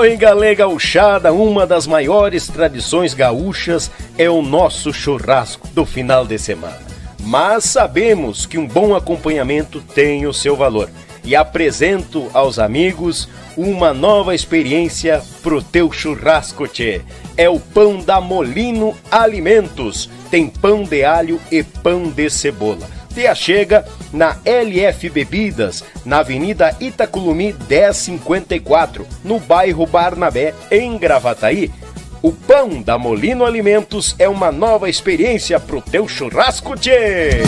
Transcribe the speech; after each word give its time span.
Oi, 0.00 0.16
galera 0.16 0.54
gauchada, 0.54 1.30
uma 1.30 1.66
das 1.66 1.86
maiores 1.86 2.46
tradições 2.46 3.12
gaúchas 3.12 3.90
é 4.16 4.30
o 4.30 4.40
nosso 4.40 4.94
churrasco 4.94 5.68
do 5.74 5.84
final 5.84 6.24
de 6.26 6.38
semana. 6.38 6.80
Mas 7.20 7.64
sabemos 7.64 8.46
que 8.46 8.56
um 8.56 8.66
bom 8.66 8.94
acompanhamento 8.94 9.82
tem 9.82 10.26
o 10.26 10.32
seu 10.32 10.56
valor 10.56 10.88
e 11.22 11.36
apresento 11.36 12.30
aos 12.32 12.58
amigos 12.58 13.28
uma 13.54 13.92
nova 13.92 14.34
experiência 14.34 15.22
pro 15.42 15.62
teu 15.62 15.92
churrasco, 15.92 16.66
tchê. 16.66 17.02
É 17.36 17.50
o 17.50 17.60
pão 17.60 17.98
da 17.98 18.22
Molino 18.22 18.96
Alimentos. 19.10 20.08
Tem 20.30 20.46
pão 20.46 20.82
de 20.82 21.04
alho 21.04 21.38
e 21.50 21.62
pão 21.62 22.08
de 22.08 22.30
cebola 22.30 22.99
te 23.14 23.26
achega 23.26 23.84
na 24.12 24.36
LF 24.44 25.10
Bebidas, 25.10 25.84
na 26.04 26.18
Avenida 26.18 26.76
Itaculumi 26.80 27.54
1054, 27.68 29.06
no 29.24 29.38
bairro 29.38 29.86
Barnabé, 29.86 30.54
em 30.70 30.96
Gravataí. 30.96 31.70
O 32.22 32.32
pão 32.32 32.82
da 32.82 32.98
Molino 32.98 33.44
Alimentos 33.44 34.14
é 34.18 34.28
uma 34.28 34.52
nova 34.52 34.88
experiência 34.88 35.58
pro 35.58 35.80
teu 35.80 36.06
churrasco, 36.06 36.76
tchê! 36.76 37.42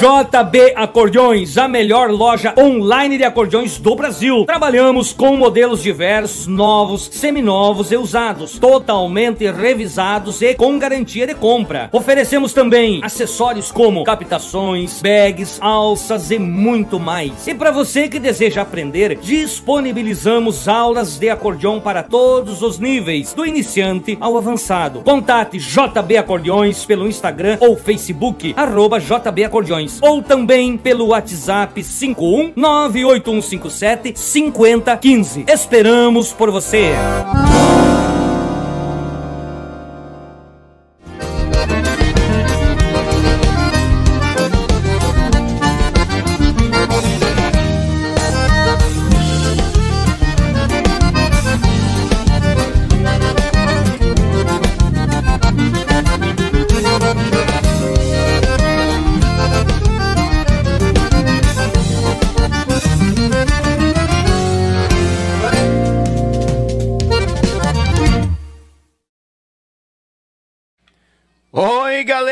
JB 0.00 0.72
Acordeões, 0.76 1.58
a 1.58 1.68
melhor 1.68 2.10
loja 2.10 2.54
online 2.56 3.18
de 3.18 3.24
acordeões 3.24 3.76
do 3.76 3.94
Brasil. 3.94 4.46
Trabalhamos 4.46 5.12
com 5.12 5.36
modelos 5.36 5.82
diversos, 5.82 6.46
novos, 6.46 7.10
seminovos 7.12 7.92
e 7.92 7.98
usados, 7.98 8.58
totalmente 8.58 9.44
revisados 9.50 10.40
e 10.40 10.54
com 10.54 10.78
garantia 10.78 11.26
de 11.26 11.34
compra. 11.34 11.90
Oferecemos 11.92 12.54
também 12.54 13.02
acessórios 13.04 13.70
como 13.70 14.02
captações, 14.02 15.02
bags, 15.02 15.58
alças 15.60 16.30
e 16.30 16.38
muito 16.38 16.98
mais. 16.98 17.46
E 17.46 17.54
para 17.54 17.70
você 17.70 18.08
que 18.08 18.18
deseja 18.18 18.62
aprender, 18.62 19.16
disponibilizamos 19.16 20.66
aulas 20.66 21.18
de 21.18 21.28
acordeão 21.28 21.78
para 21.78 22.02
todos 22.02 22.62
os 22.62 22.78
níveis, 22.78 23.34
do 23.34 23.44
iniciante 23.44 24.16
ao 24.18 24.38
avançado. 24.38 25.02
Contate 25.02 25.58
JB 25.58 26.16
Acordeões 26.16 26.86
pelo 26.86 27.06
Instagram 27.06 27.58
ou 27.60 27.76
Facebook, 27.76 28.54
arroba 28.56 28.98
JB 28.98 29.44
Acordeões 29.44 29.89
ou 30.00 30.22
também 30.22 30.76
pelo 30.76 31.08
WhatsApp 31.08 31.82
51 31.82 32.52
98157 32.54 34.12
5015. 34.16 35.44
Esperamos 35.48 36.32
por 36.32 36.50
você. 36.50 36.90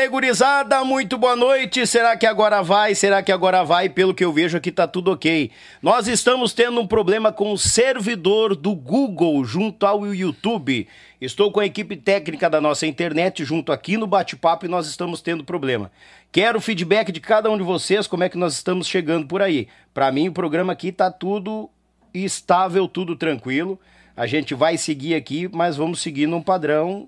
Gurizada, 0.09 0.83
muito 0.83 1.19
boa 1.19 1.35
noite. 1.35 1.85
Será 1.85 2.17
que 2.17 2.25
agora 2.25 2.63
vai? 2.63 2.95
Será 2.95 3.21
que 3.21 3.31
agora 3.31 3.63
vai? 3.63 3.87
Pelo 3.87 4.13
que 4.13 4.25
eu 4.25 4.33
vejo 4.33 4.57
aqui 4.57 4.71
tá 4.71 4.87
tudo 4.87 5.11
ok. 5.11 5.51
Nós 5.81 6.07
estamos 6.07 6.51
tendo 6.51 6.81
um 6.81 6.87
problema 6.87 7.31
com 7.31 7.53
o 7.53 7.57
servidor 7.57 8.55
do 8.55 8.75
Google 8.75 9.45
junto 9.45 9.85
ao 9.85 10.13
YouTube. 10.13 10.87
Estou 11.21 11.51
com 11.51 11.59
a 11.59 11.65
equipe 11.65 11.95
técnica 11.95 12.49
da 12.49 12.59
nossa 12.59 12.87
internet 12.87 13.45
junto 13.45 13.71
aqui 13.71 13.97
no 13.97 14.07
bate-papo 14.07 14.65
e 14.65 14.69
nós 14.69 14.87
estamos 14.87 15.21
tendo 15.21 15.43
problema. 15.43 15.91
Quero 16.31 16.59
feedback 16.59 17.11
de 17.11 17.19
cada 17.19 17.49
um 17.51 17.57
de 17.57 17.63
vocês, 17.63 18.07
como 18.07 18.23
é 18.23 18.29
que 18.29 18.37
nós 18.37 18.55
estamos 18.55 18.87
chegando 18.87 19.27
por 19.27 19.43
aí. 19.43 19.67
Para 19.93 20.11
mim, 20.11 20.27
o 20.27 20.33
programa 20.33 20.73
aqui 20.73 20.91
tá 20.91 21.11
tudo 21.11 21.69
estável, 22.11 22.87
tudo 22.87 23.15
tranquilo. 23.15 23.79
A 24.17 24.25
gente 24.25 24.55
vai 24.55 24.75
seguir 24.75 25.13
aqui, 25.13 25.47
mas 25.53 25.77
vamos 25.77 26.01
seguir 26.01 26.25
num 26.25 26.41
padrão 26.41 27.07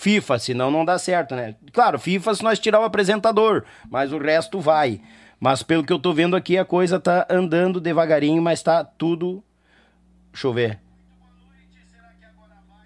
FIFA, 0.00 0.38
senão 0.38 0.70
não 0.70 0.82
dá 0.82 0.98
certo, 0.98 1.34
né? 1.34 1.54
Claro, 1.72 1.98
FIFA 1.98 2.34
se 2.34 2.42
nós 2.42 2.58
tirar 2.58 2.80
o 2.80 2.84
apresentador, 2.84 3.64
mas 3.90 4.14
o 4.14 4.18
resto 4.18 4.58
vai. 4.58 5.02
Mas 5.38 5.62
pelo 5.62 5.84
que 5.84 5.92
eu 5.92 5.98
tô 5.98 6.14
vendo 6.14 6.34
aqui, 6.34 6.56
a 6.56 6.64
coisa 6.64 6.98
tá 6.98 7.26
andando 7.28 7.80
devagarinho, 7.80 8.40
mas 8.40 8.62
tá 8.62 8.82
tudo. 8.82 9.44
Deixa 10.32 10.46
eu 10.46 10.52
ver. 10.54 10.80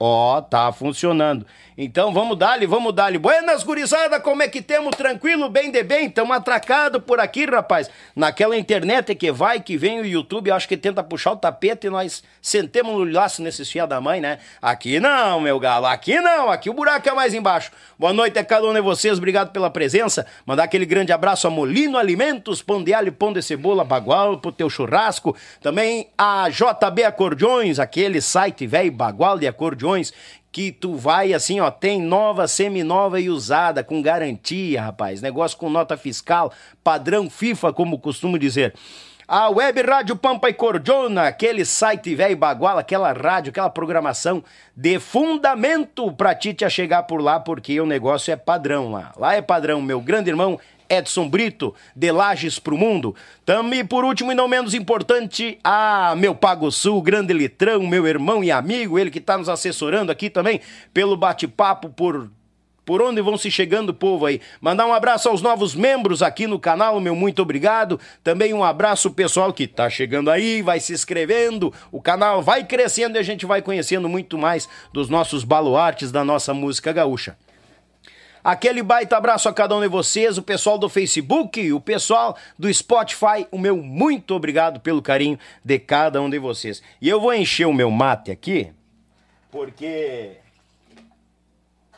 Ó, 0.00 0.38
oh, 0.38 0.42
tá 0.42 0.72
funcionando. 0.72 1.46
Então 1.76 2.12
vamos 2.12 2.38
dar-lhe, 2.38 2.66
vamos 2.66 2.94
dar-lhe. 2.94 3.18
Buenas, 3.18 3.64
gurizada, 3.64 4.20
como 4.20 4.44
é 4.44 4.48
que 4.48 4.62
temos? 4.62 4.94
Tranquilo, 4.94 5.48
bem 5.48 5.72
de 5.72 5.82
bem? 5.82 6.06
Estamos 6.06 6.36
atracados 6.36 7.02
por 7.02 7.18
aqui, 7.18 7.46
rapaz. 7.46 7.90
Naquela 8.14 8.56
internet 8.56 9.12
que 9.16 9.32
vai, 9.32 9.58
que 9.58 9.76
vem 9.76 10.00
o 10.00 10.06
YouTube, 10.06 10.52
acho 10.52 10.68
que 10.68 10.76
tenta 10.76 11.02
puxar 11.02 11.32
o 11.32 11.36
tapete 11.36 11.88
e 11.88 11.90
nós 11.90 12.22
sentemos 12.40 12.92
no 12.92 13.04
laço 13.04 13.42
nesses 13.42 13.68
fios 13.68 13.88
da 13.88 14.00
mãe, 14.00 14.20
né? 14.20 14.38
Aqui 14.62 15.00
não, 15.00 15.40
meu 15.40 15.58
galo, 15.58 15.86
aqui 15.86 16.20
não, 16.20 16.48
aqui 16.48 16.70
o 16.70 16.74
buraco 16.74 17.08
é 17.08 17.12
mais 17.12 17.34
embaixo. 17.34 17.72
Boa 17.98 18.12
noite 18.12 18.38
a 18.38 18.44
cada 18.44 18.68
um 18.68 18.72
de 18.72 18.80
vocês, 18.80 19.18
obrigado 19.18 19.50
pela 19.50 19.68
presença. 19.68 20.24
Mandar 20.46 20.64
aquele 20.64 20.86
grande 20.86 21.12
abraço 21.12 21.48
a 21.48 21.50
Molino 21.50 21.98
Alimentos, 21.98 22.62
pão 22.62 22.84
de 22.84 22.94
alho, 22.94 23.12
pão 23.12 23.32
de 23.32 23.42
cebola, 23.42 23.82
bagual 23.82 24.38
pro 24.38 24.52
teu 24.52 24.70
churrasco. 24.70 25.36
Também 25.60 26.08
a 26.16 26.48
JB 26.48 27.02
Acordeões, 27.02 27.80
aquele 27.80 28.20
site 28.20 28.64
velho 28.64 28.92
bagual 28.92 29.40
de 29.40 29.48
acordeões 29.48 30.12
que 30.54 30.70
tu 30.70 30.94
vai 30.94 31.34
assim, 31.34 31.58
ó, 31.58 31.68
tem 31.68 32.00
nova, 32.00 32.46
seminova 32.46 33.20
e 33.20 33.28
usada, 33.28 33.82
com 33.82 34.00
garantia, 34.00 34.82
rapaz. 34.82 35.20
Negócio 35.20 35.58
com 35.58 35.68
nota 35.68 35.96
fiscal, 35.96 36.52
padrão 36.84 37.28
FIFA, 37.28 37.72
como 37.72 37.98
costumo 37.98 38.38
dizer. 38.38 38.72
A 39.26 39.48
Web 39.48 39.82
Rádio 39.82 40.14
Pampa 40.14 40.48
e 40.48 40.54
Cordiona, 40.54 41.26
aquele 41.26 41.64
site 41.64 42.14
velho 42.14 42.36
baguala, 42.36 42.82
aquela 42.82 43.12
rádio, 43.12 43.50
aquela 43.50 43.68
programação 43.68 44.44
de 44.76 45.00
fundamento 45.00 46.12
pra 46.12 46.36
ti 46.36 46.54
te 46.54 46.70
chegar 46.70 47.02
por 47.02 47.20
lá, 47.20 47.40
porque 47.40 47.80
o 47.80 47.86
negócio 47.86 48.32
é 48.32 48.36
padrão 48.36 48.92
lá. 48.92 49.10
Lá 49.16 49.34
é 49.34 49.42
padrão, 49.42 49.82
meu 49.82 50.00
grande 50.00 50.30
irmão 50.30 50.60
Edson 50.94 51.28
Brito, 51.28 51.74
de 51.94 52.10
Lages 52.10 52.58
pro 52.58 52.78
Mundo. 52.78 53.14
Também, 53.44 53.84
por 53.84 54.04
último 54.04 54.32
e 54.32 54.34
não 54.34 54.48
menos 54.48 54.74
importante, 54.74 55.58
a 55.62 56.14
meu 56.16 56.34
Pago 56.34 56.70
Sul, 56.70 57.02
grande 57.02 57.32
litrão, 57.32 57.86
meu 57.86 58.06
irmão 58.06 58.42
e 58.42 58.50
amigo, 58.50 58.98
ele 58.98 59.10
que 59.10 59.18
está 59.18 59.36
nos 59.36 59.48
assessorando 59.48 60.10
aqui 60.10 60.30
também 60.30 60.60
pelo 60.92 61.16
bate-papo, 61.16 61.88
por 61.90 62.30
por 62.84 63.00
onde 63.02 63.20
vão 63.22 63.36
se 63.36 63.50
chegando 63.50 63.90
o 63.90 63.94
povo 63.94 64.26
aí. 64.26 64.40
Mandar 64.60 64.86
um 64.86 64.92
abraço 64.92 65.28
aos 65.28 65.40
novos 65.40 65.74
membros 65.74 66.22
aqui 66.22 66.46
no 66.46 66.58
canal, 66.58 67.00
meu 67.00 67.16
muito 67.16 67.42
obrigado. 67.42 67.98
Também 68.22 68.52
um 68.52 68.62
abraço 68.62 69.10
pessoal 69.10 69.52
que 69.52 69.66
tá 69.66 69.88
chegando 69.88 70.30
aí, 70.30 70.62
vai 70.62 70.78
se 70.80 70.92
inscrevendo. 70.92 71.72
O 71.90 72.00
canal 72.00 72.42
vai 72.42 72.64
crescendo 72.64 73.16
e 73.16 73.18
a 73.18 73.22
gente 73.22 73.46
vai 73.46 73.62
conhecendo 73.62 74.08
muito 74.08 74.36
mais 74.36 74.68
dos 74.92 75.08
nossos 75.08 75.44
baluartes 75.44 76.12
da 76.12 76.24
nossa 76.24 76.52
música 76.52 76.92
gaúcha. 76.92 77.36
Aquele 78.44 78.82
baita 78.82 79.16
abraço 79.16 79.48
a 79.48 79.54
cada 79.54 79.74
um 79.74 79.80
de 79.80 79.88
vocês, 79.88 80.36
o 80.36 80.42
pessoal 80.42 80.76
do 80.76 80.86
Facebook, 80.86 81.72
o 81.72 81.80
pessoal 81.80 82.36
do 82.58 82.72
Spotify, 82.72 83.46
o 83.50 83.58
meu 83.58 83.78
muito 83.78 84.34
obrigado 84.34 84.80
pelo 84.80 85.00
carinho 85.00 85.38
de 85.64 85.78
cada 85.78 86.20
um 86.20 86.28
de 86.28 86.38
vocês. 86.38 86.82
E 87.00 87.08
eu 87.08 87.18
vou 87.18 87.32
encher 87.32 87.66
o 87.66 87.72
meu 87.72 87.90
mate 87.90 88.30
aqui, 88.30 88.70
porque 89.50 90.32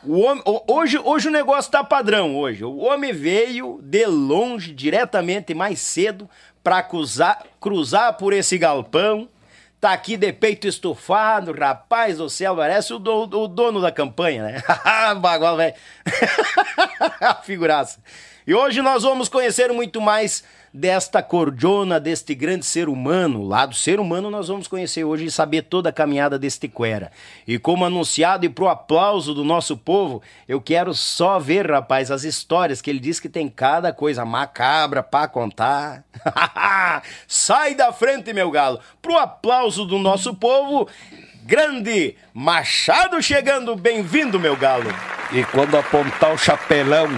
homem, 0.07 0.45
hoje, 0.69 1.01
hoje 1.03 1.27
o 1.27 1.33
negócio 1.33 1.69
tá 1.69 1.83
padrão 1.83 2.37
hoje. 2.37 2.65
O 2.65 2.79
homem 2.79 3.13
veio 3.13 3.81
de 3.83 4.07
longe, 4.07 4.73
diretamente 4.73 5.53
mais 5.53 5.81
cedo, 5.81 6.31
para 6.63 6.81
cruzar, 6.81 7.45
cruzar 7.61 8.17
por 8.17 8.33
esse 8.33 8.57
galpão 8.57 9.29
Tá 9.81 9.93
aqui 9.93 10.17
de 10.17 10.33
peito 10.33 10.67
estufado, 10.67 11.53
rapaz 11.53 12.17
do 12.17 12.31
céu, 12.31 12.57
parece 12.57 12.95
o, 12.95 12.99
do, 12.99 13.25
o 13.25 13.47
dono 13.47 13.81
da 13.81 13.93
campanha, 13.93 14.43
né? 14.43 14.63
Bagual, 15.21 15.57
velho. 15.57 15.75
Figuraça. 17.45 18.01
E 18.47 18.55
hoje 18.55 18.81
nós 18.81 19.03
vamos 19.03 19.29
conhecer 19.29 19.71
muito 19.73 20.01
mais 20.01 20.43
desta 20.73 21.23
cordiona, 21.23 21.99
deste 21.99 22.35
grande 22.35 22.67
ser 22.67 22.89
humano. 22.89 23.47
Lá 23.47 23.67
do 23.67 23.75
ser 23.75 23.99
humano 24.01 24.31
nós 24.31 24.49
vamos 24.49 24.69
conhecer 24.69 25.05
hoje 25.05 25.27
e 25.27 25.31
saber 25.31 25.63
toda 25.63 25.89
a 25.89 25.93
caminhada 25.93 26.39
deste 26.39 26.69
Quera. 26.69 27.11
E 27.47 27.59
como 27.59 27.85
anunciado 27.85 28.45
e 28.45 28.49
pro 28.49 28.69
aplauso 28.69 29.33
do 29.33 29.45
nosso 29.45 29.77
povo, 29.77 30.23
eu 30.49 30.61
quero 30.61 30.93
só 30.95 31.39
ver, 31.39 31.71
rapaz, 31.71 32.11
as 32.11 32.25
histórias 32.25 32.83
que 32.83 32.91
ele 32.91 33.01
diz 33.01 33.19
que 33.21 33.29
tem 33.29 33.49
cada 33.49 33.93
coisa 33.93 34.25
macabra 34.25 35.03
para 35.03 35.29
contar. 35.29 36.05
Sai 37.27 37.75
da 37.75 37.93
frente, 37.93 38.33
meu 38.33 38.51
galo. 38.51 38.81
Pro 39.01 39.19
aplauso 39.19 39.85
do 39.85 39.99
nosso 39.99 40.35
povo, 40.35 40.89
grande 41.45 42.17
Machado 42.35 43.23
chegando. 43.23 43.75
Bem-vindo, 43.75 44.39
meu 44.39 44.57
galo. 44.57 44.91
E 45.33 45.43
quando 45.45 45.77
apontar 45.77 46.35
o 46.35 46.39
chapelão 46.39 47.09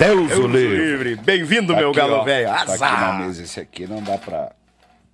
Deus 0.00 0.32
o 0.38 0.46
livre. 0.46 1.16
Bem-vindo, 1.16 1.74
Tá 1.74 1.78
meu 1.78 1.90
aqui, 1.90 1.98
galo 1.98 2.24
velho. 2.24 2.46
Tá 2.48 2.54
aqui 2.54 2.68
na 2.68 2.74
Azar. 2.74 3.18
mesa. 3.20 3.42
Esse 3.42 3.60
aqui 3.60 3.86
não 3.86 4.02
dá 4.02 4.16
pra. 4.16 4.50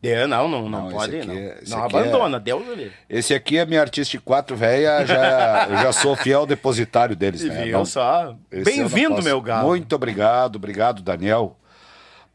É, 0.00 0.24
não, 0.28 0.46
não, 0.46 0.68
não, 0.68 0.82
Não, 0.84 0.90
pode, 0.92 1.16
aqui 1.16 1.26
não. 1.26 1.34
é- 1.34 1.58
não 1.66 1.78
é- 1.80 1.84
abandona, 1.86 2.38
Deus 2.38 2.62
o 2.68 2.72
livre. 2.72 2.92
Esse 3.10 3.34
aqui 3.34 3.58
é 3.58 3.66
minha 3.66 3.80
artista 3.80 4.16
4 4.24 4.54
velha, 4.54 5.04
já, 5.04 5.66
eu 5.68 5.76
já 5.78 5.92
sou 5.92 6.14
fiel 6.14 6.46
depositário 6.46 7.16
deles, 7.16 7.42
né? 7.42 7.64
Viu 7.64 7.78
Não- 7.78 7.84
só? 7.84 8.36
Bem-vindo, 8.64 9.20
meu 9.24 9.40
galo. 9.40 9.66
Muito 9.66 9.92
obrigado, 9.96 10.54
obrigado, 10.56 11.02
Daniel. 11.02 11.56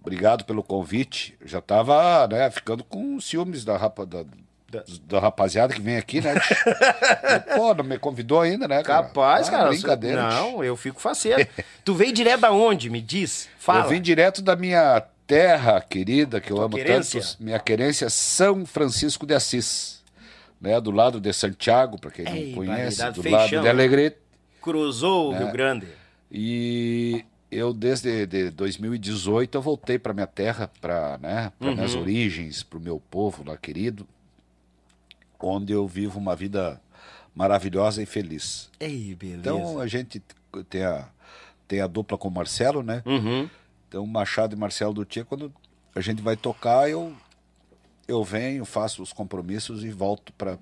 Obrigado 0.02 0.44
pelo 0.44 0.62
convite. 0.62 1.38
Eu 1.40 1.48
já 1.48 1.62
tava, 1.62 2.28
né, 2.28 2.50
ficando 2.52 2.84
com 2.84 3.18
ciúmes 3.22 3.64
da, 3.64 3.78
rapa, 3.78 4.06
da, 4.06 4.26
da 5.04 5.20
rapaziada 5.20 5.74
que 5.74 5.82
vem 5.82 5.98
aqui, 5.98 6.22
né? 6.22 6.34
Pô, 7.56 7.74
não 7.74 7.84
me 7.84 7.98
convidou 7.98 8.42
ainda, 8.42 8.68
né? 8.68 8.82
cara? 8.84 9.04
Capaz, 9.08 9.48
Ah, 9.48 9.52
cara. 9.52 9.70
Brincadeira. 9.70 10.30
Não, 10.30 10.64
eu 10.64 10.76
fico 10.78 11.00
faceiro. 11.02 11.46
tu 11.84 11.94
veio 11.94 12.14
direto 12.14 12.42
da 12.42 12.52
onde? 12.52 12.90
Me 12.90 13.02
diz. 13.02 13.48
Fala. 13.58 13.86
Eu 13.86 13.90
vim 13.90 14.02
direto 14.02 14.42
da 14.42 14.56
minha 14.56 15.02
terra 15.28 15.80
querida, 15.82 16.42
que 16.42 16.52
eu 16.52 16.56
Tua 16.58 16.66
amo 16.66 16.76
querência? 16.76 17.22
tanto. 17.22 17.38
Minha 17.44 17.60
querência, 17.60 18.10
São 18.10 18.66
Francisco 18.66 19.26
de 19.26 19.34
Assis. 19.34 20.02
Né, 20.60 20.80
do 20.80 20.92
lado 20.92 21.20
de 21.20 21.34
Santiago, 21.34 22.00
para 22.00 22.12
quem 22.12 22.28
Ei, 22.28 22.48
não 22.50 22.56
conhece, 22.58 22.98
do 22.98 23.04
lado 23.04 23.24
feixão, 23.24 23.48
de 23.48 23.56
né? 23.62 23.70
Alegrete. 23.72 24.18
Cruzou 24.62 25.32
o 25.32 25.34
É. 25.36 25.40
Rio 25.40 25.52
Grande. 25.52 25.88
E 26.32 27.26
eu, 27.52 27.74
desde 27.74 28.28
de 28.28 28.52
2018, 28.52 29.58
eu 29.58 29.62
voltei 29.62 29.98
para 29.98 30.14
minha 30.14 30.28
terra, 30.28 30.70
para 30.80 31.18
né, 31.20 31.52
pra 31.60 31.72
minhas 31.74 31.96
Uhum. 31.96 32.02
origens, 32.02 32.62
para 32.62 32.78
o 32.78 32.82
meu 32.82 33.02
povo 33.10 33.44
lá 33.44 33.58
querido, 33.58 34.08
onde 35.42 35.74
eu 35.74 35.88
vivo 35.88 36.20
uma 36.20 36.36
vida 36.36 36.82
maravilhosa 37.36 38.02
e 38.02 38.06
feliz. 38.06 38.70
Ei, 38.80 39.16
beleza. 39.16 39.40
Então 39.40 39.80
a 39.80 39.88
gente 39.88 40.22
tem 40.70 40.84
a, 40.84 41.08
tem 41.68 41.82
a 41.82 41.88
dupla 41.88 42.18
com 42.18 42.28
o 42.28 42.32
Marcelo, 42.32 42.84
né? 42.84 43.02
Uhum. 43.06 43.50
Então 43.88 44.06
Machado 44.06 44.56
e 44.56 44.60
Marcelo 44.60 44.94
do 44.94 45.06
Tia, 45.06 45.26
quando 45.26 45.52
a 45.96 46.02
gente 46.02 46.22
vai 46.22 46.36
tocar, 46.36 46.90
eu, 46.90 47.14
eu 48.08 48.24
venho, 48.24 48.66
faço 48.66 49.02
os 49.02 49.12
compromissos 49.14 49.84
e 49.84 49.90
volto 49.90 50.32
para 50.34 50.58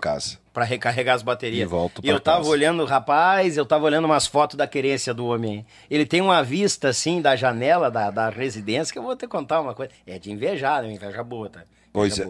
casa. 0.00 0.38
Pra 0.52 0.64
recarregar 0.64 1.14
as 1.14 1.22
baterias. 1.22 1.62
E 1.62 1.70
volto 1.70 2.00
E 2.02 2.08
eu 2.08 2.20
tava 2.20 2.38
casa. 2.38 2.50
olhando, 2.50 2.84
rapaz, 2.84 3.56
eu 3.56 3.66
tava 3.66 3.84
olhando 3.84 4.06
umas 4.06 4.26
fotos 4.26 4.56
da 4.56 4.66
querência 4.66 5.12
do 5.12 5.26
homem. 5.26 5.66
Ele 5.90 6.06
tem 6.06 6.20
uma 6.20 6.42
vista, 6.42 6.88
assim, 6.88 7.20
da 7.20 7.36
janela 7.36 7.90
da, 7.90 8.10
da 8.10 8.30
residência, 8.30 8.92
que 8.92 8.98
eu 8.98 9.02
vou 9.02 9.16
te 9.16 9.26
contar 9.26 9.60
uma 9.60 9.74
coisa. 9.74 9.92
É 10.06 10.18
de 10.18 10.30
invejar, 10.30 10.82
né? 10.82 10.92
Inveja 10.92 11.22
boa, 11.22 11.50
tá? 11.50 11.60
Inveja 11.60 11.70
Pois 11.92 12.18
é. 12.18 12.26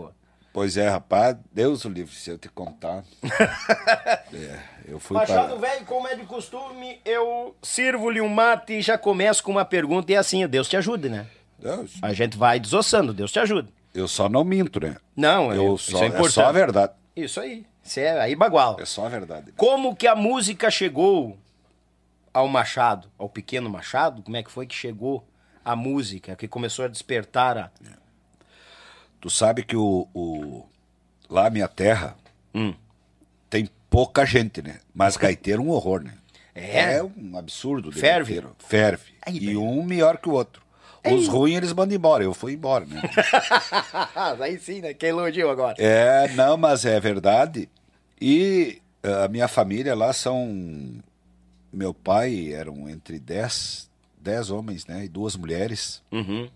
Pois 0.54 0.76
é, 0.76 0.88
rapaz, 0.88 1.36
Deus 1.52 1.84
o 1.84 1.88
livre, 1.88 2.14
se 2.14 2.30
eu 2.30 2.38
te 2.38 2.48
contar. 2.48 3.02
É, 4.32 4.58
eu 4.86 4.98
fui 4.98 5.16
Machado 5.16 5.56
para 5.56 5.68
velho, 5.68 5.86
como 5.86 6.08
é 6.08 6.16
de 6.16 6.24
costume, 6.24 7.00
eu 7.04 7.54
sirvo-lhe 7.62 8.20
um 8.20 8.28
mate 8.28 8.74
e 8.74 8.82
já 8.82 8.98
começo 8.98 9.42
com 9.44 9.52
uma 9.52 9.64
pergunta 9.64 10.10
e 10.10 10.14
é 10.16 10.18
assim, 10.18 10.44
Deus 10.48 10.68
te 10.68 10.76
ajude, 10.76 11.08
né? 11.08 11.26
Deus. 11.56 11.92
A 12.02 12.12
gente 12.12 12.36
vai 12.36 12.58
desossando, 12.58 13.14
Deus 13.14 13.30
te 13.30 13.38
ajude. 13.38 13.68
Eu 13.94 14.08
só 14.08 14.28
não 14.28 14.42
minto, 14.42 14.80
né? 14.80 14.96
Não, 15.14 15.52
Eu 15.52 15.76
isso 15.76 15.92
só, 15.92 15.98
é 15.98 16.02
é, 16.02 16.06
importante. 16.06 16.32
só 16.32 16.46
a 16.46 16.52
verdade. 16.52 16.92
Isso 17.14 17.40
aí. 17.40 17.64
Isso 17.82 18.00
é 18.00 18.20
aí 18.20 18.34
bagual. 18.34 18.76
É 18.80 18.84
só 18.84 19.06
a 19.06 19.08
verdade. 19.08 19.52
Como 19.56 19.94
que 19.94 20.06
a 20.08 20.16
música 20.16 20.68
chegou 20.68 21.38
ao 22.32 22.48
Machado, 22.48 23.08
ao 23.16 23.28
pequeno 23.28 23.70
Machado? 23.70 24.20
Como 24.22 24.36
é 24.36 24.42
que 24.42 24.50
foi 24.50 24.66
que 24.66 24.74
chegou 24.74 25.24
a 25.64 25.76
música, 25.76 26.34
que 26.34 26.48
começou 26.48 26.84
a 26.84 26.88
despertar 26.88 27.56
a... 27.56 27.70
Tu 29.24 29.30
sabe 29.30 29.62
que 29.62 29.74
o, 29.74 30.06
o- 30.12 30.66
lá 31.30 31.48
minha 31.48 31.66
terra 31.66 32.14
Hum. 32.54 32.74
tem 33.48 33.66
pouca 33.88 34.26
gente, 34.26 34.60
né? 34.60 34.80
Mas 34.94 35.16
gaiteiro 35.16 35.62
é 35.62 35.64
um 35.64 35.70
horror, 35.70 36.02
né? 36.04 36.12
É? 36.54 37.02
um 37.02 37.34
absurdo. 37.38 37.90
Ferve? 37.90 38.34
gaiteiro. 38.34 38.54
Ferve. 38.58 39.12
Ai, 39.26 39.38
e 39.38 39.56
um 39.56 39.82
melhor 39.82 40.18
que 40.18 40.28
o 40.28 40.32
outro. 40.32 40.62
Os 41.10 41.26
ruins 41.26 41.56
eles 41.56 41.72
mandam 41.72 41.96
embora. 41.96 42.22
Eu 42.22 42.34
fui 42.34 42.52
embora, 42.52 42.84
né? 42.84 43.00
aí 44.40 44.58
sim, 44.58 44.82
né? 44.82 44.92
Que 44.92 45.06
elogio 45.06 45.48
agora. 45.48 45.76
É, 45.78 46.28
não, 46.34 46.58
mas 46.58 46.84
é 46.84 47.00
verdade. 47.00 47.66
E 48.20 48.82
eh, 49.02 49.24
a 49.24 49.28
minha 49.28 49.48
família 49.48 49.94
lá 49.94 50.12
são. 50.12 51.02
Meu 51.72 51.94
pai 51.94 52.52
eram 52.52 52.90
entre 52.90 53.18
10, 53.18 53.88
10 54.20 54.50
homens, 54.50 54.86
né? 54.86 55.06
E 55.06 55.08
duas 55.08 55.34
mulheres. 55.34 56.02
Uhum. 56.12 56.46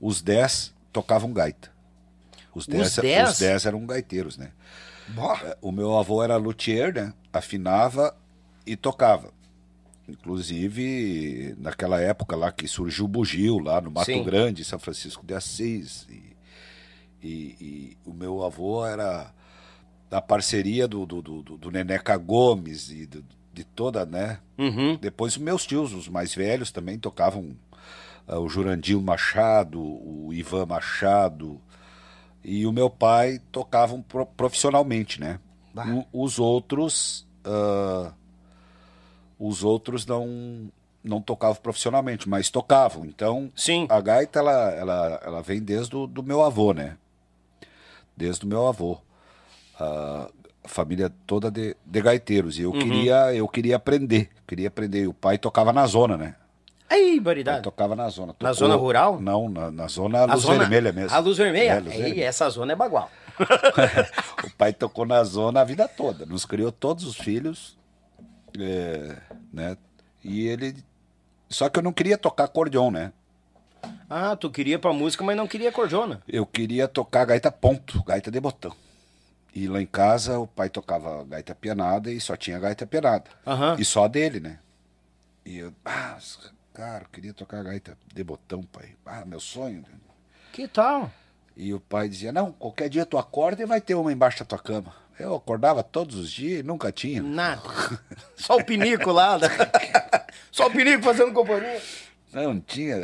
Os 0.00 0.22
10 0.22 0.72
tocavam 0.92 1.32
gaita. 1.32 1.71
Os 2.54 2.66
10, 2.66 2.96
dez? 2.96 3.30
os 3.30 3.38
10 3.38 3.66
eram 3.66 3.84
gaiteiros, 3.86 4.36
né? 4.36 4.50
Bom. 5.08 5.34
Eh, 5.34 5.56
O 5.62 5.72
meu 5.72 5.96
avô 5.98 6.22
era 6.22 6.36
luthier, 6.36 6.94
né? 6.94 7.12
Afinava 7.32 8.14
e 8.66 8.76
tocava. 8.76 9.32
Inclusive, 10.08 11.54
naquela 11.58 12.00
época 12.00 12.36
lá 12.36 12.50
que 12.52 12.66
surgiu 12.68 13.04
o 13.04 13.08
bugio, 13.08 13.58
lá 13.58 13.80
no 13.80 13.90
Mato 13.90 14.06
Sim. 14.06 14.22
Grande, 14.22 14.64
São 14.64 14.78
Francisco 14.78 15.24
de 15.26 15.34
Assis. 15.34 16.06
E, 16.10 16.22
e- 17.26 17.56
e 17.60 17.96
o 18.04 18.12
meu 18.12 18.42
avô 18.44 18.84
era 18.86 19.32
da 20.10 20.20
parceria 20.20 20.86
do, 20.86 21.06
do, 21.06 21.22
do, 21.22 21.42
do 21.42 21.70
Neneca 21.70 22.16
Gomes 22.16 22.90
e 22.90 23.06
do- 23.06 23.24
de 23.52 23.64
toda, 23.64 24.04
né? 24.06 24.38
Uhum. 24.58 24.96
Depois 24.96 25.34
os 25.36 25.42
meus 25.42 25.66
tios, 25.66 25.92
os 25.92 26.08
mais 26.08 26.34
velhos, 26.34 26.70
também 26.72 26.98
tocavam 26.98 27.50
ah, 28.26 28.38
o 28.38 28.48
Jurandir 28.48 29.00
Machado, 29.00 29.80
o 29.80 30.30
Ivan 30.32 30.66
Machado. 30.66 31.60
E 32.44 32.66
o 32.66 32.72
meu 32.72 32.90
pai 32.90 33.40
tocavam 33.52 34.02
pro- 34.02 34.26
profissionalmente, 34.26 35.20
né? 35.20 35.38
Os 36.12 36.38
outros. 36.38 37.26
ah, 37.44 38.12
os 39.38 39.64
outros 39.64 40.06
não, 40.06 40.70
não 41.02 41.20
tocavam 41.20 41.56
profissionalmente, 41.60 42.28
mas 42.28 42.48
tocavam. 42.48 43.04
Então, 43.04 43.50
Sim. 43.56 43.86
a 43.88 44.00
gaita, 44.00 44.38
ela, 44.38 44.70
ela, 44.70 45.20
ela 45.24 45.42
vem 45.42 45.60
desde 45.60 45.96
o 45.96 46.06
do 46.06 46.22
meu 46.22 46.42
avô, 46.44 46.72
né? 46.72 46.96
Desde 48.16 48.44
o 48.44 48.48
meu 48.48 48.68
avô. 48.68 48.98
A 49.80 50.28
família 50.64 51.12
toda 51.26 51.50
de, 51.50 51.76
de 51.84 52.00
gaiteiros. 52.00 52.56
E 52.58 52.62
eu, 52.62 52.72
queria, 52.72 53.34
eu 53.34 53.48
queria 53.48 53.74
aprender. 53.76 54.30
Queria 54.46 54.68
aprender. 54.68 55.02
E 55.02 55.08
o 55.08 55.14
pai 55.14 55.38
tocava 55.38 55.72
na 55.72 55.84
zona, 55.86 56.16
né? 56.16 56.36
Aí, 56.92 57.18
baridade. 57.20 57.62
tocava 57.62 57.96
na 57.96 58.08
zona. 58.08 58.28
Na 58.28 58.34
Tocou- 58.34 58.54
zona 58.54 58.74
rural? 58.76 59.20
Não, 59.20 59.48
na, 59.48 59.70
na 59.70 59.86
zona 59.88 60.20
A 60.22 60.34
luz 60.34 60.42
zona- 60.42 60.58
vermelha 60.58 60.92
mesmo. 60.92 61.16
A 61.16 61.18
luz 61.20 61.38
vermelha? 61.38 61.70
É, 61.72 61.80
luz 61.80 61.92
Aí, 61.94 62.02
vermelha. 62.02 62.24
essa 62.24 62.48
zona 62.50 62.72
é 62.72 62.76
bagual. 62.76 63.10
o 64.44 64.50
pai 64.56 64.72
tocou 64.72 65.06
na 65.06 65.22
zona 65.24 65.60
a 65.60 65.64
vida 65.64 65.88
toda. 65.88 66.26
Nos 66.26 66.44
criou 66.44 66.70
todos 66.70 67.04
os 67.04 67.16
filhos. 67.16 67.76
é, 68.58 69.16
né? 69.52 69.76
E 70.22 70.46
ele. 70.46 70.76
Só 71.48 71.68
que 71.68 71.78
eu 71.78 71.82
não 71.82 71.92
queria 71.92 72.16
tocar 72.18 72.44
acordeon, 72.44 72.90
né? 72.90 73.12
Ah, 74.08 74.36
tu 74.36 74.50
queria 74.50 74.78
pra 74.78 74.92
música, 74.92 75.24
mas 75.24 75.36
não 75.36 75.46
queria 75.48 75.72
corjona. 75.72 76.22
Eu 76.28 76.46
queria 76.46 76.86
tocar 76.86 77.24
gaita 77.24 77.50
ponto, 77.50 78.02
gaita 78.04 78.30
de 78.30 78.38
botão. 78.40 78.72
E 79.54 79.66
lá 79.68 79.80
em 79.82 79.86
casa 79.86 80.38
o 80.38 80.46
pai 80.46 80.68
tocava 80.70 81.24
gaita 81.24 81.54
pianada 81.54 82.10
e 82.10 82.20
só 82.20 82.36
tinha 82.36 82.58
gaita 82.58 82.86
pianada. 82.86 83.24
Aham. 83.46 83.76
E 83.78 83.84
só 83.84 84.06
dele, 84.08 84.38
né? 84.40 84.58
E 85.44 85.58
eu, 85.58 85.72
ah, 85.84 86.16
cara, 86.72 87.06
queria 87.12 87.32
tocar 87.32 87.62
gaita 87.62 87.96
de 88.14 88.24
botão, 88.24 88.62
pai. 88.62 88.90
Ah, 89.04 89.24
meu 89.24 89.40
sonho. 89.40 89.84
Que 90.52 90.66
tal? 90.68 91.10
E 91.56 91.72
o 91.74 91.80
pai 91.80 92.08
dizia, 92.08 92.32
não, 92.32 92.52
qualquer 92.52 92.88
dia 92.88 93.04
tu 93.04 93.18
acorda 93.18 93.62
e 93.62 93.66
vai 93.66 93.80
ter 93.80 93.94
uma 93.94 94.12
embaixo 94.12 94.40
da 94.40 94.44
tua 94.44 94.58
cama. 94.58 94.94
Eu 95.18 95.34
acordava 95.34 95.82
todos 95.82 96.16
os 96.16 96.30
dias 96.30 96.60
e 96.60 96.62
nunca 96.62 96.90
tinha. 96.90 97.22
Nada. 97.22 97.62
Só 98.34 98.56
o 98.56 98.64
pinico 98.64 99.12
lá. 99.12 99.38
né? 99.38 99.48
Só 100.50 100.66
o 100.66 100.70
pinico 100.70 101.02
fazendo 101.02 101.32
companhia. 101.32 101.80
Não, 102.32 102.58
tinha. 102.58 102.96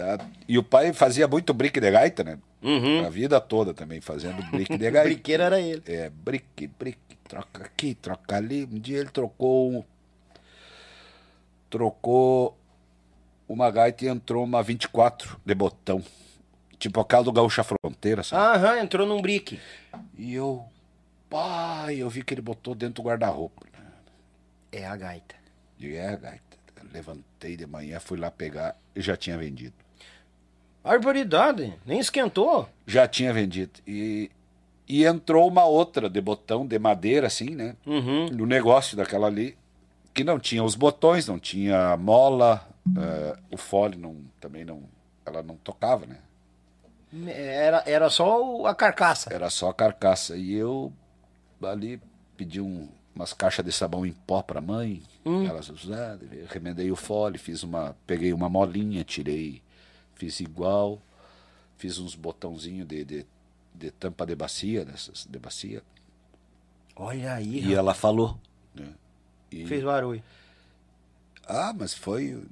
E 0.49 0.57
o 0.59 0.63
pai 0.63 0.93
fazia 0.95 1.29
muito 1.29 1.53
brique 1.53 1.79
de 1.79 1.91
gaita, 1.91 2.25
né? 2.25 2.39
Uhum. 2.63 3.07
A 3.07 3.11
vida 3.11 3.41
toda 3.41 3.75
também 3.75 4.01
fazendo 4.01 4.43
brique 4.51 4.77
de 4.77 4.85
gaita. 4.91 5.09
Briqueiro 5.09 5.43
era 5.43 5.61
ele. 5.61 5.83
É, 5.87 6.09
brique, 6.09 6.67
brique, 6.67 7.17
troca 7.29 7.65
aqui, 7.65 7.95
troca 7.95 8.37
ali. 8.37 8.65
Um 8.65 8.79
dia 8.81 8.99
ele 8.99 9.11
trocou. 9.11 9.85
Trocou 11.69 12.58
uma 13.49 13.71
gaita 13.71 14.05
e 14.05 14.09
entrou 14.09 14.45
uma 14.45 14.63
24 14.63 15.41
de 15.45 15.55
botão. 15.55 16.03
Tipo 16.79 17.01
aquela 17.01 17.25
do 17.25 17.33
Gaúcha 17.33 17.65
Fronteira, 17.65 18.23
sabe? 18.23 18.59
Aham, 18.59 18.79
entrou 18.81 19.07
num 19.07 19.21
brique. 19.21 19.59
E 20.17 20.35
eu. 20.35 20.65
Pai, 21.29 21.97
eu 21.97 22.09
vi 22.09 22.23
que 22.23 22.33
ele 22.35 22.41
botou 22.41 22.75
dentro 22.75 23.03
do 23.03 23.09
guarda-roupa. 23.09 23.67
É 24.71 24.87
a 24.87 24.97
gaita. 24.97 25.35
Digo, 25.77 25.97
é, 25.97 26.17
gaita. 26.17 26.43
Levantei 26.93 27.57
de 27.57 27.67
manhã, 27.67 27.99
fui 27.99 28.19
lá 28.19 28.31
pegar 28.31 28.77
e 28.95 29.01
já 29.01 29.17
tinha 29.17 29.37
vendido. 29.37 29.75
Arboridade, 30.83 31.75
nem 31.85 31.99
esquentou. 31.99 32.69
Já 32.87 33.07
tinha 33.07 33.33
vendido. 33.33 33.73
E, 33.87 34.31
e 34.89 35.05
entrou 35.05 35.47
uma 35.49 35.65
outra 35.65 36.09
de 36.09 36.21
botão 36.21 36.67
de 36.67 36.79
madeira, 36.79 37.27
assim, 37.27 37.51
né? 37.51 37.77
Uhum. 37.85 38.27
no 38.31 38.47
negócio 38.47 38.97
daquela 38.97 39.27
ali, 39.27 39.58
que 40.19 40.25
não 40.25 40.39
tinha 40.39 40.65
os 40.65 40.75
botões, 40.75 41.29
não 41.29 41.39
tinha 41.39 41.97
mola, 41.97 42.69
eh, 42.97 43.39
o 43.53 43.57
fole 43.57 43.97
não, 43.97 44.17
também 44.41 44.65
não, 44.65 44.83
ela 45.25 45.45
não 45.45 45.55
tocava, 45.55 46.07
né? 46.07 46.19
Era, 47.29 47.85
era 47.87 48.11
só 48.11 48.67
a 48.67 48.75
carcaça. 48.75 49.33
Era 49.33 49.49
só 49.49 49.71
a 49.71 49.75
carcaça. 49.75 50.37
E 50.37 50.53
eu 50.55 50.93
ali 51.63 52.03
pedi 52.37 52.61
um 52.61 52.89
umas 53.15 53.33
caixas 53.33 53.65
de 53.65 53.73
sabão 53.73 54.07
em 54.07 54.13
pó 54.13 54.43
pra 54.43 54.61
mãe, 54.61 55.03
elas 55.25 55.69
usaram, 55.69 56.21
remendei 56.49 56.89
o 56.93 56.95
fole, 56.95 57.37
fiz 57.37 57.65
uma, 57.65 57.97
peguei 58.07 58.33
uma 58.33 58.49
molinha, 58.49 59.03
tirei, 59.03 59.61
fiz 60.15 60.39
igual, 60.39 61.01
fiz 61.77 61.99
uns 61.99 62.15
botãozinhos 62.15 62.87
de, 62.87 63.05
de, 63.05 63.27
de 63.75 63.91
tampa 63.91 64.25
de 64.25 64.37
bacia, 64.37 64.85
dessas 64.85 65.27
de 65.29 65.37
bacia, 65.37 65.83
Olha 66.95 67.35
aí, 67.35 67.57
e 67.57 67.61
rapaz. 67.61 67.79
ela 67.79 67.95
falou? 67.95 68.39
E- 69.51 69.67
fez 69.67 69.83
barulho. 69.83 70.23
Ah, 71.47 71.73
mas 71.77 71.95
foi 71.95 72.43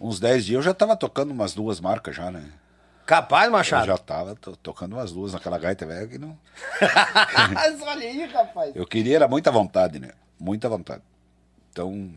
uns 0.00 0.18
10 0.20 0.44
dias 0.46 0.56
eu 0.56 0.62
já 0.62 0.74
tava 0.74 0.96
tocando 0.96 1.30
umas 1.32 1.54
duas 1.54 1.80
marcas 1.80 2.16
já, 2.16 2.30
né? 2.30 2.50
Capaz, 3.04 3.46
Eu 3.46 3.52
Machado? 3.52 3.86
já 3.86 3.96
tava 3.98 4.34
to- 4.34 4.56
tocando 4.56 4.94
umas 4.94 5.12
duas 5.12 5.32
naquela 5.32 5.58
gaita 5.58 5.86
velha 5.86 6.08
que 6.08 6.18
não. 6.18 6.36
Olha 7.86 8.00
aí, 8.08 8.24
rapaz. 8.26 8.74
Eu 8.74 8.86
queria, 8.86 9.16
era 9.16 9.28
muita 9.28 9.50
vontade, 9.52 9.98
né? 10.00 10.10
Muita 10.40 10.68
vontade. 10.68 11.02
Então. 11.70 12.10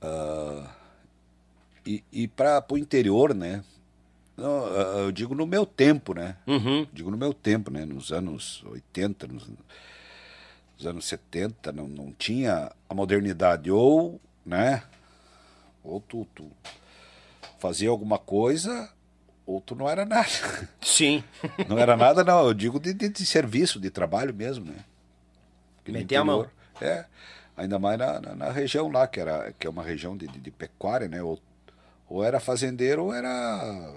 ah, 0.00 0.70
e 1.84 2.02
e 2.12 2.28
para 2.28 2.64
o 2.70 2.78
interior, 2.78 3.34
né? 3.34 3.62
Não, 4.36 4.64
ah, 4.66 4.98
eu 5.00 5.12
digo 5.12 5.34
no 5.34 5.46
meu 5.46 5.66
tempo, 5.66 6.14
né? 6.14 6.36
Uhum. 6.46 6.86
Digo 6.92 7.10
no 7.10 7.16
meu 7.16 7.34
tempo, 7.34 7.70
né? 7.70 7.84
Nos 7.84 8.10
anos 8.12 8.62
80, 8.66 9.26
nos, 9.26 9.46
nos 10.78 10.86
anos 10.86 11.04
70, 11.06 11.72
não, 11.72 11.88
não 11.88 12.12
tinha 12.12 12.70
a 12.88 12.94
modernidade. 12.94 13.70
Ou, 13.70 14.20
né? 14.46 14.82
Ou 15.82 16.00
tu, 16.00 16.26
tu 16.34 16.48
fazia 17.58 17.90
alguma 17.90 18.18
coisa, 18.18 18.88
ou 19.44 19.60
tu 19.60 19.74
não 19.74 19.88
era 19.88 20.04
nada. 20.04 20.28
Sim. 20.80 21.24
Não 21.68 21.78
era 21.78 21.96
nada, 21.96 22.22
não. 22.22 22.46
Eu 22.46 22.54
digo 22.54 22.78
de, 22.78 22.94
de, 22.94 23.08
de 23.08 23.26
serviço, 23.26 23.80
de 23.80 23.90
trabalho 23.90 24.32
mesmo, 24.32 24.66
né? 24.66 24.84
Porque 25.76 25.90
Meter 25.90 26.16
a 26.16 26.24
mão. 26.24 26.48
É. 26.80 27.04
Ainda 27.56 27.78
mais 27.78 27.98
na, 27.98 28.20
na, 28.20 28.34
na 28.36 28.50
região 28.52 28.88
lá, 28.88 29.08
que, 29.08 29.18
era, 29.18 29.52
que 29.58 29.66
é 29.66 29.70
uma 29.70 29.82
região 29.82 30.16
de, 30.16 30.28
de, 30.28 30.38
de 30.38 30.50
pecuária, 30.52 31.08
né? 31.08 31.20
Ou, 31.20 31.40
ou 32.08 32.22
era 32.22 32.38
fazendeiro 32.38 33.06
ou 33.06 33.12
era 33.12 33.96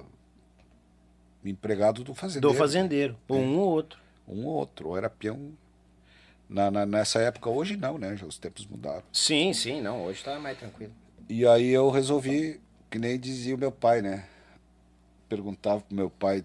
empregado 1.45 2.03
do 2.03 2.15
fazendeiro. 2.15 2.53
Do 2.53 2.57
fazendeiro. 2.57 3.17
Ou 3.27 3.38
um 3.38 3.59
ou 3.59 3.69
outro. 3.69 4.00
Um 4.27 4.45
ou 4.45 4.53
outro. 4.55 4.89
Ou 4.89 4.97
era 4.97 5.09
peão. 5.09 5.51
Na, 6.51 6.70
na- 6.70 6.86
nessa 6.86 7.20
época, 7.22 7.50
hoje 7.50 7.77
não, 7.77 7.98
né? 7.98 8.17
Já 8.17 8.25
os 8.25 8.38
tempos 8.38 8.67
mudaram. 8.67 9.01
Sim, 9.13 9.53
sim, 9.53 9.81
não. 9.81 10.03
Hoje 10.03 10.22
tá 10.22 10.38
mais 10.38 10.58
tranquilo. 10.58 10.91
E 11.29 11.48
aí 11.48 11.70
eu 11.70 11.89
resolvi, 11.89 12.60
que 12.89 13.00
nem 13.00 13.17
dizia 13.17 13.55
o 13.55 13.58
meu 13.58 13.72
pai, 13.72 14.01
né? 14.01 14.25
Perguntava 15.29 15.79
pro 15.79 15.96
meu 15.96 16.10
pai, 16.10 16.43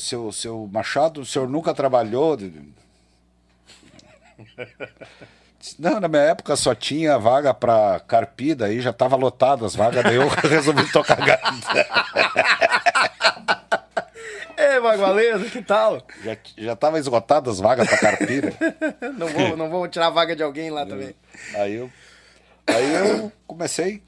seu, 0.00 0.32
seu 0.32 0.68
Machado, 0.72 1.20
o 1.20 1.26
senhor 1.26 1.48
nunca 1.48 1.72
trabalhou? 1.72 2.36
Não, 5.78 6.00
na 6.00 6.08
minha 6.08 6.22
época 6.22 6.54
só 6.56 6.74
tinha 6.74 7.18
vaga 7.18 7.52
pra 7.54 8.00
carpida, 8.00 8.66
aí 8.66 8.80
já 8.80 8.92
tava 8.92 9.16
lotado 9.16 9.64
as 9.64 9.74
vagas, 9.74 10.02
daí 10.04 10.14
eu 10.16 10.28
resolvi 10.48 10.90
tocar 10.92 11.16
gaita. 11.16 11.42
Bagualeza, 14.88 15.50
que 15.50 15.62
tal? 15.62 16.06
Já, 16.22 16.36
já 16.56 16.76
tava 16.76 16.98
as 16.98 17.60
vagas 17.60 17.88
pra 17.88 17.98
carpida. 17.98 18.52
Não 19.18 19.28
vou, 19.28 19.56
não 19.56 19.70
vou 19.70 19.88
tirar 19.88 20.06
a 20.06 20.10
vaga 20.10 20.34
de 20.34 20.42
alguém 20.42 20.70
lá 20.70 20.86
também. 20.86 21.14
Aí 21.54 21.74
eu, 21.74 21.90
aí 22.66 22.94
eu 22.94 23.32
comecei, 23.46 24.02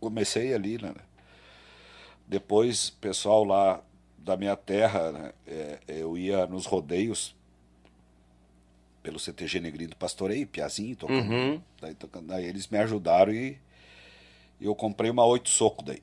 comecei 0.00 0.54
ali, 0.54 0.80
né? 0.80 0.92
Depois, 2.26 2.90
pessoal 2.90 3.44
lá 3.44 3.80
da 4.18 4.36
minha 4.36 4.56
terra, 4.56 5.12
né, 5.12 5.32
é, 5.46 5.78
eu 5.88 6.16
ia 6.16 6.46
nos 6.46 6.66
rodeios 6.66 7.34
pelo 9.02 9.18
CTG 9.18 9.60
Negrinho 9.60 9.90
do 9.90 9.96
Pastoreio, 9.96 10.46
Piazinho, 10.46 10.94
tocando, 10.94 11.62
daí, 11.80 11.94
tocando. 11.94 12.26
Daí 12.26 12.44
eles 12.44 12.68
me 12.68 12.78
ajudaram 12.78 13.32
e 13.32 13.58
eu 14.60 14.74
comprei 14.74 15.10
uma 15.10 15.24
oito 15.24 15.48
soco 15.48 15.82
daí. 15.82 16.02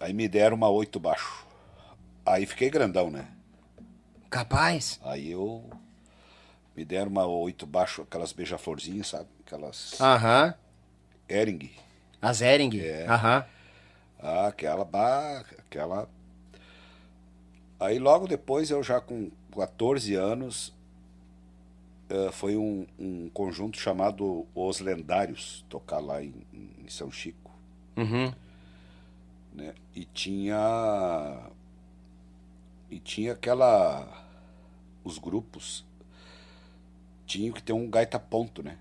Aí 0.00 0.12
me 0.12 0.26
deram 0.26 0.56
uma 0.56 0.70
oito 0.70 0.98
baixo. 0.98 1.46
Aí 2.24 2.46
fiquei 2.46 2.70
grandão, 2.70 3.10
né? 3.10 3.28
Capaz. 4.28 5.00
Aí 5.02 5.30
eu 5.30 5.68
me 6.76 6.84
deram 6.84 7.10
uma 7.10 7.26
oito 7.26 7.66
baixo, 7.66 8.02
aquelas 8.02 8.32
beija-florzinhas, 8.32 9.08
sabe? 9.08 9.28
Aquelas 9.44 10.00
Aham. 10.00 10.54
Ering. 11.28 11.70
A 12.22 12.32
Zering. 12.32 12.78
É. 12.80 13.06
Aham. 13.06 13.44
Ah, 14.18 14.46
aquela, 14.48 14.84
bah, 14.84 15.44
aquela. 15.58 16.08
Aí 17.78 17.98
logo 17.98 18.28
depois, 18.28 18.70
eu 18.70 18.82
já 18.82 19.00
com 19.00 19.30
14 19.56 20.14
anos, 20.14 20.74
eh, 22.10 22.30
foi 22.32 22.56
um, 22.56 22.86
um 22.98 23.30
conjunto 23.30 23.78
chamado 23.78 24.46
Os 24.54 24.80
Lendários, 24.80 25.64
tocar 25.68 25.98
lá 25.98 26.22
em, 26.22 26.34
em 26.52 26.88
São 26.88 27.10
Chico. 27.10 27.50
Uhum. 27.96 28.32
né? 29.52 29.74
E 29.94 30.04
tinha 30.04 31.50
e 32.90 32.98
tinha 32.98 33.32
aquela 33.32 34.26
os 35.04 35.18
grupos 35.18 35.84
tinham 37.26 37.52
que 37.52 37.62
ter 37.62 37.72
um 37.72 37.88
gaita 37.88 38.18
ponto, 38.18 38.62
né? 38.62 38.76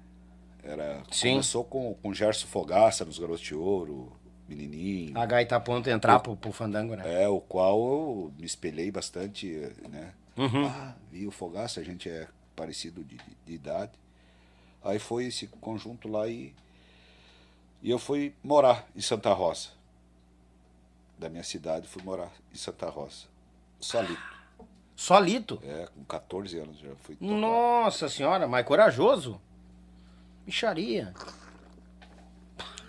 Era 0.64 1.04
Sim. 1.12 1.32
começou 1.32 1.64
com 1.64 1.94
com 1.96 2.14
Gerson 2.14 2.48
Fogaça 2.48 3.06
nos 3.06 3.20
Garotos 3.20 3.42
de 3.42 3.56
Ouro, 3.56 4.12
menininho. 4.48 5.18
A 5.18 5.26
gaita 5.26 5.60
ponto 5.60 5.90
entrar 5.90 6.20
pro, 6.20 6.36
pro 6.36 6.52
fandango, 6.52 6.96
né? 6.96 7.24
É, 7.24 7.28
o 7.28 7.40
qual 7.40 7.78
eu 7.80 8.34
me 8.38 8.46
espelhei 8.46 8.92
bastante, 8.92 9.48
né? 9.90 10.14
Uhum. 10.36 10.66
Ah, 10.66 10.96
vi 11.12 11.28
o 11.28 11.32
Fogaça, 11.32 11.80
a 11.80 11.84
gente 11.84 12.10
é 12.10 12.28
parecido 12.56 13.04
de, 13.04 13.18
de 13.46 13.54
idade. 13.54 13.92
Aí 14.84 14.98
foi 14.98 15.26
esse 15.26 15.48
conjunto 15.48 16.08
lá 16.08 16.28
e, 16.28 16.54
e 17.82 17.90
eu 17.90 18.00
fui 18.00 18.34
morar 18.44 18.88
em 18.96 19.02
Santa 19.02 19.32
Rosa. 19.34 19.70
Da 21.18 21.30
minha 21.30 21.44
cidade, 21.44 21.88
fui 21.88 22.02
morar 22.02 22.32
em 22.54 22.58
Santa 22.58 22.90
Rosa. 22.90 23.28
Solito. 23.80 24.22
Solito. 24.96 25.60
É, 25.64 25.88
com 25.96 26.04
14 26.04 26.60
anos 26.60 26.80
já 26.80 26.90
fui 27.04 27.16
tocar. 27.16 27.32
Nossa 27.32 28.10
senhora, 28.10 28.48
mas 28.48 28.66
corajoso. 28.66 29.40
Micharia. 30.46 31.14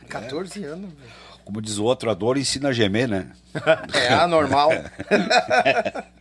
14 0.09 0.65
anos, 0.65 0.93
velho. 0.93 1.13
Como 1.45 1.63
diz 1.63 1.79
o 1.79 1.85
outro, 1.85 2.11
a 2.11 2.15
dor 2.15 2.37
ensina 2.37 2.71
a 2.71 2.73
gemer, 2.73 3.09
né? 3.09 3.33
É 3.95 4.13
anormal. 4.15 4.71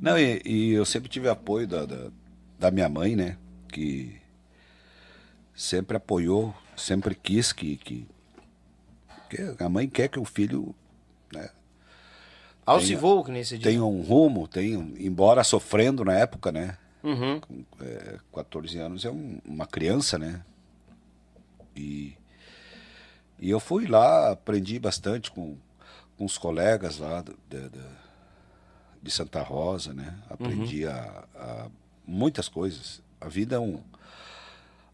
Não, 0.00 0.18
e, 0.18 0.40
e 0.44 0.72
eu 0.72 0.84
sempre 0.84 1.08
tive 1.08 1.28
apoio 1.28 1.66
da, 1.66 1.84
da, 1.84 2.10
da 2.58 2.70
minha 2.70 2.88
mãe, 2.88 3.16
né? 3.16 3.36
Que 3.68 4.20
sempre 5.54 5.96
apoiou, 5.96 6.54
sempre 6.76 7.14
quis 7.14 7.52
que, 7.52 7.76
que, 7.76 8.06
que 9.28 9.62
a 9.62 9.68
mãe 9.68 9.88
quer 9.88 10.08
que 10.08 10.20
o 10.20 10.24
filho 10.24 10.74
né, 11.32 11.50
Alce 12.72 12.94
voo, 12.94 13.24
que 13.24 13.30
nem 13.30 13.42
se 13.44 13.56
diz. 13.56 13.64
tenha 13.64 13.84
um 13.84 14.00
rumo, 14.02 14.48
um- 14.56 14.94
embora 14.98 15.42
sofrendo 15.44 16.04
na 16.04 16.14
época, 16.14 16.50
né? 16.52 16.76
Uhum. 17.02 17.40
Com 17.40 17.64
é, 17.80 18.18
14 18.34 18.78
anos 18.78 19.04
é 19.04 19.10
um- 19.10 19.38
uma 19.44 19.66
criança, 19.66 20.18
né? 20.18 20.42
E, 21.76 22.14
e 23.38 23.48
eu 23.50 23.60
fui 23.60 23.86
lá, 23.86 24.32
aprendi 24.32 24.78
bastante 24.78 25.30
com, 25.30 25.56
com 26.16 26.24
os 26.24 26.36
colegas 26.36 26.98
lá 26.98 27.22
da- 27.48 27.68
da- 27.68 27.98
de 29.00 29.10
Santa 29.10 29.40
Rosa, 29.42 29.94
né? 29.94 30.14
Aprendi 30.28 30.84
a, 30.86 31.24
a 31.36 31.66
muitas 32.06 32.48
coisas. 32.48 33.00
A 33.20 33.28
vida 33.28 33.56
é 33.56 33.58
um 33.58 33.80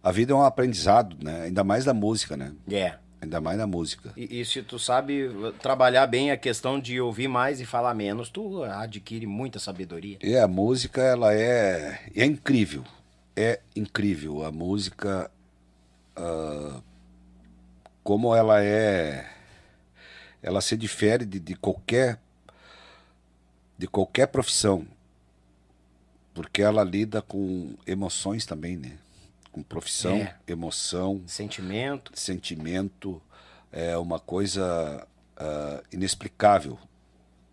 a 0.02 0.12
vida 0.12 0.32
é 0.32 0.36
um 0.36 0.42
aprendizado, 0.42 1.16
né? 1.24 1.44
Ainda 1.44 1.64
mais 1.64 1.86
da 1.86 1.94
música, 1.94 2.36
né? 2.36 2.52
É. 2.70 2.98
Ainda 3.24 3.40
mais 3.40 3.56
na 3.56 3.66
música. 3.66 4.12
E, 4.16 4.40
e 4.40 4.44
se 4.44 4.62
tu 4.62 4.78
sabe 4.78 5.30
trabalhar 5.60 6.06
bem 6.06 6.30
a 6.30 6.36
questão 6.36 6.78
de 6.78 7.00
ouvir 7.00 7.26
mais 7.26 7.58
e 7.60 7.64
falar 7.64 7.94
menos, 7.94 8.28
tu 8.28 8.62
adquire 8.62 9.26
muita 9.26 9.58
sabedoria. 9.58 10.18
E 10.22 10.36
a 10.36 10.46
música, 10.46 11.00
ela 11.02 11.34
é, 11.34 12.00
é 12.14 12.24
incrível. 12.24 12.84
É 13.34 13.60
incrível. 13.74 14.44
A 14.44 14.52
música, 14.52 15.30
ah, 16.14 16.80
como 18.02 18.34
ela 18.34 18.62
é, 18.62 19.26
ela 20.42 20.60
se 20.60 20.76
difere 20.76 21.24
de, 21.24 21.40
de 21.40 21.54
qualquer, 21.54 22.20
de 23.78 23.88
qualquer 23.88 24.26
profissão. 24.26 24.86
Porque 26.34 26.60
ela 26.60 26.84
lida 26.84 27.22
com 27.22 27.74
emoções 27.86 28.44
também, 28.44 28.76
né? 28.76 28.98
Com 29.54 29.62
profissão, 29.62 30.16
É. 30.16 30.34
emoção, 30.48 31.22
Sentimento. 31.28 32.10
sentimento, 32.12 33.22
é 33.70 33.96
uma 33.96 34.18
coisa 34.18 35.06
ah, 35.36 35.80
inexplicável 35.92 36.76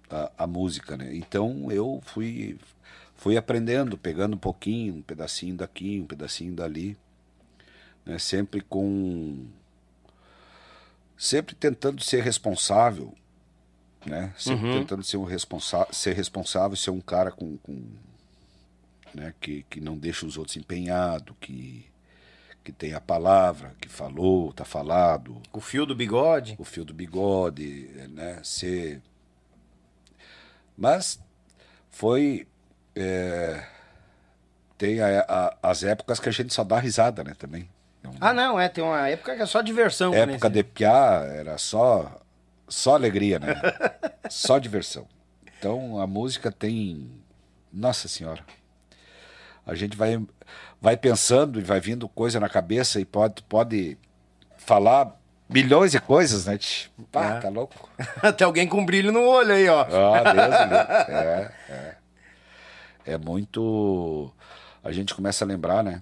a, 0.10 0.31
a 0.39 0.48
música, 0.48 0.98
né? 0.98 1.15
Então 1.15 1.72
eu 1.72 2.01
fui 2.03 2.58
fui 3.15 3.38
aprendendo, 3.38 4.00
pegando 4.00 4.34
um 4.34 4.39
pouquinho, 4.39 4.96
um 4.96 5.01
pedacinho 5.03 5.55
daqui, 5.55 6.00
um 6.01 6.08
pedacinho 6.08 6.55
dali, 6.55 6.98
né? 8.03 8.17
Sempre 8.17 8.62
com 8.62 9.46
sempre 11.15 11.53
tentando 11.53 12.01
ser 12.03 12.24
responsável, 12.24 13.13
né? 14.03 14.34
Sempre 14.39 14.72
tentando 14.79 15.03
ser 15.03 15.17
um 15.17 15.24
responsa 15.24 15.88
ser 15.91 16.15
responsável, 16.15 16.75
ser 16.75 16.89
um 16.89 17.00
cara 17.00 17.31
com, 17.31 17.58
com 17.58 17.79
né? 19.13 19.36
Que, 19.39 19.62
que 19.70 19.79
não 19.79 19.96
deixa 19.98 20.25
os 20.25 20.36
outros 20.36 20.58
empenhados, 20.58 21.36
que, 21.39 21.86
que 22.63 22.72
tem 22.72 22.94
a 22.94 23.01
palavra, 23.01 23.74
que 23.82 23.89
falou, 23.89 24.53
tá 24.53 24.63
falado, 24.63 25.41
O 25.51 25.60
fio 25.60 25.86
do 25.86 25.96
bigode. 25.96 26.56
o 26.60 26.63
fio 26.63 26.86
do 26.86 26.94
bigode, 26.94 27.89
né? 28.10 28.39
Ser. 28.44 29.01
Mas 30.77 31.20
foi. 31.89 32.48
é, 32.96 33.63
Tem 34.77 35.00
a- 35.00 35.25
a- 35.30 35.58
as 35.62 35.84
épocas 35.84 36.20
que 36.20 36.27
a 36.27 36.32
gente 36.32 36.51
só 36.53 36.63
dá 36.63 36.80
risada, 36.80 37.24
né? 37.24 37.36
Também. 37.38 37.70
Não- 38.01 38.13
Ah, 38.20 38.34
não, 38.34 38.60
é. 38.60 38.68
Tem 38.68 38.84
uma 38.84 39.08
época 39.08 39.36
que 39.36 39.41
é 39.44 39.46
só 39.46 39.62
diversão. 39.62 40.12
época 40.13 40.50
de 40.50 40.63
piá 40.63 41.24
era 41.32 41.56
só 41.60 42.20
só 42.68 42.96
alegria, 42.96 43.38
né? 43.38 43.48
só 44.30 44.58
diversão. 44.58 45.08
Então 45.60 46.00
a 46.01 46.08
música 46.08 46.51
tem, 46.51 47.12
nossa 47.72 48.08
senhora, 48.08 48.44
a 49.72 49.75
gente 49.75 49.96
vai 49.96 50.22
vai 50.82 50.98
pensando 50.98 51.60
e 51.60 51.63
vai 51.63 51.80
vindo 51.80 52.10
coisa 52.10 52.40
na 52.40 52.50
cabeça 52.50 53.00
e 53.00 53.06
pode 53.06 53.42
pode 53.44 53.98
falar 54.58 55.18
milhões 55.50 55.92
de 55.92 56.00
coisas, 56.00 56.46
né? 56.46 56.58
Pá, 57.12 57.36
É. 57.38 57.40
tá 57.40 57.50
louco? 57.50 57.90
Até 58.22 58.44
alguém 58.44 58.68
com 58.68 58.86
brilho 58.86 59.12
no 59.12 59.22
olho 59.22 59.54
aí, 59.54 59.68
ó. 59.70 59.82
Ah, 59.82 60.34
Deus 60.34 61.10
é, 61.10 61.51
é. 61.70 61.96
É 63.13 63.18
muito. 63.18 64.32
A 64.84 64.92
gente 64.92 65.13
começa 65.16 65.44
a 65.44 65.48
lembrar, 65.48 65.84
né? 65.84 66.01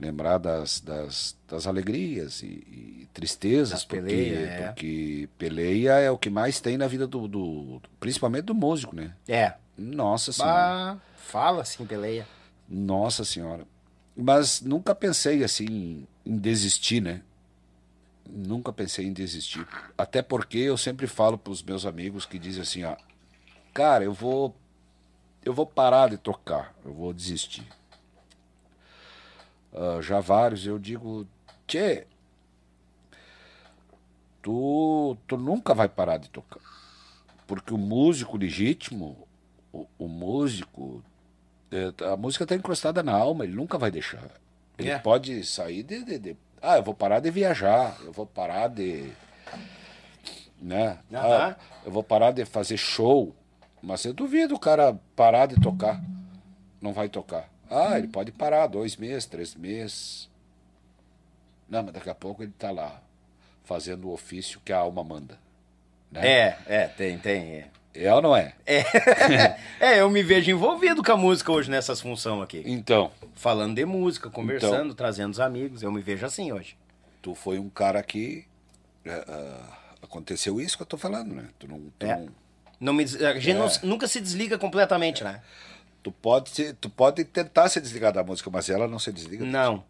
Lembrar 0.00 0.38
das, 0.38 0.80
das, 0.80 1.36
das 1.48 1.66
alegrias 1.66 2.42
e, 2.42 2.46
e 2.46 3.08
tristezas. 3.12 3.70
Das 3.70 3.84
porque, 3.84 4.00
peleias, 4.02 4.48
é. 4.48 4.66
porque 4.68 5.28
peleia 5.36 5.92
é 5.98 6.10
o 6.10 6.16
que 6.18 6.30
mais 6.30 6.60
tem 6.60 6.76
na 6.78 6.86
vida 6.86 7.06
do, 7.06 7.26
do- 7.26 7.82
Principalmente 7.98 8.44
do 8.44 8.54
músico, 8.54 8.94
né? 8.94 9.12
É. 9.26 9.54
Nossa 9.76 10.32
Senhora. 10.32 10.54
Bah, 10.54 10.96
fala 11.16 11.62
assim, 11.62 11.84
peleia. 11.84 12.26
Nossa 12.68 13.24
Senhora. 13.24 13.66
Mas 14.16 14.60
nunca 14.60 14.94
pensei 14.94 15.44
assim 15.44 16.06
em 16.26 16.36
desistir, 16.36 17.00
né? 17.00 17.22
Nunca 18.28 18.72
pensei 18.72 19.06
em 19.06 19.12
desistir. 19.12 19.66
Até 19.96 20.22
porque 20.22 20.58
eu 20.58 20.76
sempre 20.76 21.06
falo 21.06 21.38
para 21.38 21.52
os 21.52 21.62
meus 21.62 21.86
amigos 21.86 22.26
que 22.26 22.38
dizem 22.38 22.62
assim, 22.62 22.84
ó, 22.84 22.96
cara, 23.72 24.04
eu 24.04 24.12
vou 24.12 24.54
eu 25.44 25.54
vou 25.54 25.64
parar 25.64 26.10
de 26.10 26.18
tocar, 26.18 26.74
eu 26.84 26.92
vou 26.92 27.12
desistir. 27.14 27.66
Ah, 29.72 30.00
já 30.02 30.20
vários 30.20 30.66
eu 30.66 30.78
digo, 30.78 31.26
tchê, 31.66 32.06
tu, 34.42 35.16
tu 35.26 35.36
nunca 35.36 35.74
vai 35.74 35.88
parar 35.88 36.18
de 36.18 36.28
tocar. 36.28 36.60
Porque 37.46 37.72
o 37.72 37.78
músico 37.78 38.36
legítimo, 38.36 39.28
o, 39.72 39.86
o 39.98 40.08
músico 40.08 41.02
a 42.12 42.16
música 42.16 42.44
está 42.44 42.54
encrustada 42.54 43.02
na 43.02 43.12
alma, 43.12 43.44
ele 43.44 43.54
nunca 43.54 43.76
vai 43.78 43.90
deixar. 43.90 44.24
Ele 44.78 44.90
É. 44.90 44.98
pode 44.98 45.44
sair 45.44 45.82
de, 45.82 46.04
de- 46.04 46.18
de- 46.18 46.36
Ah, 46.62 46.76
eu 46.76 46.82
vou 46.82 46.94
parar 46.94 47.20
de 47.20 47.30
viajar, 47.30 47.96
eu 48.04 48.12
vou 48.12 48.26
parar 48.26 48.68
de. 48.68 49.10
Né? 50.60 50.98
Ah, 51.12 51.54
eu 51.84 51.90
vou 51.92 52.02
parar 52.02 52.32
de 52.32 52.44
fazer 52.44 52.76
show. 52.76 53.34
Mas 53.80 54.04
eu 54.04 54.12
duvido 54.12 54.56
o 54.56 54.58
cara 54.58 54.98
parar 55.14 55.46
de 55.46 55.60
tocar. 55.60 56.02
Não 56.80 56.92
vai 56.92 57.08
tocar. 57.08 57.48
Ah, 57.70 57.96
ele 57.98 58.08
pode 58.08 58.32
parar 58.32 58.66
dois 58.66 58.96
meses, 58.96 59.24
três 59.26 59.54
meses. 59.54 60.28
Não, 61.68 61.82
mas 61.84 61.92
daqui 61.94 62.10
a 62.10 62.14
pouco 62.14 62.42
ele 62.42 62.50
está 62.50 62.70
lá, 62.72 63.00
fazendo 63.64 64.08
o 64.08 64.12
ofício 64.12 64.60
que 64.64 64.72
a 64.72 64.78
alma 64.78 65.04
manda. 65.04 65.38
Né? 66.10 66.26
É, 66.26 66.58
é, 66.66 66.86
tem, 66.88 67.18
tem. 67.18 67.42
É. 67.52 67.68
É 67.94 68.12
ou 68.14 68.22
não 68.22 68.36
é? 68.36 68.54
é, 69.80 70.00
eu 70.00 70.08
me 70.10 70.22
vejo 70.22 70.50
envolvido 70.50 71.02
com 71.02 71.12
a 71.12 71.16
música 71.16 71.50
hoje 71.50 71.70
nessas 71.70 72.00
funções 72.00 72.42
aqui. 72.42 72.62
Então, 72.66 73.10
Falando 73.34 73.74
de 73.76 73.84
música, 73.84 74.28
conversando, 74.30 74.84
Então. 74.86 74.94
trazendo 74.94 75.32
os 75.32 75.40
amigos. 75.40 75.82
Eu 75.82 75.90
me 75.92 76.00
vejo 76.00 76.24
assim 76.26 76.52
hoje. 76.52 76.76
tu 77.22 77.34
foi 77.34 77.58
um 77.58 77.68
cara 77.68 78.02
que 78.02 78.46
é, 79.04 79.24
ah, 79.28 79.76
aconteceu 80.02 80.60
isso 80.60 80.76
que 80.76 80.82
eu 80.82 80.86
tô 80.86 80.96
falando, 80.96 81.34
né? 81.34 81.48
Tu 81.58 81.66
não, 81.66 81.80
tu, 81.98 82.06
É. 82.06 82.16
não- 82.16 82.28
Não 82.80 82.92
me, 82.92 83.02
a 83.02 83.06
gente 83.34 83.50
É. 83.50 83.54
não- 83.54 83.68
nunca 83.82 84.06
se 84.06 84.20
desliga 84.20 84.56
completamente, 84.58 85.24
né? 85.24 85.40
tu 86.00 86.12
pode 86.12 86.50
se, 86.50 86.72
tu 86.74 86.88
pode 86.88 87.24
tentar 87.24 87.68
se 87.68 87.80
desligar 87.80 88.12
da 88.12 88.22
música, 88.22 88.48
mas 88.50 88.70
ela 88.70 88.86
não 88.86 88.98
se 89.00 89.12
desliga. 89.12 89.44
Não. 89.44 89.82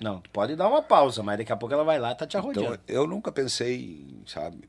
Não, 0.00 0.20
tu 0.20 0.30
pode 0.30 0.54
dar 0.54 0.68
uma 0.68 0.80
pausa, 0.82 1.22
mas 1.22 1.36
daqui 1.38 1.52
a 1.52 1.56
pouco 1.56 1.74
ela 1.74 1.82
vai 1.84 1.98
lá 1.98 2.12
e 2.12 2.14
tá 2.14 2.26
te 2.26 2.36
arrodeando. 2.36 2.74
Então, 2.84 2.94
eu 2.94 3.06
nunca 3.06 3.32
pensei, 3.32 4.06
sabe, 4.26 4.68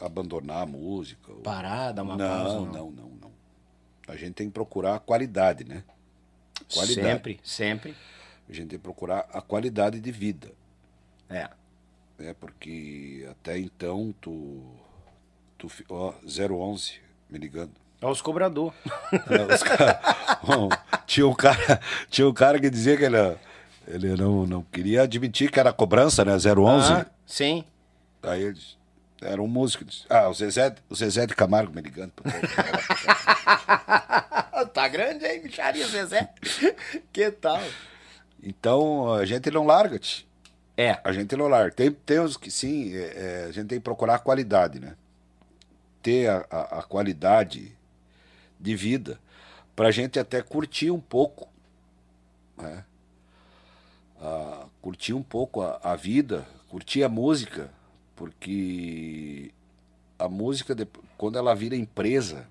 abandonar 0.00 0.62
a 0.62 0.66
música. 0.66 1.32
ou- 1.32 1.40
Parar, 1.40 1.92
dar 1.92 2.02
uma 2.02 2.16
não, 2.16 2.28
pausa. 2.28 2.54
Não, 2.54 2.66
não, 2.66 2.90
não, 2.90 3.08
não. 3.22 3.30
A 4.06 4.16
gente 4.16 4.32
tem 4.34 4.46
que 4.48 4.52
procurar 4.54 4.94
a 4.96 4.98
qualidade, 4.98 5.64
né? 5.64 5.82
Qualidade. 6.72 7.08
Sempre, 7.08 7.40
sempre. 7.42 7.94
A 8.48 8.52
gente 8.52 8.68
tem 8.68 8.78
que 8.78 8.82
procurar 8.82 9.26
a 9.32 9.40
qualidade 9.42 10.00
de 10.00 10.10
vida, 10.10 10.50
É. 11.28 11.48
né? 12.18 12.34
Porque 12.38 13.26
até 13.30 13.58
então 13.58 14.14
tu 14.20 14.62
tu 15.58 15.68
ó, 15.90 16.14
011 16.24 17.00
me 17.28 17.38
ligando. 17.38 17.72
Olha 18.00 18.12
os 18.12 18.22
cobrador. 18.22 18.72
É, 19.12 19.54
os 19.54 19.62
cara- 19.62 20.00
Bom, 20.46 20.68
tinha 21.06 21.26
um 21.26 21.34
cara, 21.34 21.80
tinha 22.08 22.28
um 22.28 22.32
cara 22.32 22.60
que 22.60 22.70
dizia 22.70 22.96
que 22.96 23.02
ele, 23.04 23.16
ele 23.88 24.14
não, 24.16 24.46
não 24.46 24.62
queria 24.62 25.02
admitir 25.02 25.50
que 25.50 25.58
era 25.58 25.72
cobrança, 25.72 26.24
né? 26.24 26.32
011. 26.38 26.92
Ah, 26.92 27.06
sim. 27.26 27.64
Aí 28.22 28.42
eles 28.44 28.77
era 29.20 29.42
um 29.42 29.48
músico. 29.48 29.84
Ah, 30.08 30.28
o 30.28 30.34
Zezé, 30.34 30.74
o 30.88 30.94
Zezé 30.94 31.26
de 31.26 31.34
Camargo 31.34 31.74
me 31.74 31.82
ligando. 31.82 32.12
tá 34.72 34.88
grande, 34.88 35.26
hein, 35.26 35.40
bicharia 35.42 35.86
Zezé? 35.86 36.30
que 37.12 37.30
tal? 37.30 37.60
Então 38.42 39.12
a 39.12 39.24
gente 39.24 39.50
não 39.50 39.66
larga, 39.66 39.98
tch. 39.98 40.26
É. 40.76 41.00
a 41.02 41.12
gente 41.12 41.34
não 41.36 41.48
larga. 41.48 41.72
Tem, 41.72 41.90
tem 41.90 42.20
uns 42.20 42.36
que 42.36 42.50
sim, 42.50 42.94
é, 42.94 42.98
é, 43.00 43.46
a 43.48 43.52
gente 43.52 43.66
tem 43.66 43.78
que 43.78 43.84
procurar 43.84 44.14
a 44.14 44.18
qualidade, 44.20 44.78
né? 44.78 44.94
Ter 46.00 46.28
a, 46.30 46.46
a, 46.48 46.78
a 46.78 46.82
qualidade 46.84 47.76
de 48.60 48.76
vida 48.76 49.18
pra 49.74 49.90
gente 49.90 50.18
até 50.18 50.40
curtir 50.40 50.92
um 50.92 51.00
pouco, 51.00 51.48
né? 52.56 52.84
Ah, 54.20 54.66
curtir 54.80 55.14
um 55.14 55.22
pouco 55.22 55.62
a, 55.62 55.80
a 55.82 55.96
vida, 55.96 56.46
curtir 56.68 57.02
a 57.02 57.08
música, 57.08 57.70
porque 58.18 59.52
a 60.18 60.28
música, 60.28 60.76
quando 61.16 61.38
ela 61.38 61.54
vira 61.54 61.76
empresa, 61.76 62.48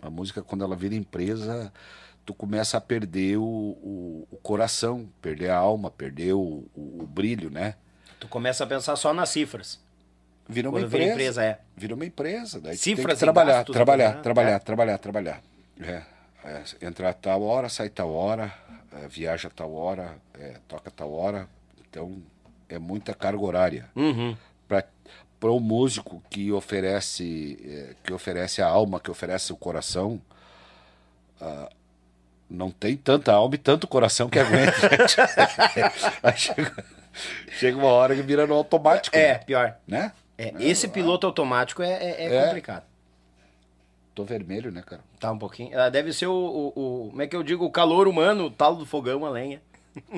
a 0.00 0.08
música, 0.08 0.42
quando 0.42 0.62
ela 0.62 0.76
vira 0.76 0.94
empresa, 0.94 1.72
tu 2.24 2.32
começa 2.32 2.78
a 2.78 2.80
perder 2.80 3.36
o, 3.36 3.42
o, 3.42 4.28
o 4.30 4.36
coração, 4.36 5.08
perder 5.20 5.50
a 5.50 5.56
alma, 5.56 5.90
perder 5.90 6.34
o, 6.34 6.64
o, 6.76 7.04
brilho, 7.04 7.50
né? 7.50 7.74
Tu 8.20 8.28
começa 8.28 8.62
a 8.62 8.66
pensar 8.66 8.94
só 8.94 9.12
nas 9.12 9.30
cifras. 9.30 9.80
Vira 10.48 10.68
uma 10.68 10.78
Quando 10.78 10.86
empresa. 10.86 11.04
vira 11.04 11.14
empresa, 11.14 11.44
é. 11.44 11.60
Vira 11.76 11.94
uma 11.96 12.06
empresa. 12.06 12.60
Daí 12.60 12.76
Cifras 12.76 13.06
tem 13.06 13.14
que 13.14 13.18
trabalhar, 13.20 13.52
gastos, 13.54 13.74
trabalhar, 13.74 14.14
né? 14.16 14.22
trabalhar, 14.22 14.50
É. 14.50 14.58
trabalhar, 14.60 14.98
trabalhar. 14.98 15.42
É, 15.80 16.02
é, 16.44 16.62
entrar 16.86 17.12
tal 17.14 17.42
hora, 17.42 17.68
sai 17.68 17.88
tal 17.88 18.12
hora, 18.12 18.54
é, 18.92 19.08
viaja 19.08 19.50
tal 19.50 19.74
hora, 19.74 20.16
é, 20.38 20.56
toca 20.68 20.90
tal 20.92 21.12
hora. 21.12 21.48
Então, 21.88 22.22
é 22.68 22.78
muita 22.78 23.12
carga 23.12 23.42
horária. 23.42 23.90
Uhum. 23.96 24.36
Para 25.40 25.50
o 25.50 25.58
músico 25.58 26.22
que 26.30 26.52
oferece, 26.52 27.58
é, 27.64 27.94
que 28.04 28.12
oferece 28.12 28.60
a 28.60 28.66
alma, 28.68 29.00
que 29.00 29.10
oferece 29.10 29.52
o 29.52 29.56
coração, 29.56 30.20
ah, 31.40 31.70
não 32.48 32.70
tem 32.70 32.94
tanta 32.96 33.32
alma 33.32 33.54
e 33.54 33.58
tanto 33.58 33.88
coração 33.88 34.28
que 34.28 34.38
aguenta. 34.38 34.72
Chega, 36.36 36.84
chega 37.58 37.78
uma 37.78 37.88
hora 37.88 38.14
que 38.14 38.22
vira 38.22 38.46
no 38.46 38.54
automático. 38.54 39.16
É, 39.16 39.32
né? 39.32 39.38
pior. 39.38 39.76
né? 39.88 40.12
É, 40.36 40.52
esse 40.60 40.88
piloto 40.88 41.26
automático 41.26 41.82
é, 41.82 41.90
é- 41.90 42.26
é 42.26 42.34
É. 42.36 42.44
complicado. 42.46 42.84
Tô 44.14 44.24
vermelho, 44.24 44.70
né, 44.70 44.82
cara? 44.84 45.02
Tá 45.18 45.30
um 45.32 45.38
pouquinho. 45.38 45.78
Ah, 45.78 45.88
Deve 45.88 46.12
ser 46.12 46.26
o, 46.26 46.32
o, 46.34 46.68
o- 46.68 47.08
Como 47.10 47.22
é 47.22 47.26
que 47.26 47.34
eu 47.36 47.42
digo? 47.42 47.64
O 47.64 47.70
calor 47.70 48.06
humano, 48.08 48.44
o 48.46 48.50
talo 48.50 48.76
do 48.76 48.84
fogão, 48.86 49.24
a 49.24 49.30
lenha. 49.30 49.62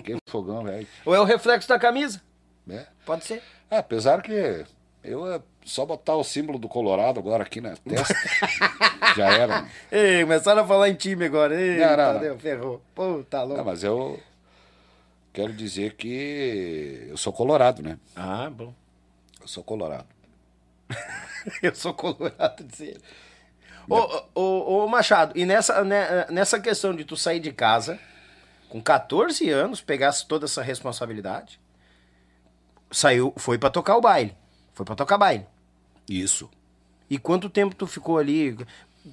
Que 0.04 0.16
fogão, 0.28 0.64
velho. 0.64 0.86
Ou 1.04 1.14
é 1.14 1.20
o 1.20 1.24
reflexo 1.24 1.68
da 1.68 1.78
camisa? 1.78 2.20
né? 2.66 2.86
Pode 3.06 3.24
ser. 3.24 3.42
É, 3.70 3.78
apesar 3.78 4.22
que 4.22 4.64
eu 5.02 5.32
é 5.32 5.40
só 5.64 5.84
botar 5.86 6.16
o 6.16 6.24
símbolo 6.24 6.58
do 6.58 6.68
Colorado 6.68 7.20
agora 7.20 7.42
aqui 7.42 7.60
na 7.60 7.76
testa. 7.76 8.14
já 9.16 9.30
era. 9.32 9.66
Ei, 9.90 10.22
começaram 10.22 10.62
a 10.62 10.66
falar 10.66 10.88
em 10.88 10.94
time 10.94 11.24
agora. 11.24 11.60
Ei, 11.60 11.78
Não, 11.78 11.88
não, 11.90 11.96
Tadeu, 11.96 12.32
não. 12.32 12.38
ferrou. 12.40 12.82
Pô, 12.94 13.22
tá 13.28 13.42
louco. 13.42 13.58
Não, 13.58 13.64
mas 13.64 13.82
eu 13.84 14.20
quero 15.32 15.52
dizer 15.52 15.94
que 15.94 17.06
eu 17.08 17.16
sou 17.16 17.32
colorado, 17.32 17.82
né? 17.82 17.98
Ah, 18.16 18.50
bom. 18.50 18.74
Eu 19.40 19.48
sou 19.48 19.62
colorado. 19.64 20.06
Eu 21.60 21.74
sou 21.74 21.92
colorado 21.92 22.62
de 22.62 22.76
ser. 22.76 23.00
Ô, 23.88 24.22
ô, 24.32 24.84
ô, 24.84 24.88
Machado, 24.88 25.36
e 25.36 25.44
nessa, 25.44 25.82
né, 25.82 26.24
nessa 26.30 26.60
questão 26.60 26.94
de 26.94 27.04
tu 27.04 27.16
sair 27.16 27.40
de 27.40 27.50
casa, 27.50 27.98
com 28.68 28.80
14 28.80 29.50
anos, 29.50 29.80
pegasse 29.80 30.24
toda 30.24 30.44
essa 30.44 30.62
responsabilidade, 30.62 31.58
saiu, 32.92 33.34
foi 33.36 33.58
pra 33.58 33.70
tocar 33.70 33.96
o 33.96 34.00
baile. 34.00 34.36
Foi 34.82 34.84
pra 34.84 34.96
tocar 34.96 35.16
baile. 35.16 35.46
Isso. 36.08 36.50
E 37.08 37.16
quanto 37.16 37.48
tempo 37.48 37.72
tu 37.74 37.86
ficou 37.86 38.18
ali? 38.18 38.56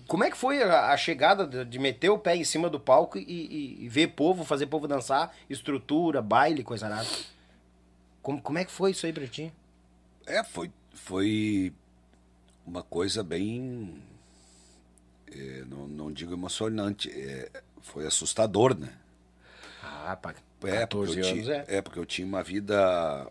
Como 0.08 0.24
é 0.24 0.32
que 0.32 0.38
foi 0.38 0.64
a, 0.64 0.92
a 0.92 0.98
chegada 0.98 1.64
de, 1.64 1.78
meter 1.78 2.10
o 2.10 2.18
pé 2.18 2.36
em 2.36 2.44
cima 2.44 2.70
do 2.70 2.80
palco 2.80 3.18
e, 3.20 3.22
e- 3.22 3.84
e 3.86 3.90
ver 3.90 4.08
povo, 4.08 4.44
fazer 4.44 4.66
povo 4.66 4.88
dançar, 4.88 5.36
estrutura, 5.50 6.22
baile, 6.22 6.64
coisa 6.64 6.90
nada? 6.90 7.08
Como, 8.22 8.42
como 8.42 8.58
é 8.58 8.66
que 8.66 8.72
foi 8.72 8.92
isso 8.92 9.06
aí 9.06 9.14
pra 9.14 9.28
ti? 9.28 9.54
É, 10.26 10.44
foi, 10.44 10.72
foi 10.94 11.72
uma 12.66 12.82
coisa 12.82 13.24
bem. 13.24 14.02
é, 15.32 15.64
não, 15.68 15.88
não 15.88 16.12
digo 16.12 16.34
emocionante, 16.34 17.12
é, 17.12 17.50
foi 17.82 18.08
assustador, 18.08 18.76
né? 18.78 18.90
Ah, 19.84 20.16
pá, 20.16 20.34
É, 20.64 20.80
14 20.82 20.90
porque 20.90 21.20
eu 21.20 21.32
anos 21.32 21.44
tinha, 21.46 21.56
é. 21.56 21.66
é, 21.78 21.82
porque 21.82 22.00
eu 22.00 22.06
tinha 22.06 22.28
uma 22.28 22.44
vida 22.44 23.28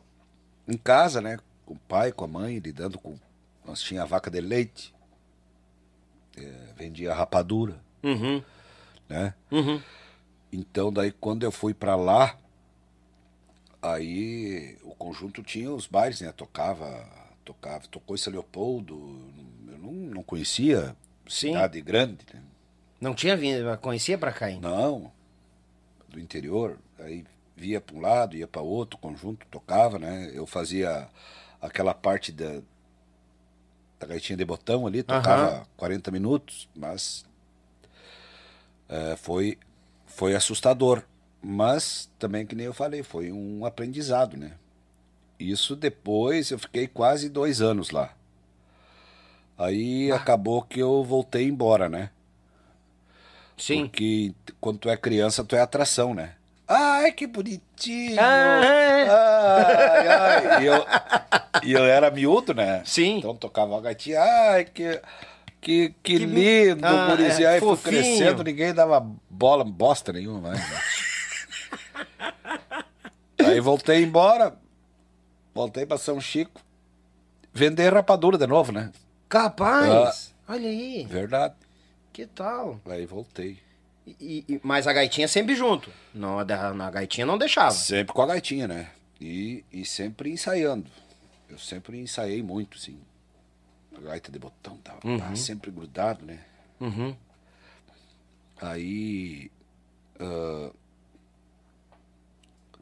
em 0.66 0.77
casa, 0.77 1.20
né? 1.20 1.38
Com 1.68 1.74
o 1.74 1.78
pai, 1.87 2.12
com 2.12 2.24
a 2.24 2.28
mãe, 2.28 2.59
lidando 2.61 2.98
com. 2.98 3.18
Nós 3.62 3.83
tinha 3.83 4.00
a 4.02 4.07
vaca 4.07 4.31
de 4.31 4.40
leite, 4.40 4.94
é, 6.35 6.72
vendia 6.74 7.12
rapadura, 7.12 7.78
Uhum, 8.02 8.42
né? 9.07 9.35
uhum. 9.52 9.78
Então 10.50 10.90
daí 10.90 11.12
quando 11.12 11.42
eu 11.42 11.52
fui 11.52 11.74
pra 11.74 11.94
lá, 11.94 12.38
aí 13.83 14.78
o 14.83 14.94
conjunto 14.94 15.42
tinha 15.42 15.70
os 15.70 15.87
bailes, 15.87 16.22
né? 16.22 16.33
Tocava, 16.33 17.07
tocava, 17.44 17.87
tocou 17.88 18.16
esse 18.16 18.31
Leopoldo, 18.31 18.94
eu 19.70 19.76
não, 19.76 19.92
não 19.92 20.22
conhecia 20.22 20.96
Sim. 21.28 21.48
cidade 21.48 21.83
grande, 21.83 22.24
né? 22.33 22.42
Não 22.98 23.14
tinha 23.14 23.37
vindo, 23.37 23.76
conhecia 23.76 24.16
pra 24.16 24.33
cá 24.33 24.46
ainda? 24.46 24.66
Não, 24.66 25.12
do 26.09 26.18
interior, 26.18 26.78
aí 26.98 27.26
via 27.54 27.78
para 27.78 27.94
um 27.94 28.00
lado, 28.00 28.37
ia 28.38 28.48
para 28.48 28.62
outro, 28.62 28.96
conjunto 28.96 29.46
tocava, 29.50 29.98
né? 29.98 30.31
Eu 30.33 30.46
fazia 30.46 31.07
aquela 31.60 31.94
parte 31.94 32.32
da, 32.32 32.60
da 33.98 34.06
gaitinha 34.06 34.36
de 34.36 34.44
botão 34.44 34.86
ali, 34.86 35.02
tocava 35.02 35.48
Aham. 35.48 35.66
40 35.76 36.10
minutos, 36.10 36.68
mas 36.74 37.24
é, 38.88 39.16
foi, 39.16 39.58
foi 40.06 40.34
assustador. 40.34 41.02
Mas 41.40 42.10
também, 42.18 42.44
que 42.44 42.54
nem 42.54 42.66
eu 42.66 42.74
falei, 42.74 43.02
foi 43.02 43.30
um 43.30 43.64
aprendizado, 43.64 44.36
né? 44.36 44.54
Isso 45.38 45.76
depois, 45.76 46.50
eu 46.50 46.58
fiquei 46.58 46.88
quase 46.88 47.28
dois 47.28 47.60
anos 47.60 47.90
lá. 47.90 48.12
Aí 49.56 50.10
acabou 50.10 50.62
que 50.62 50.80
eu 50.80 51.04
voltei 51.04 51.46
embora, 51.46 51.88
né? 51.88 52.10
Sim. 53.56 53.82
Porque 53.86 54.34
quando 54.60 54.78
tu 54.78 54.88
é 54.88 54.96
criança, 54.96 55.44
tu 55.44 55.54
é 55.54 55.60
atração, 55.60 56.14
né? 56.14 56.36
Ai, 56.68 57.12
que 57.12 57.26
bonitinho! 57.26 58.16
Ah, 58.20 58.64
é. 58.64 59.09
Ai, 59.09 60.09
ai. 60.09 60.62
E 60.62 60.66
eu, 60.66 60.87
e 61.64 61.72
eu 61.72 61.85
era 61.85 62.11
miúdo, 62.11 62.52
né? 62.52 62.83
Sim. 62.85 63.18
Então 63.18 63.35
tocava 63.35 63.78
a 63.78 63.81
gatinha. 63.81 64.20
Ai, 64.20 64.64
que, 64.66 65.00
que, 65.62 65.94
que 66.02 66.18
lindo, 66.18 66.85
Ah, 66.87 67.07
gurizinho. 67.09 67.48
é, 67.48 67.54
Aí 67.54 67.61
fofinho. 67.61 67.96
crescendo, 68.02 68.44
ninguém 68.44 68.74
dava 68.74 69.00
bola, 69.31 69.64
bosta 69.64 70.12
nenhuma 70.12 70.40
mais. 70.50 70.61
Aí 73.44 73.61
voltei 73.61 74.02
embora. 74.02 74.54
Voltei 75.54 75.87
pra 75.87 75.96
São 75.96 76.20
Chico. 76.20 76.61
Vender 77.52 77.92
rapadura 77.94 78.37
de 78.37 78.46
novo, 78.46 78.72
né? 78.72 78.90
Capaz! 79.28 80.35
Olha 80.46 80.68
aí, 80.68 81.07
Verdade. 81.09 81.54
que 82.12 82.26
tal? 82.26 82.78
Aí 82.87 83.04
voltei. 83.07 83.59
E, 84.20 84.44
e- 84.48 84.60
mas 84.62 84.86
a 84.86 84.92
gaitinha 84.92 85.26
sempre 85.28 85.54
junto. 85.54 85.90
Não, 86.14 86.38
a, 86.38 86.42
a 86.42 86.90
gaitinha 86.90 87.26
não 87.26 87.36
deixava. 87.38 87.72
Sempre 87.72 88.12
com 88.14 88.22
a 88.22 88.26
gaitinha, 88.26 88.66
né? 88.68 88.90
E, 89.20 89.64
e 89.72 89.84
sempre 89.84 90.30
ensaiando. 90.30 90.90
Eu 91.48 91.58
sempre 91.58 91.98
ensaiei 91.98 92.42
muito, 92.42 92.78
assim. 92.78 92.98
A 93.96 94.00
gaita 94.00 94.30
de 94.30 94.38
botão 94.38 94.76
tava 94.78 95.00
pá, 95.00 95.34
sempre 95.34 95.70
grudado, 95.70 96.24
né? 96.24 96.38
Uhum. 96.80 97.16
Aí. 98.60 99.50
ah, 100.20 100.70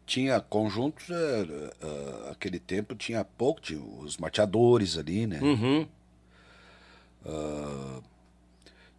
tinha 0.04 0.40
conjuntos, 0.40 1.08
eh, 1.10 1.74
ah, 1.82 2.30
aquele 2.32 2.60
tempo 2.60 2.94
tinha 2.94 3.24
pouco, 3.24 3.60
tinha 3.60 3.80
os 3.80 4.16
mateadores 4.18 4.96
ali, 4.96 5.26
né? 5.26 5.40
Uhum. 5.42 5.86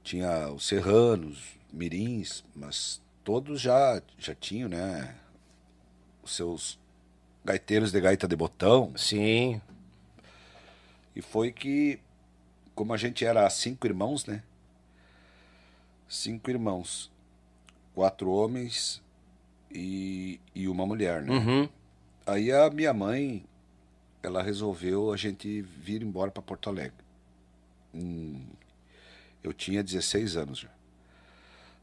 Tinha 0.03 0.49
os 0.49 0.65
serranos, 0.67 1.56
mirins, 1.71 2.43
mas 2.55 3.01
todos 3.23 3.59
já, 3.61 4.01
já 4.17 4.33
tinham, 4.33 4.69
né? 4.69 5.15
Os 6.23 6.35
seus 6.35 6.79
gaiteiros 7.43 7.91
de 7.91 7.99
gaita 8.01 8.27
de 8.27 8.35
botão. 8.35 8.93
Sim. 8.95 9.61
E 11.15 11.21
foi 11.21 11.51
que, 11.51 11.99
como 12.75 12.93
a 12.93 12.97
gente 12.97 13.25
era 13.25 13.49
cinco 13.49 13.87
irmãos, 13.87 14.25
né? 14.25 14.43
Cinco 16.07 16.49
irmãos. 16.49 17.11
Quatro 17.93 18.29
homens 18.29 19.01
e, 19.71 20.39
e 20.53 20.67
uma 20.67 20.85
mulher, 20.85 21.21
né? 21.21 21.33
Uhum. 21.33 21.69
Aí 22.25 22.51
a 22.51 22.69
minha 22.69 22.93
mãe, 22.93 23.43
ela 24.21 24.43
resolveu 24.43 25.11
a 25.11 25.17
gente 25.17 25.61
vir 25.61 26.01
embora 26.01 26.29
para 26.29 26.43
Porto 26.43 26.69
Alegre. 26.69 27.05
Hum, 27.93 28.45
eu 29.43 29.53
tinha 29.53 29.83
16 29.83 30.37
anos 30.37 30.59
já. 30.59 30.76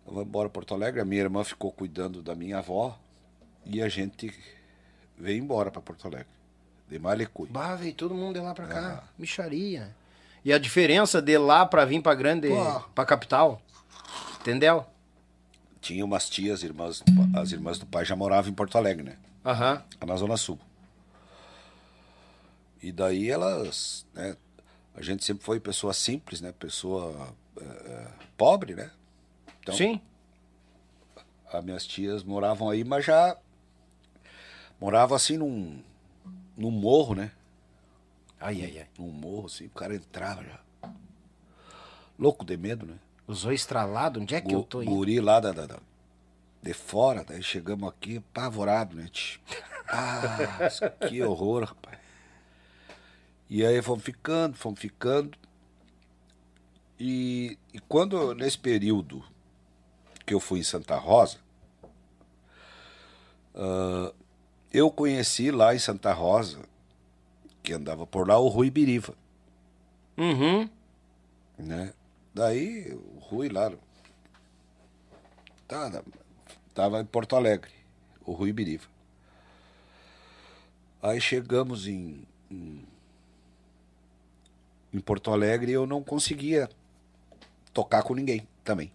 Eu 0.07 0.13
vou 0.13 0.23
embora 0.23 0.49
para 0.49 0.55
Porto 0.61 0.75
Alegre, 0.75 1.01
a 1.01 1.05
minha 1.05 1.23
irmã 1.23 1.43
ficou 1.45 1.73
cuidando 1.73 2.23
da 2.23 2.35
minha 2.35 2.59
avó 2.59 2.99
e 3.65 3.83
a 3.83 3.89
gente 3.89 4.33
veio 5.17 5.43
embora 5.43 5.71
para 5.71 5.81
Porto 5.81 6.07
Alegre. 6.07 6.27
De 6.89 6.99
Malicuí. 6.99 7.49
Bah, 7.49 7.75
veio 7.75 7.95
todo 7.95 8.15
mundo 8.15 8.35
de 8.35 8.41
lá 8.41 8.51
Ah. 8.51 8.55
cá. 8.55 9.05
Micharia. 9.19 9.95
E 10.45 10.53
a 10.53 10.59
diferença 10.59 11.23
de 11.23 11.39
lá 11.39 11.65
pra 11.65 11.85
vir 11.87 12.03
pra 12.03 12.15
grande, 12.15 12.49
Pô. 12.49 12.81
pra 12.95 13.07
capital. 13.07 13.61
Entendeu? 14.41 14.85
Tinha 15.81 16.05
umas 16.05 16.29
tias, 16.29 16.63
irmãs, 16.63 17.03
as 17.35 17.53
irmãs 17.53 17.79
do 17.79 17.87
pai 17.87 18.05
já 18.05 18.15
moravam 18.15 18.51
em 18.51 18.55
Porto 18.55 18.77
Alegre, 18.77 19.03
né? 19.03 19.17
Aham. 19.45 19.83
Lá 20.01 20.07
na 20.07 20.17
Zona 20.17 20.37
Sul. 20.37 20.59
E 22.83 22.93
daí 22.93 23.31
elas, 23.31 24.07
né? 24.13 24.37
A 24.95 25.01
gente 25.03 25.25
sempre 25.25 25.43
foi 25.45 25.59
pessoa 25.59 25.93
simples, 25.95 26.41
né? 26.43 26.53
Pessoa 26.59 27.35
é, 27.59 28.07
pobre, 28.37 28.75
né? 28.75 28.91
Então, 29.65 29.75
Sim. 29.75 29.99
as 31.51 31.65
minhas 31.65 31.87
tias 31.87 32.23
moravam 32.23 32.69
aí, 32.69 32.85
mas 32.85 33.03
já 33.07 33.35
moravam 34.79 35.17
assim 35.17 35.39
num, 35.39 35.83
num 36.55 36.71
morro, 36.71 37.15
né? 37.15 37.33
Ai, 38.39 38.63
ai, 38.63 38.79
ai. 38.81 38.87
Num 38.99 39.09
morro, 39.11 39.47
assim, 39.47 39.65
o 39.65 39.71
cara 39.71 39.95
entrava 39.97 40.45
já. 40.45 40.61
Louco 42.19 42.45
de 42.45 42.59
medo, 42.59 42.85
né? 42.85 42.99
Os 43.27 43.47
olhos 43.47 43.63
estralados, 43.63 44.23
onde 44.23 44.35
é 44.35 44.41
que 44.43 44.55
eu 44.55 44.63
tô 44.63 44.81
aí? 44.81 44.87
Guri 44.87 45.19
lá 45.19 45.41
da, 45.41 45.51
da- 45.51 45.65
da- 45.67 45.81
de 46.63 46.75
fora, 46.75 47.25
daí 47.25 47.43
chegamos 47.43 47.89
aqui 47.89 48.19
apavorado, 48.19 48.95
né? 48.95 49.09
Ah, 49.89 50.69
que 51.09 51.23
horror, 51.23 51.65
rapaz. 51.65 51.99
E 53.49 53.65
aí 53.65 53.81
fomos 53.81 54.05
ficando, 54.05 54.57
fomos 54.57 54.79
ficando. 54.79 55.39
E, 57.01 57.59
e 57.73 57.79
quando, 57.81 58.35
nesse 58.35 58.59
período 58.59 59.25
que 60.27 60.35
eu 60.35 60.41
fui 60.41 60.61
em 60.61 60.65
Santa 60.65 60.97
Rosa, 60.97 61.39
ah, 63.55 64.13
eu 64.73 64.91
conheci 64.91 65.51
lá 65.51 65.75
em 65.75 65.79
Santa 65.79 66.13
Rosa, 66.13 66.59
que 67.63 67.73
andava 67.73 68.07
por 68.07 68.29
lá, 68.29 68.39
o 68.39 68.49
Rui 68.49 68.71
Biriva 68.71 69.15
Uhum. 70.17 70.69
né? 71.59 71.93
Daí 72.33 72.93
o 72.93 73.19
Rui 73.19 73.49
lá 73.49 73.73
tá, 75.67 76.03
tava 76.73 77.01
em 77.01 77.05
Porto 77.05 77.37
Alegre, 77.37 77.73
o 78.25 78.33
Rui 78.33 78.53
Biriva. 78.53 78.87
Aí 81.03 81.21
chegamos 81.21 81.87
em, 81.87 82.27
em, 82.51 82.85
em 84.93 85.01
Porto 85.01 85.31
Alegre 85.31 85.71
e 85.71 85.75
eu 85.75 85.87
não 85.87 86.03
conseguia 86.03 86.69
tocar 87.73 88.03
com 88.03 88.15
ninguém 88.15 88.47
também. 88.63 88.91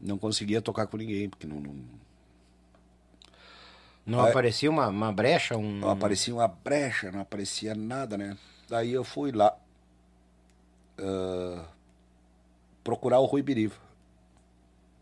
Não 0.00 0.16
conseguia 0.18 0.62
tocar 0.62 0.86
com 0.86 0.96
ninguém, 0.96 1.28
porque 1.28 1.46
não, 1.46 1.60
não, 1.60 1.74
Não 4.06 4.20
Aí- 4.24 4.30
aparecia 4.30 4.70
uma, 4.70 4.88
uma 4.88 5.12
brecha, 5.12 5.56
um. 5.56 5.78
não 5.78 5.90
aparecia 5.90 6.34
uma 6.34 6.48
brecha, 6.48 7.12
não 7.12 7.20
aparecia 7.20 7.74
nada, 7.74 8.16
né? 8.16 8.36
Daí 8.68 8.92
eu 8.92 9.04
fui 9.04 9.30
lá 9.30 9.56
ah, 10.98 11.66
procurar 12.82 13.18
o 13.20 13.26
Rui 13.26 13.42
Biriva. 13.42 13.76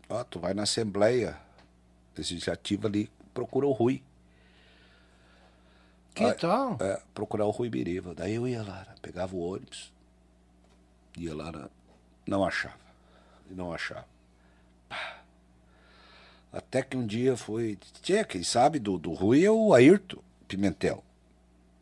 Ó, 0.09 0.23
tu 0.23 0.39
vai 0.39 0.53
na 0.53 0.63
Assembleia 0.63 1.37
Legislativa 2.17 2.87
ali, 2.87 3.09
procura 3.33 3.65
o 3.67 3.71
Rui. 3.71 4.03
Que 6.13 6.23
Aí- 6.25 6.33
tal? 6.33 6.77
É, 6.81 7.01
procurar 7.13 7.45
o 7.45 7.51
Rui 7.51 7.69
Biriva. 7.69 8.13
Daí 8.13 8.35
eu 8.35 8.47
ia 8.47 8.61
lá, 8.61 8.85
pegava 9.01 9.33
o 9.35 9.39
ônibus, 9.39 9.93
ia 11.17 11.33
lá, 11.33 11.51
na- 11.51 11.69
não 12.27 12.43
achava. 12.43 12.75
Não 13.49 13.71
achava. 13.73 14.05
Até 16.51 16.81
que 16.81 16.97
um 16.97 17.05
dia 17.05 17.37
foi. 17.37 17.77
Tchê, 18.01 18.23
quem 18.23 18.43
sabe 18.43 18.79
do, 18.79 18.97
do 18.97 19.13
Rui 19.13 19.45
é 19.45 19.51
o 19.51 19.73
Ayrton 19.73 20.19
Pimentel. 20.47 21.03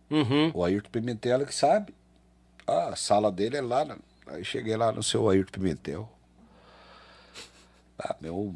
Uhum. 0.09 0.51
O 0.53 0.63
Ayrton 0.63 0.89
Pimentel 0.89 1.41
é 1.41 1.45
que 1.45 1.55
sabe. 1.55 1.93
Ah, 2.65 2.89
a 2.89 2.95
sala 2.95 3.31
dele 3.31 3.57
é 3.57 3.61
lá 3.61 3.85
na, 3.85 3.97
Aí 4.27 4.43
cheguei 4.43 4.75
lá 4.75 4.91
no 4.91 5.01
seu 5.01 5.29
Ayrton 5.29 5.51
Pimentel. 5.53 6.09
Ah, 7.97 8.15
meu, 8.19 8.53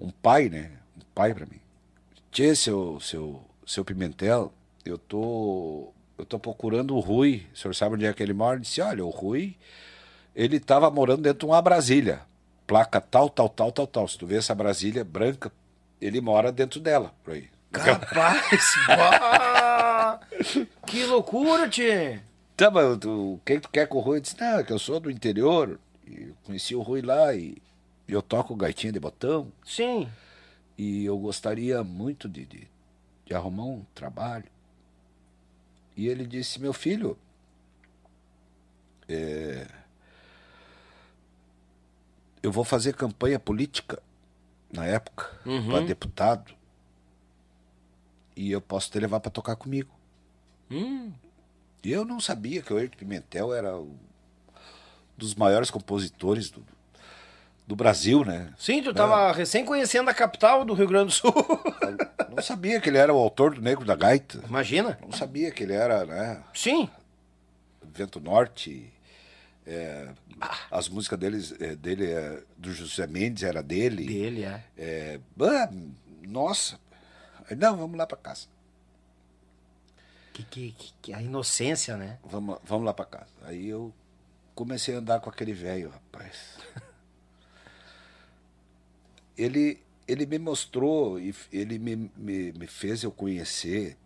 um 0.00 0.10
pai, 0.10 0.48
né? 0.48 0.72
Um 0.96 1.04
pai 1.14 1.32
pra 1.32 1.46
mim. 1.46 1.60
Tchê, 2.32 2.54
seu, 2.54 2.98
seu, 3.00 3.40
seu 3.64 3.84
Pimentel, 3.84 4.52
eu 4.84 4.98
tô, 4.98 5.92
eu 6.18 6.24
tô 6.24 6.38
procurando 6.38 6.96
o 6.96 7.00
Rui. 7.00 7.46
O 7.54 7.56
senhor 7.56 7.74
sabe 7.74 7.94
onde 7.94 8.04
é 8.06 8.12
que 8.12 8.22
ele 8.22 8.32
mora? 8.32 8.56
Ele 8.56 8.62
disse, 8.62 8.80
olha, 8.80 9.04
o 9.04 9.10
Rui, 9.10 9.56
ele 10.34 10.58
tava 10.58 10.90
morando 10.90 11.22
dentro 11.22 11.40
de 11.40 11.52
uma 11.52 11.62
Brasília. 11.62 12.22
Placa 12.70 13.00
tal, 13.00 13.28
tal, 13.28 13.48
tal, 13.48 13.72
tal, 13.72 13.86
tal. 13.88 14.06
Se 14.06 14.16
tu 14.16 14.28
vê 14.28 14.36
essa 14.36 14.54
Brasília 14.54 15.02
branca, 15.02 15.50
ele 16.00 16.20
mora 16.20 16.52
dentro 16.52 16.78
dela, 16.78 17.12
por 17.24 17.34
aí. 17.34 17.50
Capaz! 17.72 18.76
bah! 18.86 20.20
que 20.86 21.04
loucura, 21.04 21.68
tchê! 21.68 22.20
Tá, 22.56 22.70
mas 22.70 22.96
tu, 22.98 23.34
o 23.34 23.40
que 23.44 23.58
tu 23.58 23.68
quer 23.70 23.88
com 23.88 23.98
o 23.98 24.00
Rui? 24.00 24.18
Eu 24.18 24.20
disse, 24.20 24.40
não, 24.40 24.60
é 24.60 24.62
que 24.62 24.72
eu 24.72 24.78
sou 24.78 25.00
do 25.00 25.10
interior. 25.10 25.80
E 26.06 26.28
eu 26.28 26.36
conheci 26.44 26.76
o 26.76 26.80
Rui 26.80 27.02
lá 27.02 27.34
e 27.34 27.60
eu 28.06 28.22
toco 28.22 28.54
gaitinha 28.54 28.92
de 28.92 29.00
botão. 29.00 29.50
Sim. 29.64 30.08
E 30.78 31.04
eu 31.04 31.18
gostaria 31.18 31.82
muito 31.82 32.28
de, 32.28 32.46
de, 32.46 32.68
de 33.26 33.34
arrumar 33.34 33.64
um 33.64 33.84
trabalho. 33.92 34.46
E 35.96 36.06
ele 36.06 36.24
disse, 36.24 36.60
meu 36.60 36.72
filho, 36.72 37.18
é, 39.08 39.66
eu 42.42 42.50
vou 42.52 42.64
fazer 42.64 42.94
campanha 42.94 43.38
política 43.38 44.02
na 44.72 44.86
época 44.86 45.30
Uhum. 45.44 45.68
para 45.70 45.80
deputado 45.80 46.52
e 48.36 48.50
eu 48.52 48.60
posso 48.60 48.90
te 48.90 48.98
levar 48.98 49.20
para 49.20 49.30
tocar 49.30 49.56
comigo. 49.56 49.90
Hum, 50.70 51.12
E 51.82 51.90
eu 51.92 52.04
não 52.04 52.20
sabia 52.20 52.62
que 52.62 52.72
o 52.72 52.76
Ayrton 52.76 52.96
Pimentel 52.98 53.52
era 53.54 53.76
um 53.76 53.96
dos 55.16 55.34
maiores 55.34 55.70
compositores 55.70 56.50
do, 56.50 56.64
do 57.66 57.74
Brasil, 57.74 58.24
né? 58.24 58.52
Sim, 58.58 58.82
tu 58.82 58.92
tava 58.94 59.32
recém 59.32 59.64
conhecendo 59.64 60.08
a 60.10 60.14
capital 60.14 60.64
do 60.64 60.74
Rio 60.74 60.86
Grande 60.86 61.06
do 61.06 61.12
Sul. 61.12 61.32
Eu 62.28 62.36
não 62.36 62.42
sabia 62.42 62.80
que 62.80 62.88
ele 62.88 62.98
era 62.98 63.12
o 63.12 63.18
autor 63.18 63.54
do 63.54 63.60
Negro 63.62 63.84
da 63.84 63.96
Gaita. 63.96 64.42
Imagina. 64.46 64.98
Não 65.02 65.12
sabia 65.12 65.50
que 65.50 65.62
ele 65.62 65.72
era, 65.72 66.04
né? 66.06 66.42
Sim. 66.54 66.88
Vento 67.82 68.20
Norte. 68.20 68.92
É, 69.70 70.12
as 70.68 70.88
músicas 70.88 71.16
deles, 71.16 71.54
é, 71.60 71.76
dele, 71.76 72.10
é, 72.10 72.42
do 72.58 72.72
José 72.72 73.06
Mendes, 73.06 73.44
era 73.44 73.62
dele. 73.62 74.04
Dele, 74.04 74.44
é. 74.44 74.64
É, 74.76 75.20
ah, 75.40 75.70
nossa. 76.26 76.80
Não, 77.56 77.76
vamos 77.76 77.96
lá 77.96 78.04
para 78.04 78.16
casa. 78.16 78.48
Que, 80.32 80.42
que, 80.42 80.74
que, 81.00 81.14
a 81.14 81.22
inocência, 81.22 81.96
né? 81.96 82.18
Vamos, 82.24 82.58
vamos 82.64 82.84
lá 82.84 82.92
para 82.92 83.04
casa. 83.04 83.30
Aí 83.42 83.68
eu 83.68 83.94
comecei 84.56 84.94
a 84.94 84.98
andar 84.98 85.20
com 85.20 85.30
aquele 85.30 85.52
velho, 85.52 85.90
rapaz. 85.90 86.58
ele, 89.38 89.80
ele 90.08 90.26
me 90.26 90.38
mostrou 90.38 91.20
e 91.20 91.32
ele 91.52 91.78
me, 91.78 92.10
me, 92.16 92.52
me 92.52 92.66
fez 92.66 93.04
eu 93.04 93.12
conhecer 93.12 93.96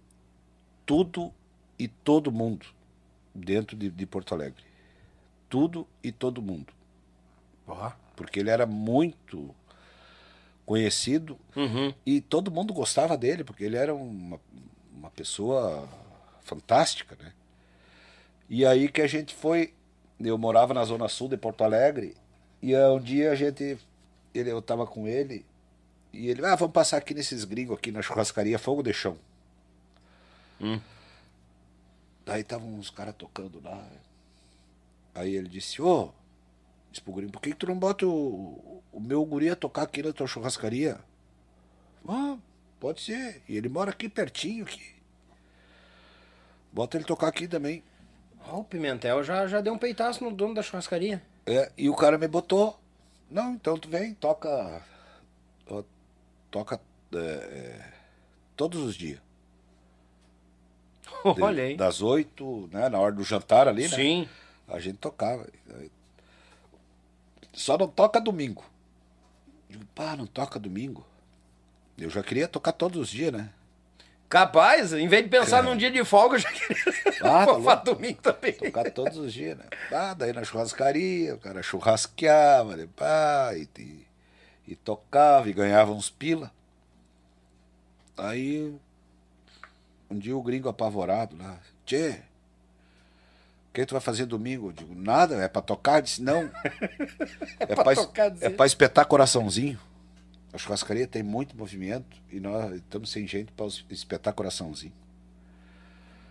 tudo 0.85 1.33
e 1.79 1.89
todo 1.89 2.31
mundo 2.31 2.67
dentro 3.35 3.75
de, 3.77 3.91
de 3.91 4.07
Porto 4.07 4.35
Alegre. 4.35 4.74
Tudo 5.55 5.87
e 6.03 6.11
todo 6.11 6.43
mundo. 6.43 6.73
Porque 8.17 8.41
ele 8.41 8.51
era 8.51 8.67
muito 8.67 9.55
conhecido 10.67 11.39
Uhum. 11.55 11.95
e 12.05 12.21
todo 12.21 12.51
mundo 12.51 12.75
gostava 12.75 13.17
dele, 13.17 13.45
porque 13.45 13.63
ele 13.63 13.77
era 13.77 13.95
uma, 13.95 14.41
uma 14.93 15.11
pessoa 15.13 15.89
fantástica, 16.43 17.17
né? 17.23 17.33
E 18.51 18.67
aí 18.67 18.89
que 18.89 19.01
a 19.01 19.07
gente 19.07 19.33
foi. 19.33 19.73
Eu 20.19 20.37
morava 20.37 20.75
na 20.75 20.85
Zona 20.85 21.09
Sul 21.09 21.29
de 21.29 21.37
Porto 21.37 21.63
Alegre, 21.63 22.17
e 22.61 22.77
um 22.77 22.99
dia 23.01 23.31
a 23.31 23.37
gente. 23.37 23.79
Ele, 24.35 24.51
eu 24.51 24.61
tava 24.61 24.85
com 24.89 25.07
ele, 25.07 25.47
e 26.13 26.31
ele, 26.31 26.45
ah, 26.45 26.57
vamos 26.57 26.75
passar 26.75 26.97
aqui 26.97 27.15
nesses 27.15 27.45
gringos 27.45 27.79
aqui 27.79 27.93
na 27.93 28.03
churrascaria 28.03 28.59
Fogo 28.59 28.83
de 28.83 28.93
Chão. 28.93 29.17
Hum. 30.61 30.81
Daí 32.27 32.41
estavam 32.41 32.75
uns 32.75 32.91
caras 32.91 33.15
tocando 33.17 33.63
lá. 33.63 33.89
Aí 35.15 35.35
ele 35.35 35.49
disse, 35.49 35.81
ô, 35.81 36.11
pro 37.05 37.13
guri, 37.13 37.29
por 37.29 37.41
que, 37.41 37.51
que 37.51 37.57
tu 37.57 37.67
não 37.67 37.79
bota 37.79 38.07
o, 38.07 38.83
o 38.93 39.01
meu 39.01 39.25
guri 39.25 39.51
a 39.51 39.57
tocar 39.57 39.83
aqui 39.83 40.03
na 40.03 40.13
tua 40.13 40.27
churrascaria? 40.27 40.99
Ah, 42.09 42.37
pode 42.81 43.01
ser. 43.01 43.43
E 43.49 43.57
ele 43.57 43.69
mora 43.69 43.91
aqui 43.91 44.09
pertinho 44.09 44.65
aqui. 44.65 44.95
Bota 46.73 46.97
ele 46.97 47.05
tocar 47.05 47.29
aqui 47.29 47.47
também. 47.47 47.83
Ó, 48.49 48.59
o 48.61 48.65
Pimentel 48.65 49.23
já, 49.23 49.47
já 49.47 49.61
deu 49.61 49.73
um 49.73 49.79
peitaço 49.79 50.23
no 50.25 50.33
dono 50.33 50.55
da 50.55 50.63
churrascaria. 50.63 51.23
É, 51.47 51.71
e 51.79 51.89
o 51.89 51.95
cara 51.95 52.19
me 52.19 52.27
botou. 52.27 52.79
Não, 53.31 53.55
então 53.55 53.79
tu 53.79 53.89
vem, 53.89 54.15
toca. 54.15 54.83
ó, 55.69 55.83
Toca 56.51 56.81
é, 57.15 57.81
todos 58.57 58.81
os 58.81 58.95
dias. 58.95 59.21
Olha 61.25 61.65
aí. 61.65 61.77
Das 61.77 62.03
oito, 62.03 62.69
né? 62.73 62.89
Na 62.89 62.99
hora 62.99 63.13
do 63.13 63.25
jantar 63.25 63.67
ali, 63.67 63.89
né? 63.89 63.97
Sim. 63.97 64.29
A 64.69 64.79
gente 64.79 64.99
tocava. 64.99 65.47
Só 67.53 67.79
não 67.79 67.89
toca 67.89 68.21
domingo. 68.21 68.65
Digo, 69.69 69.85
pá, 69.95 70.17
não 70.17 70.27
toca 70.27 70.59
domingo. 70.59 71.05
Eu 71.97 72.11
já 72.11 72.23
queria 72.23 72.49
tocar 72.49 72.73
todos 72.73 73.01
os 73.01 73.09
dias, 73.09 73.33
né? 73.33 73.51
Capaz, 74.29 74.93
em 74.93 75.07
vez 75.07 75.23
de 75.23 75.29
pensar 75.29 75.63
num 75.63 75.77
dia 75.77 75.91
de 75.91 76.05
folga, 76.05 76.35
eu 76.35 76.41
já 76.41 76.51
queria 76.51 76.77
Ah, 77.23 77.47
tá 77.47 77.75
domingo 77.93 78.21
também. 78.21 78.53
Tocar 78.53 78.91
todos 78.91 79.17
os 79.17 79.33
dias, 79.33 79.57
né? 79.57 79.65
Ah, 79.93 80.13
daí 80.13 80.33
na 80.33 80.43
churrascaria, 80.43 81.35
o 81.35 81.39
cara 81.39 81.63
churrasqueava, 81.63 82.77
né? 82.77 82.89
pá, 82.97 83.53
e, 83.55 83.69
e, 83.81 84.07
e 84.69 84.75
tocava 84.75 85.49
e 85.49 85.53
ganhava 85.53 85.93
uns 85.93 86.11
pila. 86.11 86.51
Aí, 88.17 88.75
um 90.11 90.19
dia 90.19 90.37
o 90.37 90.43
gringo 90.43 90.69
apavorado 90.69 91.37
lá, 91.37 91.59
Tchê, 91.85 92.21
o 93.83 93.85
que 93.85 93.87
tu 93.87 93.93
vai 93.95 94.01
fazer 94.01 94.25
domingo? 94.27 94.69
Eu 94.69 94.73
digo, 94.73 94.95
nada, 94.95 95.35
é 95.37 95.49
pra 95.49 95.61
tocar? 95.61 95.99
Eu 95.99 96.03
disse, 96.03 96.23
não. 96.23 96.49
é, 97.59 97.67
pra 97.67 97.83
pra, 97.85 97.93
es- 97.93 97.99
tocar, 97.99 98.27
é 98.27 98.31
dizer. 98.31 98.51
pra 98.51 98.67
espetar 98.67 99.05
coraçãozinho. 99.07 99.79
A 100.53 100.59
churrascaria 100.59 101.07
tem 101.09 101.23
muito 101.23 101.57
movimento 101.57 102.17
e 102.31 102.39
nós 102.39 102.73
estamos 102.77 103.11
sem 103.11 103.27
gente 103.27 103.51
pra 103.53 103.67
es- 103.67 103.85
espetar 103.91 104.33
coraçãozinho. 104.33 104.93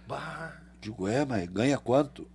Bah. 0.07 0.53
Digo, 0.81 1.07
é, 1.07 1.25
mas 1.25 1.45
ganha 1.49 1.77
quanto? 1.77 2.25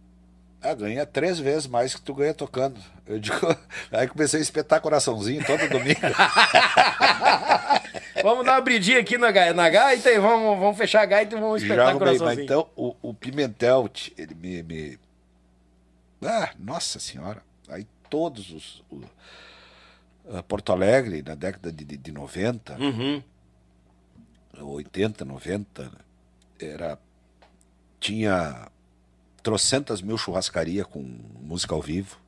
Ah, 0.61 0.75
ganha 0.75 1.07
três 1.07 1.39
vezes 1.39 1.67
mais 1.67 1.95
que 1.95 2.01
tu 2.03 2.13
ganha 2.13 2.35
tocando. 2.35 2.79
Eu 3.07 3.19
digo, 3.19 3.37
aí 3.93 4.07
comecei 4.09 4.41
a 4.41 4.43
espetar 4.43 4.81
coraçãozinho 4.81 5.45
todo 5.47 5.69
domingo. 5.69 6.01
Vamos 8.23 8.45
dar 8.45 8.55
uma 8.55 8.61
bridinha 8.61 9.01
aqui 9.01 9.17
na, 9.19 9.31
na 9.55 9.69
gaita 9.69 10.11
e 10.11 10.19
vamos, 10.19 10.59
vamos 10.59 10.77
fechar 10.77 11.03
a 11.03 11.07
gaita 11.07 11.37
e 11.37 11.41
vamos 11.41 11.63
espetar 11.63 11.87
mas 12.21 12.21
então 12.45 12.69
o, 12.77 12.95
o 13.03 13.15
Pimentel, 13.15 13.89
ele 14.17 14.35
me, 14.35 14.63
me- 14.63 14.99
Ah, 16.23 16.51
nossa 16.59 16.99
senhora. 16.99 17.43
Aí 17.69 17.87
todos 18.11 18.51
os. 18.51 18.83
o- 18.91 19.03
ah, 20.33 20.43
Porto 20.43 20.73
Alegre, 20.73 21.23
na 21.23 21.35
década 21.35 21.71
de, 21.73 21.85
de, 21.85 21.97
de 21.97 22.13
90, 22.13 22.77
Uhum. 22.79 23.23
80, 24.61 25.25
90, 25.25 25.91
era. 26.61 26.99
Tinha 28.01 28.69
trocentas 29.43 30.01
mil 30.03 30.17
churrascaria 30.19 30.85
com 30.85 31.01
música 31.41 31.75
ao 31.75 31.83
vivo. 31.83 32.19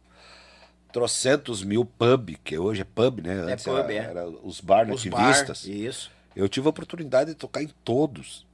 Trocentos 0.93 1.63
mil 1.63 1.85
pub, 1.85 2.37
que 2.43 2.59
hoje 2.59 2.83
é 2.83 2.85
pub, 2.85 3.21
né? 3.21 3.33
Antes 3.53 3.65
pub, 3.65 3.77
era, 3.77 3.93
é. 3.93 3.97
era 3.97 4.29
os 4.29 4.61
bar 4.61 4.91
Os 4.91 5.05
nativistas. 5.05 5.65
bar, 5.67 5.73
isso. 5.73 6.11
Eu 6.35 6.49
tive 6.49 6.67
a 6.67 6.71
oportunidade 6.71 7.31
de 7.31 7.37
tocar 7.37 7.63
em 7.63 7.71
todos. 7.85 8.47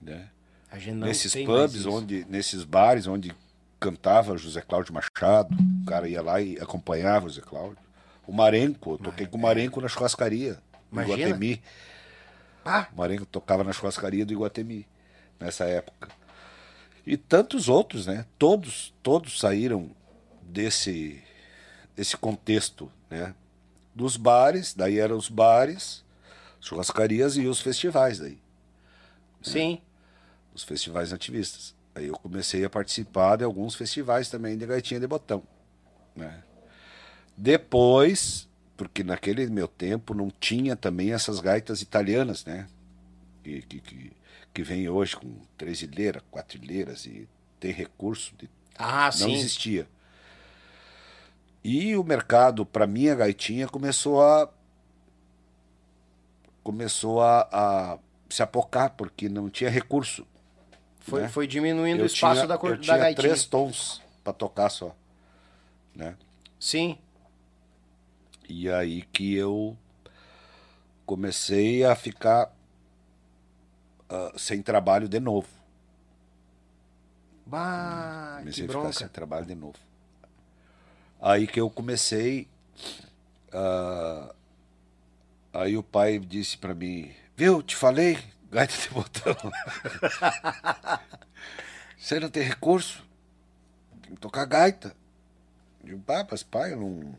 Né? 0.00 0.28
Nesses 0.96 1.34
pubs, 1.44 1.86
onde, 1.86 2.26
nesses 2.28 2.64
bares 2.64 3.06
onde 3.06 3.34
cantava 3.78 4.36
José 4.36 4.60
Cláudio 4.60 4.92
Machado, 4.94 5.54
o 5.82 5.86
cara 5.86 6.08
ia 6.08 6.22
lá 6.22 6.40
e 6.40 6.58
acompanhava 6.58 7.26
o 7.26 7.28
José 7.28 7.42
Cláudio. 7.42 7.78
O 8.26 8.32
Marenco, 8.32 8.92
eu 8.92 8.98
toquei 8.98 9.26
com 9.26 9.36
o 9.36 9.40
Marenco 9.40 9.80
na 9.80 9.88
churrascaria, 9.88 10.58
Imagina. 10.90 11.16
Iguatemi. 11.18 11.62
Ah, 12.64 12.88
O 12.94 12.98
Marenco 12.98 13.26
tocava 13.26 13.62
na 13.62 13.72
churrascaria 13.72 14.24
do 14.24 14.32
Iguatemi, 14.32 14.86
nessa 15.38 15.64
época. 15.64 16.08
E 17.06 17.16
tantos 17.16 17.68
outros, 17.68 18.06
né? 18.06 18.24
Todos, 18.38 18.94
todos 19.02 19.38
saíram 19.38 19.90
desse, 20.48 21.22
desse 21.96 22.16
contexto, 22.16 22.90
né? 23.10 23.34
Dos 23.94 24.16
bares, 24.16 24.74
daí 24.74 24.98
eram 24.98 25.16
os 25.16 25.28
bares, 25.28 26.04
churrascarias 26.60 27.36
e 27.36 27.46
os 27.46 27.60
festivais 27.60 28.18
daí 28.18 28.38
sim. 29.44 29.80
os 30.54 30.64
festivais 30.64 31.12
ativistas. 31.12 31.74
Aí 31.94 32.06
eu 32.06 32.14
comecei 32.14 32.64
a 32.64 32.70
participar 32.70 33.36
de 33.36 33.44
alguns 33.44 33.74
festivais 33.76 34.28
também 34.28 34.58
de 34.58 34.66
gaitinha 34.66 34.98
de 34.98 35.06
botão. 35.06 35.42
Né? 36.16 36.42
Depois, 37.36 38.48
porque 38.76 39.04
naquele 39.04 39.46
meu 39.46 39.68
tempo 39.68 40.14
não 40.14 40.30
tinha 40.30 40.74
também 40.74 41.12
essas 41.12 41.38
gaitas 41.38 41.82
italianas, 41.82 42.44
né? 42.44 42.66
Que, 43.44 43.62
que, 43.62 43.80
que, 43.80 44.12
que 44.52 44.62
vem 44.62 44.88
hoje 44.88 45.16
com 45.16 45.36
três 45.56 45.82
ilheiras, 45.82 46.22
quatro 46.30 46.58
ilheiras 46.58 47.06
e 47.06 47.28
tem 47.60 47.70
recurso. 47.70 48.34
De... 48.36 48.48
Ah, 48.76 49.06
Não 49.06 49.28
sim. 49.28 49.34
existia. 49.34 49.86
E 51.64 51.96
o 51.96 52.04
mercado, 52.04 52.66
para 52.66 52.86
minha 52.86 53.14
gaitinha, 53.14 53.66
começou 53.66 54.22
a. 54.22 54.52
começou 56.62 57.22
a, 57.22 57.48
a 57.50 57.98
se 58.28 58.42
apocar, 58.42 58.90
porque 58.90 59.28
não 59.30 59.48
tinha 59.48 59.70
recurso. 59.70 60.26
Foi, 61.00 61.22
né? 61.22 61.28
foi 61.28 61.46
diminuindo 61.46 62.00
o 62.00 62.02
Eu 62.02 62.06
espaço 62.06 62.36
tinha, 62.36 62.46
da, 62.46 62.58
cor, 62.58 62.72
eu 62.72 62.76
da 62.76 62.82
tinha 62.82 62.98
gaitinha. 62.98 63.28
três 63.28 63.46
tons 63.46 64.02
para 64.22 64.32
tocar 64.32 64.68
só. 64.68 64.94
Né? 65.94 66.16
Sim. 66.60 66.98
E 68.48 68.70
aí 68.70 69.02
que 69.02 69.34
eu 69.34 69.76
comecei 71.06 71.84
a 71.84 71.94
ficar 71.94 72.50
ah, 74.08 74.32
sem 74.36 74.62
trabalho 74.62 75.08
de 75.08 75.20
novo. 75.20 75.48
Bah, 77.46 78.36
comecei 78.40 78.64
a 78.64 78.68
ficar 78.68 78.92
sem 78.92 79.08
trabalho 79.08 79.46
de 79.46 79.54
novo. 79.54 79.78
Aí 81.26 81.46
que 81.46 81.58
eu 81.58 81.70
comecei. 81.70 82.46
ah, 83.50 84.34
aí 85.54 85.74
o 85.74 85.82
pai 85.82 86.18
disse 86.18 86.58
pra 86.58 86.74
mim: 86.74 87.10
Viu, 87.34 87.62
te 87.62 87.74
falei, 87.74 88.18
gaita 88.52 88.74
de 88.76 88.90
botão. 88.90 89.34
Você 91.96 92.20
não 92.20 92.28
tem 92.28 92.42
recurso? 92.42 93.02
Tem 94.02 94.14
que 94.14 94.20
tocar 94.20 94.44
gaita. 94.44 94.94
Eu 95.86 95.98
pá, 95.98 96.26
mas 96.30 96.42
pai, 96.42 96.74
eu 96.74 96.80
não. 96.80 97.14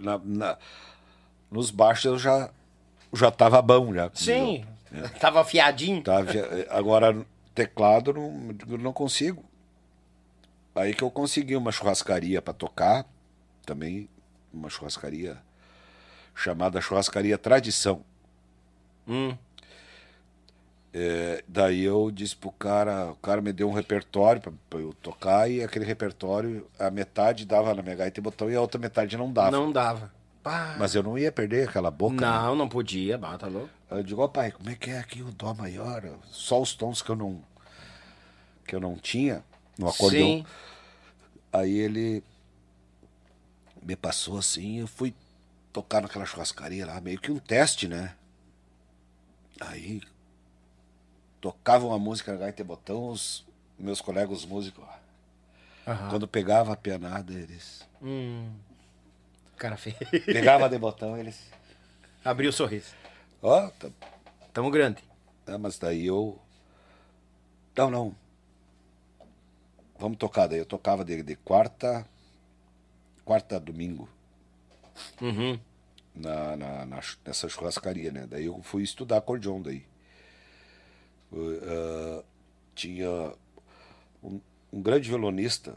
Na, 0.00 0.18
na- 0.18 0.58
nos 1.50 1.70
baixos 1.70 2.04
eu 2.04 2.18
já, 2.18 2.50
já 3.14 3.30
tava 3.30 3.62
bom 3.62 3.94
já. 3.94 4.10
Sim. 4.12 4.66
Tava 5.18 5.40
afiadinho. 5.40 6.02
Via- 6.30 6.66
agora, 6.70 7.24
teclado, 7.54 8.12
não, 8.12 8.54
eu 8.68 8.76
não 8.76 8.92
consigo. 8.92 9.42
Aí 10.74 10.94
que 10.94 11.02
eu 11.02 11.10
consegui 11.10 11.56
uma 11.56 11.72
churrascaria 11.72 12.40
para 12.40 12.54
tocar, 12.54 13.04
também 13.66 14.08
uma 14.52 14.70
churrascaria 14.70 15.36
chamada 16.34 16.80
Churrascaria 16.80 17.36
Tradição. 17.36 18.02
Hum. 19.06 19.36
É, 20.94 21.44
daí 21.46 21.82
eu 21.82 22.10
disse 22.10 22.34
pro 22.34 22.50
cara, 22.50 23.10
o 23.10 23.16
cara 23.16 23.42
me 23.42 23.52
deu 23.52 23.68
um 23.68 23.72
repertório 23.72 24.40
para 24.40 24.80
eu 24.80 24.92
tocar 25.02 25.50
e 25.50 25.62
aquele 25.62 25.84
repertório, 25.84 26.66
a 26.78 26.90
metade 26.90 27.44
dava 27.44 27.74
na 27.74 27.82
minha 27.82 27.94
gaita 27.94 28.18
e 28.18 28.22
botão 28.22 28.50
e 28.50 28.56
a 28.56 28.60
outra 28.60 28.80
metade 28.80 29.16
não 29.16 29.30
dava. 29.32 29.50
Não 29.50 29.70
dava. 29.70 30.10
Bah. 30.42 30.76
Mas 30.78 30.94
eu 30.94 31.02
não 31.02 31.18
ia 31.18 31.30
perder 31.30 31.68
aquela 31.68 31.90
boca. 31.90 32.14
né? 32.14 32.20
Não, 32.26 32.54
não 32.54 32.68
podia. 32.68 33.18
Bah, 33.18 33.36
tá 33.36 33.48
louco. 33.48 33.68
Eu 33.90 34.02
digo, 34.02 34.22
ó 34.22 34.28
pai, 34.28 34.50
como 34.50 34.70
é 34.70 34.74
que 34.74 34.90
é 34.90 34.98
aqui 34.98 35.22
o 35.22 35.30
dó 35.30 35.52
maior? 35.54 36.04
Só 36.24 36.60
os 36.60 36.74
tons 36.74 37.02
que 37.02 37.10
eu 37.10 37.16
não 37.16 37.42
que 38.66 38.74
eu 38.74 38.80
não 38.80 38.96
tinha 38.96 39.42
no 39.78 39.88
acordeão. 39.88 40.28
Sim. 40.28 40.46
Aí 41.52 41.78
ele 41.78 42.22
me 43.82 43.94
passou 43.96 44.36
assim, 44.38 44.80
eu 44.80 44.86
fui 44.86 45.14
tocar 45.72 46.02
naquela 46.02 46.26
churrascaria 46.26 46.84
lá, 46.84 47.00
meio 47.00 47.20
que 47.20 47.30
um 47.30 47.38
teste, 47.38 47.86
né? 47.88 48.14
Aí 49.60 50.02
tocava 51.40 51.86
uma 51.86 51.98
música 51.98 52.32
na 52.32 52.38
gaita 52.38 52.60
e 52.60 52.64
botão, 52.64 53.08
os 53.08 53.46
meus 53.78 54.00
colegas 54.00 54.44
músicos, 54.44 54.84
Aham. 55.86 56.10
quando 56.10 56.28
pegava 56.28 56.72
a 56.72 56.76
pianada, 56.76 57.32
eles 57.32 57.86
Hum. 58.02 58.52
Cara 59.56 59.76
feio. 59.76 59.96
pegava 60.26 60.68
de 60.68 60.78
botão, 60.78 61.16
eles, 61.16 61.40
Abriu 62.24 62.50
o 62.50 62.52
sorriso. 62.52 62.94
ó, 63.40 63.68
tá 63.70 63.88
Tamo 64.52 64.70
grande. 64.70 65.02
É, 65.46 65.56
mas 65.56 65.78
daí 65.78 66.06
eu. 66.06 66.38
Não, 67.76 67.90
não. 67.90 68.14
Vamos 69.98 70.18
tocar. 70.18 70.46
Daí 70.46 70.58
eu 70.58 70.66
tocava 70.66 71.04
de, 71.04 71.22
de 71.22 71.36
quarta. 71.36 72.06
Quarta 73.24 73.56
a 73.56 73.58
domingo. 73.58 74.08
Uhum. 75.20 75.58
Na, 76.14 76.56
na, 76.56 76.86
na 76.86 77.00
nessa 77.24 77.48
churrascaria, 77.48 78.10
né? 78.10 78.26
Daí 78.28 78.46
eu 78.46 78.60
fui 78.62 78.82
estudar 78.82 79.18
acordeon 79.18 79.60
daí. 79.60 79.84
Eu, 81.30 81.60
ah, 82.20 82.24
tinha 82.74 83.32
um, 84.22 84.40
um 84.72 84.80
grande 84.82 85.08
violonista 85.08 85.74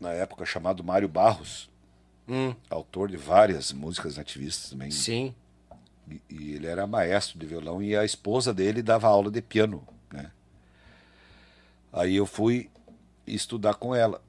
na 0.00 0.12
época 0.12 0.44
chamado 0.44 0.82
Mário 0.84 1.08
Barros, 1.08 1.70
Hum. 2.30 2.54
autor 2.68 3.08
de 3.08 3.16
várias 3.16 3.72
músicas 3.72 4.18
nativistas 4.18 4.70
também. 4.70 4.90
Sim. 4.90 5.34
E, 6.10 6.20
e 6.28 6.52
ele 6.52 6.66
era 6.66 6.86
maestro 6.86 7.38
de 7.38 7.46
violão 7.46 7.82
e 7.82 7.96
a 7.96 8.04
esposa 8.04 8.52
dele 8.52 8.82
dava 8.82 9.08
aula 9.08 9.30
de 9.30 9.40
piano, 9.40 9.82
né? 10.12 10.30
Aí 11.90 12.16
eu 12.16 12.26
fui 12.26 12.70
estudar 13.34 13.74
com 13.74 13.94
ela. 13.94 14.20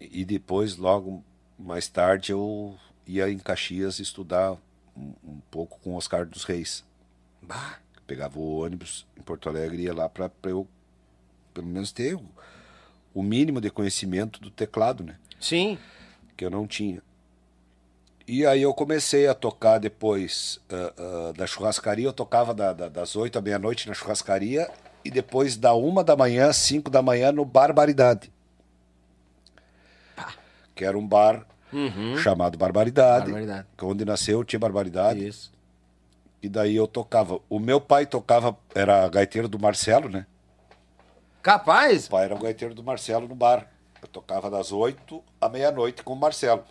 E 0.00 0.24
depois, 0.24 0.76
logo 0.76 1.22
mais 1.58 1.88
tarde, 1.88 2.32
eu 2.32 2.76
ia 3.06 3.28
em 3.30 3.38
Caxias 3.38 3.98
estudar 3.98 4.52
um, 4.96 5.12
um 5.24 5.40
pouco 5.50 5.78
com 5.80 5.94
Oscar 5.94 6.24
dos 6.26 6.44
Reis. 6.44 6.84
Bah. 7.42 7.78
Pegava 8.06 8.38
o 8.38 8.60
ônibus 8.60 9.06
em 9.18 9.20
Porto 9.22 9.48
Alegre 9.50 9.82
e 9.82 9.84
ia 9.84 9.92
lá 9.94 10.08
para 10.08 10.30
eu, 10.44 10.66
pelo 11.52 11.66
menos, 11.66 11.92
ter 11.92 12.14
o, 12.14 12.24
o 13.12 13.22
mínimo 13.22 13.60
de 13.60 13.70
conhecimento 13.70 14.40
do 14.40 14.50
teclado, 14.50 15.04
né? 15.04 15.18
Sim. 15.38 15.78
que 16.36 16.44
eu 16.44 16.48
não 16.50 16.66
tinha. 16.66 17.02
E 18.26 18.46
aí 18.46 18.62
eu 18.62 18.72
comecei 18.72 19.26
a 19.26 19.34
tocar 19.34 19.78
depois 19.78 20.58
ah, 20.70 20.92
ah, 20.96 21.32
da 21.36 21.46
churrascaria, 21.46 22.06
eu 22.06 22.12
tocava 22.12 22.54
da- 22.54 22.72
da- 22.72 22.88
das 22.88 23.14
8 23.16 23.38
à 23.38 23.42
meia-noite 23.42 23.86
na 23.88 23.94
churrascaria 23.94 24.70
e 25.04 25.10
depois 25.10 25.56
da 25.56 25.74
uma 25.74 26.02
da 26.02 26.16
manhã 26.16 26.48
às 26.48 26.56
5 26.56 26.90
da 26.90 27.02
manhã 27.02 27.32
no 27.32 27.44
Barbaridade. 27.44 28.32
Que 30.74 30.84
era 30.84 30.96
um 30.96 31.06
bar 31.06 31.46
chamado 32.22 32.56
Barbaridade, 32.56 33.26
Barbaridade. 33.26 33.66
que 33.76 33.84
onde 33.84 34.04
nasceu 34.04 34.40
o 34.40 34.44
Tia 34.44 34.58
Barbaridade. 34.58 35.26
Isso. 35.26 35.52
E 36.42 36.48
daí 36.48 36.76
eu 36.76 36.86
tocava. 36.86 37.40
O 37.48 37.58
meu 37.58 37.80
pai 37.80 38.06
tocava, 38.06 38.56
era 38.74 39.08
gaiteiro 39.08 39.48
do 39.48 39.58
Marcelo, 39.58 40.08
né? 40.08 40.26
Capaz? 41.42 42.06
O 42.06 42.10
pai 42.10 42.24
era 42.24 42.34
o 42.34 42.38
gaiteiro 42.38 42.74
do 42.74 42.82
Marcelo 42.82 43.26
no 43.26 43.34
bar. 43.34 43.66
Eu 44.00 44.08
tocava 44.08 44.48
das 44.48 44.70
8 44.70 45.22
à 45.40 45.48
meia-noite 45.48 46.02
com 46.02 46.12
o 46.12 46.16
Marcelo. 46.16 46.64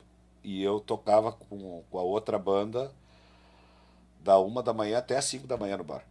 E 0.43 0.63
eu 0.63 0.79
tocava 0.79 1.33
com, 1.33 1.83
com 1.89 1.99
a 1.99 2.01
outra 2.01 2.39
banda 2.39 2.91
da 4.23 4.39
uma 4.39 4.63
da 4.63 4.73
manhã 4.73 4.99
até 4.99 5.17
as 5.17 5.25
5 5.25 5.45
da 5.45 5.57
manhã 5.57 5.77
no 5.77 5.83
bar. 5.83 6.03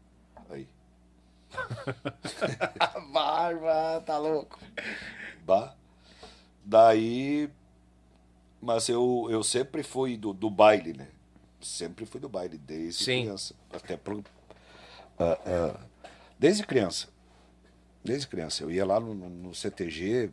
Barba, 3.13 4.01
tá 4.05 4.19
louco. 4.19 4.59
Bah. 5.45 5.75
Daí. 6.65 7.51
Mas 8.61 8.89
eu, 8.89 9.29
eu 9.31 9.43
sempre 9.45 9.83
fui 9.83 10.17
do, 10.17 10.33
do 10.33 10.51
baile, 10.51 10.93
né? 10.93 11.09
Sempre 11.61 12.07
fui 12.07 12.21
do 12.21 12.29
baile, 12.29 12.59
desde 12.59 13.05
Sim. 13.05 13.23
criança. 13.23 13.55
Até 13.73 13.97
pro. 13.97 14.25
ah, 15.19 15.39
ah, 15.47 15.81
desde 16.39 16.67
criança. 16.67 17.09
Desde 18.05 18.27
criança. 18.27 18.63
Eu 18.65 18.71
ia 18.71 18.85
lá 18.85 18.99
no, 19.01 19.15
no- 19.15 19.55
CTG, 19.55 20.31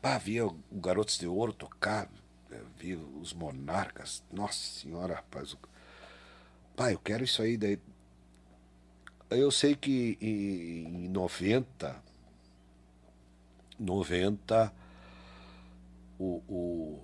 pá, 0.00 0.16
via 0.18 0.46
o 0.46 0.56
Garotos 0.72 1.18
de 1.18 1.26
Ouro 1.26 1.52
tocar, 1.52 2.08
via 2.76 2.98
os 2.98 3.32
Monarcas. 3.32 4.22
Nossa 4.32 4.58
senhora, 4.58 5.14
rapaz. 5.14 5.56
Pá, 6.76 6.92
eu 6.92 6.98
quero 6.98 7.24
isso 7.24 7.42
aí. 7.42 7.56
Daí... 7.56 7.78
Eu 9.30 9.50
sei 9.50 9.76
que 9.76 10.18
em, 10.20 11.04
em 11.04 11.08
90, 11.08 12.02
90, 13.78 14.72
o, 16.18 16.42
o, 16.48 17.00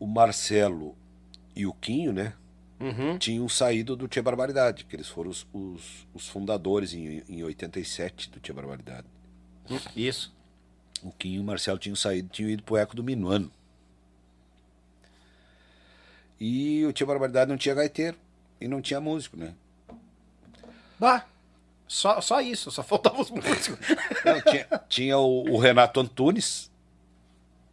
o 0.00 0.06
Marcelo 0.06 0.96
e 1.54 1.66
o 1.66 1.72
Quinho, 1.72 2.12
né? 2.12 2.34
Uhum. 2.80 3.18
Tinham 3.18 3.48
saído 3.48 3.96
do 3.96 4.06
Tia 4.06 4.22
Barbaridade, 4.22 4.84
que 4.84 4.94
eles 4.94 5.08
foram 5.08 5.30
os, 5.30 5.46
os, 5.52 6.06
os 6.14 6.28
fundadores 6.28 6.94
em, 6.94 7.22
em 7.28 7.42
87 7.42 8.30
do 8.30 8.40
Tia 8.40 8.54
Barbaridade. 8.54 9.06
Isso. 9.96 10.32
O 11.02 11.12
Quinho 11.12 11.36
e 11.36 11.40
o 11.40 11.44
Marcelo 11.44 11.78
tinham 11.78 11.96
saído, 11.96 12.28
tinham 12.28 12.50
ido 12.50 12.62
pro 12.62 12.76
Eco 12.76 12.96
do 12.96 13.04
Minuano. 13.04 13.50
E 16.40 16.84
o 16.86 16.92
Tia 16.92 17.06
Barbaridade 17.06 17.50
não 17.50 17.58
tinha 17.58 17.74
gaiteiro 17.74 18.16
e 18.60 18.68
não 18.68 18.80
tinha 18.80 19.00
músico, 19.00 19.36
né? 19.36 19.54
Bah. 20.98 21.24
Só, 21.86 22.20
só 22.20 22.40
isso, 22.40 22.70
só 22.70 22.82
faltava 22.82 23.20
os 23.20 23.30
músicos. 23.30 23.78
Não, 24.24 24.40
tinha, 24.42 24.66
tinha 24.88 25.18
o, 25.18 25.54
o 25.54 25.58
Renato 25.58 25.98
Antunes, 26.00 26.70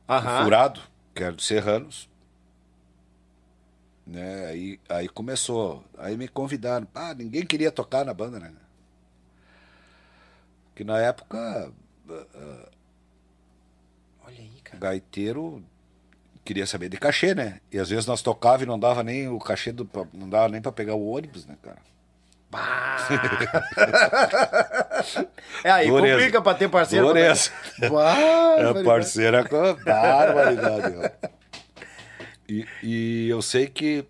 o 0.07 0.13
Aham. 0.13 0.43
Furado, 0.43 0.81
que 1.13 1.21
era 1.21 1.33
dos 1.33 1.45
Serranos. 1.45 2.09
Né? 4.07 4.45
Aí, 4.45 4.79
aí 4.87 5.09
começou. 5.09 5.83
Aí 5.97 6.15
me 6.15 6.27
convidaram. 6.29 6.87
Ah, 6.95 7.13
ninguém 7.13 7.45
queria 7.45 7.71
tocar 7.71 8.05
na 8.05 8.13
banda, 8.13 8.39
né? 8.39 8.53
Que 10.75 10.83
na 10.83 10.99
época, 10.99 11.71
Olha 14.25 14.39
aí, 14.39 14.61
cara. 14.63 14.79
gaiteiro 14.79 15.63
queria 16.43 16.67
saber 16.67 16.89
de 16.89 16.97
cachê, 16.97 17.33
né? 17.33 17.59
E 17.71 17.79
às 17.79 17.89
vezes 17.89 18.05
nós 18.05 18.21
tocava 18.21 18.63
e 18.63 18.65
não 18.65 18.79
dava 18.79 19.03
nem 19.03 19.27
o 19.27 19.39
cachê, 19.39 19.71
do, 19.71 19.89
não 20.13 20.29
dava 20.29 20.49
nem 20.49 20.61
pra 20.61 20.71
pegar 20.71 20.93
o 20.95 21.07
ônibus, 21.07 21.45
né, 21.45 21.57
cara? 21.61 21.79
Bah. 22.55 22.95
É, 25.63 25.71
aí 25.71 25.87
Dureza. 25.87 26.15
complica 26.17 26.41
pra 26.41 26.53
ter 26.53 26.69
parceiro. 26.69 27.05
pra- 27.05 27.13
Dureza. 27.13 27.51
É 28.57 28.83
parceira 28.83 29.47
com 29.47 29.73
barbaridade. 29.83 31.11
E, 32.47 32.65
e 32.83 33.29
eu 33.29 33.41
sei 33.41 33.67
que. 33.67 34.05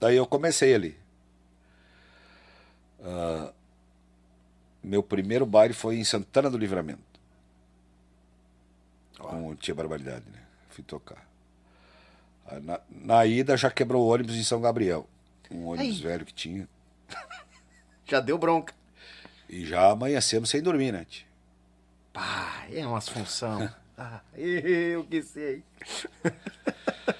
Daí 0.00 0.16
eu 0.16 0.26
comecei 0.26 0.74
ali. 0.74 0.96
Ah, 3.02 3.52
meu 4.82 5.02
primeiro 5.02 5.46
baile 5.46 5.74
foi 5.74 5.96
em 5.96 6.04
Santana 6.04 6.50
do 6.50 6.58
Livramento. 6.58 7.00
Com 9.18 9.48
o 9.48 9.54
Tia 9.56 9.74
Barbaridade, 9.74 10.24
né? 10.32 10.38
Fui 10.70 10.84
tocar. 10.84 11.26
Na, 12.62 12.80
na 12.90 13.26
ida 13.26 13.56
já 13.56 13.70
quebrou 13.70 14.06
o 14.06 14.12
ônibus 14.12 14.36
em 14.36 14.44
São 14.44 14.60
Gabriel. 14.60 15.06
Um 15.50 15.66
ônibus 15.66 15.96
Ai. 15.96 16.02
velho 16.02 16.24
que 16.24 16.32
tinha. 16.32 16.68
Já 18.08 18.20
deu 18.20 18.38
bronca. 18.38 18.74
E 19.48 19.64
já 19.66 19.90
amanhecemos 19.90 20.50
sem 20.50 20.62
dormir, 20.62 20.92
né? 20.92 21.06
tia? 21.08 21.26
Pá, 22.12 22.66
é 22.72 22.86
umas 22.86 23.08
função. 23.08 23.68
Ah, 24.00 24.20
eu 24.36 25.02
que 25.06 25.20
sei. 25.20 25.64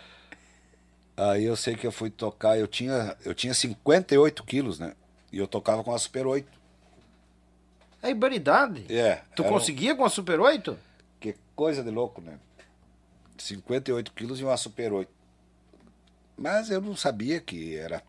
Aí 1.16 1.44
eu 1.44 1.56
sei 1.56 1.74
que 1.74 1.84
eu 1.84 1.90
fui 1.90 2.08
tocar, 2.08 2.56
eu 2.56 2.68
tinha, 2.68 3.16
eu 3.24 3.34
tinha 3.34 3.52
58 3.52 4.44
quilos, 4.44 4.78
né? 4.78 4.94
E 5.32 5.38
eu 5.38 5.48
tocava 5.48 5.82
com 5.82 5.92
a 5.92 5.98
Super 5.98 6.24
8. 6.28 6.48
É 8.00 8.10
ibaridade. 8.10 8.86
É. 8.88 9.22
Tu 9.34 9.42
era 9.42 9.50
um- 9.50 9.54
conseguia 9.58 9.96
com 9.96 10.04
a 10.04 10.08
Super 10.08 10.38
8? 10.38 10.78
Que 11.18 11.34
coisa 11.56 11.82
de 11.82 11.90
louco, 11.90 12.20
né? 12.20 12.38
58 13.36 14.12
quilos 14.12 14.38
e 14.38 14.44
uma 14.44 14.56
Super 14.56 14.92
8. 14.92 15.10
Mas 16.36 16.70
eu 16.70 16.80
não 16.80 16.94
sabia 16.94 17.40
que 17.40 17.74
era 17.76 18.00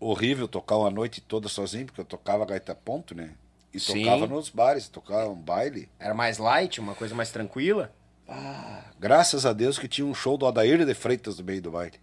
horrível 0.00 0.48
tocar 0.48 0.78
uma 0.78 0.90
noite 0.90 1.20
toda 1.20 1.48
sozinho, 1.48 1.86
porque 1.86 2.00
eu 2.00 2.04
tocava 2.04 2.46
gaita 2.46 2.74
ponto, 2.74 3.14
né? 3.14 3.34
E 3.72 3.78
Sim. 3.78 4.02
tocava 4.02 4.26
nos 4.26 4.48
bares, 4.48 4.88
tocava 4.88 5.28
um 5.28 5.36
baile. 5.36 5.88
Era 5.98 6.14
mais 6.14 6.38
light, 6.38 6.80
uma 6.80 6.94
coisa 6.94 7.14
mais 7.14 7.30
tranquila? 7.30 7.92
Graças 8.98 9.44
a 9.44 9.52
Deus 9.52 9.78
que 9.78 9.86
tinha 9.86 10.06
um 10.06 10.14
show 10.14 10.36
do 10.36 10.46
Adair 10.46 10.84
de 10.84 10.94
Freitas 10.94 11.38
no 11.38 11.44
meio 11.44 11.62
do 11.62 11.70
baile. 11.70 12.00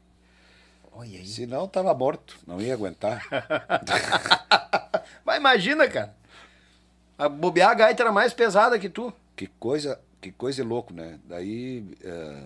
Olha 0.94 1.20
aí. 1.20 1.28
Senão 1.28 1.68
tava 1.68 1.94
morto, 1.94 2.38
não 2.46 2.62
ia 2.62 2.74
aguentar. 2.74 3.26
Mas 5.26 5.38
imagina, 5.38 5.88
cara. 5.88 6.16
A 7.18 7.28
bobear 7.28 7.72
a 7.72 7.74
gaita 7.74 8.04
era 8.04 8.12
mais 8.12 8.34
pesada 8.34 8.78
que 8.78 8.90
tu. 8.90 9.12
Que 9.36 9.48
coisa, 9.48 10.00
que 10.22 10.32
coisa 10.32 10.64
louco, 10.64 10.94
né? 10.94 11.20
Daí 11.26 11.86
é, 12.04 12.44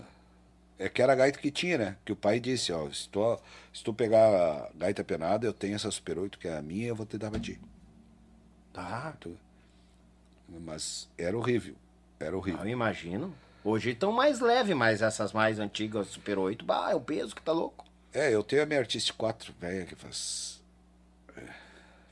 é 0.83 0.89
que 0.89 1.01
era 1.01 1.13
a 1.13 1.15
gaita 1.15 1.39
que 1.39 1.51
tinha, 1.51 1.77
né? 1.77 1.97
Que 2.03 2.11
o 2.11 2.15
pai 2.15 2.39
disse, 2.39 2.71
ó, 2.73 2.89
se 2.91 3.07
tu, 3.09 3.39
se 3.73 3.83
tu 3.83 3.93
pegar 3.93 4.27
a 4.27 4.69
gaita 4.75 5.03
penada, 5.03 5.45
eu 5.45 5.53
tenho 5.53 5.75
essa 5.75 5.89
Super 5.91 6.17
8 6.19 6.37
que 6.39 6.47
é 6.47 6.57
a 6.57 6.61
minha, 6.61 6.87
eu 6.87 6.95
vou 6.95 7.05
te 7.05 7.17
dar 7.17 7.29
pra 7.31 7.39
ti. 7.39 7.59
Tá. 8.73 9.13
Tu- 9.19 9.37
Mas 10.47 11.07
era 11.17 11.37
horrível, 11.37 11.75
era 12.19 12.35
horrível. 12.35 12.61
Eu 12.61 12.69
imagino. 12.69 13.33
Hoje 13.63 13.91
estão 13.91 14.11
mais 14.11 14.39
leve, 14.39 14.73
mas 14.73 15.01
essas 15.01 15.31
mais 15.33 15.59
antigas, 15.59 16.07
Super 16.07 16.37
8, 16.39 16.65
bah, 16.65 16.89
é 16.91 16.95
o 16.95 17.01
peso 17.01 17.35
que 17.35 17.41
tá 17.41 17.51
louco. 17.51 17.85
É, 18.13 18.33
eu 18.33 18.43
tenho 18.43 18.63
a 18.63 18.65
minha 18.65 18.79
Artist 18.79 19.13
4, 19.13 19.53
velha, 19.59 19.85
que 19.85 19.95
faz 19.95 20.61
é, 21.37 21.41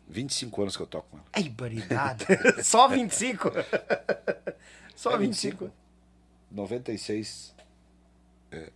25 0.08 0.62
anos 0.62 0.78
que 0.78 0.84
eu 0.84 0.88
toco 0.88 1.08
com 1.10 1.18
ela. 1.18 1.26
É 1.34 1.42
ibaridade. 1.42 2.26
Só 2.64 2.88
25? 2.88 3.52
Só 4.96 5.12
É 5.14 5.18
25. 5.18 5.72
96. 6.52 7.54
É. 8.52 8.70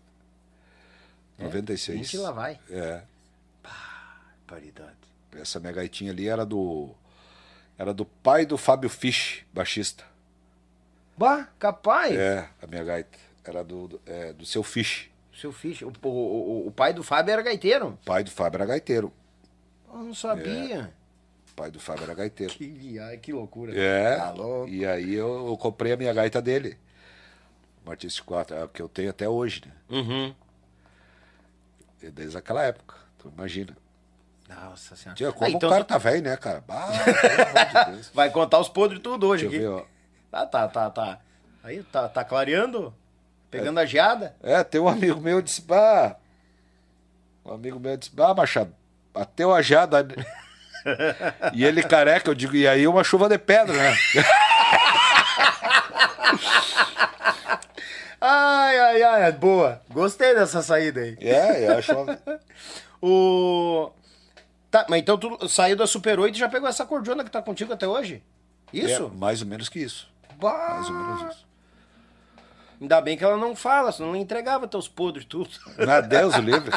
96. 1.40 2.00
20 2.00 2.18
lá 2.18 2.32
vai. 2.32 2.60
É. 2.70 3.02
Ibaridade. 4.48 4.92
Essa 5.36 5.60
minha 5.60 5.74
gaitinha 5.74 6.12
ali 6.12 6.28
era 6.28 6.46
do. 6.46 6.90
Era 7.78 7.94
do 7.94 8.06
pai 8.06 8.46
do 8.46 8.58
Fábio 8.58 8.90
Fisch, 8.90 9.44
baixista. 9.52 10.04
Bah, 11.18 11.48
capaz. 11.58 12.16
É, 12.16 12.48
a 12.62 12.68
minha 12.68 12.84
gaita. 12.84 13.18
Era 13.44 13.64
do, 13.64 13.88
do, 13.88 14.02
é, 14.06 14.32
do 14.34 14.46
seu 14.46 14.64
Fisch. 14.64 15.10
Seu 15.36 15.52
ficha. 15.52 15.86
O, 15.86 15.92
o, 16.04 16.08
o, 16.08 16.68
o 16.68 16.72
pai 16.72 16.94
do 16.94 17.04
Fábio 17.04 17.34
era 17.34 17.42
gaiteiro. 17.42 17.90
O 17.90 18.06
pai 18.06 18.24
do 18.24 18.32
Fábio 18.32 18.58
era 18.58 18.66
gaiteiro. 18.66 19.12
Eu 19.92 20.00
não 20.00 20.14
sabia. 20.14 20.94
O 21.52 21.56
pai 21.56 21.72
do 21.72 21.80
Fábio 21.80 22.04
era 22.04 22.14
gaiteiro. 22.14 22.54
Que 22.54 22.68
viagem, 22.68 23.20
que 23.20 23.34
loucura. 23.34 23.76
É. 23.76 24.18
Tá 24.18 24.32
louco. 24.32 24.70
E 24.70 24.86
aí 24.86 25.14
eu, 25.14 25.48
eu 25.48 25.58
comprei 25.58 25.94
a 25.94 25.98
minha 25.98 26.14
gaita 26.14 26.42
dele. 26.42 26.78
4, 28.20 28.56
é 28.56 28.64
a 28.64 28.68
que 28.68 28.82
eu 28.82 28.90
tenho 28.90 29.10
até 29.10 29.28
hoje, 29.28 29.62
né? 29.66 29.72
Uhum. 29.90 30.36
E 32.02 32.10
Desde 32.10 32.38
aquela 32.38 32.64
época. 32.64 32.96
Tu 33.18 33.32
imagina. 33.36 33.76
Nossa 34.50 34.96
senhora. 34.96 35.16
Tia, 35.16 35.30
Ah, 35.30 35.34
como 35.34 35.56
então 35.58 35.70
o 35.70 35.72
cara 35.72 35.84
tá 35.84 35.98
velho, 35.98 36.22
né, 36.24 36.36
cara? 36.38 36.64
Bah, 36.68 36.88
pelo 36.88 37.42
amor 37.50 37.86
de 37.86 37.92
Deus. 37.96 38.12
Vai 38.14 38.30
contar 38.30 38.60
os 38.60 38.70
podres 38.70 39.00
tudo 39.02 39.28
hoje 39.28 39.48
Deixa 39.48 39.66
aqui. 39.68 39.68
ver, 39.68 39.82
ó. 39.82 39.86
Tá, 40.30 40.46
tá, 40.46 40.68
tá, 40.68 40.90
tá. 40.90 41.20
Aí, 41.64 41.82
tá, 41.84 42.10
tá 42.10 42.24
clareando? 42.24 42.94
Pegando 43.50 43.80
a 43.80 43.86
geada? 43.86 44.36
É, 44.42 44.64
tem 44.64 44.82
um 44.82 44.88
amigo 44.88 45.22
meu 45.22 45.38
que 45.38 45.44
disse, 45.44 45.62
bah. 45.62 46.16
Um 47.46 47.54
amigo 47.54 47.80
meu 47.80 47.96
disse, 47.96 48.12
bah, 48.14 48.34
Machado, 48.34 48.74
bateu 49.14 49.54
a 49.54 49.62
né?" 50.04 50.26
e 51.54 51.64
ele 51.64 51.82
careca, 51.84 52.30
eu 52.30 52.36
digo, 52.36 52.56
e 52.56 52.68
aí 52.68 52.86
uma 52.88 53.04
chuva 53.04 53.30
de 53.30 53.38
pedra, 53.38 53.74
né? 53.74 53.96
Ai, 58.26 58.80
ai, 58.80 59.04
ai, 59.04 59.32
boa. 59.34 59.82
Gostei 59.90 60.34
dessa 60.34 60.62
saída 60.62 61.02
aí. 61.02 61.18
É, 61.20 61.68
eu 61.68 61.78
acho. 61.78 61.92
O. 63.06 63.92
Tá, 64.72 64.86
mas 64.90 65.02
então 65.02 65.18
tu 65.18 65.50
saiu 65.50 65.76
da 65.76 65.86
Super 65.86 66.18
8 66.22 66.34
e 66.36 66.40
já 66.40 66.48
pegou 66.48 66.70
essa 66.70 66.86
cordiona 66.86 67.22
que 67.22 67.30
tá 67.30 67.42
contigo 67.42 67.74
até 67.74 67.86
hoje? 67.86 68.24
Isso? 68.72 69.12
É, 69.14 69.18
mais 69.20 69.42
ou 69.42 69.48
menos 69.48 69.68
que 69.68 69.78
isso. 69.80 70.10
Bah! 70.40 70.76
Mais 70.76 70.88
ou 70.90 70.96
menos 70.96 71.34
isso. 71.36 71.46
Ainda 72.80 73.02
bem 73.02 73.18
que 73.18 73.24
ela 73.26 73.36
não 73.36 73.58
fala, 73.58 73.92
senão 73.92 74.08
ela 74.10 74.18
entregava 74.18 74.70
teus 74.70 74.88
podres 74.88 75.26
tudo. 75.26 75.50
Na 75.78 76.00
Deus 76.02 76.34
o 76.38 76.40
livre. 76.42 76.72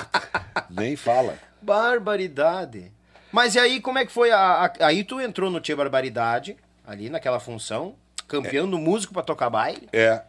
Nem 0.69 0.97
fala. 0.97 1.39
Barbaridade. 1.63 2.93
Mas 3.31 3.55
e 3.55 3.61
aí, 3.61 3.81
como 3.81 3.99
é 4.01 4.05
que 4.05 4.11
foi? 4.13 4.33
A, 4.33 4.65
a- 4.67 4.73
aí 4.87 5.05
tu 5.05 5.21
entrou 5.21 5.49
no 5.49 5.61
Tia 5.61 5.77
Barbaridade, 5.77 6.57
ali 6.85 7.09
naquela 7.09 7.39
função, 7.39 7.95
campeão 8.27 8.69
do 8.69 8.79
músico 8.79 9.13
pra 9.15 9.23
tocar 9.23 9.49
baile, 9.49 9.89
É, 9.93 10.23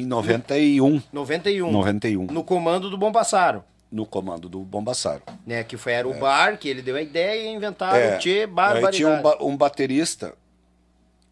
em 0.00 0.04
91. 0.06 1.02
91. 1.12 1.70
91. 1.70 2.26
No 2.26 2.42
comando 2.44 2.88
do 2.90 2.96
Bombassaro, 2.98 3.62
No 3.90 4.04
comando 4.04 4.48
do 4.48 4.60
Bombassaro. 4.60 5.22
né? 5.46 5.62
Que 5.64 5.76
foi, 5.76 5.92
era 5.92 6.08
o 6.08 6.18
bar, 6.18 6.58
que 6.58 6.68
ele 6.68 6.82
deu 6.82 6.96
a 6.96 7.02
ideia 7.02 7.42
e 7.48 7.54
inventaram 7.54 8.16
o 8.16 8.18
Tia 8.18 8.38
É. 8.38 8.40
Aí 8.40 8.46
Barbaridade. 8.46 8.96
tinha 8.96 9.08
um, 9.08 9.22
ba- 9.22 9.38
um 9.40 9.56
baterista 9.56 10.34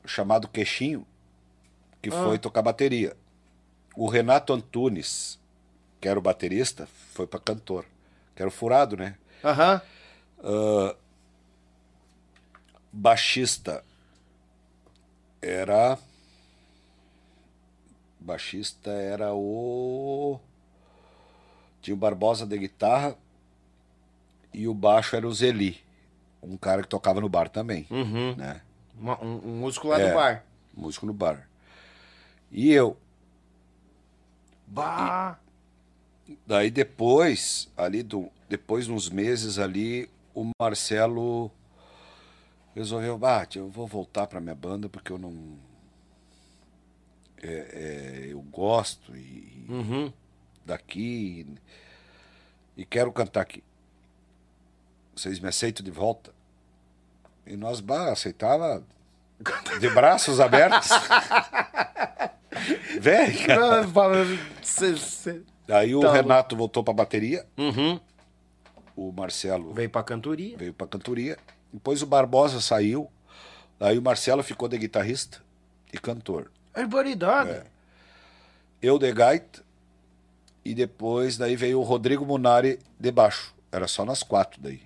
chamado 0.04 0.46
Queixinho, 0.48 1.06
que 2.00 2.08
Ah. 2.08 2.12
foi 2.24 2.38
tocar 2.38 2.62
bateria. 2.62 3.16
O 3.96 4.08
Renato 4.08 4.52
Antunes, 4.52 5.38
que 6.00 6.08
era 6.08 6.18
o 6.18 6.22
baterista, 6.22 6.88
foi 7.12 7.26
pra 7.26 7.38
cantor. 7.40 7.84
Que 8.34 8.42
era 8.42 8.48
o 8.48 8.52
furado, 8.52 8.96
né? 8.96 9.16
Aham. 9.44 9.82
Ah, 10.42 10.94
baixista 12.92 13.82
era. 15.40 15.98
Baixista 18.22 18.90
era 18.90 19.34
o. 19.34 20.38
Tinha 21.80 21.94
o 21.94 21.98
Barbosa 21.98 22.46
de 22.46 22.56
guitarra 22.58 23.16
e 24.54 24.68
o 24.68 24.74
baixo 24.74 25.16
era 25.16 25.26
o 25.26 25.32
Zeli, 25.34 25.80
um 26.42 26.56
cara 26.56 26.82
que 26.82 26.88
tocava 26.88 27.20
no 27.20 27.28
bar 27.28 27.48
também, 27.48 27.86
Uhum. 27.90 28.34
né? 28.36 28.60
Um, 29.00 29.26
um 29.48 29.56
músico 29.60 29.88
lá 29.88 29.98
É. 30.00 30.08
do 30.08 30.14
bar. 30.14 30.44
Músico 30.74 31.06
no 31.06 31.12
bar. 31.12 31.48
E 32.50 32.70
eu. 32.72 32.96
Bah! 34.66 35.38
Daí 36.46 36.70
depois, 36.70 37.68
ali 37.76 38.02
do, 38.02 38.30
depois 38.48 38.86
de 38.86 38.92
uns 38.92 39.08
meses 39.10 39.58
ali, 39.58 40.08
o 40.34 40.50
Marcelo 40.60 41.50
resolveu, 42.74 43.18
ah, 43.22 43.44
tia, 43.44 43.60
eu 43.60 43.68
vou 43.68 43.86
voltar 43.86 44.26
pra 44.26 44.40
minha 44.40 44.54
banda 44.54 44.88
porque 44.88 45.12
eu 45.12 45.18
não 45.18 45.56
é, 47.42 47.48
é, 47.48 48.26
eu 48.32 48.40
gosto 48.40 49.14
e, 49.16 49.66
Uhum. 49.68 50.12
daqui 50.64 51.46
e, 52.76 52.82
e 52.82 52.86
quero 52.86 53.12
cantar 53.12 53.40
aqui. 53.42 53.62
Vocês 55.14 55.38
me 55.40 55.48
aceitam 55.48 55.84
de 55.84 55.90
volta? 55.90 56.32
E 57.46 57.56
nós 57.56 57.80
bah, 57.80 58.12
aceitava 58.12 58.82
de 59.80 59.88
braços 59.90 60.40
abertos. 60.40 60.88
Vem, 63.00 63.34
cara. 63.46 63.82
Aí 65.68 65.94
o 65.94 66.00
Tá 66.00 66.12
Renato 66.12 66.56
voltou 66.56 66.82
pra 66.84 66.92
bateria, 66.94 67.46
Uhum. 67.56 67.98
o 68.96 69.12
Marcelo 69.12 69.72
Veio 69.72 69.90
pra 69.90 70.02
cantoria. 70.02 70.56
veio 70.56 70.72
pra 70.74 70.86
cantoria. 70.86 71.38
Depois 71.72 72.02
o 72.02 72.06
Barbosa 72.06 72.60
saiu. 72.60 73.10
Aí 73.80 73.98
o 73.98 74.02
Marcelo 74.02 74.42
ficou 74.42 74.68
de 74.68 74.78
guitarrista 74.78 75.42
e 75.92 75.98
cantor. 75.98 76.50
Barbaridade. 76.74 77.50
É. 77.50 77.66
Eu 78.80 78.98
de 78.98 79.12
gaita. 79.12 79.62
E 80.64 80.74
depois 80.74 81.36
daí 81.36 81.56
veio 81.56 81.80
o 81.80 81.82
Rodrigo 81.82 82.24
Munari 82.24 82.78
de 82.98 83.10
baixo. 83.10 83.54
Era 83.70 83.88
só 83.88 84.04
nas 84.04 84.22
quatro 84.22 84.60
daí. 84.60 84.82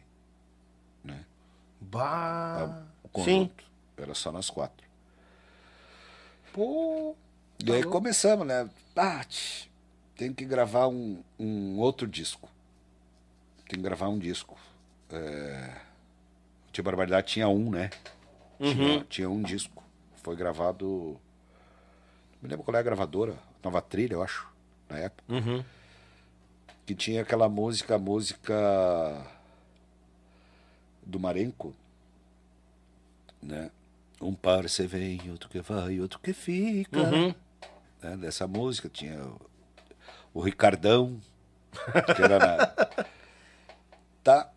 Bah! 1.81 2.85
o 3.03 3.09
Sim. 3.21 3.25
conjunto. 3.25 3.65
Era 3.97 4.15
só 4.15 4.33
nas 4.33 4.51
quatro. 4.51 4.87
Pô. 6.53 7.15
E 7.65 7.73
aí 7.73 7.83
começamos, 7.83 8.47
né? 8.47 8.69
Ah, 8.95 9.25
tem 10.17 10.33
que 10.33 10.45
gravar 10.45 10.89
um, 10.89 11.23
um 11.39 11.79
outro 11.79 12.07
disco. 12.07 12.49
Tem 13.69 13.79
que 13.79 13.83
gravar 13.83 14.09
um 14.09 14.19
disco. 14.19 14.59
É... 15.11 15.77
O 16.69 16.73
Tia 16.73 16.85
Barbaridade 16.85 17.27
tinha 17.27 17.49
um, 17.49 17.71
né? 17.71 17.91
Tinha, 18.59 19.05
tinha 19.09 19.31
um 19.31 19.43
disco. 19.43 19.83
Foi 20.23 20.37
gravado. 20.37 21.19
Me 22.41 22.49
lembro 22.49 22.65
qual 22.65 22.77
é 22.77 22.81
a 22.81 22.83
gravadora. 22.83 23.37
Nova 23.63 23.81
Trilha, 23.81 24.15
eu 24.15 24.23
acho, 24.23 24.49
na 24.89 24.99
época. 24.99 25.33
Uhum. 25.33 25.65
Que 26.85 26.95
tinha 26.95 27.23
aquela 27.23 27.49
música, 27.49 27.97
a 27.97 27.99
música 27.99 28.55
do 31.05 31.19
Marenco, 31.19 31.75
né? 33.43 33.71
Um 34.21 34.35
par 34.35 34.69
você 34.69 34.87
vem, 34.87 35.31
outro 35.31 35.49
que 35.49 35.61
vai, 35.61 36.01
outro 36.01 36.19
que 36.19 36.33
fica. 36.33 37.01
Uhum. 37.01 37.35
Né? 38.03 38.17
Dessa 38.17 38.47
música 38.47 38.89
tinha 38.89 39.21
o, 39.23 39.41
o 40.35 40.41
Ricardão, 40.41 41.21
que 42.15 42.23
era 42.23 42.39
na... 42.39 43.07
Tá, 44.23 44.51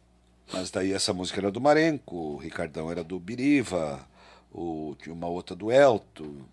mas 0.52 0.72
daí 0.72 0.92
essa 0.92 1.14
música 1.14 1.40
era 1.40 1.52
do 1.52 1.62
Marenco, 1.62 2.16
o 2.16 2.38
Ricardão 2.38 2.90
era 2.90 3.04
do 3.04 3.20
Biriva, 3.20 4.04
o, 4.52 4.96
tinha 5.00 5.14
uma 5.14 5.28
outra 5.28 5.56
do 5.56 5.72
Elto, 5.72 6.44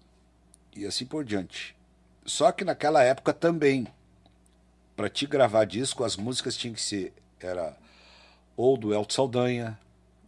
e 0.77 0.87
assim 0.87 1.05
por 1.07 1.25
diante. 1.25 1.75
Só 2.25 2.51
que 2.53 2.65
naquela 2.65 3.03
época 3.03 3.33
também, 3.33 3.87
para 4.97 5.09
te 5.09 5.27
gravar 5.27 5.65
disco, 5.65 6.05
as 6.05 6.17
músicas 6.17 6.57
tinham 6.57 6.75
que 6.75 6.81
ser, 6.83 7.13
era 7.41 7.77
ou 8.57 8.77
do 8.77 8.93
Elto 8.95 9.13
Saldanha, 9.13 9.79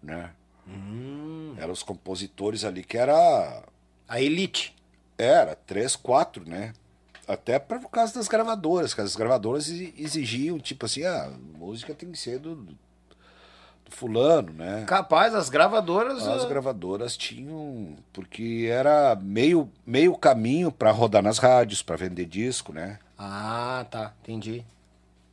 né? 0.03 0.31
Eram 1.57 1.73
os 1.73 1.83
compositores 1.83 2.63
ali 2.65 2.85
que 2.85 2.99
era 2.99 3.65
A 4.07 4.21
Elite. 4.21 4.75
era, 5.17 5.55
três, 5.57 5.97
quatro, 5.97 6.49
né? 6.49 6.73
Até 7.27 7.59
por 7.59 7.91
causa 7.91 8.15
das 8.15 8.29
gravadoras, 8.29 8.95
que 8.95 9.01
as 9.01 9.17
gravadoras 9.17 9.69
exi- 9.69 9.93
exigiam, 9.99 10.59
tipo 10.59 10.87
assim, 10.87 11.05
ah, 11.05 11.25
a 11.25 11.59
música 11.59 11.95
tem 11.95 12.11
que 12.13 12.19
ser 12.19 12.39
do 12.39 12.69
fulano, 13.91 14.53
né? 14.53 14.85
Capaz, 14.87 15.35
as 15.35 15.49
gravadoras. 15.49 16.27
As 16.27 16.45
ah, 16.45 16.49
gravadoras 16.49 17.17
tinham, 17.17 17.97
porque 18.13 18.69
era 18.71 19.17
meio, 19.17 19.69
meio 19.87 20.17
caminho 20.17 20.71
para 20.71 20.91
rodar 20.91 21.23
nas 21.23 21.39
rádios, 21.39 21.83
para 21.83 21.97
vender 21.97 22.27
disco, 22.27 22.73
né? 22.73 22.99
Ah, 23.19 23.85
tá, 23.91 24.13
entendi. 24.23 24.65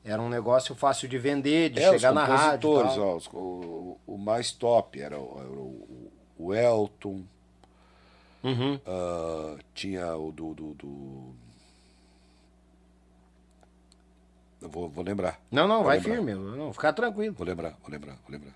Era 0.04 0.22
um 0.22 0.30
negócio 0.30 0.76
fácil 0.76 1.08
de 1.10 1.18
vender, 1.18 1.70
de 1.72 1.80
É, 1.82 1.90
chegar 1.92 2.14
na 2.14 2.26
rádio. 2.26 2.70
compositores, 2.70 2.98
ó, 2.98 3.16
os- 3.18 3.28
o, 3.34 3.98
o 4.06 4.18
mais 4.18 4.52
top 4.52 5.02
era, 5.02 5.20
o, 5.20 5.40
era 5.40 5.50
o, 5.50 6.12
o 6.38 6.54
Elton, 6.54 7.22
Uhum. 8.44 8.80
ah, 8.86 9.58
tinha 9.74 10.16
o 10.16 10.32
do. 10.32 10.54
do, 10.54 10.74
do- 10.76 11.36
Eu 14.55 14.55
vou, 14.70 14.90
vou 14.90 15.04
lembrar. 15.04 15.40
Não, 15.52 15.68
não, 15.68 15.78
Vou 15.78 15.86
vai 15.86 15.98
lembrar. 15.98 16.16
firme. 16.16 16.34
Não, 16.34 16.74
ficar 16.74 16.94
tranquilo. 16.94 17.36
Vou 17.38 17.46
lembrar, 17.48 17.72
vou 17.82 17.90
lembrar, 17.92 18.14
vou 18.16 18.32
lembrar. 18.32 18.54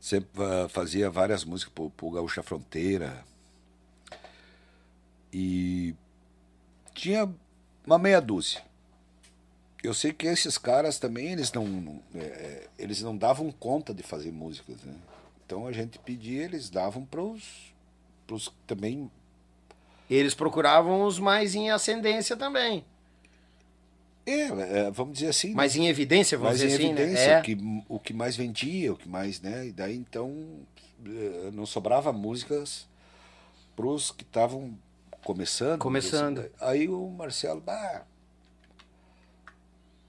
Sempre 0.00 0.42
ah, 0.42 0.68
fazia 0.68 1.08
várias 1.10 1.44
músicas 1.44 1.72
pro, 1.74 1.90
pro 1.90 2.10
Gaúcha 2.10 2.42
Fronteira. 2.42 3.24
E 5.32 5.94
tinha 6.94 7.28
uma 7.86 7.98
meia 7.98 8.20
dúzia. 8.20 8.62
Eu 9.82 9.92
sei 9.92 10.12
que 10.12 10.26
esses 10.26 10.56
caras 10.56 10.98
também, 10.98 11.32
eles 11.32 11.52
não, 11.52 11.66
não- 11.66 12.02
é, 12.14 12.18
é, 12.24 12.68
eles 12.78 13.02
não 13.02 13.16
davam 13.16 13.50
conta 13.52 13.92
de 13.92 14.02
fazer 14.02 14.32
músicas, 14.32 14.82
né? 14.82 14.94
Então 15.44 15.66
a 15.66 15.72
gente 15.72 15.98
pedia, 15.98 16.42
eles 16.42 16.70
davam 16.70 17.04
pros, 17.04 17.74
pros 18.26 18.50
também 18.66 19.10
Eles 20.08 20.34
procuravam 20.34 21.04
os 21.04 21.18
mais 21.18 21.54
em 21.54 21.70
ascendência 21.70 22.34
também. 22.36 22.84
É, 24.26 24.40
é, 24.86 24.90
vamos 24.90 25.14
dizer 25.14 25.28
assim. 25.28 25.52
Mais 25.52 25.76
em 25.76 25.86
evidência, 25.86 26.38
vamos 26.38 26.52
mais 26.52 26.62
em 26.62 26.66
dizer 26.66 26.82
assim, 26.82 26.92
evidência, 26.92 27.26
né? 27.26 27.32
É. 27.34 27.38
o, 27.38 27.42
que, 27.42 27.84
o 27.88 27.98
que 27.98 28.12
mais 28.14 28.36
vendia, 28.36 28.92
o 28.92 28.96
que 28.96 29.08
mais, 29.08 29.40
né? 29.40 29.66
E 29.66 29.72
daí 29.72 29.94
então 29.94 30.32
eh, 31.04 31.50
não 31.52 31.66
sobrava 31.66 32.12
músicas 32.12 32.88
pros 33.76 34.10
que 34.10 34.22
estavam 34.22 34.78
começando. 35.22 35.80
Começando. 35.80 36.38
assim. 36.40 36.50
Aí 36.60 36.88
o 36.88 37.08
Marcelo, 37.10 37.60
bah, 37.60 38.04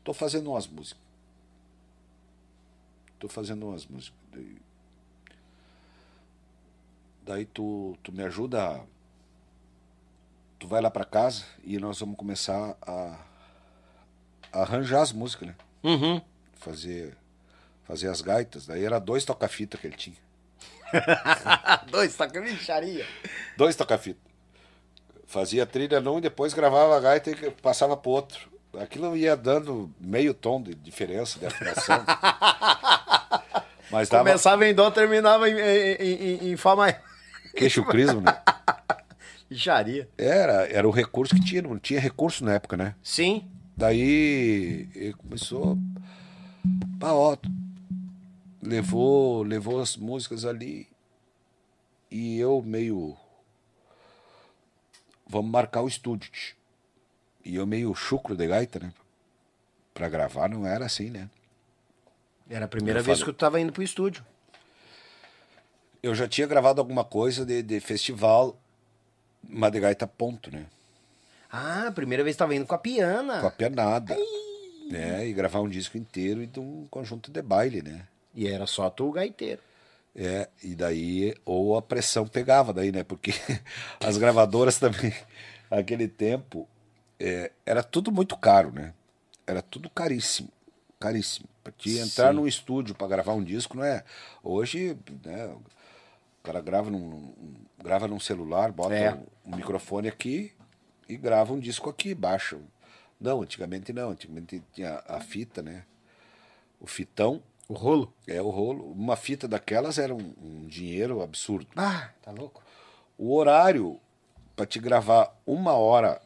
tô 0.03 0.13
fazendo 0.13 0.51
umas 0.51 0.68
músicas. 0.68 1.03
Tô 3.20 3.28
fazendo 3.28 3.68
umas 3.68 3.86
músicas. 3.86 4.18
Daí, 4.32 4.57
daí 7.26 7.45
tu, 7.45 7.97
tu 8.01 8.11
me 8.11 8.24
ajuda, 8.24 8.82
tu 10.57 10.68
vai 10.68 10.82
lá 10.82 10.91
pra 10.91 11.03
casa 11.03 11.45
e 11.63 11.78
nós 11.80 11.99
vamos 11.99 12.16
começar 12.16 12.78
a 12.82 13.24
arranjar 14.61 15.01
as 15.01 15.11
músicas, 15.11 15.49
né? 15.49 15.55
Uhum. 15.83 16.21
fazer 16.55 17.15
fazer 17.83 18.09
as 18.09 18.21
gaitas. 18.21 18.65
Daí 18.65 18.83
era 18.83 18.99
dois 18.99 19.23
toca-fita 19.23 19.77
que 19.77 19.87
ele 19.87 19.95
tinha. 19.95 20.17
Dois, 21.89 22.15
com 22.15 22.39
lixaria. 22.39 23.05
Dois 23.57 23.75
toca-fita. 23.75 24.19
Fazia 25.27 25.65
trilha 25.65 25.99
num 25.99 26.19
e 26.19 26.21
depois 26.21 26.53
gravava 26.53 26.95
a 26.95 26.99
gaita 26.99 27.31
e 27.31 27.51
passava 27.51 27.97
pro 27.97 28.11
outro. 28.11 28.49
Aquilo 28.79 29.15
ia 29.15 29.35
dando 29.35 29.91
meio 29.99 30.33
tom 30.33 30.61
de 30.61 30.75
diferença 30.75 31.39
de 31.39 31.45
afinação. 31.45 32.03
Mas 33.91 34.09
dava 34.09 34.23
Começava 34.23 34.65
em 34.67 34.73
dó, 34.73 34.89
terminava 34.91 35.49
em, 35.49 35.57
em, 35.57 36.13
em, 36.13 36.51
em 36.51 36.57
fá 36.57 36.75
maior. 36.75 36.99
queixo 37.55 37.83
crismo, 37.85 38.21
né? 38.21 38.35
Era, 40.17 40.67
era 40.67 40.87
o 40.87 40.91
recurso 40.91 41.35
que 41.35 41.45
tinha, 41.45 41.61
não 41.61 41.77
tinha 41.77 41.99
recurso 41.99 42.43
na 42.43 42.53
época, 42.55 42.75
né? 42.75 42.95
Sim. 43.03 43.47
Daí 43.76 44.88
ele 44.95 45.13
começou. 45.13 45.78
Pá, 46.99 47.11
ó, 47.11 47.36
levou, 48.61 49.43
levou 49.43 49.80
as 49.82 49.97
músicas 49.97 50.45
ali 50.45 50.88
e 52.09 52.39
eu 52.39 52.61
meio. 52.61 53.15
Vamos 55.28 55.51
marcar 55.51 55.82
o 55.82 55.88
estúdio. 55.88 56.32
E 57.43 57.55
eu 57.55 57.65
meio 57.67 57.93
chucro 57.93 58.36
de 58.36 58.47
gaita, 58.47 58.80
né? 58.80 58.93
Pra 59.93 60.09
gravar 60.09 60.49
não 60.49 60.65
era 60.65 60.86
assim, 60.86 61.09
né? 61.09 61.30
Era 62.49 62.65
a 62.65 62.67
primeira 62.67 62.99
Eu 62.99 63.03
vez 63.03 63.19
falei- 63.19 63.23
que 63.26 63.30
eu 63.30 63.38
tava 63.39 63.59
indo 63.59 63.73
pro 63.73 63.84
estúdio. 63.84 64.26
Eu 66.01 66.13
já 66.13 66.28
tinha 66.28 66.45
gravado 66.47 66.80
alguma 66.80 67.03
coisa 67.03 67.45
de, 67.45 67.63
de 67.63 67.80
festival, 67.80 68.55
mas 69.47 69.71
de 69.71 69.80
gaita 69.80 70.05
ponto, 70.05 70.51
né? 70.51 70.67
Ah, 71.57 71.87
a 71.87 71.91
primeira 71.91 72.21
vez 72.21 72.35
que 72.35 72.39
tava 72.39 72.53
indo 72.53 72.65
com 72.65 72.75
a 72.75 72.77
piana. 72.77 73.39
Com 73.39 73.47
a 73.47 73.51
pianada. 73.51 74.17
Né? 74.89 75.25
E 75.25 75.33
gravar 75.33 75.61
um 75.61 75.69
disco 75.69 75.97
inteiro 75.97 76.43
e 76.43 76.47
de 76.47 76.59
um 76.59 76.85
conjunto 76.91 77.31
de 77.31 77.41
baile, 77.41 77.81
né? 77.81 78.05
E 78.33 78.45
era 78.45 78.67
só 78.67 78.89
tu 78.89 79.07
o 79.07 79.11
gaiteiro. 79.13 79.61
É, 80.13 80.49
e 80.61 80.75
daí, 80.75 81.33
ou 81.45 81.77
a 81.77 81.81
pressão 81.81 82.27
pegava 82.27 82.73
daí, 82.73 82.91
né? 82.91 83.03
Porque 83.05 83.31
as 84.05 84.17
gravadoras 84.17 84.77
também, 84.77 85.13
naquele 85.71 86.09
tempo, 86.09 86.67
é, 87.17 87.51
era 87.65 87.81
tudo 87.81 88.11
muito 88.11 88.35
caro, 88.35 88.71
né? 88.71 88.93
Era 89.47 89.61
tudo 89.61 89.89
caríssimo, 89.89 90.49
caríssimo. 90.99 91.47
Pra 91.63 91.71
te 91.71 91.97
entrar 91.97 92.29
Sim. 92.31 92.35
num 92.35 92.47
estúdio 92.47 92.93
para 92.95 93.07
gravar 93.07 93.33
um 93.33 93.43
disco, 93.43 93.77
não 93.77 93.83
é? 93.85 94.03
Hoje, 94.43 94.97
né? 95.23 95.45
O 95.47 95.61
cara 96.43 96.59
grava 96.61 96.89
num, 96.91 97.33
grava 97.81 98.07
num 98.07 98.19
celular, 98.19 98.71
bota 98.73 98.93
É. 98.93 99.13
um, 99.13 99.25
um 99.45 99.55
microfone 99.55 100.07
aqui 100.09 100.51
e 101.07 101.15
grava 101.17 101.53
um 101.53 101.59
disco 101.59 101.89
aqui, 101.89 102.13
baixa. 102.13 102.57
Não, 103.19 103.41
antigamente 103.41 103.93
não. 103.93 104.09
Antigamente 104.11 104.61
tinha 104.73 105.01
a 105.07 105.19
fita, 105.19 105.61
né? 105.61 105.83
O 106.79 106.87
fitão, 106.87 107.41
O 107.67 107.73
rolo? 107.73 108.13
é 108.27 108.41
o 108.41 108.49
rolo. 108.49 108.91
Uma 108.91 109.15
fita 109.15 109.47
daquelas 109.47 109.97
era 109.97 110.13
um, 110.13 110.33
um 110.41 110.67
dinheiro 110.67 111.21
absurdo. 111.21 111.67
Ah, 111.75 112.09
tá 112.21 112.31
louco. 112.31 112.61
O 113.17 113.33
horário 113.35 113.99
para 114.55 114.65
te 114.65 114.79
gravar 114.79 115.33
uma 115.45 115.73
hora, 115.73 116.21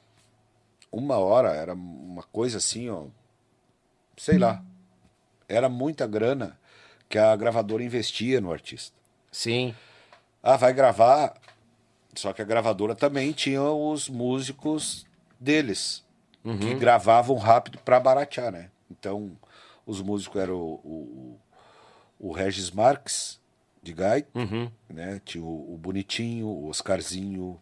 uma 0.91 1.17
hora 1.17 1.49
era 1.49 1.73
uma 1.73 2.23
coisa 2.23 2.57
assim, 2.57 2.89
ó, 2.89 3.05
sei 4.17 4.37
lá. 4.37 4.63
Era 5.47 5.67
muita 5.69 6.05
grana 6.05 6.59
que 7.07 7.17
a 7.17 7.35
gravadora 7.35 7.83
investia 7.83 8.39
no 8.41 8.51
artista. 8.51 8.95
Sim. 9.31 9.73
Ah, 10.43 10.57
vai 10.57 10.73
gravar. 10.73 11.35
Só 12.19 12.33
que 12.33 12.41
a 12.41 12.45
gravadora 12.45 12.93
também 12.95 13.31
tinha 13.31 13.61
os 13.63 14.09
músicos 14.09 15.05
deles, 15.39 16.03
que 16.59 16.73
gravavam 16.75 17.37
rápido 17.37 17.77
para 17.79 17.99
baratear, 17.99 18.51
né? 18.51 18.69
Então, 18.91 19.31
os 19.85 20.01
músicos 20.01 20.41
eram 20.41 20.55
o, 20.57 21.37
o, 22.19 22.27
o 22.29 22.31
Regis 22.33 22.71
Marques, 22.71 23.39
de 23.81 23.93
gaita, 23.93 24.27
Uhum. 24.37 24.69
né? 24.89 25.21
Tinha 25.23 25.43
o, 25.43 25.73
o 25.73 25.77
Bonitinho, 25.77 26.47
o 26.47 26.67
Oscarzinho, 26.67 27.57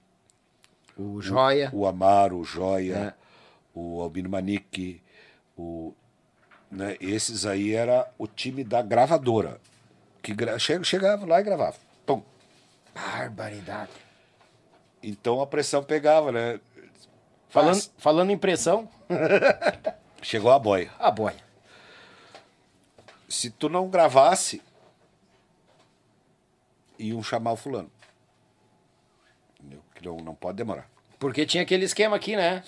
O 0.97 1.21
joia. 1.21 1.69
o 1.71 1.85
Amaro, 1.85 2.39
o 2.39 2.43
Joia, 2.43 2.95
É. 2.95 3.13
o 3.75 4.01
Albino 4.01 4.27
Manique, 4.29 5.01
o, 5.55 5.93
né? 6.71 6.97
esses 6.99 7.45
aí 7.45 7.73
era 7.75 8.09
o 8.17 8.25
time 8.25 8.63
da 8.63 8.81
gravadora. 8.81 9.61
Que 10.23 10.33
gra... 10.33 10.57
che- 10.57 10.83
chegava 10.83 11.25
lá 11.27 11.39
e 11.39 11.43
gravava. 11.43 11.77
Pum. 12.05 12.23
Barbaridade. 12.95 13.91
Então 15.07 15.39
a 15.39 15.47
pressão 15.47 15.81
pegava, 15.81 16.33
né? 16.33 16.59
Falando, 17.47 17.75
Mas 17.75 17.93
falando 17.97 18.29
em 18.29 18.37
pressão, 18.37 18.89
chegou 20.21 20.51
a 20.51 20.59
boia. 20.59 20.91
a 20.99 21.09
boia. 21.09 21.37
Se 23.29 23.49
tu 23.49 23.69
não 23.69 23.87
gravasse, 23.87 24.61
iam 26.99 27.23
chamar 27.23 27.53
o 27.53 27.55
fulano. 27.55 27.89
Entendeu? 29.57 29.81
Que 29.95 30.05
não, 30.05 30.17
não 30.17 30.35
pode 30.35 30.57
demorar. 30.57 30.89
Porque 31.17 31.45
tinha 31.45 31.63
aquele 31.63 31.85
esquema 31.85 32.17
aqui, 32.17 32.35
né? 32.35 32.61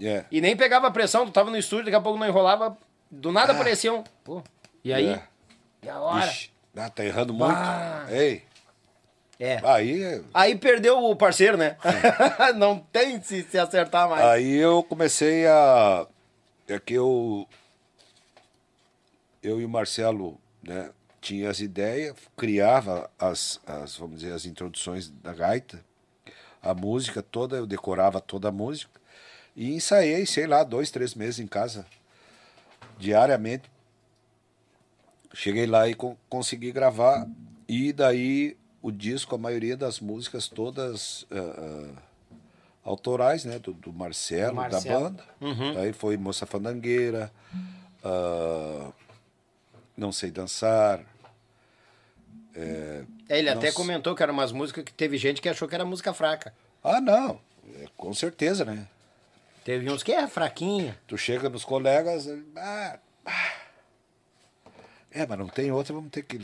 É. 0.00 0.24
E 0.30 0.40
nem 0.40 0.56
pegava 0.56 0.90
pressão, 0.90 1.26
tu 1.26 1.32
tava 1.32 1.50
no 1.50 1.58
estúdio, 1.58 1.84
daqui 1.84 1.96
a 1.96 2.00
pouco 2.00 2.18
não 2.18 2.26
enrolava, 2.26 2.74
do 3.10 3.30
nada 3.30 3.52
aparecia 3.52 3.92
um. 3.92 4.02
Pô, 4.24 4.42
e 4.82 4.94
aí? 4.94 5.08
É. 5.10 5.22
E 5.82 5.90
a 5.90 6.00
hora? 6.00 6.24
Ixi, 6.24 6.50
ah, 6.74 6.88
tá 6.88 7.04
errando 7.04 7.34
muito. 7.34 7.52
Bah. 7.52 8.06
Ei, 8.08 8.44
É. 9.44 9.60
aí, 9.64 10.22
Aí 10.32 10.56
perdeu 10.56 10.98
o 11.02 11.16
parceiro, 11.16 11.56
né? 11.56 11.76
não 12.54 12.78
tem 12.78 13.20
se, 13.20 13.42
se 13.42 13.58
acertar 13.58 14.08
mais. 14.08 14.24
aí 14.24 14.54
eu 14.56 14.84
comecei 14.84 15.46
a. 15.48 16.06
É 16.68 16.78
que 16.78 16.94
eu. 16.94 17.48
Eu 19.42 19.60
e 19.60 19.64
o 19.64 19.68
Marcelo, 19.68 20.38
né? 20.62 20.90
Tinha 21.20 21.50
as 21.50 21.58
ideias, 21.58 22.14
criava 22.36 23.10
as, 23.18 23.60
as, 23.66 23.96
vamos 23.96 24.20
dizer, 24.20 24.32
as 24.32 24.44
introduções 24.46 25.08
da 25.08 25.32
gaita, 25.32 25.84
a 26.62 26.72
música 26.72 27.20
toda, 27.22 27.56
eu 27.56 27.66
decorava 27.66 28.20
toda 28.20 28.48
a 28.48 28.52
música 28.52 29.00
e 29.56 29.74
ensaiei, 29.74 30.24
sei 30.26 30.46
lá, 30.46 30.62
dois, 30.64 30.90
três 30.92 31.14
meses 31.16 31.40
em 31.40 31.46
casa, 31.48 31.84
diariamente. 32.98 33.70
Cheguei 35.34 35.66
lá 35.66 35.88
e 35.88 35.94
con- 35.94 36.16
consegui 36.28 36.70
gravar 36.72 37.26
e 37.68 37.92
daí 37.92 38.56
o 38.82 38.90
disco, 38.90 39.34
a 39.34 39.38
maioria 39.38 39.76
das 39.76 40.00
músicas 40.00 40.48
todas 40.48 41.24
ah, 41.30 41.36
ah, 41.36 42.02
autorais, 42.84 43.44
né, 43.44 43.58
do, 43.58 43.72
do 43.72 43.92
Marcelo, 43.92 44.56
Marcelo. 44.56 45.10
da 45.10 45.10
banda. 45.10 45.24
Aí 45.80 45.92
foi 45.92 46.16
Moça 46.16 46.44
Fandangueira, 46.44 47.30
ah, 48.04 48.90
Não 49.96 50.10
Sei 50.12 50.30
Dançar, 50.30 51.04
É, 52.54 53.04
ele 53.30 53.48
até 53.48 53.72
comentou 53.72 54.14
que 54.14 54.22
eram 54.22 54.34
umas 54.34 54.52
músicas 54.52 54.84
que 54.84 54.92
teve 54.92 55.16
gente 55.16 55.40
que 55.40 55.48
achou 55.48 55.66
que 55.66 55.74
era 55.74 55.86
música 55.86 56.12
fraca. 56.12 56.52
Ah, 56.84 57.00
não. 57.00 57.40
É, 57.80 57.86
com 57.96 58.12
certeza, 58.12 58.62
né? 58.64 58.86
Teve 59.64 59.90
uns 59.90 60.02
que 60.02 60.12
é 60.12 60.26
fraquinha. 60.26 60.98
Tu 61.06 61.16
chega 61.16 61.48
nos 61.48 61.64
colegas, 61.64 62.28
ah, 62.56 62.98
ah. 63.24 63.61
É, 65.14 65.26
mas 65.26 65.38
não 65.38 65.46
tem 65.48 65.70
outra, 65.70 65.92
vamos 65.94 66.10
ter 66.10 66.22
que 66.22 66.38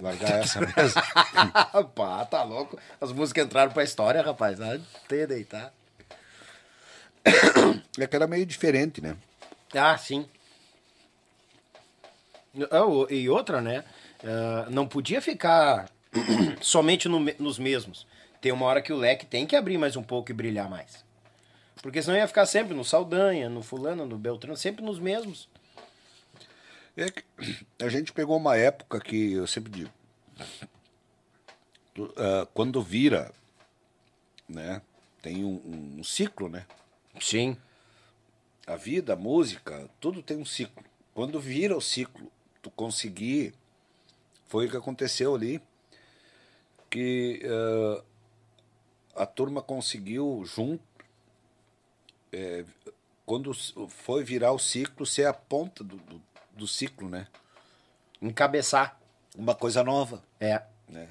largar 0.00 0.40
essa 0.40 0.60
mesmo. 0.60 1.02
Pá, 1.94 2.24
tá 2.24 2.42
louco. 2.42 2.78
As 3.00 3.12
músicas 3.12 3.44
entraram 3.46 3.72
pra 3.72 3.84
história, 3.84 4.20
rapaz. 4.22 4.60
Ah, 4.60 4.78
Até 5.04 5.26
deitar. 5.26 5.72
é 7.98 8.06
que 8.06 8.16
era 8.16 8.26
meio 8.26 8.44
diferente, 8.46 9.00
né? 9.00 9.16
Ah, 9.74 9.96
sim. 9.98 10.26
O- 12.86 13.06
E 13.12 13.28
outra, 13.28 13.60
né? 13.60 13.84
Ah, 14.24 14.66
não 14.70 14.86
podia 14.88 15.20
ficar 15.20 15.88
somente 16.60 17.08
no 17.08 17.20
me- 17.20 17.36
nos 17.38 17.58
mesmos. 17.58 18.06
Tem 18.40 18.52
uma 18.52 18.66
hora 18.66 18.80
que 18.82 18.92
o 18.92 18.96
leque 18.96 19.26
tem 19.26 19.46
que 19.46 19.56
abrir 19.56 19.78
mais 19.78 19.96
um 19.96 20.02
pouco 20.02 20.30
e 20.30 20.34
brilhar 20.34 20.68
mais. 20.68 21.04
Porque 21.82 22.02
senão 22.02 22.16
ia 22.16 22.26
ficar 22.26 22.46
sempre 22.46 22.74
no 22.74 22.84
Saldanha, 22.84 23.48
no 23.48 23.62
Fulano, 23.62 24.04
no 24.06 24.16
Beltrano, 24.18 24.56
sempre 24.56 24.84
nos 24.84 24.98
mesmos. 24.98 25.48
É 26.98 27.10
que 27.12 27.22
a 27.80 27.88
gente 27.88 28.12
pegou 28.12 28.36
uma 28.36 28.56
época 28.56 28.98
que 29.00 29.34
eu 29.34 29.46
sempre 29.46 29.70
digo, 29.70 29.90
ah, 32.16 32.46
quando 32.52 32.82
vira, 32.82 33.32
né? 34.48 34.82
Tem 35.22 35.44
um, 35.44 35.96
um- 35.98 36.04
ciclo, 36.04 36.48
né? 36.48 36.66
Sim. 37.20 37.56
A 38.66 38.74
vida, 38.74 39.12
a 39.12 39.16
música, 39.16 39.88
tudo 40.00 40.22
tem 40.22 40.36
um 40.36 40.44
ciclo. 40.44 40.84
Quando 41.14 41.40
vira 41.40 41.76
o 41.76 41.80
ciclo, 41.80 42.30
tu 42.60 42.70
conseguir, 42.70 43.54
foi 44.48 44.66
o 44.66 44.70
que 44.70 44.76
aconteceu 44.76 45.34
ali, 45.34 45.60
que 46.90 47.40
eh, 47.42 48.02
a 49.16 49.26
turma 49.26 49.60
conseguiu 49.62 50.42
junto, 50.44 50.84
eh, 52.32 52.64
quando 53.26 53.52
foi 53.88 54.22
virar 54.22 54.52
o 54.52 54.58
ciclo, 54.58 55.04
ser 55.04 55.26
a 55.26 55.34
ponta 55.34 55.82
do, 55.82 55.96
do, 55.96 56.22
do 56.58 56.66
ciclo, 56.66 57.08
né? 57.08 57.26
Encabeçar. 58.20 58.98
Uma 59.36 59.54
coisa 59.54 59.82
nova, 59.84 60.22
É. 60.40 60.62
né? 60.88 61.08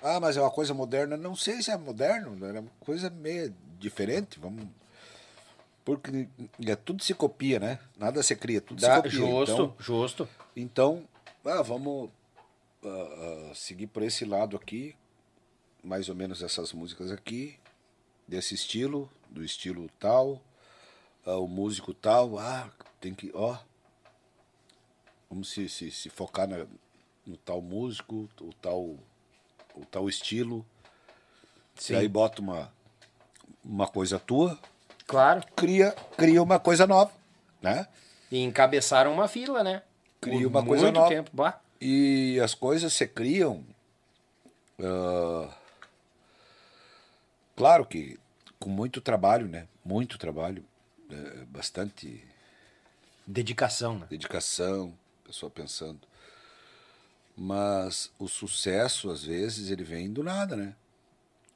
Ah, 0.00 0.20
mas 0.20 0.36
é 0.36 0.40
uma 0.40 0.50
coisa 0.50 0.72
moderna. 0.74 1.16
Não 1.16 1.34
sei 1.34 1.62
se 1.62 1.70
é 1.70 1.76
moderno, 1.76 2.44
é 2.46 2.60
uma 2.60 2.70
coisa 2.80 3.10
meio 3.10 3.54
diferente, 3.78 4.38
vamos... 4.38 4.66
Porque 5.84 6.28
é, 6.66 6.76
tudo 6.76 7.02
se 7.02 7.12
copia, 7.14 7.58
né? 7.58 7.78
Nada 7.98 8.22
se 8.22 8.34
cria, 8.36 8.60
tudo 8.60 8.80
Dá- 8.80 8.96
se 8.96 9.02
copia. 9.02 9.10
justo, 9.10 9.52
Então, 9.52 9.74
justo. 9.78 10.28
então 10.56 11.08
ah, 11.44 11.60
vamos 11.62 12.10
ah, 12.84 12.88
ah, 13.50 13.54
seguir 13.54 13.86
por 13.88 14.02
esse 14.02 14.24
lado 14.24 14.56
aqui, 14.56 14.94
mais 15.82 16.08
ou 16.08 16.14
menos 16.14 16.42
essas 16.42 16.72
músicas 16.72 17.10
aqui, 17.10 17.58
desse 18.26 18.54
estilo, 18.54 19.10
do 19.28 19.44
estilo 19.44 19.90
tal, 19.98 20.40
ah, 21.26 21.36
o 21.36 21.46
músico 21.46 21.92
tal, 21.92 22.38
ah, 22.38 22.70
tem 23.00 23.14
que, 23.14 23.30
ó, 23.34 23.58
vamos 25.34 25.50
se, 25.50 25.68
se, 25.68 25.90
se 25.90 26.08
focar 26.08 26.46
na- 26.46 26.64
no 27.26 27.36
tal 27.36 27.60
músico, 27.60 28.28
o 28.40 28.52
tal, 28.62 28.80
o 29.74 29.84
tal 29.90 30.08
estilo, 30.08 30.64
Sim. 31.74 31.94
e 31.94 31.96
aí 31.96 32.08
bota 32.08 32.40
uma, 32.40 32.72
uma 33.64 33.88
coisa 33.88 34.16
tua, 34.18 34.56
Claro. 35.06 35.44
cria, 35.56 35.90
cria 36.16 36.40
uma 36.42 36.60
coisa 36.60 36.86
nova, 36.86 37.10
né? 37.60 37.88
E 38.30 38.38
encabeçaram 38.42 39.12
uma 39.12 39.26
fila, 39.26 39.64
né? 39.64 39.82
Cria 40.20 40.38
Por 40.42 40.46
uma 40.46 40.64
coisa 40.64 40.92
nova. 40.92 41.08
tempo. 41.08 41.30
Bah. 41.32 41.60
E 41.80 42.38
as 42.40 42.54
coisas 42.54 42.92
se 42.92 43.06
criam. 43.08 43.64
ah, 44.80 45.52
claro 47.56 47.84
que 47.84 48.18
com 48.58 48.70
muito 48.70 49.00
trabalho, 49.00 49.46
né? 49.48 49.66
Muito 49.84 50.16
trabalho. 50.16 50.64
é, 51.10 51.44
bastante 51.44 52.24
Dedicação, 53.26 53.98
né? 53.98 54.06
dedicação, 54.08 54.92
pessoa 55.24 55.50
pensando. 55.50 56.00
Mas 57.36 58.12
o 58.18 58.28
sucesso, 58.28 59.10
às 59.10 59.24
vezes, 59.24 59.70
ele 59.70 59.82
vem 59.82 60.12
do 60.12 60.22
nada, 60.22 60.54
né? 60.54 60.74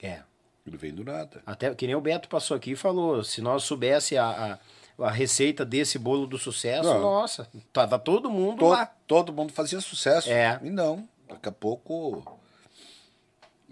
É. 0.02 0.22
Ele 0.66 0.76
vem 0.76 0.92
do 0.92 1.04
nada. 1.04 1.40
Até 1.46 1.72
que 1.74 1.86
nem 1.86 1.94
o 1.94 2.00
Beto 2.00 2.28
passou 2.28 2.56
aqui 2.56 2.72
e 2.72 2.76
falou, 2.76 3.22
se 3.24 3.40
nós 3.40 3.62
soubesse 3.62 4.18
a, 4.18 4.58
a, 4.98 5.04
a 5.06 5.10
receita 5.10 5.64
desse 5.64 5.98
bolo 5.98 6.26
do 6.26 6.36
sucesso, 6.36 6.82
Não. 6.88 7.00
nossa, 7.00 7.48
tava 7.72 7.98
todo 7.98 8.28
mundo 8.30 8.58
To- 8.58 8.68
lá. 8.68 8.86
todo 9.06 9.32
mundo 9.32 9.52
fazia 9.52 9.80
sucesso. 9.80 10.28
É. 10.30 10.58
E 10.62 10.68
não. 10.70 11.08
Daqui 11.28 11.48
a 11.48 11.52
pouco. 11.52 12.38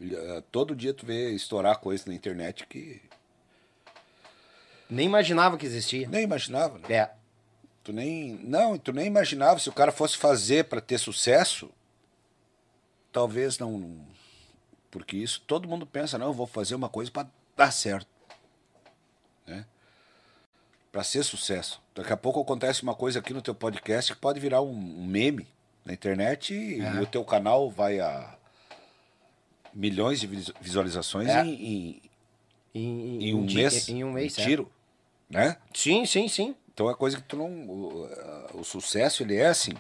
eh, 0.01 0.43
Todo 0.53 0.75
dia 0.77 0.95
tu 0.95 1.05
vê 1.05 1.33
estourar 1.33 1.79
coisa 1.81 2.05
na 2.07 2.15
internet 2.15 2.67
que 2.67 3.03
Nem 4.89 5.07
imaginava 5.07 5.59
que 5.59 5.67
existia. 5.67 6.09
nem 6.09 6.23
imaginava, 6.23 6.79
né? 6.79 6.95
É. 6.95 7.11
Tu 7.87 7.93
nem. 7.93 8.33
Não, 8.43 8.77
tu 8.77 8.93
nem 8.93 9.07
imaginava 9.07 9.61
se 9.61 9.69
o 9.69 9.73
cara 9.73 9.93
fosse 9.93 10.17
fazer 10.17 10.65
para 10.65 10.81
ter 10.81 10.99
sucesso. 10.99 11.71
Talvez 13.13 13.61
não. 13.61 14.05
Porque 14.91 15.17
isso 15.17 15.41
todo 15.47 15.69
mundo 15.69 15.87
pensa, 15.87 16.19
não, 16.19 16.27
eu 16.27 16.33
vou 16.33 16.49
fazer 16.49 16.75
uma 16.75 16.89
coisa 16.89 17.13
para 17.13 17.29
dar 17.57 17.71
certo. 17.71 18.09
Né? 19.47 19.65
Para 20.91 21.05
ser 21.05 21.23
sucesso. 21.23 21.81
Daqui 21.95 22.13
a 22.13 22.17
pouco 22.17 22.41
acontece 22.41 22.83
uma 22.83 22.95
coisa 22.95 23.21
aqui 23.21 23.33
no 23.33 23.41
teu 23.41 23.55
podcast 23.55 24.13
que 24.13 24.19
pode 24.21 24.41
virar 24.41 24.63
um, 24.63 24.71
um 24.73 25.07
meme 25.07 25.47
na 25.85 25.93
internet 25.93 26.55
e, 26.55 26.81
É. 26.81 26.93
e 26.95 26.99
o 26.99 27.07
teu 27.07 27.25
canal 27.25 27.71
vai 27.71 28.01
a 28.01 28.37
milhões 29.73 30.19
de 30.19 30.27
vis- 30.27 30.53
visualizações 30.61 31.29
É. 31.29 31.45
em, 31.45 31.55
em, 31.55 32.03
Em, 32.75 33.29
em 33.29 33.35
um 33.35 33.43
mês. 33.45 33.89
Em 33.89 34.03
um 34.03 34.11
mês, 34.13 34.37
um 34.37 34.41
é. 34.41 34.45
tiro. 34.45 34.73
Né? 35.31 35.57
Sim, 35.73 36.05
sim, 36.05 36.27
sim. 36.27 36.57
Então 36.77 36.91
é 36.91 36.95
coisa 36.95 37.17
que 37.17 37.23
tu 37.23 37.39
não. 37.39 37.51
O, 37.51 38.61
o 38.61 38.63
sucesso 38.63 39.23
ele 39.23 39.35
é 39.35 39.47
assim. 39.47 39.73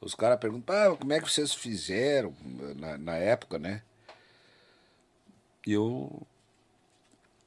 Os 0.00 0.16
caras 0.16 0.40
perguntam, 0.40 0.74
ah, 0.74 0.96
como 0.96 1.12
é 1.12 1.20
que 1.20 1.30
vocês 1.30 1.54
fizeram 1.54 2.34
na, 2.76 2.98
na 2.98 3.14
época, 3.14 3.56
né? 3.56 3.80
E 5.64 5.72
eu. 5.72 6.26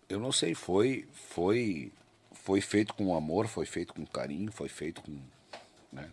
Eu 0.07 0.21
não 0.21 0.31
sei, 0.31 0.55
foi. 0.55 1.05
Foi. 1.11 1.91
Foi 2.31 2.61
feito 2.61 2.93
com 2.93 3.13
amor, 3.13 3.47
foi 3.47 3.65
feito 3.65 3.93
com 3.93 4.05
carinho, 4.05 4.53
foi 4.53 4.69
feito 4.69 5.01
com. 5.01 5.19
Né? 5.91 6.09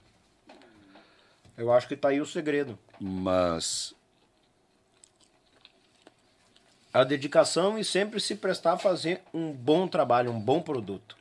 Eu 1.57 1.73
acho 1.73 1.87
que 1.87 1.97
tá 1.97 2.09
aí 2.09 2.21
o 2.21 2.27
segredo. 2.27 2.77
Mas. 2.99 3.95
A 6.93 7.05
dedicação 7.05 7.79
e 7.79 7.85
sempre 7.85 8.19
se 8.19 8.35
prestar 8.35 8.73
a 8.73 8.79
fazer 8.79 9.23
um 9.33 9.53
bom 9.53 9.87
trabalho, 9.87 10.33
um 10.33 10.41
bom 10.41 10.61
produto. 10.61 11.20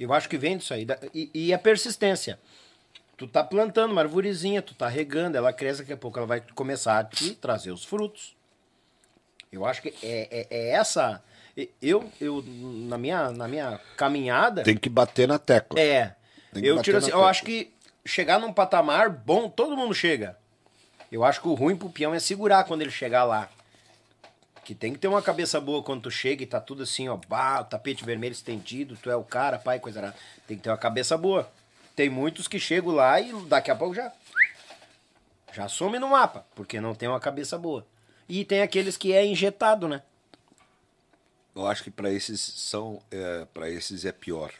Eu 0.00 0.14
acho 0.14 0.30
que 0.30 0.38
vem 0.38 0.56
disso 0.56 0.72
aí. 0.72 0.86
E, 1.14 1.30
e 1.34 1.54
a 1.54 1.58
persistência. 1.58 2.40
Tu 3.18 3.28
tá 3.28 3.44
plantando 3.44 3.92
uma 3.92 4.00
arvorezinha, 4.00 4.62
tu 4.62 4.74
tá 4.74 4.88
regando, 4.88 5.36
ela 5.36 5.52
cresce, 5.52 5.80
daqui 5.80 5.92
a 5.92 5.96
pouco 5.96 6.18
ela 6.18 6.26
vai 6.26 6.42
começar 6.54 6.98
a 6.98 7.04
te 7.04 7.34
trazer 7.34 7.70
os 7.70 7.84
frutos. 7.84 8.34
Eu 9.52 9.66
acho 9.66 9.82
que 9.82 9.94
é, 10.02 10.28
é, 10.30 10.46
é 10.50 10.70
essa. 10.70 11.22
Eu, 11.82 12.10
eu 12.18 12.42
na, 12.42 12.96
minha, 12.96 13.30
na 13.30 13.46
minha 13.46 13.78
caminhada. 13.94 14.62
Tem 14.62 14.76
que 14.76 14.88
bater 14.88 15.28
na 15.28 15.38
tecla. 15.38 15.78
É. 15.78 16.14
Eu 16.54 16.80
tiro 16.80 16.96
assim, 16.96 17.10
eu 17.10 17.24
acho 17.24 17.44
que 17.44 17.70
chegar 18.06 18.40
num 18.40 18.54
patamar 18.54 19.10
bom, 19.10 19.50
todo 19.50 19.76
mundo 19.76 19.94
chega. 19.94 20.38
Eu 21.12 21.22
acho 21.24 21.42
que 21.42 21.48
o 21.48 21.54
ruim 21.54 21.76
pro 21.76 21.90
peão 21.90 22.14
é 22.14 22.18
segurar 22.18 22.64
quando 22.64 22.80
ele 22.80 22.90
chegar 22.90 23.24
lá. 23.24 23.50
Que 24.70 24.74
tem 24.76 24.92
que 24.92 25.00
ter 25.00 25.08
uma 25.08 25.20
cabeça 25.20 25.60
boa 25.60 25.82
quando 25.82 26.02
tu 26.02 26.12
chega 26.12 26.44
e 26.44 26.46
tá 26.46 26.60
tudo 26.60 26.84
assim, 26.84 27.08
ó, 27.08 27.16
bah, 27.16 27.64
tapete 27.64 28.04
vermelho 28.04 28.30
estendido, 28.30 28.96
tu 28.96 29.10
é 29.10 29.16
o 29.16 29.24
cara, 29.24 29.58
pai, 29.58 29.80
coisa 29.80 30.00
nada. 30.00 30.16
Tem 30.46 30.56
que 30.56 30.62
ter 30.62 30.70
uma 30.70 30.78
cabeça 30.78 31.18
boa. 31.18 31.50
Tem 31.96 32.08
muitos 32.08 32.46
que 32.46 32.60
chegam 32.60 32.92
lá 32.92 33.20
e 33.20 33.32
daqui 33.46 33.68
a 33.68 33.74
pouco 33.74 33.96
já 33.96 34.12
já 35.52 35.68
some 35.68 35.98
no 35.98 36.10
mapa, 36.10 36.46
porque 36.54 36.80
não 36.80 36.94
tem 36.94 37.08
uma 37.08 37.18
cabeça 37.18 37.58
boa. 37.58 37.84
E 38.28 38.44
tem 38.44 38.62
aqueles 38.62 38.96
que 38.96 39.12
é 39.12 39.26
injetado, 39.26 39.88
né? 39.88 40.04
Eu 41.52 41.66
acho 41.66 41.82
que 41.82 41.90
para 41.90 42.08
esses 42.12 42.40
são, 42.40 43.02
é, 43.10 43.48
para 43.52 43.68
esses 43.68 44.04
é 44.04 44.12
pior. 44.12 44.52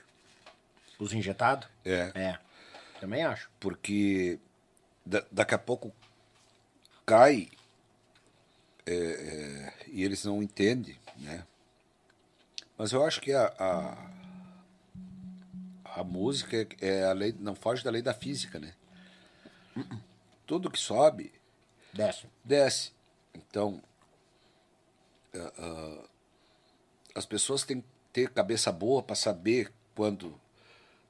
Os 0.98 1.12
injetados? 1.12 1.68
É. 1.84 2.10
É. 2.16 2.38
Também 3.00 3.22
acho. 3.22 3.48
Porque 3.60 4.40
da, 5.06 5.22
daqui 5.30 5.54
a 5.54 5.58
pouco 5.58 5.94
cai 7.06 7.48
é, 8.86 8.94
é, 8.94 9.72
e 9.88 10.04
eles 10.04 10.24
não 10.24 10.42
entendem, 10.42 10.98
né? 11.16 11.46
Mas 12.76 12.92
eu 12.92 13.04
acho 13.04 13.20
que 13.20 13.32
a, 13.32 13.46
a, 13.58 14.10
a 16.00 16.04
música 16.04 16.56
é, 16.56 16.66
é 16.80 17.04
a 17.04 17.12
lei, 17.12 17.34
não 17.38 17.54
foge 17.54 17.84
da 17.84 17.90
lei 17.90 18.02
da 18.02 18.14
física, 18.14 18.58
né? 18.58 18.74
Tudo 20.46 20.70
que 20.70 20.78
sobe 20.78 21.32
desce. 21.92 22.26
Desce. 22.44 22.92
Então, 23.34 23.82
uh, 25.34 25.62
uh, 25.62 26.08
as 27.14 27.26
pessoas 27.26 27.64
têm 27.64 27.80
que 27.80 27.88
ter 28.12 28.30
cabeça 28.30 28.72
boa 28.72 29.02
para 29.02 29.14
saber 29.14 29.72
quando 29.94 30.40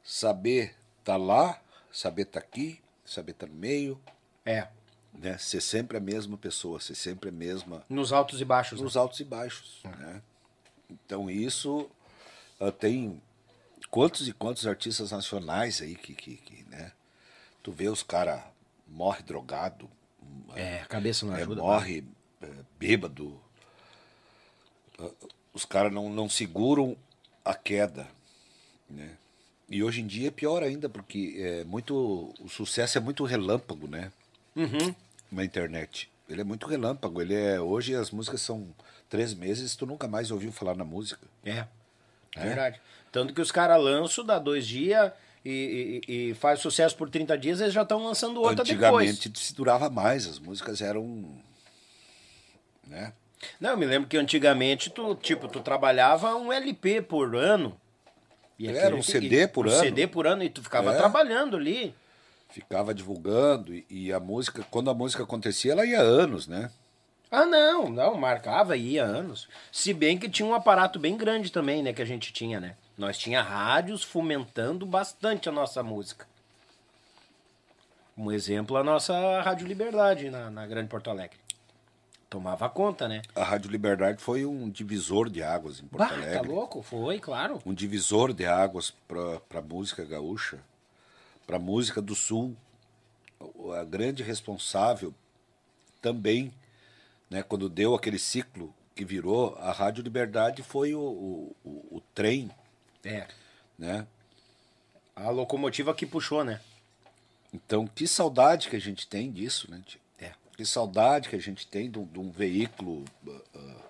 saber 0.03 0.75
tá 1.05 1.17
lá, 1.17 1.61
saber 1.93 2.25
tá 2.27 2.41
aqui, 2.41 2.81
saber 3.05 3.35
tá 3.35 3.47
no 3.47 3.55
meio. 3.55 4.01
É. 4.45 4.69
Né? 5.13 5.37
Ser 5.39 5.61
sempre 5.61 5.97
a 5.97 6.01
mesma 6.01 6.37
pessoa, 6.37 6.81
ser 6.81 6.95
sempre 6.95 7.29
a 7.29 7.33
mesma. 7.33 7.85
Nos 7.89 8.13
altos 8.13 8.41
e 8.41 8.45
baixos. 8.45 8.81
Nos 8.81 8.95
né? 8.95 9.01
altos 9.01 9.21
e 9.21 9.25
baixos. 9.25 9.83
Uhum. 9.85 9.91
Né? 9.91 10.23
Então 10.91 11.31
isso 11.31 11.91
uh, 12.61 12.73
tem 12.73 13.21
quantos 13.91 14.29
e 14.29 14.33
quantos 14.33 14.67
artistas 14.67 15.11
nacionais 15.11 15.83
aí 15.83 15.95
que, 15.95 16.15
que, 16.15 16.37
que 16.37 16.65
né? 16.69 16.93
Tu 17.63 17.73
vê 17.73 17.89
os 17.89 18.03
caras 18.03 18.43
morre 18.87 19.23
drogado. 19.23 19.89
É, 20.55 20.81
a 20.81 20.87
cabeça 20.87 21.27
não 21.27 21.35
é, 21.35 21.43
ajuda. 21.43 21.61
Morre 21.61 22.05
é, 22.41 22.49
bêbado. 22.79 23.41
Os 25.53 25.65
caras 25.65 25.93
não, 25.93 26.09
não 26.09 26.29
seguram 26.29 26.97
a 27.45 27.55
queda. 27.55 28.09
Né? 28.89 29.17
E 29.69 29.83
hoje 29.83 30.01
em 30.01 30.07
dia 30.07 30.29
é 30.29 30.31
pior 30.33 30.63
ainda, 30.63 30.89
porque 30.89 31.37
é 31.39 31.65
muito, 31.65 32.35
o 32.41 32.49
sucesso 32.49 32.99
é 32.99 33.01
muito 33.01 33.25
relâmpago, 33.25 33.87
né? 33.87 34.13
Uhum. 34.57 34.95
Na 35.31 35.45
internet. 35.45 36.11
Ele 36.29 36.41
é 36.41 36.45
muito 36.45 36.67
relâmpago. 36.67 37.21
Ele 37.21 37.35
é, 37.35 37.61
hoje 37.61 37.95
as 37.95 38.11
músicas 38.11 38.41
são 38.41 38.69
três 39.09 39.35
meses, 39.35 39.75
tu 39.75 39.87
nunca 39.87 40.07
mais 40.07 40.31
ouviu 40.31 40.53
falar 40.53 40.77
na 40.77 40.85
música. 40.85 41.27
É. 41.45 41.67
É, 42.37 42.45
verdade. 42.45 42.81
Tanto 43.11 43.35
que 43.35 43.41
os 43.41 43.51
caras 43.51 43.83
lançam, 43.83 44.25
dá 44.25 44.39
dois 44.39 44.67
dias 44.67 45.13
e, 45.45 46.03
e, 46.07 46.31
e, 46.31 46.35
faz 46.35 46.61
sucesso 46.61 46.97
por 46.97 47.11
30 47.11 47.37
dias, 47.39 47.61
eles 47.61 47.73
já 47.73 47.83
estão 47.83 48.05
lançando 48.05 48.41
outra 48.41 48.63
Antigamente 48.63 49.29
depois. 49.29 49.45
se 49.45 49.55
durava 49.55 49.89
mais, 49.91 50.27
as 50.27 50.39
músicas 50.39 50.81
eram. 50.81 51.25
Né? 52.87 53.13
Não, 53.59 53.71
eu 53.71 53.77
me 53.77 53.87
lembro 53.87 54.09
que 54.09 54.17
antigamente 54.17 54.91
tu, 54.91 55.15
tipo, 55.15 55.49
tu 55.49 55.61
trabalhava 55.61 56.35
um 56.37 56.53
LP 56.53 57.03
por 57.03 57.35
ano. 57.35 57.79
E 58.59 58.69
Era 58.69 58.95
um 58.95 59.03
CD 59.03 59.49
por 59.49 59.67
um 59.67 59.71
ano. 59.71 59.81
CD 59.81 60.07
por 60.07 60.27
ano 60.27 60.45
e 60.45 60.51
tu 60.51 60.63
ficava 60.63 60.93
é. 60.93 60.99
trabalhando 60.99 61.57
ali. 61.57 61.95
Ficava 62.51 62.93
divulgando 62.93 63.73
e, 63.73 63.87
e, 63.89 64.13
a 64.13 64.19
música, 64.19 64.65
quando 64.71 64.91
a 64.91 64.95
música 64.95 65.23
acontecia, 65.23 65.73
ela 65.73 65.87
ia 65.87 66.01
anos, 66.01 66.47
né? 66.47 66.71
Ah, 67.31 67.47
não, 67.47 67.89
não, 67.89 68.17
marcava 68.17 68.77
e 68.77 68.95
ia 68.95 69.05
anos. 69.05 69.49
Se 69.71 69.95
bem 69.95 70.19
que 70.19 70.29
tinha 70.29 70.47
um 70.47 70.55
aparato 70.55 70.99
bem 70.99 71.17
grande 71.17 71.53
também, 71.53 71.83
né, 71.83 71.93
que 71.93 72.03
a 72.03 72.07
gente 72.07 72.33
tinha, 72.33 72.59
né? 72.59 72.75
Nós 72.99 73.17
tinha 73.17 73.41
rádios 73.41 74.03
fomentando 74.03 74.85
bastante 74.85 75.49
a 75.49 75.53
nossa 75.53 75.83
música. 75.83 76.27
Um 78.19 78.33
exemplo, 78.33 78.77
a 78.77 78.85
nossa 78.85 79.41
Rádio 79.43 79.67
Liberdade 79.67 80.29
na, 80.29 80.51
na 80.51 80.67
Grande 80.67 80.89
Porto 80.89 81.09
Alegre. 81.09 81.39
Tomava 82.29 82.69
conta, 82.69 83.09
né? 83.09 83.23
A 83.35 83.43
Rádio 83.43 83.71
Liberdade 83.71 84.21
foi 84.21 84.45
um 84.45 84.69
divisor 84.69 85.31
de 85.31 85.43
águas 85.43 85.81
em 85.81 85.87
Porto 85.87 86.09
bah, 86.09 86.15
Alegre. 86.15 86.39
Tá 86.39 86.43
louco? 86.43 86.83
Foi, 86.83 87.19
claro. 87.19 87.61
Um 87.65 87.73
divisor 87.73 88.33
de 88.33 88.45
águas 88.45 88.93
para 89.09 89.59
a 89.59 89.63
música 89.63 90.05
gaúcha, 90.05 90.59
para 91.51 91.57
a 91.57 91.61
música 91.61 92.01
do 92.01 92.15
Sul. 92.15 92.57
A 93.77 93.83
grande 93.83 94.23
responsável 94.23 95.13
também, 96.01 96.53
né, 97.29 97.43
quando 97.43 97.69
deu 97.69 97.93
aquele 97.93 98.21
ciclo 98.21 98.73
que 98.95 99.05
virou, 99.05 99.57
a 99.57 99.73
Rádio 99.73 100.05
Liberdade 100.05 100.63
foi 100.63 100.95
o, 100.95 101.01
o, 101.01 101.57
o, 101.65 101.97
o 101.97 102.01
trem 102.15 102.49
é. 103.03 103.27
Né? 103.77 104.07
A 105.17 105.31
locomotiva 105.31 105.93
que 105.93 106.07
puxou, 106.07 106.45
né? 106.45 106.61
Então, 107.53 107.85
que 107.85 108.07
saudade 108.07 108.69
que 108.69 108.77
a 108.77 108.81
gente 108.81 109.09
tem 109.09 109.33
disso, 109.33 109.69
né? 109.69 109.83
É. 110.21 110.33
Que 110.57 110.65
saudade 110.65 111.29
que 111.29 111.35
a 111.35 111.41
gente 111.41 111.67
tem 111.67 111.91
de 111.91 111.99
um, 111.99 112.05
de 112.05 112.21
um 112.21 112.31
veículo 112.31 113.05
uh, 113.27 113.83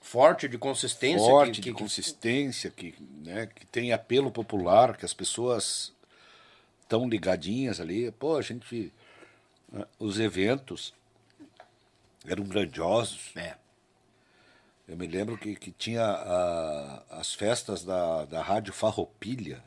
forte 0.00 0.48
de 0.48 0.58
consistência, 0.58 1.18
forte 1.24 1.60
que, 1.60 1.70
de 1.70 1.72
consistência, 1.72 2.68
que, 2.68 2.96
né, 3.22 3.46
que 3.46 3.64
tem 3.66 3.92
apelo 3.92 4.32
popular, 4.32 4.96
que 4.96 5.04
as 5.04 5.14
pessoas 5.14 5.94
estão 6.86 7.08
ligadinhas 7.08 7.80
ali. 7.80 8.10
Pô, 8.12 8.36
a 8.36 8.42
gente, 8.42 8.92
uh, 9.72 9.86
os 9.98 10.18
eventos 10.18 10.94
eram 12.24 12.44
grandiosos. 12.44 13.32
É. 13.36 13.56
Eu 14.88 14.96
me 14.96 15.06
lembro 15.06 15.36
que, 15.36 15.56
que 15.56 15.72
tinha 15.72 16.04
a, 16.04 17.02
as 17.10 17.34
festas 17.34 17.84
da, 17.84 18.24
da 18.24 18.40
Rádio 18.40 18.72
Farroupilha. 18.72 19.62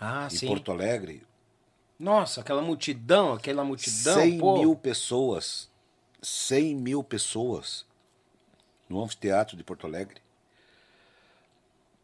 Ah, 0.00 0.28
em 0.30 0.36
sim. 0.36 0.46
Porto 0.46 0.70
Alegre. 0.70 1.26
Nossa, 1.98 2.40
aquela 2.40 2.62
multidão, 2.62 3.32
aquela 3.32 3.64
multidão. 3.64 4.14
100 4.20 4.38
pô. 4.38 4.58
mil 4.58 4.76
pessoas. 4.76 5.68
100 6.22 6.76
mil 6.76 7.02
pessoas 7.02 7.84
no 8.88 9.02
anfiteatro 9.02 9.56
de 9.56 9.64
Porto 9.64 9.86
Alegre. 9.86 10.22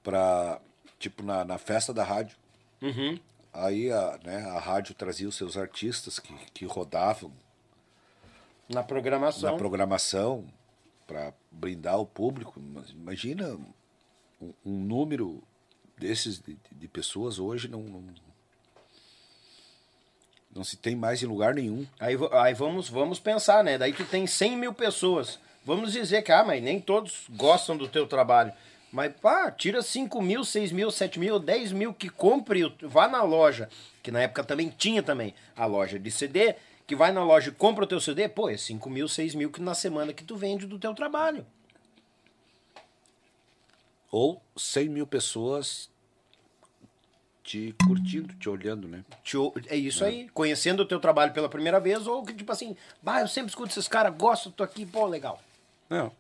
Pra, 0.03 0.61
tipo, 0.99 1.23
na, 1.23 1.45
na 1.45 1.59
festa 1.59 1.93
da 1.93 2.03
rádio. 2.03 2.37
Uhum. 2.83 3.19
Aí 3.53 3.91
a, 3.91 4.19
né, 4.25 4.45
a 4.51 4.59
rádio 4.59 4.95
trazia 4.95 5.29
os 5.29 5.35
seus 5.35 5.57
artistas 5.57 6.19
que, 6.19 6.33
que 6.53 6.65
rodavam 6.65 7.33
na 8.69 8.83
programação. 8.83 9.51
na 9.51 9.57
programação 9.57 10.45
para 11.07 11.33
brindar 11.51 11.99
o 11.99 12.07
público. 12.07 12.61
Mas 12.61 12.91
imagina 12.91 13.59
um, 14.41 14.53
um 14.65 14.79
número 14.79 15.43
desses 15.99 16.39
de, 16.39 16.57
de, 16.73 16.89
pessoas 16.89 17.39
hoje 17.39 17.69
não, 17.69 17.83
não, 17.83 18.05
não 20.55 20.65
se 20.65 20.77
tem 20.77 20.95
mais 20.95 21.23
em 21.23 21.27
lugar 21.27 21.55
nenhum. 21.55 21.85
Aí, 21.99 22.17
aí 22.33 22.55
vamos, 22.55 22.89
vamos 22.89 23.19
pensar, 23.19 23.65
né? 23.65 23.77
Daí 23.77 23.93
tu 23.93 24.05
tem 24.05 24.27
100 24.27 24.57
mil 24.57 24.73
pessoas. 24.73 25.39
Vamos 25.65 25.93
dizer 25.93 26.23
que, 26.23 26.33
ah, 26.33 26.45
mas 26.45 26.63
nem 26.63 26.81
todos 26.81 27.27
gostam 27.31 27.77
do 27.77 27.89
teu 27.89 28.07
trabalho. 28.07 28.53
Mas, 28.93 29.13
pá, 29.21 29.51
tira 29.51 29.83
5 29.83 30.21
mil, 30.21 30.45
6 30.45 30.73
mil, 30.73 30.91
7 30.91 31.19
mil, 31.19 31.39
10 31.39 31.73
mil 31.73 31.95
que 31.95 32.09
compre, 32.09 32.63
vá 32.83 33.07
na 33.07 33.23
loja, 33.23 33.69
que 34.03 34.11
na 34.11 34.21
época 34.21 34.43
também 34.43 34.69
tinha 34.69 35.03
também 35.03 35.35
a 35.57 35.65
loja 35.65 35.99
de 35.99 36.11
CD, 36.11 36.57
que 36.87 36.97
vai 36.97 37.13
na 37.13 37.23
loja 37.23 37.51
e 37.51 37.53
compra 37.53 37.85
o 37.85 37.87
teu 37.87 38.01
CD, 38.01 38.29
pô, 38.29 38.49
é 38.49 38.57
5 38.57 38.91
mil, 38.91 39.07
6 39.07 39.37
mil 39.37 39.51
que 39.51 39.63
na 39.63 39.75
semana 39.75 40.13
que 40.13 40.25
tu 40.25 40.35
vende 40.37 40.67
do 40.67 40.79
teu 40.79 40.93
trabalho. 40.93 41.47
Ou 44.11 44.43
100 44.57 44.89
mil 44.89 45.07
pessoas 45.07 45.89
te 47.45 47.75
curtindo, 47.87 48.35
te 48.35 48.49
olhando, 48.49 48.89
né? 48.89 49.05
É 49.69 49.77
isso 49.77 50.05
é. 50.05 50.09
aí, 50.09 50.29
conhecendo 50.31 50.83
o 50.83 50.87
teu 50.87 50.99
trabalho 50.99 51.33
pela 51.33 51.49
primeira 51.49 51.79
vez, 51.79 52.09
ou 52.09 52.25
que 52.25 52.35
tipo 52.35 52.51
assim, 52.51 52.77
bah, 53.01 53.21
eu 53.21 53.29
sempre 53.29 53.51
escuto 53.51 53.71
esses 53.71 53.87
caras, 53.87 54.15
gosto, 54.17 54.51
tô 54.51 54.65
aqui, 54.65 54.85
pô, 54.85 55.07
legal. 55.07 55.41
É. 55.89 56.11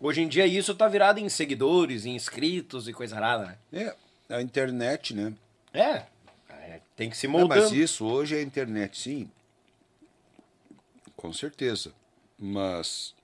Hoje 0.00 0.20
em 0.20 0.28
dia 0.28 0.46
isso 0.46 0.74
tá 0.74 0.88
virado 0.88 1.18
em 1.18 1.28
seguidores, 1.28 2.04
em 2.04 2.14
inscritos 2.14 2.88
e 2.88 2.92
coisa 2.92 3.16
rara, 3.16 3.58
né? 3.70 3.92
É, 4.28 4.34
a 4.36 4.42
internet, 4.42 5.14
né? 5.14 5.34
É, 5.72 6.04
é 6.50 6.80
tem 6.96 7.10
que 7.10 7.16
se. 7.16 7.26
Não, 7.26 7.48
mas 7.48 7.72
isso 7.72 8.04
hoje 8.04 8.36
é 8.36 8.38
a 8.38 8.42
internet, 8.42 9.00
sim. 9.00 9.30
Com 11.16 11.32
certeza. 11.32 11.92
Mas 12.38 13.14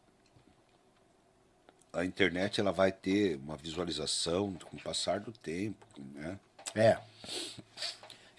a 1.93 2.05
internet 2.05 2.61
ela 2.61 2.73
vai 2.73 2.93
ter 2.93 3.37
uma 3.37 3.57
visualização 3.57 4.55
com 4.55 4.77
o 4.77 4.83
passar 4.83 5.21
do 5.21 5.33
tempo, 5.33 5.87
né? 6.15 6.39
É. 6.75 6.99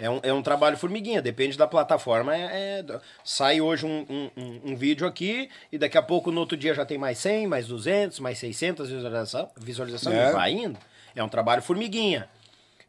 É 0.02 0.10
um, 0.10 0.20
é 0.24 0.34
um 0.34 0.42
trabalho 0.42 0.76
formiguinha, 0.78 1.22
depende 1.22 1.56
da 1.58 1.68
plataforma. 1.68 2.36
É, 2.36 2.80
é- 2.80 3.00
sai 3.24 3.62
hoje 3.62 3.86
um, 3.86 4.06
um- 4.36 4.62
um- 4.72 4.76
vídeo 4.76 5.06
aqui 5.06 5.48
e 5.72 5.78
daqui 5.78 5.98
a 5.98 6.02
pouco 6.02 6.32
no 6.32 6.40
outro 6.40 6.58
dia 6.58 6.74
já 6.74 6.84
tem 6.84 6.98
mais 6.98 7.20
100, 7.20 7.46
mais 7.46 7.68
200, 7.68 8.20
mais 8.20 8.40
600 8.40 8.90
visualização, 8.90 9.52
visualização 9.58 10.12
É. 10.12 10.30
e 10.30 10.34
vai 10.34 10.52
indo. 10.52 10.80
É 11.16 11.24
um 11.24 11.30
trabalho 11.30 11.62
formiguinha. 11.62 12.28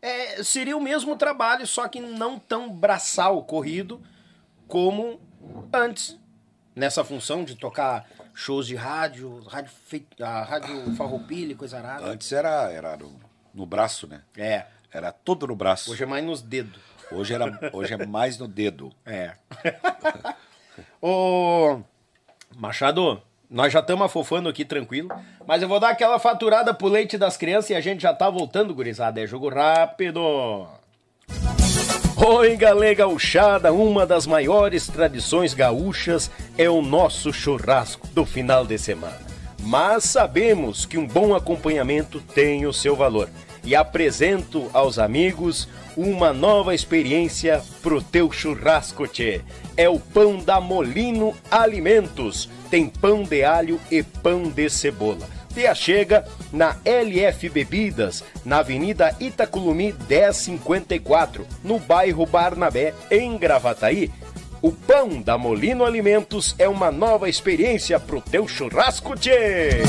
É, 0.01 0.43
seria 0.43 0.77
o 0.77 0.81
mesmo 0.81 1.15
trabalho, 1.15 1.67
só 1.67 1.87
que 1.87 2.01
não 2.01 2.39
tão 2.39 2.71
braçal 2.73 3.45
corrido 3.45 4.01
como 4.67 5.21
antes. 5.73 6.19
Nessa 6.75 7.05
função 7.05 7.45
de 7.45 7.55
tocar 7.57 8.09
shows 8.33 8.67
de 8.67 8.75
rádio, 8.75 9.41
rádio, 9.47 9.71
fei- 9.85 10.07
a 10.19 10.43
rádio 10.43 10.97
farroupilha, 10.97 11.55
coisa 11.55 11.77
arada. 11.77 12.07
Antes 12.07 12.33
era, 12.33 12.71
era 12.73 12.97
no, 12.97 13.21
no 13.53 13.67
braço, 13.67 14.07
né? 14.07 14.23
É, 14.37 14.65
Era 14.91 15.13
tudo 15.13 15.47
no 15.47 15.55
braço. 15.55 15.91
hoje 15.93 16.03
é 16.03 16.07
mais 16.07 16.25
nos 16.25 16.41
dedos. 16.41 16.81
Hoje, 17.15 17.35
era, 17.35 17.71
hoje 17.73 17.95
é 17.95 18.07
mais 18.07 18.39
no 18.39 18.49
dedo. 18.49 18.91
É. 19.05 19.33
Ô, 21.01 21.81
Machado, 22.57 23.21
nós 23.51 23.73
já 23.73 23.81
estamos 23.81 24.07
afofando 24.07 24.49
aqui 24.49 24.65
tranquilo, 24.65 25.11
mas 25.47 25.63
eu 25.63 25.69
vou 25.69 25.79
dar 25.79 25.91
aquela 25.91 26.19
faturada 26.19 26.73
pro 26.73 26.89
leite 26.89 27.19
das 27.19 27.37
crianças 27.37 27.71
e 27.71 27.75
a 27.75 27.81
gente 27.81 28.03
já 28.03 28.15
tá 28.15 28.31
voltando, 28.31 28.75
gurizada. 28.75 29.21
É 29.21 29.27
jogo 29.27 29.49
rápido. 29.49 30.67
Oi, 32.17 32.57
galera 32.57 32.95
gauchada, 32.95 33.73
uma 33.73 34.07
das 34.07 34.27
maiores 34.27 34.87
tradições 34.87 35.55
gaúchas 35.55 36.31
é 36.57 36.71
o 36.71 36.81
nosso 36.81 37.33
churrasco 37.33 38.07
do 38.09 38.25
final 38.25 38.65
de 38.65 38.79
semana. 38.79 39.19
Mas 39.61 40.05
sabemos 40.05 40.87
que 40.87 40.99
um 40.99 41.07
bom 41.07 41.35
acompanhamento 41.35 42.21
tem 42.21 42.65
o 42.65 42.73
seu 42.73 42.97
valor. 42.97 43.29
E 43.65 43.77
apresento 43.77 44.69
aos 44.73 44.99
amigos 44.99 45.69
uma 45.97 46.32
nova 46.32 46.74
experiência 46.74 47.62
pro 47.82 48.03
teu 48.03 48.30
churrasco, 48.30 49.07
tchê. 49.07 49.40
É 49.76 49.88
o 49.88 49.99
pão 49.99 50.38
da 50.38 50.61
Molino 50.61 51.34
Alimentos. 51.51 52.49
Tem 52.70 52.88
pão 52.88 53.22
de 53.22 53.45
alho 53.45 53.80
e 53.90 54.03
pão 54.03 54.45
de 54.45 54.68
cebola. 54.70 55.28
Te 55.55 55.66
achega 55.66 56.26
na 56.51 56.76
LF 56.84 57.49
Bebidas, 57.51 58.24
na 58.45 58.59
Avenida 58.59 59.14
Itaculumi 59.20 59.95
1054, 60.09 61.47
no 61.62 61.78
bairro 61.78 62.24
Barnabé, 62.24 62.95
em 63.11 63.36
Gravataí. 63.36 64.11
O 64.62 64.72
pão 64.72 65.20
da 65.20 65.36
Molino 65.36 65.84
Alimentos 65.84 66.55
é 66.59 66.68
uma 66.68 66.90
nova 66.90 67.28
experiência 67.28 68.01
pro 68.01 68.20
teu 68.20 68.49
churrasco, 68.49 69.14
tchê! 69.16 69.82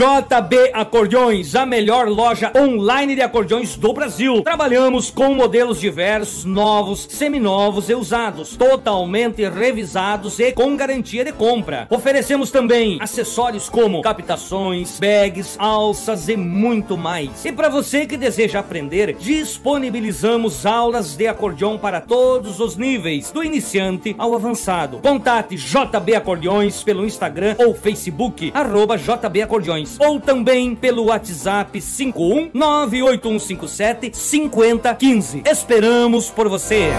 JB 0.00 0.70
Acordeões, 0.72 1.54
a 1.54 1.66
melhor 1.66 2.08
loja 2.08 2.50
online 2.56 3.14
de 3.14 3.20
acordeões 3.20 3.76
do 3.76 3.92
Brasil. 3.92 4.40
Trabalhamos 4.40 5.10
com 5.10 5.34
modelos 5.34 5.78
diversos, 5.78 6.42
novos, 6.46 7.06
seminovos 7.10 7.90
e 7.90 7.94
usados, 7.94 8.56
totalmente 8.56 9.46
revisados 9.46 10.38
e 10.38 10.52
com 10.52 10.74
garantia 10.74 11.22
de 11.22 11.32
compra. 11.32 11.86
Oferecemos 11.90 12.50
também 12.50 12.96
acessórios 12.98 13.68
como 13.68 14.00
captações, 14.00 14.98
bags, 14.98 15.54
alças 15.58 16.30
e 16.30 16.36
muito 16.36 16.96
mais. 16.96 17.44
E 17.44 17.52
para 17.52 17.68
você 17.68 18.06
que 18.06 18.16
deseja 18.16 18.60
aprender, 18.60 19.14
disponibilizamos 19.18 20.64
aulas 20.64 21.14
de 21.14 21.26
acordeão 21.26 21.76
para 21.76 22.00
todos 22.00 22.58
os 22.58 22.74
níveis, 22.74 23.30
do 23.30 23.44
iniciante 23.44 24.14
ao 24.16 24.34
avançado. 24.34 25.00
Contate 25.00 25.56
JB 25.56 26.14
Acordeões 26.14 26.82
pelo 26.82 27.04
Instagram 27.04 27.54
ou 27.58 27.74
Facebook, 27.74 28.50
arroba 28.54 28.96
JB 28.96 29.42
Acordeões, 29.42 29.89
ou 29.98 30.20
também 30.20 30.74
pelo 30.74 31.06
WhatsApp 31.06 31.80
51 31.80 32.50
98157 32.52 34.16
5015. 34.16 35.42
Esperamos 35.46 36.30
por 36.30 36.48
você! 36.48 36.90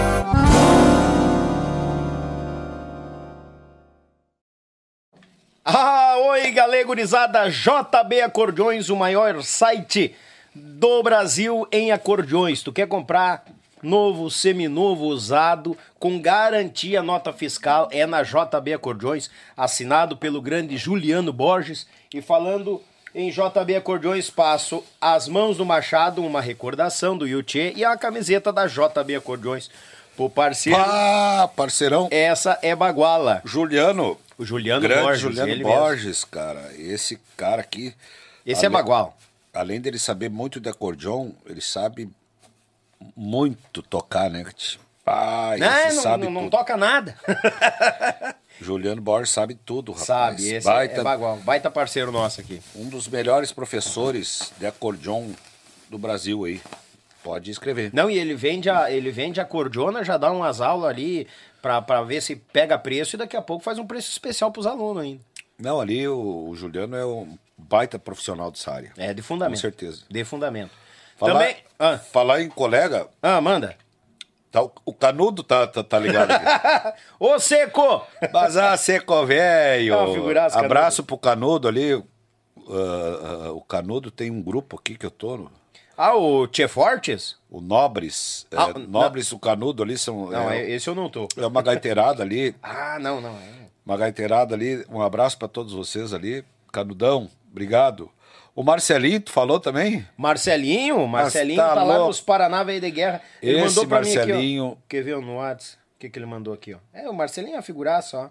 Ah, 5.64 6.16
oi, 6.18 6.50
galera 6.50 6.84
gurizada, 6.84 7.48
JB 7.48 8.20
Acordeões, 8.22 8.90
o 8.90 8.96
maior 8.96 9.42
site 9.42 10.14
do 10.54 11.02
Brasil 11.02 11.66
em 11.70 11.92
acordeões. 11.92 12.62
Tu 12.62 12.72
quer 12.72 12.86
comprar 12.88 13.44
novo, 13.82 14.30
seminovo, 14.30 15.06
usado, 15.06 15.76
com 15.98 16.20
garantia 16.20 17.02
nota 17.02 17.32
fiscal, 17.32 17.88
é 17.90 18.06
na 18.06 18.22
JB 18.22 18.74
Acordeões, 18.74 19.28
assinado 19.56 20.16
pelo 20.16 20.40
grande 20.40 20.76
Juliano 20.76 21.32
Borges. 21.32 21.86
E 22.14 22.22
falando 22.22 22.80
em 23.14 23.30
JB 23.30 23.76
Acordeões, 23.76 24.30
passo 24.30 24.84
as 25.00 25.28
mãos 25.28 25.56
do 25.56 25.64
Machado, 25.66 26.24
uma 26.24 26.40
recordação 26.40 27.16
do 27.16 27.26
Yuchê 27.26 27.72
e 27.76 27.84
a 27.84 27.96
camiseta 27.96 28.52
da 28.52 28.66
JB 28.66 29.16
Acordeões. 29.16 29.70
Pro 30.14 30.28
parceiro, 30.28 30.78
Ah, 30.78 31.48
parceirão. 31.56 32.06
essa 32.10 32.58
é 32.60 32.76
Baguala. 32.76 33.40
Juliano. 33.46 34.18
O 34.36 34.44
Juliano 34.44 34.82
grande 34.82 35.02
Borges, 35.02 35.20
Juliano 35.22 35.50
ele 35.50 35.64
mesmo. 35.64 35.78
Borges, 35.78 36.24
cara. 36.24 36.70
Esse 36.76 37.18
cara 37.36 37.62
aqui. 37.62 37.94
Esse 38.44 38.66
é 38.66 38.68
Bagual. 38.68 39.16
Além 39.54 39.80
dele 39.80 39.98
saber 39.98 40.28
muito 40.28 40.60
de 40.60 40.68
acordeon, 40.68 41.30
ele 41.46 41.60
sabe 41.62 42.10
muito 43.16 43.82
tocar, 43.82 44.30
né? 44.30 44.44
Ah, 45.06 45.54
Não, 45.58 45.94
não, 45.94 46.02
sabe 46.02 46.24
não, 46.24 46.30
não 46.30 46.50
toca 46.50 46.76
nada. 46.76 47.16
Juliano 48.60 49.00
Borges 49.02 49.30
sabe 49.30 49.54
tudo, 49.54 49.90
rapaz. 49.92 50.06
Sabe, 50.06 50.48
esse 50.48 50.66
Baita, 50.66 51.00
é 51.00 51.04
bagual. 51.04 51.36
Baita 51.38 51.70
parceiro 51.70 52.12
nosso 52.12 52.40
aqui. 52.40 52.60
um 52.76 52.88
dos 52.88 53.08
melhores 53.08 53.50
professores 53.50 54.52
de 54.58 54.66
acordeon 54.66 55.30
do 55.90 55.98
Brasil 55.98 56.44
aí. 56.44 56.60
Pode 57.24 57.50
escrever. 57.50 57.90
Não, 57.92 58.10
e 58.10 58.18
ele 58.18 58.34
vende 58.34 58.68
a, 58.70 58.90
ele 58.90 59.10
vende 59.10 59.40
a 59.40 59.44
cordiona, 59.44 60.04
já 60.04 60.16
dá 60.16 60.30
umas 60.30 60.60
aulas 60.60 60.90
ali 60.90 61.26
pra, 61.60 61.80
pra 61.82 62.02
ver 62.02 62.20
se 62.20 62.36
pega 62.36 62.78
preço 62.78 63.16
e 63.16 63.18
daqui 63.18 63.36
a 63.36 63.42
pouco 63.42 63.64
faz 63.64 63.78
um 63.78 63.86
preço 63.86 64.10
especial 64.10 64.50
pros 64.50 64.66
alunos 64.66 65.02
ainda. 65.02 65.20
Não, 65.58 65.80
ali 65.80 66.06
o, 66.08 66.48
o 66.48 66.56
Juliano 66.56 66.96
é 66.96 67.06
um 67.06 67.38
baita 67.56 67.98
profissional 67.98 68.50
dessa 68.50 68.72
área. 68.72 68.92
É, 68.96 69.14
de 69.14 69.22
fundamento. 69.22 69.58
Com 69.58 69.60
certeza. 69.60 70.02
De 70.10 70.24
fundamento. 70.24 70.70
Falar, 71.26 71.38
Também... 71.38 71.56
Ah, 71.78 71.98
falar 71.98 72.42
em 72.42 72.48
colega, 72.48 73.08
ah, 73.22 73.40
manda. 73.40 73.76
tá, 74.50 74.62
o- 74.62 74.92
Canudo 74.94 75.42
tá, 75.42 75.66
tá, 75.66 75.82
tá 75.84 75.98
ligado 75.98 76.30
aqui. 76.30 76.98
Ô, 77.18 77.38
Seco! 77.38 78.04
Ah, 78.34 78.76
seco 78.76 79.24
velho. 79.26 80.12
Figuraça, 80.14 80.58
Abraço 80.58 81.04
pro 81.04 81.16
Canudo 81.18 81.68
ali. 81.68 81.94
Ah, 81.94 83.46
ah, 83.46 83.52
o 83.52 83.60
Canudo 83.60 84.10
tem 84.10 84.30
um 84.30 84.42
grupo 84.42 84.76
aqui 84.78 84.96
que 84.96 85.06
eu 85.06 85.10
tô. 85.10 85.36
no- 85.36 85.50
Ah, 85.96 86.16
o 86.16 86.46
Tchê 86.46 86.66
Fortes? 86.68 87.36
O 87.50 87.60
Nobres. 87.60 88.46
é, 88.50 88.56
Ah, 88.56 88.72
Nobres 88.76 89.26
e 89.28 89.34
o 89.34 89.38
Canudo 89.38 89.82
ali 89.82 89.96
são. 89.98 90.30
Não, 90.30 90.50
é, 90.50 90.70
esse 90.70 90.88
eu 90.88 90.94
não 90.94 91.08
tô. 91.08 91.28
é 91.36 91.46
uma 91.46 91.62
gaiteirada 91.62 92.22
ali. 92.22 92.54
Ah, 92.62 92.98
não, 93.00 93.20
não. 93.20 93.30
é. 93.36 93.62
Uma 93.84 93.96
gaiteirada 93.96 94.54
ali. 94.54 94.84
Um 94.88 95.00
abraço 95.02 95.36
pra 95.38 95.48
todos 95.48 95.72
vocês 95.72 96.12
ali. 96.14 96.44
Canudão, 96.72 97.28
obrigado. 97.50 98.08
O 98.54 98.62
Marcelinho, 98.62 99.20
tu 99.20 99.32
falou 99.32 99.58
também? 99.58 100.06
Marcelinho, 100.16 101.06
Marcelinho 101.06 101.56
tá 101.56 101.74
tá, 101.74 101.82
lá 101.82 101.94
louco. 101.94 102.08
nos 102.08 102.20
Paraná 102.20 102.62
veio 102.62 102.80
de 102.80 102.90
guerra. 102.90 103.22
Ele 103.42 103.56
Esse 103.58 103.68
mandou 103.68 103.86
pra 103.86 104.00
mim 104.02 104.14
Marcelinho- 104.14 104.66
aqui, 104.66 104.78
ó. 104.78 104.82
Quer 104.88 105.02
ver 105.02 105.16
no 105.18 105.36
WhatsApp? 105.36 105.78
O 105.96 105.98
que, 106.02 106.10
que 106.10 106.18
ele 106.18 106.26
mandou 106.26 106.52
aqui, 106.52 106.74
ó? 106.74 106.78
É, 106.92 107.08
o 107.08 107.14
Marcelinho 107.14 107.54
é 107.54 107.56
uma 107.56 107.62
figuraça, 107.62 108.18
ó. 108.18 108.28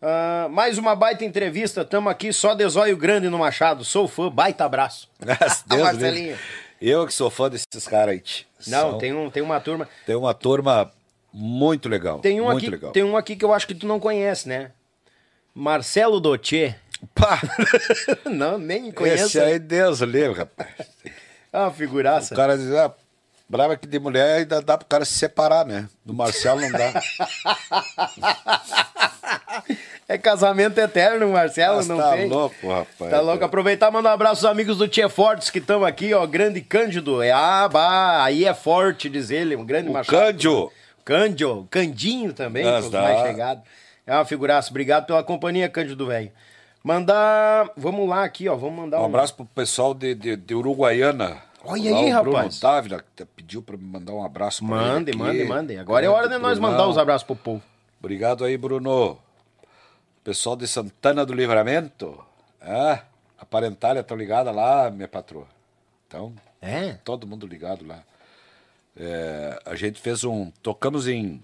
Ah, 0.00 0.46
mais 0.48 0.78
uma 0.78 0.94
baita 0.94 1.24
entrevista, 1.24 1.84
tamo 1.84 2.08
aqui 2.08 2.32
só 2.32 2.54
de 2.54 2.68
zóio 2.68 2.96
grande 2.96 3.28
no 3.28 3.38
Machado. 3.38 3.84
Sou 3.84 4.06
fã, 4.06 4.30
baita 4.30 4.64
abraço. 4.64 5.08
Deus 5.66 5.82
Marcelinho. 5.82 6.38
Eu 6.80 7.04
que 7.04 7.12
sou 7.12 7.28
fã 7.28 7.50
desses 7.50 7.88
caras 7.88 8.14
aí. 8.14 8.22
Não, 8.68 8.90
São- 8.90 8.98
tem, 8.98 9.12
um, 9.12 9.28
tem 9.28 9.42
uma 9.42 9.58
turma. 9.58 9.88
tem 10.06 10.14
uma 10.14 10.32
turma 10.34 10.92
muito 11.32 11.88
legal. 11.88 12.20
Tem 12.20 12.40
um, 12.40 12.44
muito 12.44 12.58
aqui, 12.58 12.70
legal. 12.70 12.92
tem 12.92 13.02
um 13.02 13.16
aqui 13.16 13.34
que 13.34 13.44
eu 13.44 13.52
acho 13.52 13.66
que 13.66 13.74
tu 13.74 13.88
não 13.88 13.98
conhece, 13.98 14.48
né? 14.48 14.70
Marcelo 15.52 16.20
Dotê. 16.20 16.76
Pá, 17.14 17.40
não, 18.30 18.58
nem 18.58 18.90
conheço. 18.90 19.26
esse 19.26 19.40
aí, 19.40 19.58
Deus 19.58 20.00
livre, 20.00 20.38
rapaz. 20.38 20.70
É 21.50 21.58
uma 21.58 21.72
figuraça. 21.72 22.34
O 22.34 22.36
cara 22.36 22.58
diz, 22.58 22.70
ah, 22.74 22.92
brava 23.48 23.74
que 23.74 23.86
de 23.86 23.98
mulher 23.98 24.40
ainda 24.40 24.60
dá 24.60 24.76
pro 24.76 24.86
cara 24.86 25.02
se 25.06 25.14
separar, 25.14 25.64
né? 25.64 25.88
Do 26.04 26.12
Marcelo 26.12 26.60
não 26.60 26.70
dá. 26.70 26.92
É 30.10 30.16
casamento 30.16 30.78
eterno, 30.78 31.30
Marcelo, 31.30 31.76
Mas 31.76 31.86
não 31.86 31.98
tá 31.98 32.12
tem. 32.12 32.28
louco, 32.28 32.66
rapaz. 32.66 33.10
Tá 33.10 33.20
louco. 33.20 33.44
Aproveitar 33.44 33.88
e 33.88 33.92
mandar 33.92 34.10
um 34.10 34.14
abraço 34.14 34.46
aos 34.46 34.50
amigos 34.52 34.78
do 34.78 34.88
Tia 34.88 35.06
Fortes 35.06 35.50
que 35.50 35.58
estão 35.58 35.84
aqui, 35.84 36.14
ó. 36.14 36.26
Grande 36.26 36.62
Cândido. 36.62 37.22
É, 37.22 37.30
ah, 37.30 37.68
bah, 37.68 38.24
aí 38.24 38.46
é 38.46 38.54
forte, 38.54 39.10
diz 39.10 39.30
ele. 39.30 39.54
Um 39.54 39.66
grande 39.66 39.90
O 39.90 39.92
machado. 39.92 40.16
Cândio. 40.16 40.72
Cândio. 41.04 41.68
Candinho 41.70 42.32
também, 42.32 42.64
Mas 42.64 42.88
mais 42.88 43.20
chegados. 43.20 43.62
É 44.06 44.14
uma 44.14 44.24
figuraça. 44.24 44.70
Obrigado 44.70 45.04
pela 45.06 45.22
companhia, 45.22 45.68
Cândido 45.68 46.06
velho. 46.06 46.32
Mandar. 46.82 47.70
Vamos 47.76 48.08
lá 48.08 48.24
aqui, 48.24 48.48
ó. 48.48 48.56
Vamos 48.56 48.76
mandar 48.78 49.00
Um 49.00 49.06
abraço 49.06 49.34
pro 49.34 49.44
pessoal 49.46 49.92
de, 49.94 50.14
de, 50.14 50.36
de 50.36 50.54
Uruguaiana. 50.54 51.42
Olha 51.64 51.96
aí, 51.96 52.12
o 52.14 52.20
Bruno 52.22 52.36
rapaz. 52.36 52.60
Dávila 52.60 53.04
que 53.14 53.24
pediu 53.24 53.60
pra 53.62 53.76
me 53.76 53.84
mandar 53.84 54.12
um 54.12 54.24
abraço 54.24 54.64
pra 54.64 54.76
ele 54.76 54.84
Mande, 54.86 55.10
aqui. 55.10 55.18
mande, 55.18 55.44
mande. 55.44 55.76
Agora 55.76 56.06
é 56.06 56.08
hora 56.08 56.28
de 56.28 56.38
nós 56.38 56.58
Brunão. 56.58 56.70
mandar 56.72 56.88
os 56.88 56.96
abraços 56.96 57.26
pro 57.26 57.36
povo. 57.36 57.62
Obrigado 57.98 58.44
aí, 58.44 58.56
Bruno. 58.56 59.18
Pessoal 60.22 60.56
de 60.56 60.66
Santana 60.68 61.26
do 61.26 61.34
Livramento. 61.34 62.18
Ah, 62.62 63.02
a 63.38 63.44
parentalha 63.44 64.02
tá 64.04 64.14
ligada 64.14 64.50
lá, 64.50 64.90
minha 64.90 65.08
patroa. 65.08 65.46
Então, 66.06 66.32
É? 66.62 66.92
todo 67.04 67.26
mundo 67.26 67.46
ligado 67.46 67.84
lá. 67.86 68.02
É, 68.96 69.60
a 69.66 69.74
gente 69.74 70.00
fez 70.00 70.24
um. 70.24 70.50
Tocamos 70.62 71.06
em. 71.08 71.42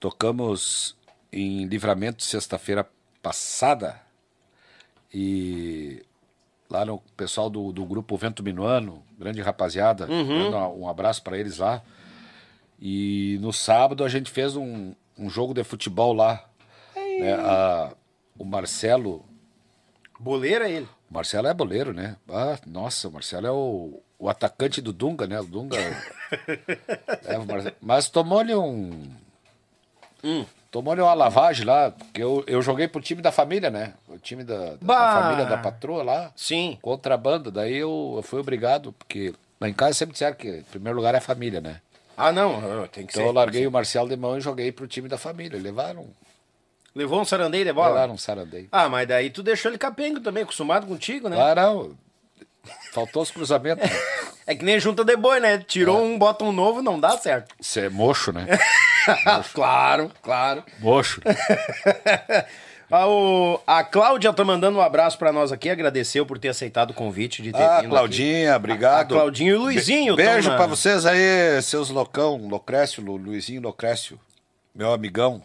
Tocamos 0.00 0.96
em 1.32 1.64
livramento 1.66 2.22
sexta-feira 2.22 2.86
passada. 3.22 4.00
E 5.14 6.02
lá 6.68 6.84
no 6.84 6.98
pessoal 7.16 7.48
do, 7.50 7.72
do 7.72 7.84
grupo 7.84 8.16
Vento 8.16 8.42
Minuano, 8.42 9.02
grande 9.18 9.40
rapaziada, 9.42 10.06
dando 10.06 10.56
um 10.78 10.88
abraço 10.88 11.22
para 11.22 11.38
eles 11.38 11.58
lá. 11.58 11.82
E 12.80 13.38
no 13.40 13.52
sábado 13.52 14.04
a 14.04 14.08
gente 14.08 14.30
fez 14.30 14.56
um, 14.56 14.94
um 15.16 15.28
jogo 15.30 15.54
de 15.54 15.62
futebol 15.62 16.12
lá. 16.12 16.44
né? 16.96 17.34
A- 17.34 17.94
o 18.38 18.44
Marcelo, 18.44 19.24
Boleira 20.18 20.68
ele. 20.68 20.88
o 21.10 21.14
Marcelo 21.14 21.46
é 21.46 21.52
boleiro, 21.54 21.92
né? 21.92 22.16
Ah, 22.28 22.58
nossa, 22.66 23.06
o 23.08 23.12
Marcelo 23.12 23.46
é 23.46 23.50
o, 23.52 24.00
o 24.18 24.28
atacante 24.28 24.80
do 24.80 24.92
Dunga, 24.92 25.26
né? 25.26 25.38
O 25.38 25.44
Dunga. 25.44 25.76
é, 27.26 27.38
o 27.38 27.44
Marcelo- 27.46 27.76
mas 27.80 28.08
tomou-lhe 28.08 28.54
um. 28.54 29.14
Tomou-lhe 30.72 31.02
uma 31.02 31.12
lavagem 31.14 31.64
lá, 31.66 31.90
porque 31.90 32.20
eu, 32.22 32.42
eu 32.46 32.62
joguei 32.62 32.88
pro 32.88 33.00
time 33.00 33.20
da 33.22 33.30
família, 33.30 33.70
né? 33.70 33.92
O 34.08 34.16
time 34.18 34.42
da, 34.42 34.74
da 34.80 35.20
família 35.20 35.44
da 35.44 35.58
patroa 35.58 36.02
lá. 36.02 36.32
Sim. 36.34 36.78
Contrabando. 36.80 37.50
Daí 37.50 37.76
eu, 37.76 38.14
eu 38.16 38.22
fui 38.22 38.40
obrigado, 38.40 38.90
porque 38.94 39.34
lá 39.60 39.68
em 39.68 39.74
casa 39.74 39.92
sempre 39.92 40.14
disseram 40.14 40.34
que 40.34 40.48
em 40.48 40.62
primeiro 40.62 40.96
lugar 40.96 41.14
é 41.14 41.18
a 41.18 41.20
família, 41.20 41.60
né? 41.60 41.80
Ah, 42.16 42.32
não, 42.32 42.86
tem 42.88 43.04
que 43.06 43.12
Então 43.12 43.22
ser. 43.22 43.28
eu 43.28 43.32
larguei 43.32 43.66
o 43.66 43.70
Marcelo 43.70 44.08
de 44.08 44.16
mão 44.16 44.38
e 44.38 44.40
joguei 44.40 44.72
pro 44.72 44.88
time 44.88 45.08
da 45.10 45.18
família. 45.18 45.60
Levaram, 45.60 46.06
Levou 46.94 47.20
um 47.20 47.24
sarandeio 47.24 47.64
de 47.66 47.72
bola? 47.72 47.88
levaram 47.88 48.14
um 48.14 48.18
sarandeio. 48.18 48.68
Ah, 48.72 48.88
mas 48.88 49.06
daí 49.06 49.28
tu 49.30 49.42
deixou 49.42 49.70
ele 49.70 49.78
capengo 49.78 50.20
também, 50.20 50.42
acostumado 50.42 50.86
contigo, 50.86 51.28
né? 51.28 51.36
Ah, 51.38 51.54
não. 51.54 51.94
Faltou 52.92 53.22
os 53.22 53.30
cruzamentos. 53.30 53.88
É 54.46 54.54
que 54.54 54.64
nem 54.64 54.78
junta 54.80 55.04
de 55.04 55.16
boi, 55.16 55.38
né? 55.40 55.58
Tirou 55.58 56.02
um, 56.04 56.18
bota 56.18 56.44
um 56.44 56.52
novo, 56.52 56.82
não 56.82 56.98
dá 56.98 57.16
certo. 57.16 57.54
Isso 57.60 57.78
é 57.78 57.88
mocho, 57.88 58.32
né? 58.32 58.46
claro, 59.54 60.10
claro. 60.22 60.64
Mocho. 60.80 61.20
Ah, 62.94 63.06
o- 63.08 63.58
a 63.66 63.82
Cláudia 63.82 64.30
tá 64.34 64.44
mandando 64.44 64.76
um 64.76 64.80
abraço 64.82 65.16
pra 65.18 65.32
nós 65.32 65.50
aqui, 65.50 65.70
agradeceu 65.70 66.26
por 66.26 66.38
ter 66.38 66.48
aceitado 66.50 66.90
o 66.90 66.94
convite 66.94 67.40
de 67.40 67.50
ter 67.50 67.62
Ah, 67.62 67.80
vindo 67.80 67.88
Claudinha, 67.88 68.54
obrigado. 68.54 69.14
A 69.14 69.16
Claudinha 69.18 69.52
e 69.52 69.54
o 69.54 69.60
Luizinho 69.62 70.14
Be- 70.14 70.22
Beijo 70.26 70.50
pra 70.54 70.66
vocês 70.66 71.06
aí, 71.06 71.62
seus 71.62 71.88
loucão, 71.88 72.36
Locrécio, 72.48 73.02
Lu- 73.02 73.16
Luizinho 73.16 73.62
Locrécio, 73.62 74.20
meu 74.74 74.92
amigão. 74.92 75.40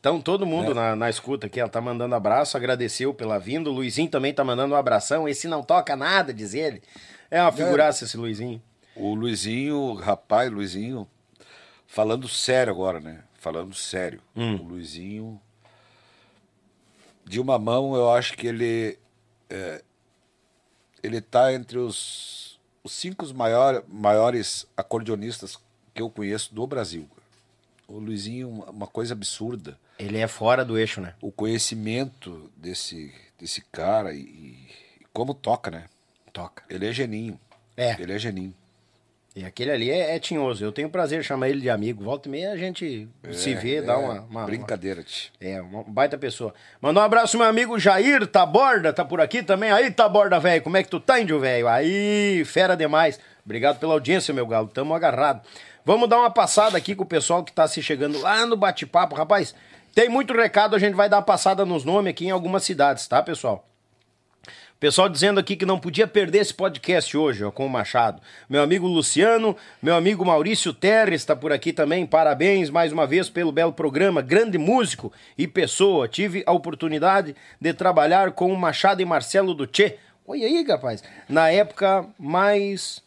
Então, 0.00 0.18
todo 0.18 0.46
É. 0.46 0.48
mundo 0.48 0.74
na, 0.74 0.96
na 0.96 1.10
escuta 1.10 1.46
aqui, 1.46 1.60
ela 1.60 1.68
tá 1.68 1.78
mandando 1.78 2.14
abraço, 2.14 2.56
agradeceu 2.56 3.12
pela 3.12 3.38
vinda. 3.38 3.68
O 3.68 3.72
Luizinho 3.74 4.08
também 4.08 4.32
tá 4.32 4.42
mandando 4.42 4.72
um 4.74 4.78
abração. 4.78 5.28
Esse 5.28 5.46
não 5.46 5.62
toca 5.62 5.94
nada, 5.94 6.32
diz 6.32 6.54
ele. 6.54 6.80
É 7.30 7.40
uma 7.42 7.52
figuraça 7.52 8.04
esse 8.04 8.16
Luizinho. 8.16 8.62
O 8.96 9.14
Luizinho, 9.14 9.94
rapaz, 9.94 10.50
Luizinho, 10.50 11.06
falando 11.86 12.26
sério 12.28 12.72
agora, 12.72 13.00
né? 13.00 13.22
Falando 13.34 13.74
sério. 13.74 14.20
Hum. 14.34 14.56
O 14.56 14.62
Luizinho, 14.64 15.40
de 17.24 17.40
uma 17.40 17.58
mão, 17.58 17.94
eu 17.94 18.10
acho 18.10 18.34
que 18.34 18.46
ele 18.46 18.98
é, 19.50 19.82
ele 21.02 21.20
tá 21.20 21.52
entre 21.52 21.78
os, 21.78 22.58
os 22.82 22.92
cinco 22.92 23.26
maior, 23.34 23.82
maiores 23.86 24.66
acordeonistas 24.76 25.58
que 25.94 26.02
eu 26.02 26.10
conheço 26.10 26.54
do 26.54 26.66
Brasil. 26.66 27.08
O 27.86 27.98
Luizinho, 27.98 28.48
uma- 28.48 28.70
uma 28.70 28.86
coisa 28.86 29.14
absurda. 29.14 29.78
Ele 29.98 30.18
é 30.18 30.28
fora 30.28 30.64
do 30.64 30.78
eixo, 30.78 31.00
né? 31.00 31.14
o 31.20 31.30
conhecimento 31.32 32.50
desse, 32.56 33.12
desse 33.38 33.60
cara 33.72 34.12
e, 34.14 34.20
e 34.20 34.68
como 35.12 35.34
toca, 35.34 35.70
né? 35.70 35.86
Toca. 36.38 36.62
Ele 36.70 36.86
é 36.88 36.92
geninho. 36.92 37.38
É. 37.76 37.96
Ele 38.00 38.12
é 38.12 38.18
geninho. 38.18 38.54
E 39.36 39.44
aquele 39.44 39.70
ali 39.70 39.88
é, 39.90 40.16
é 40.16 40.18
tinhoso. 40.18 40.64
Eu 40.64 40.72
tenho 40.72 40.90
prazer 40.90 41.20
de 41.20 41.26
chamar 41.26 41.48
ele 41.48 41.60
de 41.60 41.70
amigo. 41.70 42.02
Volta 42.02 42.26
e 42.28 42.30
meia 42.30 42.50
a 42.52 42.56
gente 42.56 43.08
se 43.32 43.54
vê, 43.54 43.76
É, 43.76 43.82
dá 43.82 43.92
é, 43.92 43.96
uma, 43.96 44.20
uma- 44.22 44.44
Brincadeira, 44.46 45.02
tio. 45.04 45.30
É, 45.40 45.60
uma 45.62 45.84
baita 45.84 46.18
pessoa. 46.18 46.52
Mandar 46.80 47.02
um 47.02 47.04
abraço 47.04 47.38
meu 47.38 47.46
amigo 47.46 47.78
Jair 47.78 48.26
Taborda, 48.26 48.92
tá 48.92 49.04
por 49.04 49.20
aqui 49.20 49.42
também. 49.42 49.70
Aí, 49.70 49.90
Taborda, 49.92 50.40
velho, 50.40 50.62
como 50.62 50.76
é 50.76 50.82
que 50.82 50.88
tu 50.88 50.98
tá, 50.98 51.20
índio, 51.20 51.38
velho? 51.38 51.68
Aí, 51.68 52.42
fera 52.46 52.76
demais. 52.76 53.20
Obrigado 53.44 53.78
pela 53.78 53.92
audiência, 53.94 54.34
meu 54.34 54.46
galo. 54.46 54.66
Tamo 54.66 54.92
agarrado. 54.92 55.46
Vamos 55.84 56.08
dar 56.08 56.18
uma 56.18 56.30
passada 56.30 56.76
aqui 56.76 56.94
com 56.96 57.04
o 57.04 57.06
pessoal 57.06 57.44
que 57.44 57.52
tá 57.52 57.68
se 57.68 57.80
chegando 57.80 58.18
lá 58.20 58.44
no 58.44 58.56
bate-papo. 58.56 59.14
Rapaz, 59.14 59.54
tem 59.94 60.08
muito 60.08 60.34
recado, 60.34 60.74
a 60.74 60.78
gente 60.80 60.94
vai 60.94 61.08
dar 61.08 61.16
uma 61.18 61.22
passada 61.22 61.64
nos 61.64 61.84
nomes 61.84 62.10
aqui 62.10 62.26
em 62.26 62.30
algumas 62.30 62.64
cidades, 62.64 63.06
tá, 63.06 63.22
pessoal? 63.22 63.64
Pessoal 64.80 65.08
dizendo 65.08 65.40
aqui 65.40 65.56
que 65.56 65.66
não 65.66 65.76
podia 65.76 66.06
perder 66.06 66.38
esse 66.38 66.54
podcast 66.54 67.16
hoje, 67.16 67.42
ó, 67.42 67.50
com 67.50 67.66
o 67.66 67.68
Machado. 67.68 68.22
Meu 68.48 68.62
amigo 68.62 68.86
Luciano, 68.86 69.56
meu 69.82 69.96
amigo 69.96 70.24
Maurício 70.24 70.72
Terres 70.72 71.20
está 71.20 71.34
por 71.34 71.50
aqui 71.50 71.72
também. 71.72 72.06
Parabéns 72.06 72.70
mais 72.70 72.92
uma 72.92 73.04
vez 73.04 73.28
pelo 73.28 73.50
belo 73.50 73.72
programa. 73.72 74.22
Grande 74.22 74.56
músico 74.56 75.12
e 75.36 75.48
pessoa. 75.48 76.06
Tive 76.06 76.44
a 76.46 76.52
oportunidade 76.52 77.34
de 77.60 77.74
trabalhar 77.74 78.30
com 78.30 78.52
o 78.52 78.56
Machado 78.56 79.02
e 79.02 79.04
Marcelo 79.04 79.52
do. 79.52 79.68
Olha 80.24 80.46
aí, 80.46 80.64
rapaz. 80.64 81.02
Na 81.28 81.50
época 81.50 82.06
mais 82.16 83.02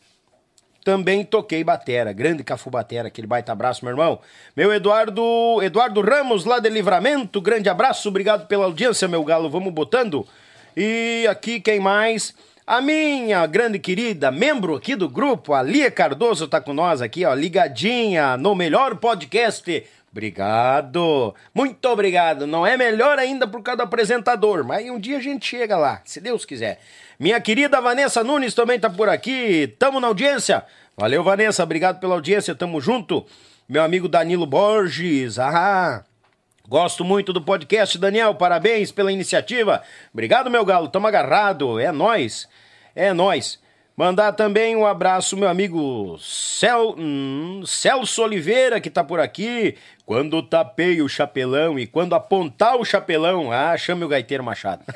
também 0.84 1.24
toquei 1.24 1.64
batera, 1.64 2.12
grande 2.12 2.44
Cafu 2.44 2.70
Batera, 2.70 3.08
aquele 3.08 3.28
baita 3.28 3.54
abraço, 3.54 3.86
meu 3.86 3.94
irmão. 3.94 4.20
Meu 4.58 4.74
Eduardo, 4.74 5.62
Eduardo 5.62 6.02
Ramos, 6.02 6.44
lá 6.44 6.60
de 6.60 6.70
Livramento, 6.70 7.40
grande 7.40 7.70
abraço, 7.70 8.10
obrigado 8.10 8.48
pela 8.48 8.66
audiência, 8.66 9.08
meu 9.08 9.24
galo, 9.24 9.50
vamos 9.50 9.72
botando. 9.72 10.28
E 10.76 11.28
aqui 11.30 11.60
quem 11.60 11.80
mais? 11.80 12.34
A 12.66 12.80
minha 12.80 13.46
grande 13.48 13.80
querida, 13.80 14.32
membro 14.32 14.76
aqui 14.76 14.96
do 14.96 15.10
grupo, 15.10 15.54
a 15.54 15.62
Lia 15.62 15.92
Cardoso 15.92 16.48
tá 16.48 16.62
com 16.62 16.74
nós 16.74 17.02
aqui, 17.02 17.26
ó, 17.26 17.34
ligadinha 17.34 18.38
no 18.38 18.56
melhor 18.56 18.96
podcast. 18.96 19.84
Obrigado, 20.12 21.34
muito 21.54 21.86
obrigado. 21.88 22.46
Não 22.46 22.66
é 22.66 22.78
melhor 22.78 23.18
ainda 23.18 23.48
por 23.48 23.62
causa 23.62 23.78
do 23.78 23.84
apresentador, 23.84 24.64
mas 24.64 24.90
um 24.90 25.00
dia 25.00 25.18
a 25.18 25.22
gente 25.22 25.46
chega 25.46 25.78
lá, 25.78 26.02
se 26.06 26.20
Deus 26.20 26.46
quiser. 26.46 26.80
Minha 27.20 27.40
querida 27.40 27.80
Vanessa 27.80 28.24
Nunes 28.24 28.54
também 28.54 28.80
tá 28.80 28.90
por 28.90 29.08
aqui. 29.08 29.76
Tamo 29.78 30.00
na 30.00 30.08
audiência. 30.08 30.64
Valeu, 30.98 31.24
Vanessa. 31.24 31.64
Obrigado 31.64 32.00
pela 32.00 32.16
audiência. 32.16 32.56
Tamo 32.56 32.82
junto. 32.82 33.26
Meu 33.70 33.84
amigo 33.84 34.08
Danilo 34.08 34.46
Borges. 34.46 35.38
Ah, 35.38 36.04
gosto 36.72 37.04
muito 37.04 37.34
do 37.34 37.42
podcast, 37.42 37.98
Daniel. 37.98 38.34
Parabéns 38.34 38.94
pela 38.94 39.12
iniciativa. 39.12 39.84
Obrigado, 40.14 40.50
meu 40.50 40.64
galo. 40.64 40.88
Tamo 40.88 41.06
agarrado. 41.06 41.78
É 41.78 41.92
nós. 41.92 42.48
É 42.96 43.12
nós. 43.12 43.60
Mandar 43.98 44.32
também 44.32 44.74
um 44.74 44.86
abraço, 44.86 45.36
meu 45.36 45.50
amigo 45.50 46.18
Cel... 46.18 46.96
hum, 46.98 47.62
Celso 47.66 48.24
Oliveira, 48.24 48.80
que 48.80 48.90
tá 48.90 49.04
por 49.04 49.20
aqui. 49.20 49.76
Quando 50.06 50.42
tapei 50.42 51.02
o 51.02 51.10
chapelão 51.10 51.78
e 51.78 51.86
quando 51.86 52.16
apontar 52.16 52.78
o 52.78 52.86
chapelão, 52.86 53.52
ah, 53.52 53.76
chame 53.76 54.06
o 54.06 54.08
gaiteiro 54.08 54.42
Machado. 54.42 54.86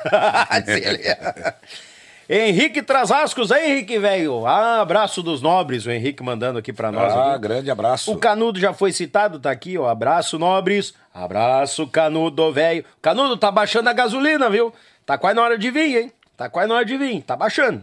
Henrique 2.28 2.82
Trasascos, 2.82 3.52
aí, 3.52 3.70
Henrique, 3.70 4.00
velho. 4.00 4.44
Ah, 4.46 4.80
abraço 4.80 5.22
dos 5.22 5.40
nobres, 5.40 5.86
o 5.86 5.90
Henrique 5.92 6.24
mandando 6.24 6.58
aqui 6.58 6.72
pra 6.72 6.90
nós. 6.90 7.12
Ah, 7.12 7.32
aqui. 7.32 7.42
grande 7.42 7.70
abraço. 7.70 8.12
O 8.12 8.18
Canudo 8.18 8.58
já 8.58 8.72
foi 8.72 8.90
citado, 8.90 9.38
tá 9.38 9.50
aqui, 9.50 9.78
ó. 9.78 9.88
Abraço, 9.88 10.36
nobres. 10.36 10.92
Abraço, 11.14 11.86
Canudo, 11.86 12.52
velho. 12.52 12.84
Canudo 13.00 13.36
tá 13.36 13.50
baixando 13.52 13.88
a 13.88 13.92
gasolina, 13.92 14.50
viu? 14.50 14.74
Tá 15.04 15.16
quase 15.16 15.36
na 15.36 15.42
hora 15.42 15.56
de 15.56 15.70
vir, 15.70 16.02
hein? 16.02 16.12
Tá 16.36 16.50
quase 16.50 16.68
na 16.68 16.74
hora 16.74 16.84
de 16.84 16.96
vir, 16.96 17.22
tá 17.22 17.36
baixando. 17.36 17.82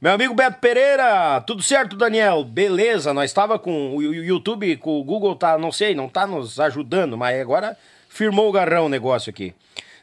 Meu 0.00 0.12
amigo 0.12 0.34
Beto 0.34 0.58
Pereira, 0.58 1.40
tudo 1.46 1.62
certo, 1.62 1.96
Daniel? 1.96 2.42
Beleza, 2.42 3.14
nós 3.14 3.30
estava 3.30 3.60
com 3.60 3.94
o 3.94 4.02
YouTube, 4.02 4.76
com 4.78 4.98
o 4.98 5.04
Google 5.04 5.36
tá, 5.36 5.56
não 5.56 5.70
sei, 5.70 5.94
não 5.94 6.08
tá 6.08 6.26
nos 6.26 6.58
ajudando, 6.58 7.16
mas 7.16 7.40
agora 7.40 7.76
firmou 8.08 8.48
o 8.48 8.52
garrão 8.52 8.86
o 8.86 8.88
negócio 8.88 9.30
aqui. 9.30 9.54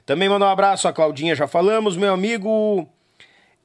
Também 0.05 0.30
mandar 0.30 0.45
um 0.45 0.51
abraço 0.51 0.88
a 0.88 0.93
Claudinha, 0.93 1.36
já 1.36 1.45
falamos, 1.45 1.97
meu 1.97 2.14
amigo 2.14 2.88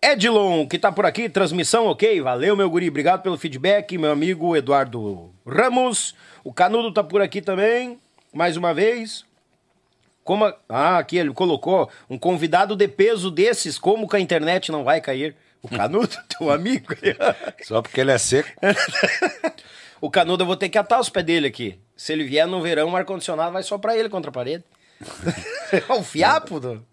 Edilon, 0.04 0.66
que 0.66 0.78
tá 0.78 0.92
por 0.92 1.06
aqui, 1.06 1.30
transmissão 1.30 1.86
ok, 1.86 2.20
valeu 2.20 2.54
meu 2.54 2.68
guri, 2.68 2.88
obrigado 2.90 3.22
pelo 3.22 3.38
feedback, 3.38 3.96
meu 3.96 4.10
amigo 4.12 4.54
Eduardo 4.54 5.32
Ramos, 5.46 6.14
o 6.44 6.52
Canudo 6.52 6.92
tá 6.92 7.02
por 7.02 7.22
aqui 7.22 7.40
também, 7.40 7.98
mais 8.32 8.56
uma 8.58 8.74
vez. 8.74 9.24
Como 10.22 10.44
a- 10.44 10.54
Ah, 10.68 10.98
aqui 10.98 11.16
ele 11.16 11.32
colocou 11.32 11.88
um 12.08 12.18
convidado 12.18 12.76
de 12.76 12.86
peso 12.86 13.30
desses, 13.30 13.78
como 13.78 14.06
que 14.06 14.16
a 14.16 14.20
internet 14.20 14.70
não 14.70 14.84
vai 14.84 15.00
cair? 15.00 15.34
O 15.62 15.68
Canudo, 15.68 16.14
teu 16.38 16.50
amigo. 16.50 16.94
Só 17.64 17.80
porque 17.80 18.00
ele 18.02 18.10
é 18.12 18.18
seco. 18.18 18.48
o 20.02 20.10
Canudo 20.10 20.42
eu 20.42 20.46
vou 20.46 20.56
ter 20.56 20.68
que 20.68 20.76
atar 20.76 21.00
os 21.00 21.08
pés 21.08 21.24
dele 21.24 21.46
aqui. 21.46 21.78
Se 21.96 22.12
ele 22.12 22.24
vier 22.24 22.46
no 22.46 22.60
verão, 22.60 22.90
o 22.90 22.96
ar-condicionado 22.96 23.52
vai 23.52 23.62
só 23.62 23.78
pra 23.78 23.96
ele 23.96 24.10
contra 24.10 24.30
a 24.30 24.34
parede. 24.34 24.64
O 25.88 26.02
fiapo, 26.04 26.60
do... 26.60 26.84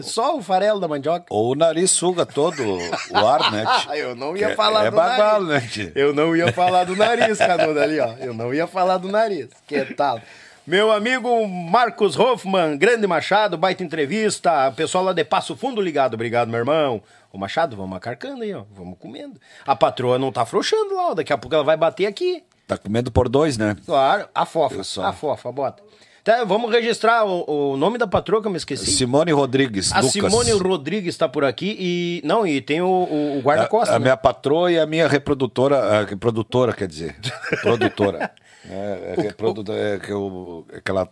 só 0.00 0.36
o 0.36 0.42
farelo 0.42 0.80
da 0.80 0.88
mandioca. 0.88 1.26
Ou 1.30 1.52
o 1.52 1.54
nariz 1.54 1.90
suga 1.90 2.24
todo 2.24 2.62
o 2.62 3.16
ar, 3.26 3.50
né? 3.52 3.64
Ah, 3.88 3.96
eu 3.96 4.14
não 4.14 4.36
ia 4.36 4.46
Que 4.48 4.52
é- 4.52 4.56
falar 4.56 4.86
é 4.86 4.90
do 4.90 4.96
bagualo, 4.96 5.46
nariz. 5.46 5.76
né? 5.76 5.92
Eu 5.94 6.12
não 6.14 6.36
ia 6.36 6.52
falar 6.52 6.84
do 6.84 6.96
nariz, 6.96 7.38
Canudo, 7.38 7.80
ali, 7.80 7.98
ó. 8.00 8.12
Eu 8.18 8.32
não 8.34 8.52
ia 8.54 8.66
falar 8.66 8.98
do 8.98 9.08
nariz. 9.08 9.48
Que 9.66 9.84
tal? 9.94 10.20
Meu 10.66 10.92
amigo 10.92 11.44
Marcos 11.48 12.16
Hoffman, 12.16 12.76
grande 12.78 13.04
Machado, 13.06 13.58
baita 13.58 13.82
entrevista. 13.82 14.68
O 14.68 14.72
pessoal 14.72 15.02
lá 15.04 15.12
de 15.12 15.24
Passo 15.24 15.56
Fundo 15.56 15.80
ligado, 15.80 16.14
obrigado, 16.14 16.48
meu 16.48 16.58
irmão. 16.60 17.02
Ô 17.32 17.38
Machado, 17.38 17.76
vamos 17.76 17.96
acarcando 17.96 18.42
aí, 18.44 18.54
ó. 18.54 18.62
Vamos 18.72 18.96
comendo. 18.98 19.40
A 19.66 19.74
patroa 19.74 20.18
não 20.20 20.30
tá 20.30 20.42
afrouxando 20.42 20.94
lá, 20.94 21.08
ó. 21.10 21.14
Daqui 21.14 21.32
a 21.32 21.38
pouco 21.38 21.54
ela 21.54 21.64
vai 21.64 21.76
bater 21.76 22.06
aqui. 22.06 22.44
Tá 22.68 22.78
comendo 22.78 23.10
por 23.10 23.28
dois, 23.28 23.58
né? 23.58 23.76
Claro, 23.84 24.28
a 24.32 24.46
fofa. 24.46 24.84
Só. 24.84 25.04
A 25.04 25.12
fofa, 25.12 25.50
bota. 25.50 25.82
Tá, 26.24 26.44
vamos 26.44 26.70
registrar 26.70 27.24
o, 27.24 27.72
o 27.72 27.76
nome 27.76 27.98
da 27.98 28.06
patroa 28.06 28.40
que 28.40 28.46
eu 28.46 28.50
me 28.52 28.56
esqueci. 28.56 28.90
Simone 28.92 29.32
Rodrigues, 29.32 29.92
a 29.92 29.96
Lucas. 29.96 30.12
Simone 30.12 30.52
Rodrigues 30.52 31.14
está 31.14 31.28
por 31.28 31.44
aqui 31.44 31.76
e. 31.78 32.22
Não, 32.24 32.46
e 32.46 32.60
tem 32.60 32.80
o, 32.80 32.86
o, 32.86 33.38
o 33.38 33.40
guarda-costas. 33.40 33.90
A, 33.90 33.96
a 33.96 33.98
né? 33.98 34.04
minha 34.04 34.16
patroa 34.16 34.70
e 34.70 34.78
a 34.78 34.86
minha 34.86 35.08
reprodutora, 35.08 36.02
a 36.02 36.16
produtora, 36.16 36.72
quer 36.72 36.86
dizer, 36.88 37.16
produtora. 37.60 38.30
É, 38.64 39.14
é, 39.14 39.14
que 39.16 39.22
é, 39.22 39.94
é 39.94 39.98
que 39.98 40.12
eu, 40.12 40.64
é 40.72 40.80
que 40.80 40.88
ela, 40.88 41.10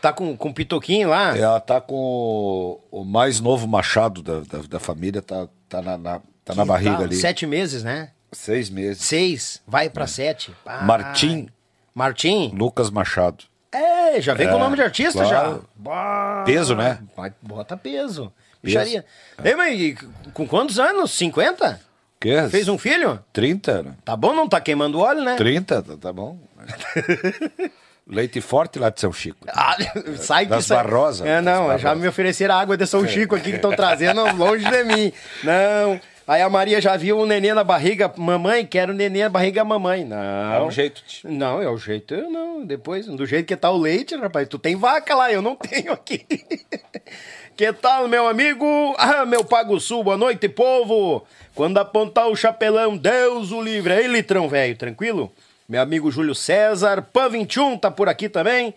Tá 0.00 0.12
com, 0.12 0.36
com 0.36 0.52
pitoquinho 0.52 1.10
lá. 1.10 1.36
ela 1.36 1.60
tá 1.60 1.80
com 1.80 1.94
o, 2.90 3.02
o 3.02 3.04
mais 3.04 3.40
novo 3.40 3.68
machado 3.68 4.22
da, 4.22 4.40
da, 4.40 4.58
da 4.66 4.80
família, 4.80 5.22
tá, 5.22 5.46
tá 5.68 5.82
na, 5.82 5.96
na- 5.98 6.20
tá 6.44 6.54
na 6.54 6.64
barriga 6.64 6.96
Tá, 6.96 7.02
ali. 7.04 7.14
Sete 7.14 7.46
meses, 7.46 7.84
né? 7.84 8.10
Seis 8.32 8.70
meses. 8.70 9.04
Seis, 9.04 9.62
vai 9.66 9.90
pra 9.90 10.06
sete. 10.06 10.52
Ai. 10.64 10.84
Martim. 10.86 11.48
Martim? 11.94 12.50
Lucas 12.56 12.90
Machado. 12.90 13.44
É, 13.72 14.20
já 14.20 14.34
vem 14.34 14.48
com 14.48 14.56
o 14.56 14.58
nome 14.58 14.76
de 14.76 14.82
artista 14.82 15.24
claro. 15.24 15.30
já. 15.30 15.60
Bah. 15.74 16.42
Peso, 16.44 16.74
né? 16.76 16.98
Bota 17.40 17.76
peso. 17.76 18.32
Bicharia. 18.62 19.04
Ei, 19.42 19.56
mas 19.56 19.80
e 19.80 19.96
com 20.34 20.46
quantos 20.46 20.78
anos? 20.78 21.10
50? 21.12 21.80
Que? 22.20 22.48
Fez 22.48 22.68
um 22.68 22.78
filho? 22.78 23.18
30, 23.32 23.82
né? 23.82 23.94
Tá 24.04 24.14
bom, 24.14 24.34
não 24.34 24.48
tá 24.48 24.60
queimando 24.60 25.00
óleo, 25.00 25.24
né? 25.24 25.34
30, 25.36 25.82
tá, 25.82 25.96
tá 25.96 26.12
bom. 26.12 26.38
Leite 28.06 28.40
forte 28.40 28.78
lá 28.78 28.90
de 28.90 29.00
São 29.00 29.12
Chico. 29.12 29.38
Ah, 29.48 29.76
sai 30.16 30.44
que 30.44 30.50
Das 30.50 30.66
sai. 30.66 30.82
Barrosa. 30.84 31.26
É, 31.26 31.40
não, 31.40 31.76
já 31.78 31.94
me 31.94 32.06
ofereceram 32.06 32.54
água 32.54 32.76
de 32.76 32.86
São 32.86 33.06
Chico 33.06 33.34
aqui 33.34 33.50
que 33.50 33.56
estão 33.56 33.74
trazendo 33.74 34.22
longe 34.36 34.68
de 34.68 34.84
mim. 34.84 35.12
Não. 35.42 36.00
Aí 36.26 36.40
a 36.40 36.48
Maria 36.48 36.80
já 36.80 36.96
viu 36.96 37.18
o 37.18 37.26
neném 37.26 37.52
na 37.52 37.64
barriga, 37.64 38.12
mamãe, 38.16 38.64
quero 38.64 38.92
o 38.92 38.94
neném 38.96 39.22
na 39.24 39.28
barriga, 39.28 39.64
mamãe. 39.64 40.04
Não. 40.04 40.52
É 40.54 40.62
um 40.62 40.70
jeito, 40.70 41.02
tio. 41.06 41.30
Não, 41.30 41.60
é 41.60 41.68
o 41.68 41.76
jeito, 41.76 42.14
eu 42.14 42.30
não. 42.30 42.64
Depois, 42.64 43.06
do 43.06 43.26
jeito 43.26 43.46
que 43.46 43.56
tá 43.56 43.70
o 43.70 43.76
leite, 43.76 44.14
rapaz, 44.16 44.46
tu 44.48 44.58
tem 44.58 44.76
vaca 44.76 45.14
lá, 45.16 45.32
eu 45.32 45.42
não 45.42 45.56
tenho 45.58 45.92
aqui. 45.92 46.24
que 47.56 47.72
tal, 47.72 48.06
meu 48.06 48.28
amigo? 48.28 48.64
Ah, 48.98 49.26
meu 49.26 49.44
Pago 49.44 49.80
Sul, 49.80 50.04
boa 50.04 50.16
noite, 50.16 50.48
povo. 50.48 51.26
Quando 51.54 51.78
apontar 51.78 52.28
o 52.28 52.36
chapelão, 52.36 52.96
Deus 52.96 53.50
o 53.50 53.60
livre. 53.60 53.92
Aí, 53.92 54.06
litrão 54.06 54.48
velho, 54.48 54.76
tranquilo? 54.76 55.32
Meu 55.68 55.82
amigo 55.82 56.10
Júlio 56.10 56.34
César, 56.34 57.02
Pan 57.12 57.30
21 57.30 57.78
tá 57.78 57.90
por 57.90 58.08
aqui 58.08 58.28
também. 58.28 58.74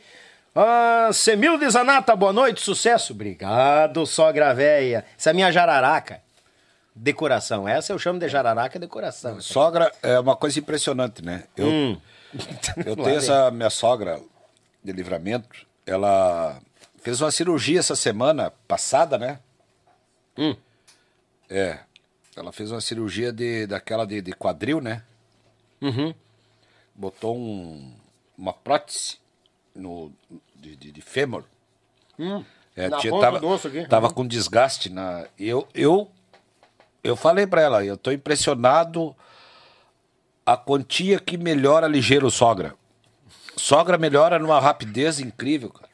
Ah, 0.56 1.10
Semil 1.14 1.58
de 1.60 1.70
Zanata, 1.70 2.16
boa 2.16 2.34
noite, 2.34 2.62
sucesso. 2.62 3.14
Obrigado, 3.14 4.06
sogra 4.06 4.54
véia. 4.54 5.06
Essa 5.18 5.30
é 5.30 5.32
a 5.32 5.34
minha 5.34 5.52
jararaca. 5.52 6.25
Decoração. 6.96 7.68
Essa 7.68 7.92
eu 7.92 8.00
chamo 8.00 8.20
de 8.20 8.30
jararaca 8.30 8.80
decoração. 8.80 9.42
Sogra 9.42 9.92
é 10.02 10.18
uma 10.20 10.36
coisa 10.36 10.58
impressionante, 10.60 11.22
né? 11.24 11.44
Eu, 11.58 11.68
Hum. 11.68 12.02
eu 12.86 12.96
tenho 13.04 13.18
essa 13.18 13.52
minha 13.52 13.70
sogra 13.70 14.22
de 14.84 14.92
livramento, 14.94 15.66
ela 15.86 16.60
fez 17.02 17.20
uma 17.22 17.32
cirurgia 17.32 17.80
essa 17.80 17.96
semana 17.96 18.52
passada, 18.68 19.18
né? 19.18 19.40
Hum. 20.38 20.56
É. 21.50 21.80
Ela 22.36 22.52
fez 22.52 22.72
uma 22.72 22.82
cirurgia 22.82 23.32
de, 23.32 23.68
daquela 23.68 24.06
de, 24.06 24.22
de 24.22 24.32
quadril, 24.34 24.80
né? 24.82 25.04
Uhum. 25.82 26.14
Botou 26.94 27.36
um, 27.38 27.94
uma 28.38 28.54
prótese 28.54 29.18
no, 29.74 30.12
de, 30.56 30.76
de, 30.76 30.92
de 30.92 31.02
fêmur. 31.02 31.44
É, 32.18 32.24
Hum. 32.24 32.46
Na 32.90 32.98
tinha- 32.98 33.12
ponta 33.12 33.26
tava, 33.32 33.88
tava 33.90 34.08
Uhum. 34.08 34.14
com 34.14 34.28
desgaste 34.28 34.90
na. 34.90 35.28
Eu, 35.40 35.68
eu, 35.74 36.10
eu 37.08 37.16
falei 37.16 37.48
pra 37.48 37.62
ela, 37.62 37.86
eu 37.86 37.98
tô 37.98 38.12
impressionado 38.12 39.16
a 40.46 40.56
quantia 40.58 41.20
que 41.20 41.38
melhora 41.38 41.88
ligeiro 41.88 42.30
sogra. 42.30 42.74
Sogra 43.58 43.98
melhora 43.98 44.38
numa 44.38 44.60
rapidez 44.60 45.20
incrível, 45.20 45.70
cara. 45.70 45.90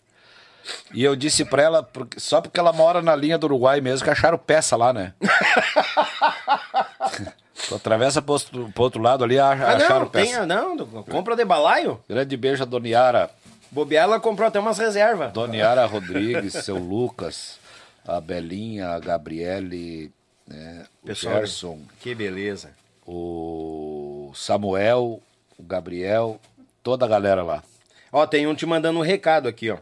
E 0.93 1.03
eu 1.03 1.15
disse 1.15 1.43
pra 1.45 1.61
ela, 1.63 1.83
porque, 1.83 2.19
só 2.19 2.41
porque 2.41 2.59
ela 2.59 2.73
mora 2.73 3.01
na 3.01 3.15
linha 3.15 3.37
do 3.37 3.45
Uruguai 3.45 3.81
mesmo, 3.81 4.03
que 4.03 4.09
acharam 4.11 4.37
peça 4.37 4.75
lá, 4.75 4.91
né? 4.93 5.13
tu 7.67 7.75
atravessa 7.75 8.21
pro 8.21 8.33
outro, 8.33 8.71
pro 8.73 8.83
outro 8.83 9.01
lado 9.01 9.23
ali, 9.23 9.39
ach- 9.39 9.61
Ah, 9.61 9.75
acharam 9.75 10.01
não, 10.01 10.09
tem, 10.09 10.25
peça. 10.27 10.45
não, 10.45 10.77
compra 11.03 11.35
de 11.35 11.45
balaio. 11.45 11.99
Grande 12.07 12.35
beijo 12.37 12.63
a 12.63 12.65
Doniara. 12.65 13.29
Bobear, 13.71 14.03
ela 14.03 14.19
comprou 14.19 14.47
até 14.47 14.59
umas 14.59 14.77
reservas. 14.77 15.31
Doniara 15.31 15.85
Rodrigues, 15.85 16.53
seu 16.53 16.77
Lucas, 16.77 17.57
a 18.05 18.19
Belinha, 18.19 18.89
a 18.89 18.99
Gabriele, 18.99 20.11
né, 20.51 20.85
o 21.03 21.07
Pessoal, 21.07 21.35
Gerson, 21.35 21.79
Que 21.99 22.13
beleza. 22.15 22.71
o 23.07 24.31
Samuel, 24.35 25.21
o 25.57 25.63
Gabriel, 25.63 26.39
toda 26.83 27.05
a 27.05 27.09
galera 27.09 27.43
lá. 27.43 27.63
Ó, 28.11 28.25
tem 28.27 28.45
um 28.47 28.55
te 28.55 28.65
mandando 28.65 28.99
um 28.99 29.03
recado 29.03 29.47
aqui, 29.47 29.69
ó. 29.69 29.77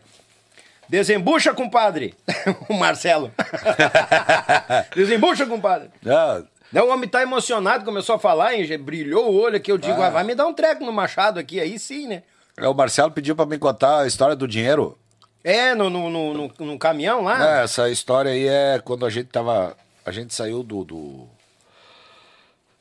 Desembucha, 0.88 1.54
compadre. 1.54 2.16
o 2.68 2.74
Marcelo. 2.74 3.32
Desembucha, 4.96 5.46
compadre. 5.46 5.90
Ah, 6.06 6.42
Não, 6.72 6.88
o 6.88 6.92
homem 6.92 7.10
tá 7.10 7.22
emocionado, 7.22 7.86
começou 7.86 8.16
a 8.16 8.20
falar, 8.20 8.54
hein? 8.56 8.78
Brilhou 8.78 9.32
o 9.32 9.40
olho 9.40 9.58
aqui. 9.58 9.72
Eu 9.72 9.78
digo, 9.78 10.02
Ah. 10.02 10.08
ah, 10.08 10.10
vai 10.10 10.24
me 10.24 10.36
dar 10.36 10.48
um 10.48 10.54
treco 10.54 10.84
no 10.86 10.92
machado 10.92 11.40
aqui, 11.40 11.60
aí 11.60 11.78
sim, 11.80 12.08
né? 12.08 12.24
é, 12.58 12.68
o 12.68 12.74
Marcelo 12.74 13.12
pediu 13.12 13.36
pra 13.36 13.46
me 13.46 13.58
contar 13.58 14.02
a 14.02 14.08
história 14.08 14.36
do 14.36 14.48
dinheiro. 14.48 14.98
É, 15.44 15.74
no, 15.74 15.90
no, 15.90 16.10
no, 16.10 16.34
no- 16.34 16.52
no 16.66 16.78
caminhão 16.78 17.22
lá. 17.24 17.60
É, 17.60 17.64
essa 17.64 17.90
história 17.90 18.32
aí 18.32 18.46
é 18.48 18.82
quando 18.84 19.06
a 19.06 19.10
gente 19.10 19.28
tava. 19.30 19.76
A 20.10 20.12
gente 20.12 20.34
saiu 20.34 20.64
do. 20.64 20.84
do- 20.84 21.28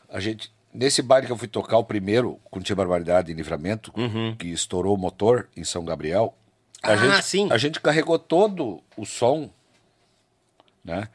a 0.09 0.19
gente. 0.19 0.51
Nesse 0.73 1.03
baile 1.03 1.27
que 1.27 1.33
eu 1.33 1.37
fui 1.37 1.49
tocar 1.49 1.77
o 1.79 1.85
primeiro, 1.85 2.39
com 2.51 2.61
Tia 2.61 2.75
Barbaridade 2.77 3.31
em 3.33 3.35
Livramento, 3.35 3.93
que 4.39 4.49
estourou 4.49 4.95
o 4.95 4.99
motor 4.99 5.49
em 5.57 5.65
São 5.65 5.85
Gabriel. 5.85 6.35
A 6.83 6.93
Ah, 6.93 6.97
gente, 6.97 7.25
sim. 7.25 7.49
A 7.53 7.59
gente 7.59 7.81
carregou 7.81 8.19
todo 8.19 8.83
o 8.97 9.05
som, 9.05 9.51
né? 10.85 11.09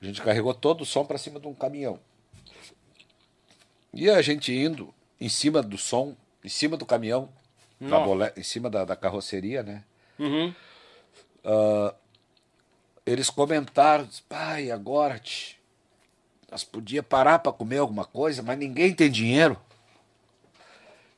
A 0.00 0.04
gente 0.04 0.20
carregou 0.22 0.52
todo 0.54 0.82
o 0.82 0.86
som 0.86 1.04
pra 1.04 1.16
cima 1.18 1.40
de 1.40 1.46
um 1.48 1.54
caminhão. 1.54 1.98
E 3.94 4.08
a 4.10 4.20
gente 4.22 4.52
indo 4.52 4.92
em 5.20 5.28
cima 5.28 5.62
do 5.62 5.78
som, 5.78 6.14
em 6.44 6.48
cima 6.48 6.76
do 6.76 6.84
caminhão, 6.86 7.28
bole- 8.04 8.32
em 8.36 8.42
cima 8.42 8.68
da, 8.70 8.84
da 8.84 8.94
carroceria, 8.96 9.62
né? 9.62 9.82
Uhum. 10.18 10.54
Eles 13.04 13.28
comentaram, 13.30 14.08
pai, 14.28 14.70
agora, 14.70 15.18
tch, 15.18 15.56
nós 16.50 16.62
podia 16.64 17.02
parar 17.02 17.38
para 17.38 17.52
comer 17.52 17.78
alguma 17.78 18.04
coisa, 18.04 18.42
mas 18.42 18.58
ninguém 18.58 18.92
tem 18.94 19.10
dinheiro. 19.10 19.58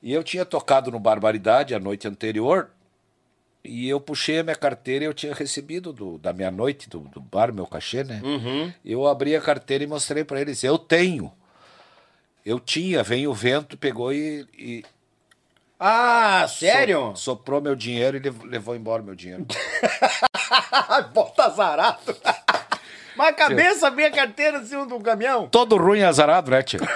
E 0.02 0.12
eu 0.12 0.22
tinha 0.22 0.44
tocado 0.44 0.90
no 0.90 0.98
Barbaridade 1.00 1.74
a 1.74 1.78
noite 1.80 2.06
anterior, 2.06 2.70
e 3.64 3.88
eu 3.88 3.98
puxei 3.98 4.38
a 4.38 4.42
minha 4.44 4.54
carteira 4.56 5.04
e 5.04 5.08
eu 5.08 5.14
tinha 5.14 5.32
recebido 5.34 5.92
do- 5.92 6.18
da 6.18 6.32
minha 6.34 6.50
noite 6.50 6.88
do, 6.88 7.00
do 7.00 7.20
bar, 7.20 7.52
meu 7.52 7.66
cachê, 7.66 8.04
né? 8.04 8.20
Eu 8.84 9.06
abri 9.06 9.34
a 9.34 9.40
carteira 9.40 9.82
e 9.82 9.86
mostrei 9.86 10.22
para 10.22 10.40
eles, 10.40 10.62
eu 10.62 10.76
tenho. 10.78 11.32
Eu 12.44 12.60
tinha, 12.60 13.02
vem 13.02 13.26
o 13.26 13.32
vento, 13.32 13.78
pegou 13.78 14.12
e, 14.12 14.46
e 14.52 14.84
Ah, 15.78 16.46
sério? 16.48 17.12
so- 17.16 17.22
soprou 17.32 17.60
meu 17.60 17.74
dinheiro 17.74 18.16
e 18.16 18.20
lev- 18.20 18.44
levou 18.44 18.74
embora 18.76 19.02
meu 19.02 19.14
dinheiro. 19.14 19.44
Bota 21.12 21.44
azarado. 21.46 22.16
Mas 23.16 23.28
a 23.28 23.32
cabeça 23.32 23.86
abrir 23.88 24.04
a 24.06 24.10
carteira 24.10 24.58
em 24.58 24.64
cima 24.66 24.86
do 24.86 24.98
caminhão. 25.00 25.48
Todo 25.48 25.76
ruim 25.76 26.00
e 26.00 26.04
azarado, 26.04 26.50
né, 26.50 26.62
tia? 26.62 26.80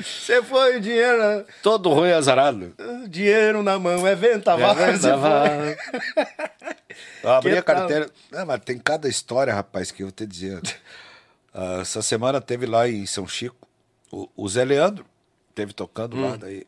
Você 0.00 0.42
foi 0.42 0.76
o 0.76 0.80
dinheiro, 0.80 1.18
né? 1.18 1.44
Todo 1.62 1.88
ruim 1.90 2.10
e 2.10 2.12
azarado. 2.12 2.74
dinheiro 3.08 3.62
na 3.62 3.78
mão, 3.78 4.06
é 4.06 4.14
ventaval. 4.14 4.78
É 4.78 4.92
ventaval. 4.92 5.46
Eu 7.22 7.30
abri 7.30 7.52
Que 7.52 7.58
a 7.58 7.62
carteira. 7.62 8.10
Não, 8.30 8.44
mas 8.46 8.60
tem 8.64 8.78
cada 8.78 9.08
história, 9.08 9.52
rapaz, 9.54 9.90
que 9.90 10.02
eu 10.02 10.06
vou 10.08 10.12
te 10.12 10.26
dizer. 10.26 10.60
Ah, 11.54 11.78
essa 11.80 12.02
semana 12.02 12.40
teve 12.40 12.66
lá 12.66 12.88
em 12.88 13.06
São 13.06 13.26
Chico. 13.26 13.56
O, 14.10 14.28
o 14.36 14.48
Zé 14.48 14.64
Leandro 14.64 15.04
teve 15.58 15.72
tocando 15.72 16.16
Hum. 16.16 16.22
lá, 16.30 16.36
daí. 16.36 16.64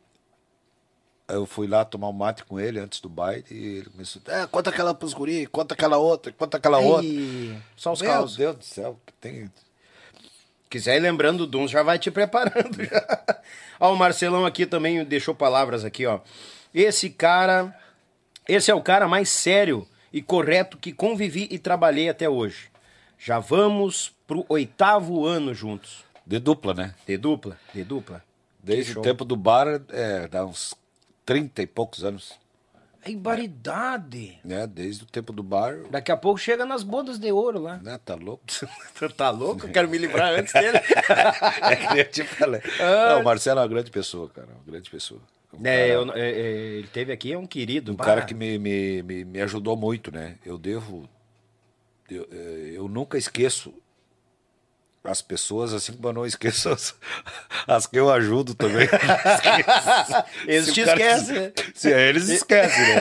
Eu 1.29 1.47
fui 1.47 1.69
lá 1.69 1.85
tomar 1.85 2.09
um 2.09 2.13
mate 2.13 2.45
com 2.45 2.59
ele 2.59 2.81
antes 2.81 3.01
do 3.01 3.09
baile 3.09 3.45
e 3.49 3.55
ele 3.79 3.91
começou. 3.91 4.21
É, 4.27 4.49
conta 4.49 4.71
aquela 4.71 4.93
pros 4.93 5.15
guri, 5.15 5.47
conta 5.47 5.75
aquela 5.75 5.97
outra, 5.97 6.33
conta 6.33 6.57
aquela 6.57 6.79
outra. 6.81 7.07
Ih, 7.07 7.57
Só 7.77 7.93
os 7.93 8.03
Meu 8.03 8.11
caos. 8.11 8.37
Deus 8.37 8.57
do 8.57 8.65
céu, 8.65 8.99
tem. 9.21 9.49
Quiser 10.69 10.97
ir 10.97 11.01
lembrando 11.01 11.39
do 11.39 11.47
Dum, 11.47 11.69
já 11.69 11.85
vai 11.85 12.01
te 12.01 12.11
preparando. 12.11 12.83
Já. 12.83 13.43
ó, 13.79 13.93
o 13.93 13.97
Marcelão 13.97 14.45
aqui 14.45 14.67
também 14.67 15.05
deixou 15.05 15.33
palavras 15.35 15.85
aqui, 15.85 16.05
ó. 16.05 16.19
Esse 16.75 17.09
cara, 17.11 17.73
esse 18.49 18.69
é 18.71 18.75
o 18.75 18.83
cara 18.83 19.07
mais 19.07 19.29
sério 19.29 19.87
e 20.13 20.21
correto 20.21 20.77
que 20.79 20.93
convivi 20.93 21.47
e 21.51 21.59
trabalhei 21.61 22.09
até 22.09 22.29
hoje. 22.29 22.71
Já 23.19 23.39
vamos 23.39 24.13
pro 24.27 24.45
oitavo 24.49 25.25
ano 25.27 25.55
juntos. 25.55 26.05
De 26.27 26.39
dupla, 26.41 26.75
né? 26.75 26.95
De 27.07 27.17
dupla, 27.17 27.57
de 27.73 27.85
dupla. 27.85 28.25
Desde 28.63 28.99
o 28.99 29.03
tempo 29.03 29.25
do 29.25 29.37
bar, 29.37 29.81
é, 29.91 30.29
dá 30.29 30.45
uns 30.45 30.75
30 31.25 31.63
e 31.63 31.67
poucos 31.67 32.05
anos. 32.05 32.39
É 33.03 33.11
barbaridade. 33.13 34.39
Né? 34.45 34.67
Desde 34.67 35.05
o 35.05 35.07
tempo 35.07 35.33
do 35.33 35.43
bar. 35.43 35.75
Daqui 35.91 36.13
a 36.13 36.17
pouco 36.17 36.39
chega 36.39 36.67
nas 36.67 36.83
bodas 36.83 37.19
de 37.19 37.33
ouro 37.33 37.59
lá. 37.59 37.79
Né? 37.79 37.99
Tá 38.05 38.15
louco? 38.15 38.45
tá 39.17 39.31
louco? 39.31 39.67
Eu 39.67 39.73
quero 39.73 39.89
me 39.89 39.97
livrar 39.97 40.33
antes 40.39 40.53
dele. 40.53 40.77
é 41.63 41.77
que 41.77 41.99
eu 42.01 42.11
te 42.11 42.25
falei. 42.25 42.61
Não, 42.79 43.21
o 43.23 43.25
Marcelo 43.25 43.61
é 43.61 43.63
uma 43.63 43.69
grande 43.69 43.91
pessoa, 43.91 44.29
cara. 44.29 44.49
Uma 44.49 44.65
grande 44.73 44.91
pessoa. 44.91 45.21
Um 45.53 45.67
É, 45.67 45.89
cara- 45.89 45.89
eu- 45.89 46.13
é, 46.13 46.31
é, 46.31 46.41
ele 46.79 46.89
teve 46.89 47.11
aqui, 47.13 47.33
é 47.33 47.39
um 47.39 47.47
querido. 47.47 47.93
Um 47.93 47.97
bah. 47.97 48.05
cara 48.05 48.23
que 48.23 48.35
me, 48.35 48.59
me, 48.59 49.03
me, 49.03 49.25
me 49.25 49.41
ajudou 49.41 49.77
muito, 49.77 50.13
né? 50.13 50.37
Eu 50.45 50.59
devo. 50.59 51.09
Eu, 52.11 52.29
eh, 52.31 52.73
eu 52.75 52.87
nunca 52.89 53.17
esqueço 53.17 53.73
as 55.03 55.23
pessoas, 55.23 55.73
assim 55.73 55.93
como 55.95 56.09
eu 56.09 56.13
não 56.13 56.27
esqueço 56.27 56.69
as, 56.69 56.95
as 57.67 57.87
que 57.87 57.99
eu 57.99 58.11
ajudo 58.11 58.55
também. 58.55 58.87
Eles 60.47 60.73
te 60.73 60.81
esquecem, 60.83 61.41
né? 61.41 61.53
Se 61.75 61.91
eles 61.91 62.29
esquecem, 62.29 62.95
né? 62.95 63.01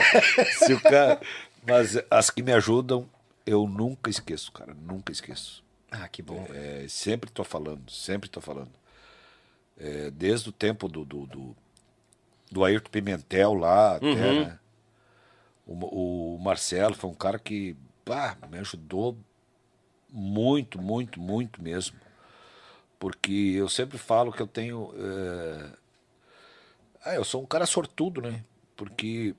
Se 0.58 0.72
o 0.72 0.80
cara, 0.80 1.20
mas 1.66 1.98
as 2.10 2.30
que 2.30 2.42
me 2.42 2.52
ajudam, 2.52 3.08
eu 3.46 3.66
nunca 3.66 4.08
esqueço, 4.10 4.50
cara. 4.52 4.74
Nunca 4.74 5.12
esqueço. 5.12 5.62
Ah, 5.90 6.08
que 6.08 6.22
bom. 6.22 6.46
É, 6.54 6.86
sempre 6.88 7.30
tô 7.30 7.44
falando, 7.44 7.90
sempre 7.90 8.28
tô 8.28 8.40
falando. 8.40 8.70
É, 9.78 10.10
desde 10.10 10.48
o 10.48 10.52
tempo 10.52 10.88
do, 10.88 11.04
do, 11.04 11.26
do, 11.26 11.56
do 12.50 12.64
Ayrton 12.64 12.90
Pimentel 12.90 13.54
lá 13.54 13.96
até, 13.96 14.06
Uhum. 14.06 14.44
né? 14.44 14.58
O, 15.66 16.34
o 16.34 16.38
Marcelo 16.38 16.94
foi 16.94 17.10
um 17.10 17.14
cara 17.14 17.38
que 17.38 17.76
pá, 18.04 18.36
me 18.50 18.58
ajudou 18.58 19.16
muito, 20.12 20.80
muito, 20.80 21.20
muito 21.20 21.62
mesmo. 21.62 21.98
Porque 22.98 23.54
eu 23.56 23.68
sempre 23.68 23.98
falo 23.98 24.32
que 24.32 24.42
eu 24.42 24.46
tenho. 24.46 24.92
é, 24.96 25.70
Ah, 27.04 27.14
eu 27.14 27.24
sou 27.24 27.42
um 27.42 27.46
cara 27.46 27.66
sortudo, 27.66 28.20
né? 28.20 28.44
Porque 28.76 29.34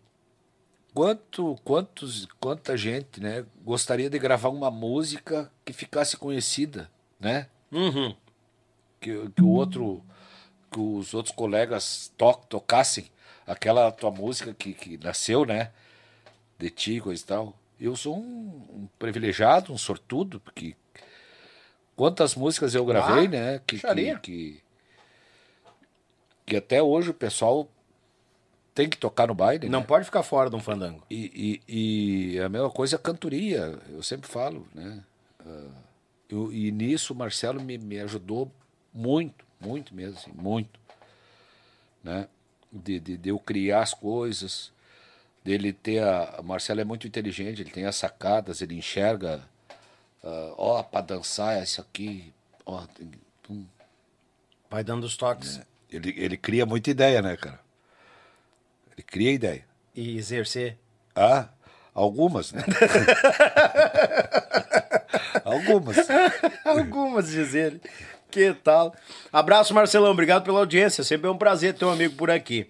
quanto, 0.94 1.56
quantos, 1.64 2.28
quanta 2.40 2.76
gente, 2.76 3.20
né, 3.22 3.46
gostaria 3.64 4.10
de 4.10 4.20
gravar 4.20 4.50
uma 4.50 4.72
música 4.72 5.52
que 5.64 5.74
ficasse 5.74 6.18
conhecida, 6.18 6.90
né? 7.20 7.48
Uhum. 7.72 8.16
Que, 9.00 9.30
que 9.30 9.42
o 9.42 9.50
outro, 9.50 10.04
que 10.72 10.80
os 10.80 11.14
outros 11.14 11.34
colegas 11.36 12.12
to, 12.18 12.34
tocassem 12.50 13.06
aquela 13.46 13.92
tua 13.92 14.12
música 14.12 14.54
que, 14.54 14.74
que 14.74 14.98
nasceu, 14.98 15.46
né? 15.46 15.72
De 16.58 16.70
ti, 16.70 17.00
coisa 17.00 17.22
e 17.22 17.26
tal. 17.26 17.56
Eu 17.82 17.96
sou 17.96 18.16
um, 18.16 18.22
um 18.72 18.88
privilegiado, 19.00 19.74
um 19.74 19.78
sortudo, 19.78 20.40
porque 20.40 20.76
quantas 21.96 22.36
músicas 22.36 22.76
eu 22.76 22.86
gravei, 22.86 23.26
Ah, 23.26 23.30
né? 23.30 23.62
Que, 23.66 23.80
que, 23.80 24.20
que, 24.22 24.64
que 26.46 26.56
até 26.56 26.82
hoje 26.82 27.10
o 27.10 27.14
pessoal 27.14 27.68
tem 28.76 28.88
que 28.88 28.98
tocar 28.98 29.28
no 29.28 29.34
baile, 29.36 29.68
Não 29.68 29.80
né? 29.80 29.86
pode 29.86 30.06
ficar 30.06 30.22
fora 30.24 30.50
de 30.50 30.56
um 30.56 30.60
fandango. 30.62 31.04
E, 31.10 31.60
e, 31.68 32.34
e 32.36 32.40
a 32.40 32.48
mesma 32.48 32.70
coisa 32.70 32.96
é 32.96 33.00
cantoria, 33.00 33.78
eu 33.90 34.04
sempre 34.04 34.30
falo, 34.30 34.68
né? 34.76 35.04
Ah, 35.44 35.68
eu- 36.30 36.54
e 36.54 36.72
nisso 36.72 37.14
o 37.14 37.16
Marcelo 37.16 37.60
me, 37.62 37.78
me 37.80 38.00
ajudou 38.00 38.50
muito, 38.94 39.44
muito 39.60 39.94
mesmo, 39.94 40.18
assim, 40.20 40.32
muito. 40.34 40.80
Né? 42.04 42.28
De, 42.72 43.00
de, 43.00 43.18
de 43.18 43.30
eu 43.30 43.40
criar 43.40 43.82
as 43.82 43.94
coisas, 43.94 44.72
dele 45.44 45.74
ter 45.74 46.04
a. 46.04 46.40
O 46.40 46.44
Marcelo 46.44 46.82
é 46.82 46.84
muito 46.84 47.08
inteligente, 47.08 47.62
ele 47.62 47.72
tem 47.72 47.86
as 47.86 47.96
sacadas, 47.96 48.62
ele 48.62 48.76
enxerga, 48.76 49.42
ah, 50.24 50.54
ó, 50.58 50.84
para 50.84 51.02
dançar 51.02 51.58
é 51.58 51.64
isso 51.64 51.82
aqui, 51.82 52.34
ó. 52.66 52.86
Vai 54.70 54.84
dando 54.84 55.04
os 55.04 55.18
toques. 55.18 55.60
ele, 55.92 56.14
ele 56.18 56.38
cria 56.38 56.66
muita 56.66 56.90
ideia, 56.90 57.22
né, 57.22 57.36
cara? 57.36 57.60
Ele 58.94 59.04
cria 59.04 59.32
ideia. 59.32 59.66
E 59.94 60.18
exercer. 60.18 60.78
Ah, 61.14 61.50
algumas, 61.94 62.54
né? 62.54 62.64
algumas. 65.44 65.98
Algumas, 66.64 67.30
diz 67.30 67.54
ele. 67.54 67.82
Que 68.30 68.54
tal? 68.54 68.96
Abraço, 69.32 69.74
Marcelão. 69.74 70.12
Obrigado 70.12 70.44
pela 70.44 70.60
audiência. 70.60 71.04
Sempre 71.04 71.28
é 71.28 71.32
um 71.32 71.38
prazer 71.38 71.74
ter 71.74 71.84
um 71.84 71.92
amigo 71.92 72.16
por 72.16 72.32
aqui. 72.32 72.70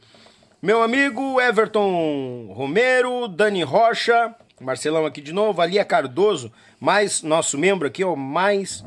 Meu 0.62 0.84
amigo 0.84 1.42
Everton 1.42 2.54
Romero, 2.54 3.28
Dani 3.28 3.64
Rocha, 3.64 4.36
Marcelão 4.60 5.08
aqui 5.08 5.20
de 5.20 5.34
novo, 5.34 5.60
Alia 5.60 5.84
Cardoso, 5.84 6.52
mais 6.80 7.24
nosso 7.24 7.58
membro 7.58 7.88
aqui, 7.88 8.04
ó, 8.04 8.16
mais 8.16 8.86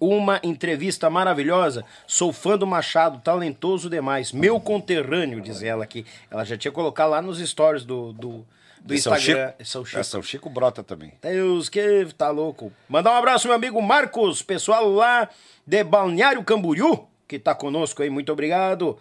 uma 0.00 0.40
entrevista 0.42 1.10
maravilhosa. 1.10 1.84
Sou 2.06 2.32
fã 2.32 2.56
do 2.56 2.66
Machado, 2.66 3.20
talentoso 3.20 3.90
demais. 3.90 4.32
Meu 4.32 4.58
conterrâneo, 4.58 5.42
diz 5.42 5.62
ela 5.62 5.84
aqui. 5.84 6.06
Ela 6.30 6.44
já 6.44 6.56
tinha 6.56 6.72
colocado 6.72 7.10
lá 7.10 7.20
nos 7.20 7.46
stories 7.46 7.84
do, 7.84 8.14
do, 8.14 8.46
do 8.80 8.94
E 8.94 8.98
São 8.98 9.14
Instagram. 9.14 9.48
Chico, 9.48 9.64
São 9.66 9.84
Chico. 9.84 10.00
É, 10.00 10.02
São 10.02 10.22
Chico 10.22 10.48
brota 10.48 10.82
também. 10.82 11.12
Deus 11.20 11.68
que 11.68 12.06
tá 12.16 12.30
louco. 12.30 12.72
Mandar 12.88 13.10
um 13.12 13.16
abraço, 13.16 13.46
meu 13.46 13.54
amigo 13.54 13.82
Marcos, 13.82 14.40
pessoal 14.40 14.88
lá 14.88 15.28
de 15.66 15.84
Balneário 15.84 16.42
Camboriú, 16.42 17.06
que 17.28 17.38
tá 17.38 17.54
conosco 17.54 18.02
aí, 18.02 18.08
muito 18.08 18.32
obrigado. 18.32 18.96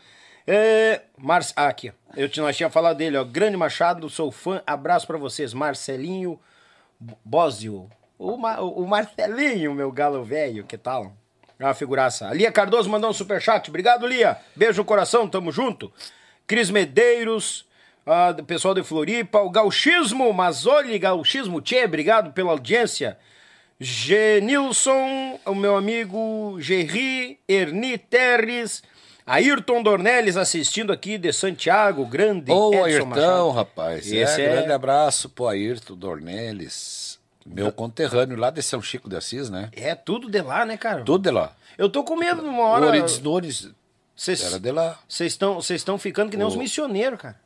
É, 0.47 1.01
Mar... 1.17 1.41
ah, 1.55 1.73
eu 2.15 2.29
tinha, 2.29 2.43
nós 2.45 2.55
tinha 2.55 2.69
falado 2.69 2.97
dele, 2.97 3.17
ó. 3.17 3.23
Grande 3.23 3.57
Machado, 3.57 4.09
sou 4.09 4.31
fã, 4.31 4.61
abraço 4.65 5.07
pra 5.07 5.17
vocês. 5.17 5.53
Marcelinho 5.53 6.39
Bósio. 7.23 7.89
O, 8.17 8.37
Ma- 8.37 8.59
o 8.61 8.85
Marcelinho, 8.85 9.73
meu 9.73 9.91
galo 9.91 10.23
velho, 10.23 10.63
que 10.63 10.77
tal? 10.77 11.13
É 11.59 11.65
uma 11.65 11.73
figuraça. 11.73 12.31
Lia 12.33 12.51
Cardoso 12.51 12.89
mandou 12.89 13.09
um 13.09 13.13
superchat. 13.13 13.69
Obrigado, 13.69 14.05
Lia. 14.05 14.37
Beijo 14.55 14.81
no 14.81 14.85
coração, 14.85 15.27
tamo 15.27 15.51
junto. 15.51 15.91
Cris 16.47 16.69
Medeiros, 16.69 17.65
do 18.35 18.43
pessoal 18.43 18.73
de 18.73 18.83
Floripa, 18.83 19.39
o 19.39 19.49
Gauchismo, 19.49 20.31
Mazoli, 20.31 20.99
Gauchismo, 20.99 21.59
Tchê, 21.59 21.85
obrigado 21.85 22.33
pela 22.33 22.51
audiência. 22.51 23.17
Genilson, 23.79 25.39
o 25.45 25.55
meu 25.55 25.75
amigo 25.75 26.55
Gerri, 26.59 27.39
Erni 27.47 27.97
Terres, 27.97 28.83
Ayrton 29.25 29.81
Dornelles 29.81 30.37
assistindo 30.37 30.93
aqui 30.93 31.17
de 31.17 31.33
Santiago, 31.33 32.05
grande 32.05 32.51
Ô, 32.51 32.71
Edson 32.73 32.83
Ayrton, 32.85 33.05
Machado. 33.07 33.49
rapaz. 33.51 34.11
Esse 34.11 34.41
é, 34.41 34.45
é- 34.45 34.49
Grande 34.55 34.71
abraço 34.71 35.29
pro 35.29 35.47
Ayrton 35.47 35.95
Dornelles, 35.95 37.19
meu 37.45 37.71
conterrâneo 37.71 38.37
lá 38.37 38.49
de 38.51 38.61
São 38.61 38.81
Chico 38.81 39.09
de 39.09 39.15
Assis, 39.15 39.49
né? 39.49 39.69
É 39.75 39.95
tudo 39.95 40.29
de 40.29 40.41
lá, 40.41 40.63
né, 40.65 40.77
cara? 40.77 41.03
Tudo 41.03 41.23
de 41.23 41.31
lá. 41.31 41.55
Eu 41.77 41.89
tô 41.89 42.03
com 42.03 42.15
medo 42.15 42.41
numa 42.43 42.59
O 42.59 42.65
hora. 42.67 42.85
Orides 42.87 43.19
Nunes 43.19 43.69
Vocês 44.15 44.43
era 44.43 44.59
de 44.59 44.71
lá. 44.71 44.97
vocês 45.09 45.37
estão 45.69 45.97
ficando 45.97 46.29
que 46.29 46.37
nem 46.37 46.45
uns 46.45 46.55
O- 46.55 46.59
missioneiros, 46.59 47.19
cara. 47.19 47.39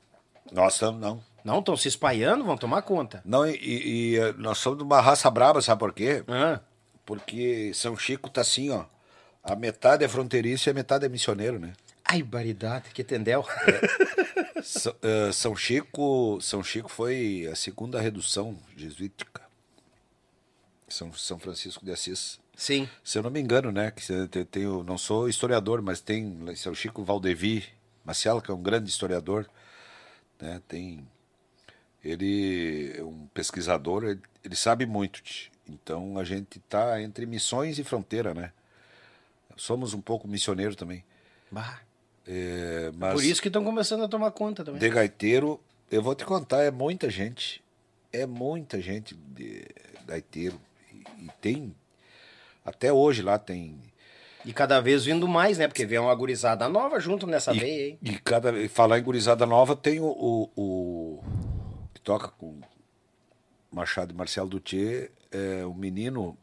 Nós 0.51 0.73
estamos, 0.73 0.99
não. 0.99 1.23
Não, 1.43 1.59
estão 1.59 1.77
se 1.77 1.87
espalhando, 1.87 2.43
vão 2.43 2.57
tomar 2.57 2.81
conta. 2.81 3.21
Não, 3.23 3.47
e, 3.47 3.55
e, 3.55 4.17
eh, 4.17 4.33
nós 4.37 4.57
somos 4.57 4.77
de 4.77 4.83
uma 4.83 4.99
raça 4.99 5.31
braba, 5.31 5.61
sabe 5.61 5.79
por 5.79 5.93
quê? 5.93 6.23
Ah, 6.27 6.59
Porque 7.05 7.71
São 7.73 7.97
Chico 7.97 8.29
tá 8.29 8.41
assim, 8.41 8.69
ó. 8.69 8.83
A 9.49 9.55
metade 9.55 10.03
é 10.03 10.07
fronteiriço 10.07 10.69
e 10.69 10.71
a 10.71 10.73
metade 10.73 11.05
é 11.05 11.09
missioneiro, 11.09 11.59
né? 11.59 11.73
ai, 12.09 12.23
baridade, 12.23 12.89
que 12.91 13.03
tendel. 13.03 13.45
São, 14.63 14.95
eh, 15.01 15.31
São 15.31 15.55
Chico, 15.55 16.39
São 16.41 16.63
Chico 16.63 16.89
foi 16.89 17.47
a 17.51 17.55
segunda 17.55 18.01
redução 18.01 18.57
jesuítica. 18.75 19.43
São, 20.87 21.13
São 21.13 21.37
Francisco 21.37 21.85
de 21.85 21.91
Assis. 21.91 22.39
Sim. 22.55 22.89
Se 23.03 23.19
eu 23.19 23.23
não 23.23 23.29
me 23.29 23.39
engano, 23.39 23.71
né? 23.71 23.91
Que 23.91 24.27
tem, 24.27 24.43
tem 24.43 24.63
não 24.63 24.97
sou 24.97 25.29
historiador, 25.29 25.83
mas 25.83 26.01
tem 26.01 26.35
São 26.55 26.73
Chico 26.73 27.03
Valdevi 27.03 27.63
Marcelo, 28.03 28.41
que 28.41 28.49
é 28.49 28.53
um 28.53 28.61
grande 28.61 28.89
historiador. 28.89 29.47
Né? 30.41 30.59
Tem, 30.67 31.07
ele 32.03 32.95
é 32.97 33.03
um 33.03 33.27
pesquisador, 33.33 34.03
ele, 34.03 34.21
ele 34.43 34.55
sabe 34.55 34.87
muito. 34.87 35.21
Então 35.67 36.17
a 36.17 36.23
gente 36.23 36.57
está 36.57 36.99
entre 37.01 37.27
missões 37.27 37.77
e 37.77 37.83
fronteira, 37.83 38.33
né? 38.33 38.51
Somos 39.59 39.93
um 39.93 39.99
pouco 40.01 40.27
missioneiro 40.27 40.75
também. 40.75 41.03
Bah. 41.51 41.81
É, 42.27 42.91
mas 42.95 43.13
Por 43.13 43.23
isso 43.23 43.41
que 43.41 43.47
estão 43.49 43.63
começando 43.63 44.03
a 44.03 44.07
tomar 44.07 44.31
conta 44.31 44.63
também. 44.63 44.79
de 44.79 44.89
gaiteiro, 44.89 45.59
eu 45.91 46.01
vou 46.01 46.15
te 46.15 46.23
contar, 46.25 46.63
é 46.63 46.71
muita 46.71 47.09
gente. 47.09 47.61
É 48.13 48.25
muita 48.25 48.79
gente 48.81 49.15
de 49.15 49.65
gaiteiro. 50.05 50.59
E, 50.93 51.25
e 51.25 51.29
tem. 51.41 51.75
Até 52.63 52.93
hoje 52.93 53.21
lá 53.21 53.37
tem. 53.37 53.77
E 54.45 54.53
cada 54.53 54.79
vez 54.79 55.03
vindo 55.03 55.27
mais, 55.27 55.57
né? 55.57 55.67
Porque 55.67 55.85
vem 55.85 55.99
uma 55.99 56.15
gurizada 56.15 56.69
nova 56.69 56.99
junto 56.99 57.27
nessa 57.27 57.53
E, 57.53 57.59
veia, 57.59 57.87
hein? 57.89 57.99
e 58.01 58.17
cada 58.19 58.51
e 58.57 58.69
falar 58.69 58.97
em 58.99 59.03
gurizada 59.03 59.45
nova 59.45 59.75
tem 59.75 59.99
o, 59.99 60.05
o, 60.05 60.49
o- 60.55 61.23
que 61.93 61.99
toca 62.01 62.29
com 62.29 62.59
Machado 63.71 64.13
e 64.13 64.17
Marcelo 64.17 64.47
Dutier, 64.49 65.11
é 65.31 65.65
o 65.65 65.73
menino, 65.73 66.37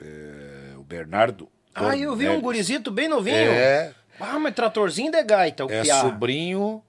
é, 0.00 0.74
o 0.76 0.82
Bernardo. 0.82 1.48
Ah, 1.76 1.96
eu 1.96 2.14
vi 2.16 2.24
um 2.24 2.28
Dornelles. 2.28 2.42
gurizito 2.42 2.90
bem 2.90 3.08
novinho. 3.08 3.36
É, 3.36 3.94
Ah, 4.18 4.38
mas 4.38 4.54
tratorzinho 4.54 5.10
de 5.12 5.22
gaita, 5.22 5.64
o 5.66 5.70
é 5.70 5.82
piá. 5.82 6.00
sobrinho 6.00 6.82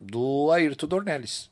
do 0.00 0.50
Ayrton 0.52 0.86
Dornelles. 0.86 1.50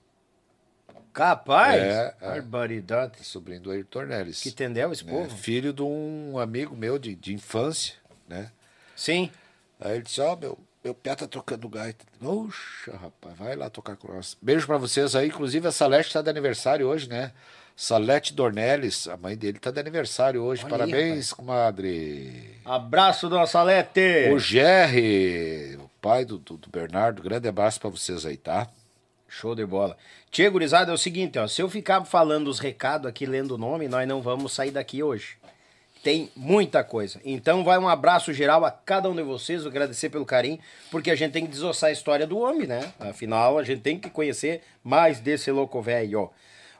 Capaz? 1.13 1.83
É, 1.83 2.15
é. 2.21 2.27
Barbaridade. 2.29 3.15
É 3.21 3.25
sobrinho 3.25 3.61
do 3.61 3.71
Ayrton 3.71 4.01
Dornelles. 4.01 4.43
Que 4.43 4.51
tendel 4.51 4.93
esse 4.93 5.05
né? 5.05 5.13
povo. 5.13 5.35
Filho 5.35 5.73
de 5.73 5.83
um 5.83 6.39
amigo 6.39 6.77
meu 6.77 6.99
de, 6.99 7.15
de 7.15 7.33
infância, 7.35 7.95
né? 8.29 8.51
Sim. 8.95 9.31
Aí 9.81 9.95
ele 9.95 10.03
disse, 10.03 10.21
ó, 10.21 10.37
meu, 10.37 10.59
Meu 10.85 10.95
pé 10.95 11.15
tá 11.15 11.27
tocando 11.27 11.69
gaita. 11.69 12.05
Oxa, 12.23 12.97
rapaz, 12.97 13.37
vai 13.37 13.57
lá 13.57 13.69
tocar 13.71 13.97
com 13.97 14.13
nós. 14.13 14.37
Beijo 14.41 14.67
pra 14.67 14.77
vocês 14.79 15.17
aí. 15.17 15.29
Inclusive, 15.29 15.67
a 15.67 15.73
Salete 15.73 16.13
tá 16.13 16.21
de 16.23 16.31
aniversário 16.31 16.87
hoje, 16.87 17.09
né? 17.09 17.33
Salete 17.79 18.33
Dornelles, 18.33 19.07
a 19.07 19.19
mãe 19.19 19.37
dele, 19.37 19.59
tá 19.59 19.71
de 19.71 19.79
aniversário 19.79 20.43
hoje. 20.43 20.65
Olha 20.65 20.77
aí, 20.77 20.91
Parabéns, 20.91 21.31
comadre. 21.31 22.57
Abraço, 22.65 23.29
dona 23.29 23.47
Salete. 23.47 24.31
O 24.33 24.39
Jerry, 24.39 25.77
o 25.77 25.91
pai 26.01 26.25
do, 26.25 26.39
do, 26.39 26.57
do 26.57 26.71
Bernardo, 26.71 27.23
grande 27.23 27.47
abraço 27.47 27.79
pra 27.79 27.91
vocês 27.91 28.25
aí, 28.25 28.39
tá? 28.39 28.67
Show 29.29 29.55
de 29.55 29.67
bola. 29.67 29.95
Tia 30.31 30.49
Gurizada, 30.49 30.91
é 30.91 30.95
o 30.95 30.99
seguinte, 30.99 31.39
ó, 31.39 31.47
se 31.47 31.61
eu 31.61 31.69
ficar 31.69 32.03
falando 32.07 32.49
os 32.49 32.59
recados 32.59 33.07
aqui, 33.07 33.27
lendo 33.27 33.57
o 33.57 33.59
nome, 33.59 33.89
nós 33.89 34.09
não 34.09 34.23
vamos 34.23 34.55
sair 34.55 34.71
daqui 34.71 35.03
hoje. 35.03 35.37
Tem 36.03 36.31
muita 36.35 36.83
coisa. 36.83 37.21
Então 37.27 37.63
vai 37.63 37.77
um 37.79 37.89
abraço 37.89 38.33
geral 38.33 38.65
a 38.65 38.71
cada 38.71 39.11
um 39.11 39.15
de 39.15 39.23
vocês, 39.23 39.67
agradecer 39.67 40.09
pelo 40.09 40.25
carinho, 40.25 40.59
porque 40.91 41.11
a 41.11 41.15
gente 41.15 41.33
tem 41.33 41.45
que 41.45 41.53
desossar 41.53 41.91
a 41.91 41.93
história 41.93 42.27
do 42.27 42.39
homem, 42.39 42.67
né? 42.67 42.91
Afinal, 42.99 43.59
a 43.59 43.63
gente 43.63 43.83
tem 43.83 43.99
que 43.99 44.09
conhecer 44.09 44.63
mais 44.83 45.21
desse 45.21 45.51
louco 45.51 45.83
velho, 45.83 46.21
ó. 46.21 46.31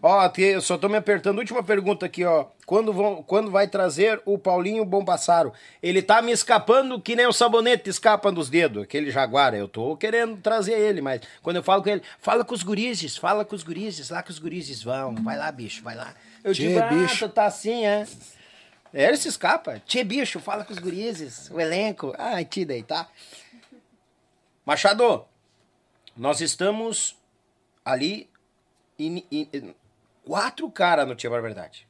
Ó, 0.03 0.31
eu 0.39 0.61
só 0.61 0.77
tô 0.77 0.89
me 0.89 0.97
apertando. 0.97 1.39
Última 1.39 1.63
pergunta 1.63 2.07
aqui, 2.07 2.25
ó. 2.25 2.47
Quando, 2.67 2.93
vão, 2.93 3.23
quando 3.23 3.51
vai 3.51 3.67
trazer 3.67 4.21
o 4.25 4.37
Paulinho 4.39 4.85
Bompassaro? 4.85 5.53
Ele 5.83 6.03
tá 6.03 6.21
me 6.21 6.33
escapando 6.33 7.01
que 7.01 7.17
nem 7.17 7.27
o 7.27 7.33
sabonete 7.33 7.89
escapa 7.89 8.31
dos 8.31 8.51
dedos, 8.51 8.83
aquele 8.83 9.11
jaguar. 9.11 9.55
Eu 9.55 9.67
tô 9.69 9.97
querendo 9.97 10.37
trazer 10.37 10.79
ele, 10.79 11.01
mas 11.01 11.21
quando 11.43 11.57
eu 11.57 11.63
falo 11.63 11.83
com 11.83 11.89
ele, 11.89 12.03
fala 12.21 12.45
com 12.45 12.55
os 12.55 12.63
gurizes, 12.63 13.17
fala 13.17 13.45
com 13.45 13.55
os 13.57 13.63
gurizes, 13.63 14.11
lá 14.11 14.23
que 14.23 14.31
os 14.31 14.39
gurizes 14.39 14.83
vão. 14.83 15.15
Vai 15.17 15.37
lá, 15.39 15.51
bicho, 15.51 15.83
vai 15.83 15.95
lá. 15.95 16.15
Eu 16.45 16.53
Tchê, 16.53 16.69
digo, 16.69 16.79
ah, 16.81 16.89
bicho. 16.89 17.29
tu 17.29 17.33
tá 17.33 17.47
assim, 17.47 17.87
é? 17.87 18.07
É, 18.93 19.05
ele 19.09 19.17
se 19.17 19.29
escapa. 19.29 19.81
Tchê, 19.87 20.05
bicho, 20.05 20.39
fala 20.41 20.65
com 20.65 20.73
os 20.73 20.79
gurizes, 20.79 21.51
o 21.51 21.59
elenco. 21.61 22.15
Ai, 22.19 22.45
tira 22.45 22.75
aí, 22.75 22.83
tá? 22.83 23.09
Machado, 24.65 25.25
nós 26.17 26.41
estamos 26.41 27.17
ali 27.85 28.29
em, 28.99 29.25
em- 29.31 29.49
em- 29.53 29.75
quatro 30.27 30.69
caras 30.71 31.07
no 31.07 31.15
Tia 31.15 31.31
Barberdade. 31.31 31.87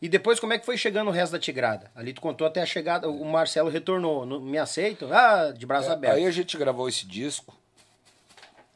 E 0.00 0.08
depois 0.08 0.40
como 0.40 0.52
é 0.52 0.58
que 0.58 0.66
foi 0.66 0.76
chegando 0.76 1.08
o 1.08 1.12
resto 1.12 1.32
da 1.32 1.38
Tigrada? 1.38 1.90
Ali 1.94 2.12
tu 2.12 2.20
contou 2.20 2.44
até 2.44 2.60
a 2.60 2.66
chegada, 2.66 3.08
o 3.08 3.24
Marcelo 3.24 3.70
retornou, 3.70 4.26
não- 4.26 4.40
me 4.40 4.58
aceitam? 4.58 5.08
Ah, 5.12 5.52
de 5.52 5.64
braços 5.64 5.90
abertos. 5.90 6.18
É, 6.18 6.22
Aí 6.22 6.26
a 6.28 6.32
gente 6.32 6.56
gravou 6.58 6.88
esse 6.88 7.06
disco 7.06 7.56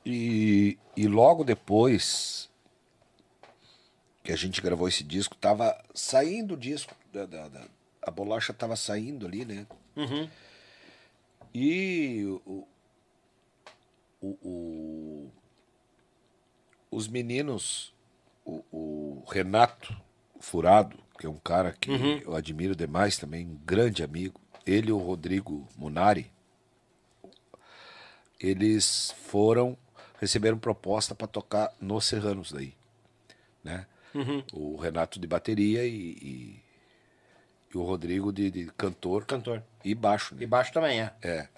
e, 0.05 0.79
e 0.97 1.09
logo 1.09 1.43
depois 1.43 2.49
que 4.23 4.31
a 4.33 4.37
gente 4.37 4.61
gravou 4.63 4.87
esse 4.89 5.03
disco, 5.03 5.35
tava 5.37 5.77
saindo 5.95 6.55
o 6.55 6.57
disco, 6.57 6.95
da, 7.13 7.27
da- 7.27 7.49
da- 7.49 7.67
a 8.03 8.11
bolacha 8.11 8.53
tava 8.53 8.77
saindo 8.77 9.27
ali, 9.27 9.45
né? 9.45 9.67
Uhum. 9.97 10.29
E 11.55 12.25
o, 12.47 12.67
o, 14.21 14.29
o- 14.49 15.31
os 16.91 17.09
meninos, 17.09 17.93
o, 18.47 18.65
o 18.73 19.25
Renato 19.29 19.95
Furado, 20.41 20.97
que 21.19 21.27
é 21.27 21.29
um 21.29 21.39
cara 21.39 21.73
que 21.73 21.91
eu 22.25 22.35
admiro 22.35 22.75
demais 22.77 23.19
também, 23.19 23.47
um 23.47 23.57
grande 23.65 24.03
amigo, 24.05 24.41
ele 24.65 24.89
e 24.91 24.93
o 24.93 24.99
Rodrigo 24.99 25.67
Munari, 25.77 26.31
eles 28.39 29.15
foram, 29.27 29.77
receberam 30.21 30.59
proposta 30.59 31.15
para 31.15 31.27
tocar 31.27 31.73
nos 31.81 32.05
Serranos 32.05 32.53
daí, 32.53 32.75
né? 33.65 33.87
O 34.53 34.77
Renato 34.77 35.21
de 35.21 35.27
bateria 35.27 35.85
e, 35.85 35.95
e- 36.13 36.63
e 37.75 37.77
o 37.79 37.83
Rodrigo 37.83 38.33
de, 38.33 38.51
de 38.51 38.67
cantor 38.77 39.27
Cantor. 39.27 39.63
e 39.85 39.95
baixo, 39.95 40.35
né? 40.35 40.43
E 40.45 40.47
baixo 40.47 40.73
também 40.73 41.01
é. 41.03 41.13
É. 41.23 41.49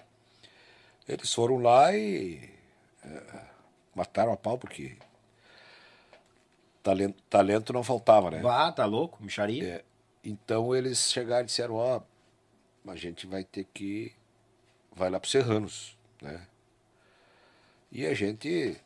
Eles 1.07 1.33
foram 1.33 1.57
lá 1.57 1.95
e 1.95 2.49
é, 3.03 3.41
mataram 3.95 4.33
a 4.33 4.37
pau 4.37 4.57
porque 4.57 4.97
talento, 6.89 7.23
talento 7.29 7.73
não 7.73 7.83
faltava, 7.83 8.31
né? 8.31 8.39
Vá, 8.39 8.71
tá 8.71 8.85
louco? 8.85 9.21
Micharia? 9.21 9.63
É, 9.75 9.83
então 10.23 10.75
eles 10.75 11.11
chegaram 11.11 11.43
e 11.43 11.45
disseram, 11.45 11.75
ó, 11.75 12.01
a 12.87 12.95
gente 12.95 13.27
vai 13.27 13.43
ter 13.43 13.65
que 13.73 14.13
vai 14.95 15.09
lá 15.09 15.19
pro 15.19 15.29
Serranos, 15.29 15.97
né? 16.21 16.41
E 17.91 18.05
a 18.05 18.13
gente 18.13 18.79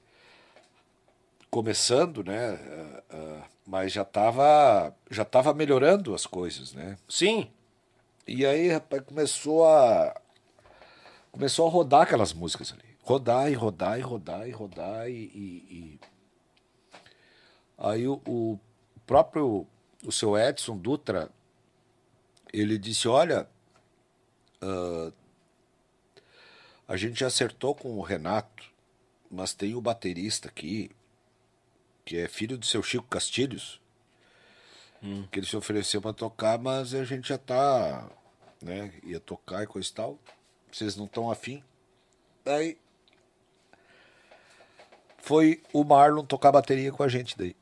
começando, 1.50 2.24
né? 2.24 2.54
ah, 2.54 3.04
ah, 3.12 3.44
mas 3.66 3.92
já 3.94 4.04
tava 4.04 4.94
já 5.10 5.24
tava 5.24 5.54
melhorando 5.54 6.14
as 6.14 6.26
coisas, 6.26 6.74
né? 6.74 6.98
Sim. 7.08 7.50
E 8.28 8.46
aí, 8.46 8.70
rapaz, 8.70 9.04
começou 9.04 9.66
a. 9.66 10.16
Começou 11.32 11.68
a 11.68 11.70
rodar 11.72 12.02
aquelas 12.04 12.32
músicas 12.34 12.72
ali. 12.72 12.96
Rodar 13.02 13.52
e 13.52 13.54
rodar 13.54 14.00
e 14.00 14.02
rodar 14.02 14.48
e 14.48 14.52
rodar 14.52 15.10
e. 15.10 15.14
e- 15.14 15.66
e- 15.70 16.00
Aí 17.78 18.08
o, 18.08 18.22
o 18.28 18.60
próprio. 19.06 19.68
O 20.06 20.12
seu 20.12 20.38
Edson 20.38 20.78
Dutra, 20.78 21.30
ele 22.52 22.78
disse: 22.78 23.08
Olha, 23.08 23.48
ah, 24.62 25.12
a 26.88 26.98
gente 26.98 27.20
já 27.22 27.28
acertou 27.28 27.74
com 27.74 27.98
o 27.98 28.02
Renato, 28.02 28.66
mas 29.32 29.54
tem 29.54 29.76
o 29.76 29.82
baterista 29.82 30.50
aqui, 30.50 30.92
que 32.04 32.18
é 32.18 32.28
filho 32.28 32.58
do 32.58 32.66
seu 32.66 32.84
Chico 32.84 33.08
Castilhos 33.08 33.82
que 35.30 35.40
ele 35.40 35.46
se 35.46 35.58
ofereceu 35.58 36.02
para 36.02 36.14
tocar, 36.14 36.58
mas 36.58 36.94
a 36.94 37.04
gente 37.04 37.28
já 37.28 37.38
tá, 37.38 38.10
né, 38.62 38.94
ia 39.04 39.20
tocar 39.20 39.64
e 39.64 39.68
coisa 39.68 39.90
e 39.90 39.94
tal. 39.94 40.20
Vocês 40.72 40.96
não 40.96 41.06
estão 41.06 41.30
afim. 41.30 41.62
Daí 42.44 42.78
foi 45.18 45.62
o 45.74 45.84
Marlon 45.84 46.26
tocar 46.26 46.52
bateria 46.52 46.92
com 46.92 47.04
a 47.04 47.08
gente 47.10 47.38
daí. 47.38 47.56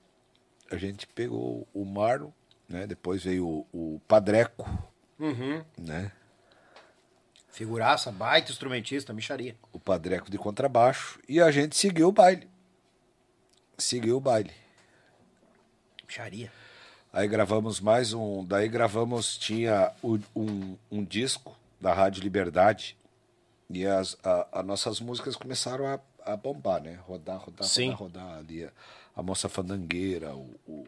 A 0.72 0.77
gente 0.77 1.06
pegou 1.07 1.68
o 1.73 1.84
Marlon, 1.85 2.31
né, 2.68 2.88
depois 2.88 3.23
veio 3.23 3.45
o, 3.48 3.68
o 3.95 4.02
Padreco, 4.07 4.68
Uhum. 5.19 5.64
né, 5.77 6.11
Figuraça, 7.49 8.11
baita 8.11 8.49
instrumentista, 8.52 9.14
micharia. 9.14 9.56
o 9.73 9.80
Padreco 9.80 10.31
de 10.31 10.38
contrabaixo 10.38 11.19
e 11.27 11.41
a 11.41 11.52
gente 11.52 11.76
seguiu 11.76 12.07
o 12.07 12.11
baile. 12.11 12.48
Seguiu 13.77 14.15
o 14.18 14.22
baile. 14.22 14.52
Micharia. 16.07 16.52
Aí 17.11 17.27
gravamos 17.27 17.81
mais 17.81 18.14
um. 18.14 18.45
Daí 18.45 18.69
gravamos, 18.69 19.38
tinha 19.38 19.91
um, 20.02 20.77
um 20.89 21.03
disco 21.03 21.53
da 21.80 21.93
Rádio 21.93 22.23
Liberdade. 22.23 22.95
E 23.69 23.85
as 23.85 24.18
a, 24.23 24.60
a 24.60 24.64
nossas 24.64 24.99
músicas 25.02 25.35
começaram 25.35 25.85
a, 25.88 25.99
a 26.26 26.38
bombar, 26.38 26.81
né? 26.81 26.99
Rodar, 27.06 27.38
rodar, 27.39 27.68
Sim. 27.68 27.91
rodar, 27.91 28.23
rodar 28.23 28.39
ali. 28.39 28.69
A, 29.22 29.23
Moça 29.23 29.48
Fandangueira, 29.48 30.35
o, 30.35 30.49
o, 30.68 30.84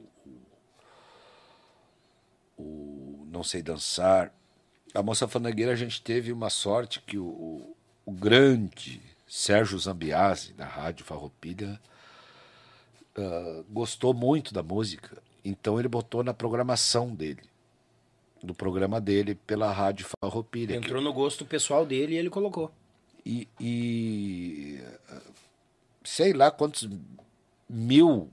o- 2.57 2.61
o 2.63 3.27
Não 3.29 3.43
Sei 3.43 3.61
Dançar. 3.61 4.33
A 4.93 5.03
Moça 5.03 5.27
Fandangueira 5.27 5.71
a 5.71 5.75
gente 5.75 6.01
teve 6.01 6.31
uma 6.31 6.49
sorte 6.49 6.99
que 7.01 7.17
o, 7.17 7.75
o, 8.05 8.11
grande 8.11 8.99
Sérgio 9.27 9.77
Zambiase, 9.77 10.53
da 10.53 10.65
Rádio 10.65 11.05
Farroupilha, 11.05 11.79
ah, 13.15 13.63
gostou 13.69 14.13
muito 14.13 14.53
da 14.53 14.63
música, 14.63 15.21
então 15.45 15.79
ele 15.79 15.87
botou 15.87 16.23
na 16.23 16.33
programação 16.33 17.13
dele, 17.13 17.41
do 18.43 18.53
programa 18.53 18.99
dele 18.99 19.35
pela 19.35 19.71
Rádio 19.71 20.07
Farroupilha. 20.19 20.75
Entrou 20.75 21.01
no 21.01 21.13
gosto 21.13 21.45
pessoal 21.45 21.85
dele 21.85 22.13
e 22.15 22.17
ele 22.17 22.29
colocou. 22.29 22.71
E, 23.25 23.47
e, 23.59 24.83
sei 26.03 26.33
lá 26.33 26.51
quantos 26.51 26.89
mil 27.73 28.29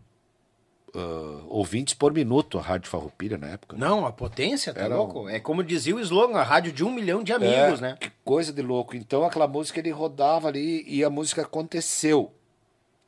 ah, 0.94 1.42
ouvintes 1.48 1.94
por 1.94 2.12
minuto 2.12 2.58
a 2.58 2.62
Rádio 2.62 2.90
Farroupilha 2.90 3.38
na 3.38 3.48
época. 3.48 3.76
Não, 3.76 4.04
a 4.04 4.12
potência, 4.12 4.74
tá 4.74 4.82
Era 4.82 4.96
louco? 4.96 5.28
É 5.28 5.40
como 5.40 5.62
dizia 5.62 5.94
o 5.94 6.00
slogan, 6.00 6.38
a 6.38 6.42
rádio 6.42 6.72
de 6.72 6.84
um 6.84 6.90
milhão 6.90 7.22
de 7.22 7.32
amigos, 7.32 7.80
É, 7.80 7.82
né? 7.82 7.96
Que 7.98 8.10
coisa 8.24 8.52
de 8.52 8.60
louco. 8.60 8.96
Então 8.96 9.24
aquela 9.24 9.46
música 9.48 9.78
ele 9.78 9.90
rodava 9.90 10.48
ali 10.48 10.84
e 10.86 11.02
a 11.04 11.10
música 11.10 11.42
aconteceu. 11.42 12.32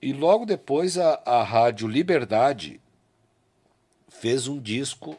E 0.00 0.12
logo 0.12 0.46
depois 0.46 0.96
a, 0.96 1.20
a 1.24 1.42
Rádio 1.42 1.86
Liberdade 1.86 2.80
fez 4.08 4.48
um 4.48 4.60
disco 4.60 5.16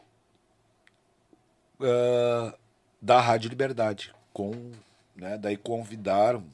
ah, 1.80 2.54
da 3.00 3.20
Rádio 3.20 3.50
Liberdade. 3.50 4.12
Com, 4.32 4.72
né, 5.14 5.38
daí 5.38 5.56
convidaram 5.56 6.44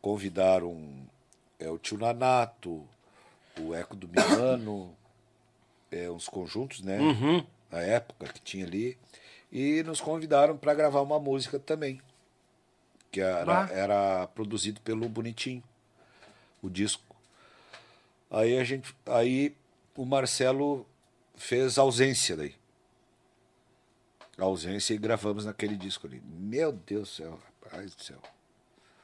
convidaram 0.00 1.06
é, 1.58 1.68
o 1.70 1.78
Tio 1.78 1.98
Nanato, 1.98 2.86
o 3.58 3.74
Eco 3.74 3.96
do 3.96 4.08
Milano, 4.08 4.94
é, 5.90 6.10
uns 6.10 6.28
conjuntos, 6.28 6.80
né? 6.82 6.98
Uhum. 6.98 7.46
Na 7.70 7.80
época 7.80 8.32
que 8.32 8.40
tinha 8.40 8.64
ali. 8.66 8.96
E 9.50 9.82
nos 9.84 10.00
convidaram 10.00 10.56
para 10.56 10.74
gravar 10.74 11.00
uma 11.02 11.18
música 11.18 11.58
também. 11.58 12.00
Que 13.10 13.20
era, 13.20 13.64
Ah. 13.64 13.68
era 13.72 14.26
produzido 14.28 14.80
pelo 14.80 15.08
Bonitinho, 15.08 15.62
o 16.62 16.68
disco. 16.68 17.02
Aí 18.30 18.58
a 18.58 18.64
gente. 18.64 18.94
Aí 19.06 19.56
o 19.94 20.04
Marcelo 20.04 20.84
fez 21.36 21.78
ausência 21.78 22.36
daí. 22.36 22.54
Ausência 24.36 24.92
e 24.92 24.98
gravamos 24.98 25.46
naquele 25.46 25.76
disco 25.76 26.06
ali. 26.06 26.20
Meu 26.26 26.72
Deus 26.72 27.08
do 27.08 27.14
céu, 27.14 27.40
rapaz 27.64 27.94
do 27.94 28.02
céu. 28.02 28.18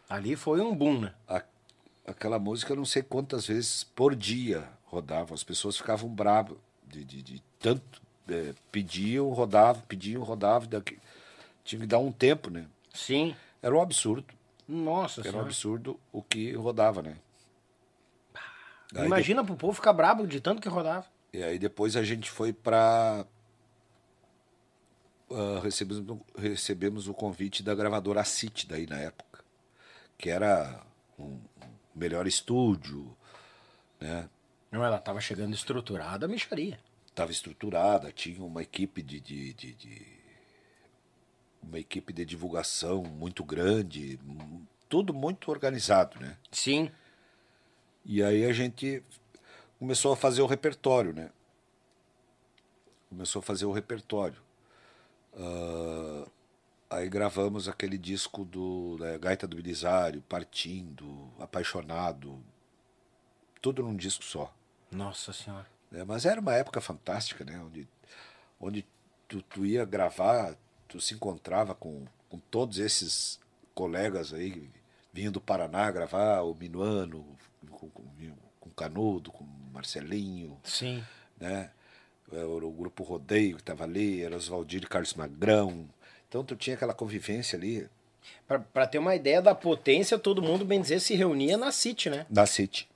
Ali 0.09 0.37
foi 0.37 0.61
um 0.61 0.75
boom, 0.75 1.01
né? 1.01 1.15
A- 1.27 1.43
aquela 2.07 2.39
música, 2.39 2.75
não 2.75 2.85
sei 2.85 3.03
quantas 3.03 3.47
vezes 3.47 3.85
por 3.85 4.15
dia 4.15 4.69
rodava. 4.85 5.35
As 5.35 5.45
pessoas 5.45 5.77
ficavam 5.77 6.09
bravas 6.09 6.59
de, 6.87 7.05
de, 7.05 7.23
de 7.23 7.43
tanto. 7.59 8.03
é, 8.29 8.55
pediam, 8.71 9.29
rodavam, 9.31 9.83
pediam, 9.83 10.23
rodavam. 10.23 10.69
Daqui, 10.69 10.99
tinha 11.65 11.81
que 11.81 11.87
dar 11.87 11.99
um 11.99 12.13
tempo, 12.13 12.51
né? 12.51 12.67
Sim. 12.93 13.35
Era 13.63 13.75
um 13.77 13.81
absurdo. 13.81 14.27
Nossa 14.69 15.21
Era 15.21 15.29
um 15.29 15.33
senhora. 15.33 15.47
absurdo 15.49 16.01
o 16.13 16.23
que 16.23 16.53
rodava, 16.53 17.03
né? 17.03 17.17
Imagina 18.95 19.43
pro 19.43 19.57
povo 19.57 19.73
ficar 19.73 19.93
brabo 19.93 20.27
de 20.27 20.41
tanto 20.41 20.61
que 20.61 20.69
rodava. 20.69 21.07
E 21.33 21.43
aí 21.43 21.59
depois 21.59 21.97
a 21.97 22.03
gente 22.05 22.31
foi 22.31 22.53
para 22.53 23.25
recebemos, 25.63 26.21
recebemos 26.37 27.09
o 27.09 27.15
convite 27.15 27.63
da 27.63 27.75
gravadora 27.75 28.23
City 28.23 28.67
daí 28.69 28.87
na 28.87 28.99
época, 28.99 29.43
que 30.19 30.29
era 30.29 30.83
um 31.19 31.41
melhor 31.95 32.27
estúdio, 32.27 33.17
né? 34.01 34.29
Não, 34.71 34.83
ela 34.85 34.99
tava 34.99 35.21
chegando 35.21 35.55
estruturada, 35.55 36.27
a 36.27 36.29
micharia. 36.29 36.79
Estava 37.07 37.31
estruturada, 37.31 38.11
tinha 38.11 38.43
uma 38.43 38.63
equipe 38.63 39.03
de, 39.03 39.21
de, 39.21 39.53
de- 39.53 39.75
de- 39.75 40.23
uma 41.63 41.79
equipe 41.79 42.13
de 42.13 42.25
divulgação 42.25 43.03
muito 43.03 43.45
grande, 43.45 44.19
tudo 44.89 45.13
muito 45.15 45.51
organizado, 45.51 46.19
né? 46.19 46.37
Sim. 46.51 46.91
E 48.05 48.23
aí 48.23 48.45
a 48.45 48.53
gente 48.53 49.03
começou 49.79 50.13
a 50.13 50.17
fazer 50.17 50.43
o 50.43 50.47
repertório, 50.47 51.13
né? 51.13 51.31
Começou 53.09 53.41
a 53.41 53.43
fazer 53.43 53.67
o 53.67 53.73
repertório. 53.73 54.41
Ah, 55.35 56.27
aí 56.93 57.09
gravamos 57.09 57.69
aquele 57.69 57.97
disco 57.97 58.45
do 58.45 58.97
né, 59.01 59.19
Gaita 59.19 59.47
do 59.47 59.57
Belisário, 59.57 60.23
Partindo, 60.29 61.31
Apaixonado, 61.41 62.39
tudo 63.61 63.83
num 63.83 63.97
disco 63.97 64.23
só. 64.25 64.55
Nossa 64.91 65.33
senhora. 65.33 65.67
né? 65.91 66.05
Mas 66.05 66.27
era 66.27 66.41
uma 66.41 66.55
época 66.55 66.81
fantástica, 66.81 67.45
né? 67.45 67.59
Onde, 67.61 67.89
onde 68.61 68.87
tu, 69.27 69.41
tu 69.43 69.65
ia 69.65 69.85
gravar, 69.85 70.55
tu 70.87 71.01
se 71.01 71.15
encontrava 71.15 71.75
com, 71.75 72.05
com 72.29 72.39
todos 72.39 72.79
esses 72.79 73.41
colegas 73.75 74.35
aí, 74.35 74.71
vinham 75.13 75.33
do 75.33 75.41
Paraná 75.41 75.91
gravar, 75.91 76.43
o 76.43 76.55
Minuano, 76.55 77.25
com, 77.71 77.89
com, 77.89 78.03
com 78.61 78.69
o 78.69 78.75
Canudo, 78.75 79.33
com 79.33 79.45
o 79.45 79.71
Marcelinho, 79.73 80.59
Sim. 80.63 81.03
né? 81.41 81.71
Era 82.31 82.47
o 82.47 82.71
grupo 82.71 83.03
Rodeio 83.03 83.57
que 83.57 83.63
estava 83.63 83.85
ali, 83.85 84.23
era 84.23 84.37
Oswaldir 84.37 84.83
e 84.83 84.87
Carlos 84.87 85.13
Magrão. 85.15 85.87
Então 86.33 86.43
tu 86.43 86.57
tinha 86.57 86.75
aquela 86.77 86.95
convivência 86.95 87.59
ali 87.59 87.87
pra 88.73 88.87
ter 88.87 88.97
uma 88.97 89.15
ideia 89.15 89.43
da 89.43 89.55
potência, 89.55 90.19
todo 90.19 90.41
mundo, 90.41 90.65
bem 90.65 90.81
dizer, 90.81 90.99
se 90.99 91.15
reunia 91.15 91.59
na 91.59 91.71
City, 91.71 92.09
né? 92.09 92.25
na 92.31 92.47
City. 92.47 92.89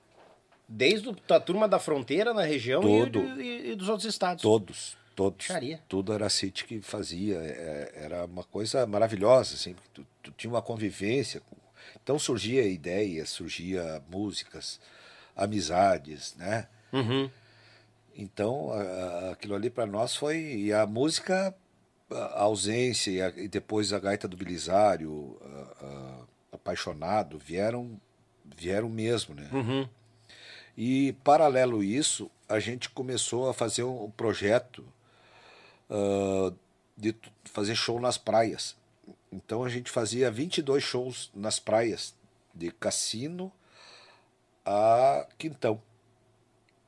Desde 0.67 1.15
a 1.29 1.39
turma 1.39 1.67
da 1.67 1.77
fronteira 1.77 2.33
na 2.33 2.41
região 2.41 2.81
e, 2.81 2.85
Todo. 3.11 3.19
e- 3.39 3.71
e 3.71 3.75
dos 3.75 3.89
outros 3.89 4.09
estados. 4.09 4.41
Todos, 4.41 4.97
todos. 5.15 5.49
Tudo 5.87 6.13
era 6.13 6.25
a 6.25 6.29
City 6.31 6.65
que 6.65 6.81
fazia. 6.81 7.35
é, 7.37 7.91
Era 8.05 8.25
uma 8.25 8.43
coisa 8.43 8.87
maravilhosa, 8.87 9.53
assim, 9.53 9.75
tu, 9.93 10.03
tu 10.23 10.31
tinha 10.31 10.49
uma 10.51 10.61
convivência. 10.63 11.39
Então 12.03 12.17
surgia 12.17 12.63
ideias, 12.67 13.29
surgia 13.29 14.01
músicas, 14.09 14.79
amizades, 15.35 16.35
né? 16.37 16.67
Uhum. 16.91 17.29
Então 18.15 18.71
aquilo 19.31 19.53
ali 19.53 19.69
para 19.69 19.85
nós 19.85 20.15
foi 20.15 20.37
e 20.37 20.73
a 20.73 20.87
música, 20.87 21.53
a 22.11 22.41
ausência 22.43 23.11
e, 23.11 23.21
a- 23.21 23.33
e 23.35 23.47
depois 23.47 23.91
a 23.93 23.99
gaita 23.99 24.27
do 24.27 24.37
Belisário, 24.37 25.37
a- 25.41 25.85
a- 25.85 26.23
apaixonado 26.53 27.37
vieram 27.37 27.99
vieram 28.55 28.89
mesmo, 28.89 29.35
né? 29.35 29.49
Uhum. 29.51 29.87
E, 30.75 31.13
paralelo 31.23 31.79
a 31.81 31.85
isso, 31.85 32.31
a 32.47 32.59
gente 32.59 32.89
começou 32.89 33.49
a 33.49 33.53
fazer 33.53 33.83
um 33.83 34.09
projeto 34.11 34.83
ah, 35.89 36.51
de 36.95 37.15
fazer 37.45 37.75
show 37.75 37.99
nas 37.99 38.17
praias. 38.17 38.75
Então, 39.31 39.63
a 39.63 39.69
gente 39.69 39.91
fazia 39.91 40.31
22 40.31 40.81
shows 40.83 41.29
nas 41.35 41.59
praias, 41.59 42.15
de 42.55 42.71
Cassino 42.71 43.51
a 44.65 45.27
Quintão, 45.37 45.81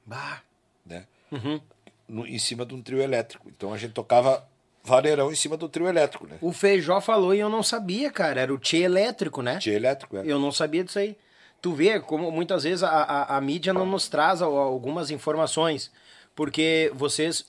Bah. 0.06 0.42
né? 0.86 1.06
Uhum. 1.32 1.62
No- 2.08 2.26
em 2.26 2.40
cima 2.40 2.66
de 2.66 2.74
um 2.74 2.82
trio 2.82 3.02
elétrico. 3.02 3.50
Então, 3.50 3.72
a 3.74 3.78
gente 3.78 3.94
tocava 3.94 4.49
vaneirão 4.90 5.32
em 5.32 5.36
cima 5.36 5.56
do 5.56 5.70
trio 5.70 5.88
elétrico, 5.88 6.28
né? 6.28 6.38
O 6.42 6.52
Feijó 6.52 7.00
falou 7.00 7.34
e 7.34 7.40
eu 7.40 7.50
não 7.50 7.64
sabia, 7.64 8.12
cara. 8.12 8.42
Era 8.42 8.54
o 8.54 8.58
Tchê 8.58 8.78
elétrico, 8.80 9.42
né? 9.42 9.58
Trio 9.60 9.76
elétrico, 9.76 10.18
é. 10.18 10.24
Eu 10.26 10.40
não 10.40 10.52
sabia 10.52 10.84
disso 10.84 11.00
aí. 11.00 11.16
Tu 11.62 11.74
vê 11.74 12.00
como 12.00 12.32
muitas 12.32 12.64
vezes 12.64 12.84
a, 12.84 12.90
a, 12.90 13.38
a 13.38 13.42
mídia 13.42 13.74
não 13.74 13.86
nos 13.86 14.08
traz 14.08 14.42
al- 14.42 14.58
algumas 14.58 15.12
informações. 15.12 15.92
Porque 16.36 16.92
vocês, 16.96 17.46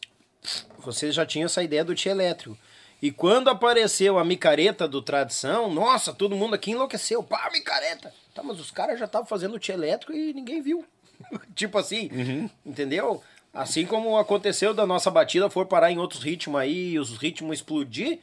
vocês 0.79 1.15
já 1.15 1.25
tinham 1.25 1.47
essa 1.47 1.63
ideia 1.63 1.85
do 1.85 1.95
Tchê 1.95 2.09
elétrico. 2.11 2.57
E 3.03 3.11
quando 3.11 3.49
apareceu 3.49 4.19
a 4.19 4.25
micareta 4.25 4.87
do 4.87 5.01
Tradição, 5.01 5.73
nossa, 5.73 6.13
todo 6.13 6.37
mundo 6.37 6.55
aqui 6.55 6.73
enlouqueceu. 6.73 7.23
Pá, 7.23 7.49
micareta! 7.53 8.13
Tá, 8.35 8.43
mas 8.43 8.61
os 8.61 8.71
caras 8.71 8.99
já 8.99 9.07
estavam 9.07 9.27
fazendo 9.27 9.55
o 9.55 9.59
Tchê 9.59 9.73
elétrico 9.73 10.13
e 10.13 10.35
ninguém 10.35 10.61
viu. 10.61 10.85
tipo 11.55 11.79
assim, 11.79 12.51
entendeu? 12.65 13.23
Assim 13.53 13.85
como 13.85 14.17
aconteceu 14.17 14.73
da 14.73 14.87
nossa 14.87 15.11
batida 15.11 15.51
for 15.51 15.67
parar 15.67 15.91
em 15.91 15.99
outros 15.99 16.23
ritmos 16.23 16.61
aí 16.61 16.99
os 16.99 17.17
ritmos 17.17 17.59
explodir, 17.59 18.21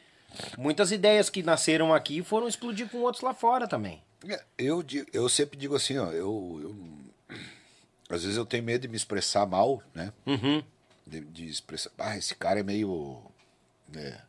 muitas 0.57 0.91
ideias 0.91 1.29
que 1.29 1.43
nasceram 1.43 1.93
aqui 1.93 2.23
foram 2.23 2.47
explodir 2.47 2.87
com 2.89 2.99
outros 2.99 3.21
lá 3.23 3.33
fora 3.33 3.67
também. 3.67 4.01
É, 4.27 4.41
Eu, 4.57 4.83
eu 5.13 5.27
sempre 5.29 5.57
digo 5.57 5.75
assim, 5.75 5.97
ó, 5.97 6.11
eu, 6.11 6.59
eu- 7.29 7.35
às 8.09 8.23
vezes 8.23 8.37
eu 8.37 8.45
tenho 8.45 8.63
medo 8.63 8.83
de 8.83 8.87
me 8.87 8.95
expressar 8.95 9.45
mal, 9.45 9.83
né? 9.93 10.13
Uhum. 10.25 10.63
De, 11.05 11.21
de 11.21 11.45
expressar, 11.45 11.91
ah, 11.97 12.17
esse 12.17 12.33
cara 12.35 12.61
é 12.61 12.63
meio, 12.63 13.21
né? 13.91 14.21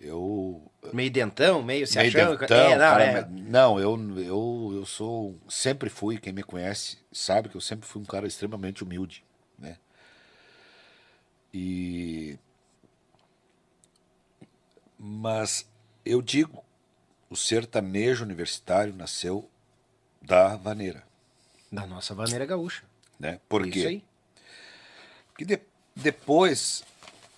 Eu 0.00 0.62
Meio 0.92 1.10
dentão, 1.10 1.62
meio 1.62 1.86
se 1.86 1.96
meio 1.98 2.08
achando. 2.08 2.38
dentão, 2.38 2.56
é, 2.56 2.70
não, 2.72 2.78
cara, 2.78 3.04
é. 3.04 3.26
não, 3.30 3.80
eu, 3.80 3.98
eu, 4.22 4.72
eu 4.76 4.86
sou, 4.86 5.34
sempre 5.48 5.88
fui, 5.88 6.18
quem 6.18 6.32
me 6.32 6.42
conhece 6.42 6.98
sabe 7.10 7.48
que 7.48 7.56
eu 7.56 7.60
sempre 7.60 7.88
fui 7.88 8.02
um 8.02 8.04
cara 8.04 8.26
extremamente 8.26 8.84
humilde? 8.84 9.24
E 11.52 12.38
mas 14.98 15.68
eu 16.04 16.22
digo, 16.22 16.64
o 17.28 17.36
sertanejo 17.36 18.24
universitário 18.24 18.94
nasceu 18.94 19.48
da 20.22 20.56
vaneira, 20.56 21.04
Da 21.70 21.86
nossa 21.86 22.14
vaneira 22.14 22.46
gaúcha. 22.46 22.84
né? 23.18 23.40
Por 23.48 23.66
Isso 23.66 23.86
aí. 23.88 24.04
Porque 25.28 25.44
de- 25.44 25.62
depois, 25.94 26.82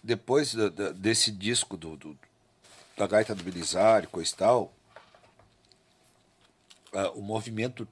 depois 0.03 0.55
da- 0.55 0.69
da- 0.69 0.93
desse 0.93 1.31
disco 1.33 1.77
do, 1.77 1.97
do- 1.97 2.19
da 2.97 3.07
Gaita 3.07 3.35
do 3.35 3.43
Belisário, 3.43 4.09
coisa 4.09 4.33
e 4.33 4.37
tal, 4.37 4.73
ah, 6.93 7.11
o 7.11 7.21
movimento 7.23 7.87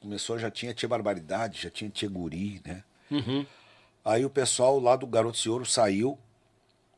começou, 0.00 0.38
já 0.38 0.50
tinha 0.50 0.72
Tia 0.74 0.88
Barbaridade, 0.88 1.60
já 1.62 1.70
tinha 1.70 1.90
Tia 1.90 2.08
Guri, 2.08 2.60
né? 2.64 2.84
Uhum. 3.10 3.44
Aí 4.04 4.24
o 4.24 4.30
pessoal 4.30 4.78
lá 4.78 4.96
do 4.96 5.06
Garotos 5.06 5.40
de 5.40 5.50
Ouro 5.50 5.66
saiu, 5.66 6.18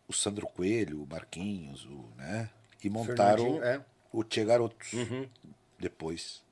o 0.07 0.13
Sandro 0.13 0.47
Coelho, 0.47 1.03
o 1.03 1.07
Marquinhos, 1.07 1.85
o, 1.85 2.09
né? 2.17 2.51
E 2.83 2.91
montaram 2.91 3.63
é. 3.63 3.85
o 4.13 4.25
Tia 4.25 4.45
Garotos. 4.45 4.93
Uhum. 4.93 5.29
Depois, 5.79 6.43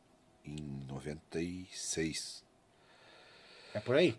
em 0.45 0.57
96. 0.89 2.45
É 3.75 3.81
por 3.81 3.97
aí. 3.97 4.19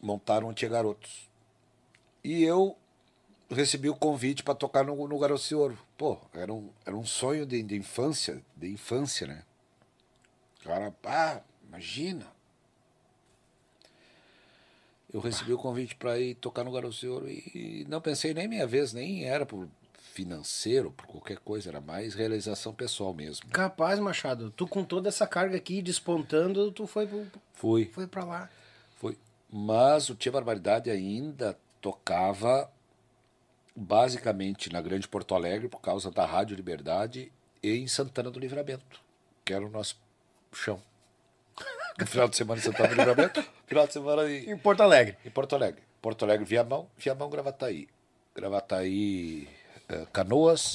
montaram 0.00 0.48
o 0.48 0.54
Tia 0.54 0.68
Garotos. 0.68 1.28
E 2.22 2.42
eu 2.42 2.76
recebi 3.50 3.88
o 3.88 3.94
convite 3.94 4.42
para 4.42 4.54
tocar 4.54 4.84
no, 4.84 5.06
no 5.06 5.18
Garotos 5.18 5.48
de 5.48 5.54
Ouro. 5.54 5.78
Pô, 5.96 6.18
era 6.32 6.52
um, 6.52 6.70
era 6.84 6.96
um 6.96 7.04
sonho 7.04 7.44
de, 7.44 7.62
de 7.62 7.76
infância, 7.76 8.42
de 8.56 8.68
infância, 8.70 9.26
né? 9.26 9.42
Cara, 10.62 10.94
ah, 11.04 11.40
imagina. 11.68 12.33
Eu 15.14 15.20
recebi 15.20 15.52
o 15.52 15.58
convite 15.58 15.94
para 15.94 16.18
ir 16.18 16.34
tocar 16.34 16.64
no 16.64 16.72
Garotos 16.72 16.98
de 16.98 17.06
Ouro 17.08 17.28
e 17.30 17.86
não 17.88 18.00
pensei 18.00 18.34
nem 18.34 18.48
minha 18.48 18.66
vez, 18.66 18.92
nem 18.92 19.24
era 19.24 19.46
por 19.46 19.68
financeiro, 20.12 20.90
por 20.90 21.06
qualquer 21.06 21.38
coisa, 21.38 21.70
era 21.70 21.80
mais 21.80 22.14
realização 22.14 22.74
pessoal 22.74 23.14
mesmo. 23.14 23.48
Capaz, 23.50 23.98
Machado. 24.00 24.50
Tu 24.50 24.66
com 24.66 24.82
toda 24.84 25.08
essa 25.08 25.24
carga 25.26 25.56
aqui 25.56 25.80
despontando, 25.80 26.70
tu 26.72 26.84
foi, 26.86 27.06
pro- 27.06 27.26
Fui. 27.54 27.84
foi 27.92 28.06
pra 28.08 28.24
lá. 28.24 28.50
Foi. 28.96 29.16
Mas 29.48 30.08
o 30.08 30.16
Tia 30.16 30.32
Barbaridade 30.32 30.90
ainda 30.90 31.56
tocava 31.80 32.68
basicamente 33.76 34.72
na 34.72 34.80
Grande 34.80 35.08
Porto 35.08 35.34
Alegre 35.34 35.68
por 35.68 35.80
causa 35.80 36.10
da 36.10 36.24
Rádio 36.26 36.56
Liberdade 36.56 37.30
e 37.62 37.70
em 37.76 37.86
Santana 37.86 38.30
do 38.30 38.38
Livramento, 38.38 39.00
que 39.44 39.52
era 39.52 39.64
o 39.64 39.70
nosso 39.70 39.96
chão. 40.52 40.80
No 41.98 42.06
final 42.06 42.28
de 42.28 42.36
semana 42.36 42.60
em 42.60 42.64
Santana 42.64 42.88
do 42.88 42.94
Livramento, 42.96 43.44
final 43.66 43.86
de 43.86 43.92
semana 43.92 44.28
em, 44.30 44.50
Em 44.50 44.58
Porto 44.58 44.82
Alegre. 44.82 45.16
em 45.24 45.30
Porto 45.30 45.54
Alegre. 45.54 45.82
Porto 46.02 46.24
Alegre, 46.24 46.44
Viamão, 46.44 46.88
Viamão, 46.98 47.30
Gravataí. 47.30 47.88
Gravataí, 48.34 49.48
eh, 49.88 50.06
Canoas, 50.12 50.74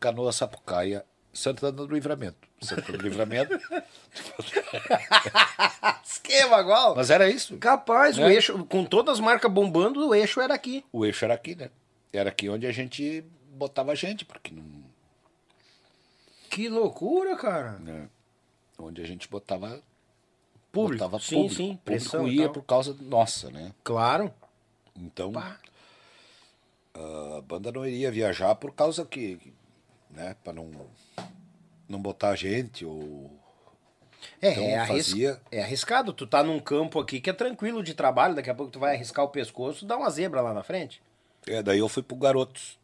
Canoas, 0.00 0.34
Sapucaia 0.36 1.04
Santana 1.32 1.70
do 1.72 1.86
Livramento. 1.86 2.48
Santana 2.60 2.98
do 2.98 3.04
Livramento. 3.04 3.58
Esquema 6.04 6.60
igual. 6.60 6.94
Mas 6.96 7.10
era 7.10 7.28
isso. 7.28 7.56
Capaz, 7.58 8.18
o 8.18 8.22
Né? 8.22 8.34
eixo, 8.34 8.64
com 8.66 8.84
todas 8.84 9.14
as 9.14 9.20
marcas 9.20 9.50
bombando, 9.50 10.08
o 10.08 10.14
eixo 10.14 10.40
era 10.40 10.54
aqui. 10.54 10.84
O 10.92 11.04
eixo 11.06 11.24
era 11.24 11.34
aqui, 11.34 11.54
né? 11.54 11.70
Era 12.12 12.30
aqui 12.30 12.48
onde 12.48 12.66
a 12.66 12.72
gente 12.72 13.24
botava 13.52 13.94
gente, 13.94 14.24
porque 14.24 14.52
não. 14.52 14.64
Que 16.50 16.68
loucura, 16.68 17.36
cara. 17.36 17.72
né? 17.78 18.08
Onde 18.78 19.02
a 19.02 19.06
gente 19.06 19.28
botava. 19.28 19.80
Público. 20.72 21.02
botava 21.04 21.22
sim, 21.22 21.36
público. 21.36 21.54
sim, 21.54 21.78
pressão. 21.84 22.20
público 22.20 22.42
ia 22.42 22.48
por 22.50 22.62
causa 22.62 22.94
nossa, 23.00 23.50
né? 23.50 23.72
Claro. 23.82 24.32
Então 24.96 25.32
Pá. 25.32 25.58
a 26.94 27.40
banda 27.42 27.70
não 27.72 27.86
iria 27.86 28.10
viajar 28.10 28.54
por 28.56 28.72
causa 28.74 29.04
que. 29.04 29.38
Né? 30.10 30.36
Pra 30.42 30.52
não. 30.52 30.70
Não 31.88 32.00
botar 32.00 32.34
gente 32.36 32.84
ou. 32.84 33.30
É, 34.42 34.50
Então, 34.52 34.62
é, 34.64 34.76
arris- 34.78 35.08
fazia- 35.10 35.40
é 35.50 35.62
arriscado. 35.62 36.12
Tu 36.12 36.26
tá 36.26 36.42
num 36.42 36.58
campo 36.60 36.98
aqui 37.00 37.20
que 37.20 37.30
é 37.30 37.32
tranquilo 37.32 37.82
de 37.82 37.94
trabalho, 37.94 38.34
daqui 38.34 38.50
a 38.50 38.54
pouco 38.54 38.70
tu 38.72 38.78
vai 38.78 38.94
arriscar 38.94 39.24
o 39.24 39.28
pescoço, 39.28 39.86
dá 39.86 39.96
uma 39.96 40.10
zebra 40.10 40.40
lá 40.40 40.52
na 40.52 40.62
frente. 40.62 41.00
É, 41.46 41.62
daí 41.62 41.78
eu 41.78 41.88
fui 41.88 42.02
pro 42.02 42.16
Garotos. 42.16 42.78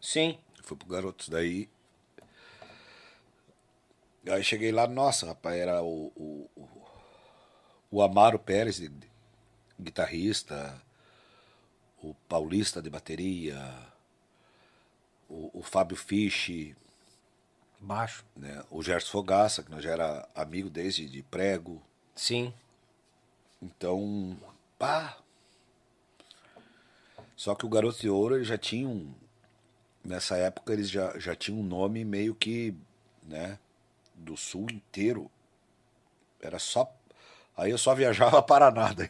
Sim. 0.00 0.38
Fui 0.62 0.76
pro 0.76 0.88
Garotos. 0.88 1.28
Daí. 1.28 1.68
Aí 4.30 4.42
cheguei 4.42 4.72
lá, 4.72 4.86
nossa, 4.86 5.26
rapaz, 5.26 5.56
era 5.56 5.82
o. 5.82 6.12
O, 6.16 6.50
o, 7.90 8.02
Amaro 8.02 8.38
Pérez, 8.38 8.82
guitarrista, 9.80 10.82
o 12.02 12.14
Paulista 12.28 12.82
de 12.82 12.90
bateria, 12.90 13.58
o, 15.28 15.60
o 15.60 15.62
Fábio 15.62 15.96
Fisch, 15.96 16.74
Baixo. 17.80 18.24
né, 18.34 18.64
o 18.70 18.82
Gerson 18.82 19.10
Fogaça, 19.10 19.62
que 19.62 19.70
nós 19.70 19.82
já 19.82 19.90
era 19.90 20.28
amigo 20.34 20.68
desde 20.68 21.08
de 21.08 21.22
prego. 21.22 21.80
Sim. 22.14 22.52
Então, 23.62 24.36
pá. 24.78 25.18
Só 27.36 27.54
que 27.54 27.66
o 27.66 27.68
Garoto 27.68 28.00
de 28.00 28.08
Ouro 28.08 28.36
ele 28.36 28.44
já 28.44 28.58
tinha 28.58 28.88
um. 28.88 29.14
Nessa 30.02 30.36
época 30.36 30.72
eles 30.72 30.88
já, 30.88 31.18
já 31.18 31.34
tinham 31.34 31.60
um 31.60 31.64
nome 31.64 32.04
meio 32.04 32.34
que, 32.34 32.74
né? 33.22 33.58
Do 34.16 34.36
sul 34.36 34.66
inteiro. 34.70 35.30
Era 36.40 36.58
só. 36.58 36.90
Aí 37.56 37.70
eu 37.70 37.78
só 37.78 37.94
viajava 37.94 38.40
Paraná. 38.42 38.92
daí. 38.92 39.08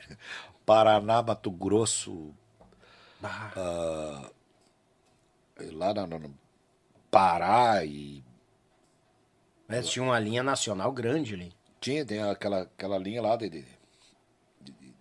Paraná, 0.64 1.22
Mato 1.22 1.50
Grosso, 1.50 2.34
Bah. 3.20 3.52
lá 5.72 5.94
na, 5.94 6.06
na- 6.06 6.18
no 6.18 6.38
Pará 7.10 7.84
e. 7.84 8.22
Mas 9.68 9.88
tinha 9.88 10.02
uma 10.04 10.18
linha 10.18 10.42
nacional 10.42 10.92
grande 10.92 11.34
ali. 11.34 11.52
Tinha, 11.80 12.04
tem 12.04 12.20
aquela, 12.22 12.62
aquela 12.62 12.98
linha 12.98 13.22
lá 13.22 13.36
de, 13.36 13.48
de, 13.48 13.62
de- 14.60 14.72
de- 14.72 14.94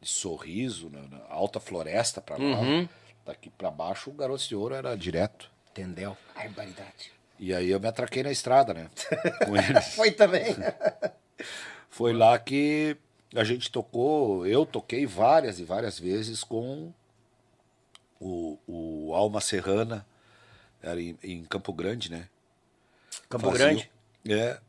de 0.00 0.08
sorriso, 0.08 0.90
na, 0.90 1.02
na 1.02 1.24
alta 1.28 1.60
floresta 1.60 2.20
pra 2.20 2.36
lá. 2.36 2.42
Uhum. 2.42 2.88
Daqui 3.24 3.48
pra 3.50 3.70
baixo, 3.70 4.10
o 4.10 4.14
Garoto 4.14 4.46
de 4.46 4.54
Ouro 4.56 4.74
era 4.74 4.96
direto. 4.96 5.50
Entendeu? 5.70 6.16
Barbaridade. 6.34 7.12
E 7.38 7.52
aí 7.54 7.70
eu 7.70 7.80
me 7.80 7.88
atraquei 7.88 8.22
na 8.22 8.30
estrada, 8.30 8.72
né? 8.74 8.90
Com 9.44 9.56
eles. 9.56 9.94
Foi 9.94 10.10
também. 10.10 10.54
Foi 11.90 12.12
lá 12.12 12.38
que 12.38 12.96
a 13.34 13.44
gente 13.44 13.70
tocou, 13.70 14.46
eu 14.46 14.64
toquei 14.66 15.06
várias 15.06 15.58
e 15.60 15.64
várias 15.64 15.98
vezes 15.98 16.42
com 16.42 16.92
o, 18.20 18.58
o 18.66 19.14
Alma 19.14 19.40
Serrana, 19.40 20.06
era 20.82 21.00
em, 21.00 21.16
em 21.22 21.44
Campo 21.44 21.72
Grande, 21.72 22.10
né? 22.10 22.28
Campo 23.28 23.50
Faziam- 23.50 23.68
Grande. 23.68 23.90
É. 24.28 24.60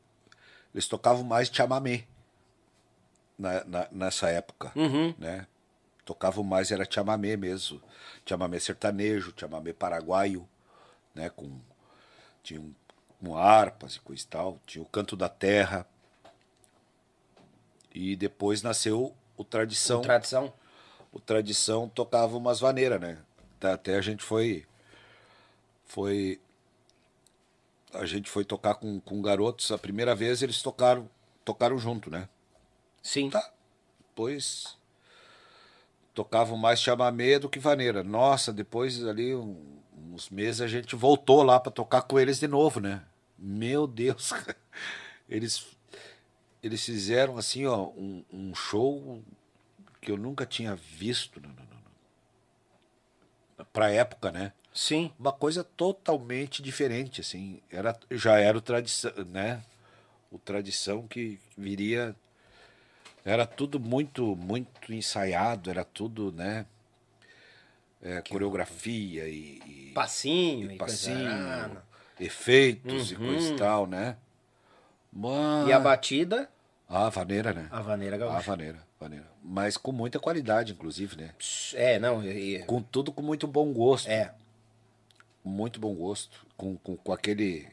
Eles 0.74 0.88
tocavam 0.88 1.24
mais 1.24 1.50
chamamé 1.50 2.04
na, 3.38 3.64
na- 3.64 3.88
nessa 3.92 4.30
época, 4.30 4.72
Uhum. 4.76 5.14
né? 5.18 5.48
Tocavam 6.04 6.44
mais, 6.44 6.70
era 6.72 6.86
chamamé 6.90 7.36
mesmo. 7.36 7.82
Chamamé 8.26 8.60
sertanejo, 8.60 9.34
chamamé 9.36 9.74
paraguaio, 9.74 10.48
né? 11.16 11.30
Com, 11.30 11.60
tinha 12.46 12.62
um, 12.62 12.74
com 13.20 13.36
harpas 13.36 13.96
e 13.96 14.00
coisa 14.00 14.24
e 14.24 14.28
tal. 14.28 14.60
Tinha 14.66 14.84
o 14.84 14.88
Canto 14.88 15.16
da 15.16 15.28
Terra. 15.28 15.86
E 17.94 18.16
depois 18.16 18.62
nasceu 18.62 19.14
o 19.36 19.44
Tradição. 19.44 20.02
Tradição. 20.02 20.54
O 21.12 21.20
Tradição 21.20 21.90
tocava 21.90 22.38
umas 22.38 22.60
vaneiras, 22.60 23.00
né? 23.02 23.18
Tá- 23.60 23.74
Até 23.74 23.96
a 23.96 24.02
gente 24.02 24.24
foi. 24.24 24.66
Foi. 25.86 26.40
A 27.94 28.06
gente 28.06 28.30
foi 28.30 28.44
tocar 28.44 28.76
com, 28.76 29.00
com 29.00 29.22
garotos. 29.22 29.72
A 29.72 29.78
primeira 29.78 30.14
vez 30.14 30.42
eles 30.42 30.62
tocaram, 30.62 31.10
tocaram 31.46 31.78
junto, 31.78 32.10
né? 32.12 32.28
Sim. 33.02 33.30
Tá. 33.30 33.52
Depois. 34.10 34.78
Tocavam 36.14 36.58
mais 36.58 36.80
chamamé 36.82 37.40
do 37.40 37.50
que 37.50 37.60
vaneira. 37.60 38.04
Nossa, 38.04 38.52
depois 38.54 39.04
ali, 39.06 39.34
um- 39.36 39.75
uns 39.98 40.30
meses, 40.30 40.62
a 40.62 40.68
gente 40.68 40.96
voltou 40.96 41.44
lá 41.44 41.60
pra 41.60 41.72
tocar 41.72 42.02
com 42.04 42.20
eles 42.20 42.40
de 42.40 42.48
novo, 42.48 42.80
né? 42.80 43.04
Meu 43.38 43.88
Deus. 43.88 44.32
Eles, 45.28 45.66
eles 46.62 46.86
fizeram 46.86 47.38
assim, 47.38 47.66
ó, 47.66 47.88
um, 47.98 48.24
um 48.32 48.54
show 48.54 49.24
que 50.00 50.12
eu 50.12 50.18
nunca 50.18 50.46
tinha 50.46 50.76
visto 50.76 51.42
no- 51.42 51.56
pra 53.74 53.90
época, 53.92 54.32
né? 54.32 54.54
Sim. 54.74 55.12
Uma 55.18 55.32
coisa 55.32 55.64
totalmente 55.64 56.62
diferente, 56.62 57.22
assim. 57.22 57.62
Era, 57.72 57.98
já 58.12 58.38
era 58.40 58.58
o 58.58 58.62
tradição, 58.62 59.12
né? 59.26 59.64
O 60.32 60.38
tradição 60.38 61.08
que 61.08 61.40
viria. 61.58 62.16
Era 63.26 63.46
tudo 63.46 63.80
muito, 63.80 64.36
muito 64.36 64.94
ensaiado, 64.94 65.70
era 65.70 65.84
tudo, 65.84 66.32
né? 66.32 66.66
É, 68.08 68.22
coreografia 68.22 69.28
e, 69.28 69.60
e 69.66 69.92
Passinho 69.96 70.72
e, 70.72 70.78
passinho, 70.78 71.18
coisa 71.18 71.84
efeitos 72.20 73.12
e 73.12 73.16
coisa 73.16 73.52
e 73.54 73.56
tal, 73.56 73.88
né? 73.88 74.16
Mano, 75.12 75.68
E 75.70 75.74
a 75.74 75.80
batida, 75.80 76.48
a 76.88 77.10
vaneira, 77.10 77.52
né? 77.52 77.68
a 77.72 77.82
vaneira 77.82 78.16
A 78.16 78.20
gaúcha. 78.20 78.42
vaneira, 78.42 78.80
vaneira. 79.00 79.26
Mas 79.44 79.76
com 79.76 79.92
muita 79.92 80.20
qualidade, 80.20 80.74
inclusive, 80.74 81.16
né? 81.18 81.34
É, 81.74 81.98
não, 81.98 82.24
e- 82.24 82.60
Com 82.66 82.80
tudo 82.82 83.12
com 83.12 83.22
muito 83.24 83.48
bom 83.48 83.74
gosto. 83.74 84.08
é. 84.08 84.34
muito 85.44 85.80
bom 85.80 85.96
gosto 85.96 86.46
com, 86.58 86.78
com, 86.78 86.96
com 86.96 87.12
aquele 87.12 87.68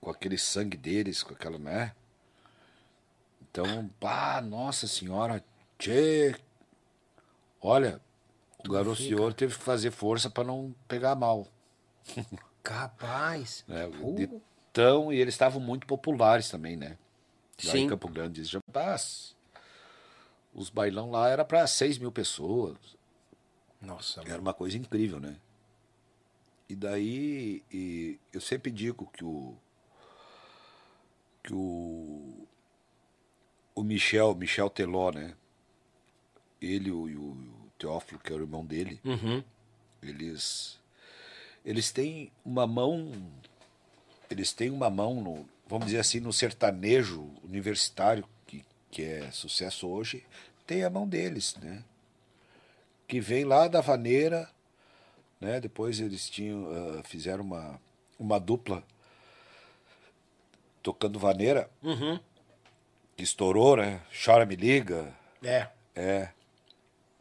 com 0.00 0.10
aquele 0.10 0.36
sangue 0.38 0.76
deles 0.76 1.22
com 1.22 1.32
aquela 1.34 1.56
né 1.58 1.92
então 3.42 3.88
pá 4.00 4.40
nossa 4.40 4.88
senhora 4.88 5.42
tchê 5.78 6.34
olha 7.60 8.00
o 8.66 8.72
garoto 8.72 9.02
senhor 9.02 9.34
teve 9.34 9.56
que 9.56 9.62
fazer 9.62 9.90
força 9.90 10.30
para 10.30 10.44
não 10.44 10.74
pegar 10.88 11.14
mal 11.14 11.46
Capaz. 12.62 13.64
Uh, 13.68 14.14
De 14.14 14.30
tão 14.72 15.12
e 15.12 15.16
eles 15.20 15.34
estavam 15.34 15.60
muito 15.60 15.86
populares 15.86 16.48
também 16.48 16.76
né 16.76 16.96
lá 17.64 17.72
em 17.76 17.82
Sim. 17.82 17.88
Campo 17.88 18.08
Grande 18.08 18.44
já 18.44 18.60
paz 18.72 19.36
os 20.54 20.70
bailão 20.70 21.10
lá 21.10 21.28
era 21.28 21.44
para 21.44 21.66
6 21.66 21.98
mil 21.98 22.12
pessoas 22.12 22.76
Nossa, 23.80 24.22
Era 24.26 24.40
uma 24.40 24.54
coisa 24.54 24.76
incrível, 24.76 25.18
né? 25.18 25.36
E 26.68 26.74
daí 26.74 27.62
e 27.70 28.18
eu 28.32 28.40
sempre 28.40 28.70
digo 28.70 29.10
que 29.12 29.24
o 29.24 29.56
que 31.42 31.52
o 31.52 32.46
o 33.74 33.82
Michel, 33.82 34.34
Michel 34.34 34.70
Teló, 34.70 35.10
né? 35.10 35.34
Ele 36.60 36.90
o, 36.90 37.04
o 37.04 37.61
Teófilo, 37.82 38.20
que 38.20 38.32
é 38.32 38.36
o 38.36 38.40
irmão 38.40 38.64
dele, 38.64 39.00
Uhum. 39.04 39.42
eles 40.02 40.78
eles 41.64 41.90
têm 41.92 42.30
uma 42.44 42.66
mão 42.66 43.12
eles 44.30 44.52
têm 44.52 44.70
uma 44.70 44.88
mão 44.90 45.14
no, 45.20 45.48
vamos 45.66 45.86
dizer 45.86 45.98
assim, 46.00 46.18
no 46.20 46.32
sertanejo 46.32 47.28
universitário 47.44 48.24
que, 48.46 48.64
que 48.90 49.02
é 49.02 49.30
sucesso 49.30 49.86
hoje, 49.88 50.24
tem 50.66 50.84
a 50.84 50.90
mão 50.90 51.06
deles, 51.06 51.54
né? 51.56 51.84
Que 53.06 53.20
vem 53.20 53.44
lá 53.44 53.68
da 53.68 53.80
vaneira, 53.82 54.48
né? 55.40 55.60
Depois 55.60 56.00
eles 56.00 56.30
tinham 56.30 56.66
ah, 56.98 57.02
fizeram 57.04 57.42
uma 57.44 57.80
uma 58.18 58.38
dupla 58.38 58.82
tocando 60.82 61.18
vaneira, 61.18 61.68
Uhum. 61.82 62.18
que 63.16 63.22
estourou, 63.24 63.76
né? 63.76 64.00
Chora 64.24 64.46
me 64.46 64.56
liga, 64.56 65.12
É. 65.42 65.68
é. 65.94 66.28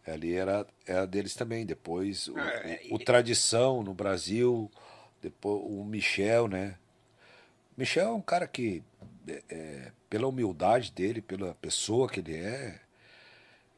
Ali 0.06 0.34
era, 0.36 0.66
era 0.86 1.06
deles 1.06 1.36
também. 1.36 1.66
Depois 1.66 2.28
o, 2.28 2.38
É, 2.40 2.82
o- 2.90 2.96
o 2.96 3.00
Tradição 3.00 3.84
no 3.84 3.94
Brasil, 3.94 4.70
depois 5.22 5.62
o 5.64 5.84
Michel, 5.84 6.48
né? 6.48 6.76
Michel 7.78 8.10
é 8.10 8.14
um 8.14 8.22
cara 8.22 8.48
que, 8.48 8.84
é, 9.28 9.44
é, 9.50 9.92
pela 10.10 10.28
humildade 10.28 10.92
dele, 10.92 11.22
pela 11.22 11.54
pessoa 11.56 12.10
que 12.10 12.20
ele 12.20 12.36
é, 12.36 12.80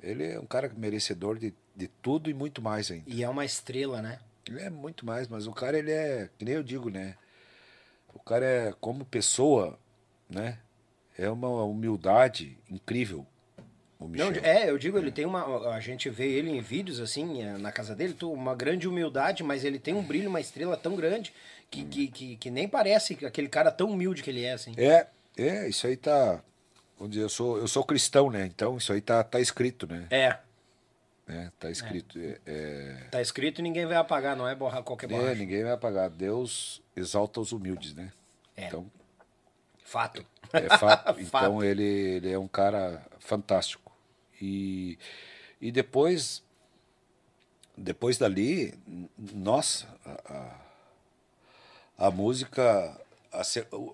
ele 0.01 0.23
é 0.31 0.39
um 0.39 0.45
cara 0.45 0.71
merecedor 0.75 1.37
de, 1.37 1.53
de 1.75 1.87
tudo 1.87 2.29
e 2.29 2.33
muito 2.33 2.61
mais 2.61 2.89
ainda. 2.89 3.03
E 3.07 3.23
é 3.23 3.29
uma 3.29 3.45
estrela, 3.45 4.01
né? 4.01 4.19
Ele 4.47 4.59
é 4.61 4.69
muito 4.69 5.05
mais, 5.05 5.27
mas 5.27 5.47
o 5.47 5.53
cara, 5.53 5.77
ele 5.77 5.91
é, 5.91 6.29
que 6.37 6.43
nem 6.43 6.55
eu 6.55 6.63
digo, 6.63 6.89
né? 6.89 7.15
O 8.13 8.19
cara 8.19 8.45
é, 8.45 8.73
como 8.79 9.05
pessoa, 9.05 9.79
né? 10.29 10.59
É 11.17 11.29
uma 11.29 11.63
humildade 11.63 12.57
incrível. 12.69 13.25
O 14.03 14.07
Não, 14.09 14.30
Michel. 14.31 14.43
é, 14.43 14.69
eu 14.69 14.77
digo, 14.77 14.97
ele 14.97 15.11
tem 15.11 15.25
uma. 15.25 15.69
A 15.73 15.80
gente 15.80 16.09
vê 16.09 16.27
ele 16.27 16.49
em 16.49 16.59
vídeos, 16.59 16.99
assim, 16.99 17.41
é, 17.41 17.57
na 17.57 17.71
casa 17.71 17.95
dele, 17.95 18.15
uma 18.23 18.53
grande 18.53 18.85
humildade, 18.88 19.43
mas 19.43 19.63
ele 19.63 19.80
tem 19.80 19.93
um 19.93 20.03
brilho, 20.03 20.30
uma 20.30 20.41
estrela 20.41 20.75
tão 20.75 20.95
grande 20.95 21.34
que, 21.71 21.85
que, 21.85 22.07
que, 22.09 22.35
que 22.35 22.51
nem 22.51 22.67
parece 22.67 23.17
aquele 23.25 23.47
cara 23.47 23.71
tão 23.71 23.89
humilde 23.89 24.21
que 24.21 24.30
ele 24.30 24.43
é, 24.43 24.51
assim. 24.51 24.73
É, 24.77 25.07
é, 25.38 25.69
isso 25.69 25.88
aí 25.88 25.95
tá. 25.95 26.41
Vamos 26.97 27.11
dizer, 27.13 27.23
eu 27.23 27.30
sou, 27.30 27.57
eu 27.57 27.67
sou 27.67 27.84
cristão, 27.84 28.30
né? 28.30 28.45
Então 28.45 28.77
isso 28.77 28.91
aí 28.91 28.99
tá, 28.99 29.23
tá 29.23 29.39
escrito, 29.39 29.88
né? 29.88 30.05
É, 30.11 30.38
É, 31.27 31.49
tá 31.57 31.71
escrito. 31.71 32.19
É, 32.19 32.39
é, 32.45 32.97
tá 33.09 33.21
escrito 33.21 33.59
e 33.59 33.61
ninguém 33.61 33.85
vai 33.85 33.95
apagar, 33.97 34.35
não 34.35 34.47
é 34.47 34.53
borrar 34.53 34.84
qualquer 34.84 35.09
é, 35.09 35.15
borracha. 35.15 35.35
ninguém 35.35 35.63
vai 35.63 35.71
apagar. 35.71 36.09
Deus 36.09 36.81
exalta 36.95 37.39
os 37.39 37.53
humildes, 37.53 37.93
né? 37.93 38.11
É. 38.55 38.67
Então, 38.67 38.85
Fato. 39.84 40.25
é 40.51 40.77
fato. 40.77 41.13
Fato. 41.25 41.45
então 41.47 41.63
ele, 41.63 41.84
ele 41.84 42.31
é 42.31 42.38
um 42.38 42.47
cara 42.47 43.01
fantástico. 43.19 43.82
E, 44.44 44.99
e 45.61 45.72
depois, 45.72 46.44
depois 47.78 48.18
dali, 48.18 48.78
nossa, 49.18 49.88
a, 50.06 52.07
a, 52.07 52.11
música, 52.11 52.61
a 53.32 53.41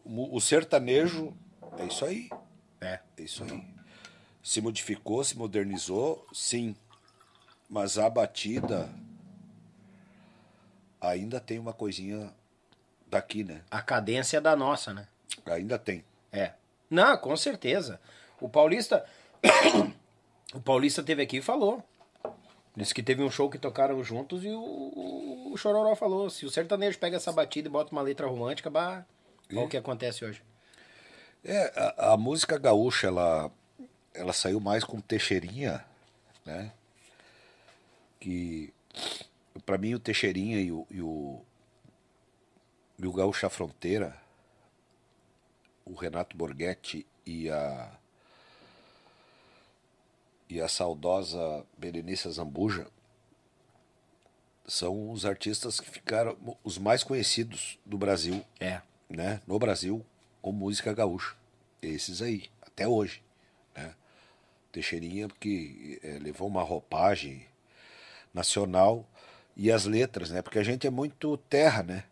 o 0.03 0.41
sertanejo, 0.41 1.31
é 1.77 1.85
isso 1.85 2.03
aí. 2.03 2.29
É. 2.81 2.99
É 3.15 3.21
isso 3.21 3.43
aí. 3.43 3.63
Se 4.41 4.59
modificou, 4.59 5.23
se 5.23 5.37
modernizou, 5.37 6.25
sim. 6.33 6.75
Mas 7.69 7.99
a 7.99 8.09
batida 8.09 8.89
ainda 10.99 11.39
tem 11.39 11.59
uma 11.59 11.73
coisinha 11.73 12.33
daqui, 13.05 13.43
né? 13.43 13.61
A 13.69 13.83
cadência 13.83 14.37
é 14.37 14.41
da 14.41 14.55
nossa, 14.55 14.95
né? 14.95 15.07
Ainda 15.45 15.77
tem. 15.77 16.03
É. 16.31 16.53
Não, 16.89 17.15
com 17.19 17.37
certeza. 17.37 18.01
O 18.41 18.49
Paulista. 18.49 19.05
O 20.53 20.59
Paulista 20.59 21.03
teve 21.03 21.21
aqui 21.21 21.37
e 21.37 21.41
falou. 21.41 21.83
Disse 22.75 22.93
que 22.93 23.03
teve 23.03 23.23
um 23.23 23.29
show 23.29 23.49
que 23.49 23.57
tocaram 23.57 24.03
juntos 24.03 24.43
e 24.43 24.49
o, 24.49 25.51
o 25.51 25.57
Chororó 25.57 25.95
falou: 25.95 26.29
se 26.29 26.45
o 26.45 26.49
sertanejo 26.49 26.97
pega 26.97 27.17
essa 27.17 27.31
batida 27.31 27.67
e 27.67 27.71
bota 27.71 27.91
uma 27.91 28.01
letra 28.01 28.27
romântica, 28.27 28.69
bah, 28.69 29.05
olha 29.51 29.61
o 29.61 29.67
que 29.67 29.77
acontece 29.77 30.23
hoje. 30.23 30.41
É, 31.43 31.73
a, 31.75 32.13
a 32.13 32.17
música 32.17 32.57
gaúcha, 32.57 33.07
ela, 33.07 33.51
ela 34.13 34.33
saiu 34.33 34.59
mais 34.59 34.83
com 34.83 34.99
Teixeirinha, 34.99 35.85
né? 36.45 36.71
Que, 38.19 38.73
pra 39.65 39.77
mim, 39.77 39.93
o 39.93 39.99
Teixeirinha 39.99 40.59
e 40.59 40.71
o, 40.71 40.85
e 40.89 41.01
o, 41.01 41.41
e 42.97 43.07
o 43.07 43.13
Gaúcha 43.13 43.49
Fronteira, 43.49 44.15
o 45.85 45.93
Renato 45.93 46.35
Borghetti 46.35 47.05
e 47.25 47.49
a, 47.49 47.98
e 50.49 50.59
a 50.59 50.67
saudosa 50.67 51.63
Berenice 51.77 52.29
Zambuja, 52.29 52.87
são 54.65 55.11
os 55.11 55.25
artistas 55.25 55.79
que 55.79 55.89
ficaram 55.89 56.37
os 56.63 56.77
mais 56.77 57.03
conhecidos 57.03 57.79
do 57.85 57.97
Brasil 57.97 58.43
É. 58.59 58.81
né, 59.09 59.41
no 59.47 59.57
Brasil 59.57 60.05
com 60.41 60.51
música 60.51 60.93
gaúcha. 60.93 61.35
Esses 61.81 62.21
aí, 62.21 62.49
até 62.61 62.87
hoje. 62.87 63.23
Né? 63.75 63.93
Teixeirinha, 64.71 65.27
porque 65.27 65.99
eh, 66.03 66.19
levou 66.21 66.47
uma 66.47 66.61
roupagem 66.61 67.45
nacional 68.33 69.07
e 69.55 69.71
as 69.71 69.85
letras, 69.85 70.29
né? 70.29 70.41
Porque 70.41 70.59
a 70.59 70.63
gente 70.63 70.85
é 70.85 70.89
muito 70.89 71.35
terra, 71.37 71.83
né? 71.83 72.03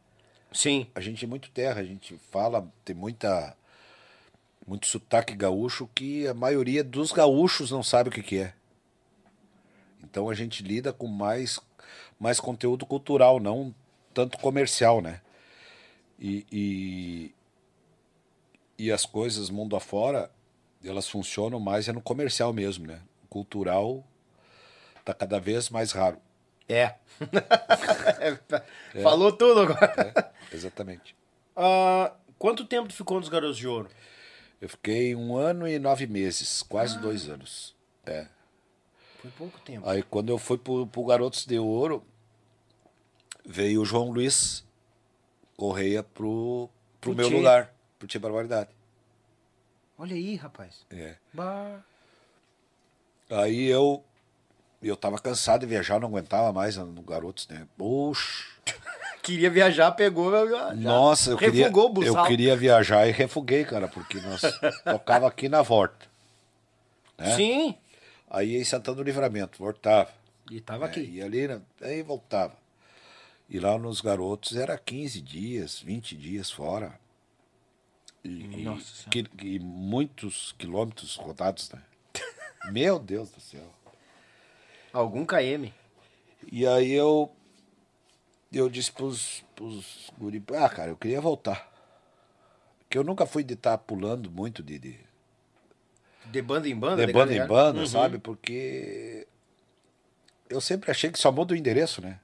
Sim. 0.52 0.88
A 0.96 1.00
gente 1.00 1.24
é 1.24 1.28
muito 1.28 1.52
terra, 1.52 1.82
a 1.82 1.84
gente 1.84 2.18
fala, 2.32 2.68
tem 2.84 2.96
muita 2.96 3.56
muito 4.68 4.86
sotaque 4.86 5.34
gaúcho 5.34 5.90
que 5.96 6.28
a 6.28 6.34
maioria 6.34 6.84
dos 6.84 7.14
gaúchos 7.14 7.72
não 7.72 7.82
sabe 7.82 8.10
o 8.10 8.12
que, 8.12 8.22
que 8.22 8.40
é. 8.40 8.54
Então 10.04 10.30
a 10.30 10.34
gente 10.34 10.62
lida 10.62 10.92
com 10.92 11.08
mais, 11.08 11.60
mais 12.20 12.40
conteúdo 12.40 12.86
cultural, 12.86 13.40
não 13.40 13.74
tanto 14.14 14.38
comercial, 14.40 15.02
né? 15.02 15.22
E, 16.20 16.46
e, 16.52 17.36
e 18.78 18.92
as 18.92 19.06
coisas 19.06 19.50
mundo 19.50 19.76
afora, 19.76 20.30
elas 20.84 21.08
funcionam 21.08 21.60
mais 21.60 21.88
é 21.88 21.94
no 21.94 22.02
comercial 22.02 22.52
mesmo, 22.52 22.86
né? 22.86 23.00
Cultural 23.30 24.04
tá 25.06 25.14
cada 25.14 25.40
vez 25.40 25.70
mais 25.70 25.92
raro. 25.92 26.18
É. 28.94 29.02
Falou 29.02 29.32
tudo 29.32 29.62
agora. 29.62 30.14
É, 30.52 30.56
exatamente. 30.56 31.16
Ah, 31.56 32.12
quanto 32.38 32.66
tempo 32.66 32.92
ficou 32.92 33.20
nos 33.20 33.30
Garotos 33.30 33.58
de 33.58 33.68
Ouro? 33.68 33.90
Eu 34.60 34.70
fiquei 34.70 35.16
um 35.16 35.36
ano 35.38 35.68
e 35.68 35.78
nove 35.78 36.08
meses, 36.08 36.64
quase 36.64 37.00
dois 37.00 37.30
anos. 37.30 37.76
É. 38.06 38.28
Foi 39.22 39.32
pouco 39.32 39.60
tempo. 39.60 39.88
Aí 39.88 40.02
quando 40.04 40.30
eu 40.30 40.38
fui 40.38 40.58
pro, 40.58 40.88
pro 40.88 41.06
Garotos 41.06 41.46
de 41.46 41.60
Ouro, 41.60 42.04
veio 43.46 43.82
o 43.82 43.86
João 43.86 44.10
Luiz 44.12 44.66
Correia 45.56 46.04
pro, 46.04 46.70
pro 47.02 47.12
Pro 47.12 47.16
meu 47.16 47.28
Tchê. 47.30 47.36
lugar, 47.36 47.74
pro 47.98 48.08
Tia 48.08 48.20
Barbaridade. 48.20 48.70
Olha 49.98 50.16
aí, 50.16 50.36
rapaz. 50.36 50.86
É. 50.92 51.16
Bah. 51.34 51.80
Aí 53.30 53.66
eu 53.66 54.04
eu 54.82 54.96
tava 54.96 55.18
cansado 55.20 55.62
de 55.62 55.66
viajar, 55.66 56.00
não 56.00 56.08
aguentava 56.08 56.54
mais 56.54 56.78
no 56.78 57.02
Garotos, 57.02 57.48
né? 57.48 57.68
Puxa. 57.78 58.46
Queria 59.28 59.50
viajar, 59.50 59.92
pegou. 59.92 60.32
Já, 60.50 60.74
Nossa, 60.74 61.32
eu 61.32 61.38
queria, 61.38 61.68
o 61.70 61.90
buçal. 61.90 62.24
eu 62.24 62.28
queria 62.28 62.56
viajar 62.56 63.08
e 63.08 63.12
refuguei, 63.12 63.66
cara, 63.66 63.88
porque 63.88 64.20
nós 64.22 64.42
tocava 64.86 65.28
aqui 65.28 65.50
na 65.50 65.62
volta. 65.62 66.06
né? 67.18 67.36
Sim. 67.36 67.76
Aí 68.30 68.56
em 68.56 68.64
Santana 68.64 68.96
do 68.98 69.04
Livramento, 69.04 69.58
voltava. 69.60 70.10
E 70.50 70.62
tava 70.62 70.86
É, 70.86 70.90
aqui. 70.90 71.02
E 71.02 71.22
ali, 71.22 71.46
né, 71.48 71.62
aí 71.82 72.02
voltava. 72.02 72.54
E 73.50 73.60
lá 73.60 73.78
nos 73.78 74.00
garotos 74.00 74.56
era 74.56 74.78
15 74.78 75.22
dias, 75.22 75.82
20 75.82 76.16
dias 76.16 76.50
fora. 76.50 76.98
E, 78.24 78.30
e- 78.30 78.64
Nossa 78.64 78.86
Senhora. 79.12 79.30
que- 79.38 79.46
e 79.48 79.60
muitos 79.60 80.54
quilômetros 80.58 81.16
rodados, 81.18 81.70
né? 81.72 81.82
Meu 82.72 82.98
Deus 82.98 83.30
do 83.30 83.42
céu. 83.42 83.74
Algum 84.94 85.26
KM. 85.26 85.74
E 86.52 86.66
aí 86.66 86.92
eu 86.94 87.30
eu 88.52 88.70
disse 88.70 88.92
pros, 88.92 89.44
pros 89.56 90.10
guri, 90.18 90.42
ah, 90.58 90.70
cara, 90.70 90.92
eu 90.92 90.96
queria 90.98 91.20
voltar. 91.22 91.72
Porque 92.80 92.98
eu 92.98 93.04
nunca 93.04 93.26
fui 93.26 93.44
de 93.44 93.54
estar 93.54 93.78
pulando 93.80 94.32
muito 94.32 94.64
de, 94.64 94.80
de, 94.80 95.00
De 96.26 96.42
banda 96.42 96.70
em 96.70 96.76
banda? 96.76 97.06
de 97.06 97.12
banda 97.12 97.34
em 97.36 97.46
banda, 97.46 97.80
Uhum. 97.82 97.88
sabe? 97.88 98.18
Porque 98.18 99.28
eu 100.50 100.62
sempre 100.62 100.90
achei 100.90 101.12
que 101.12 101.20
só 101.20 101.32
muda 101.32 101.54
o 101.54 101.58
endereço, 101.58 102.02
né? 102.02 102.20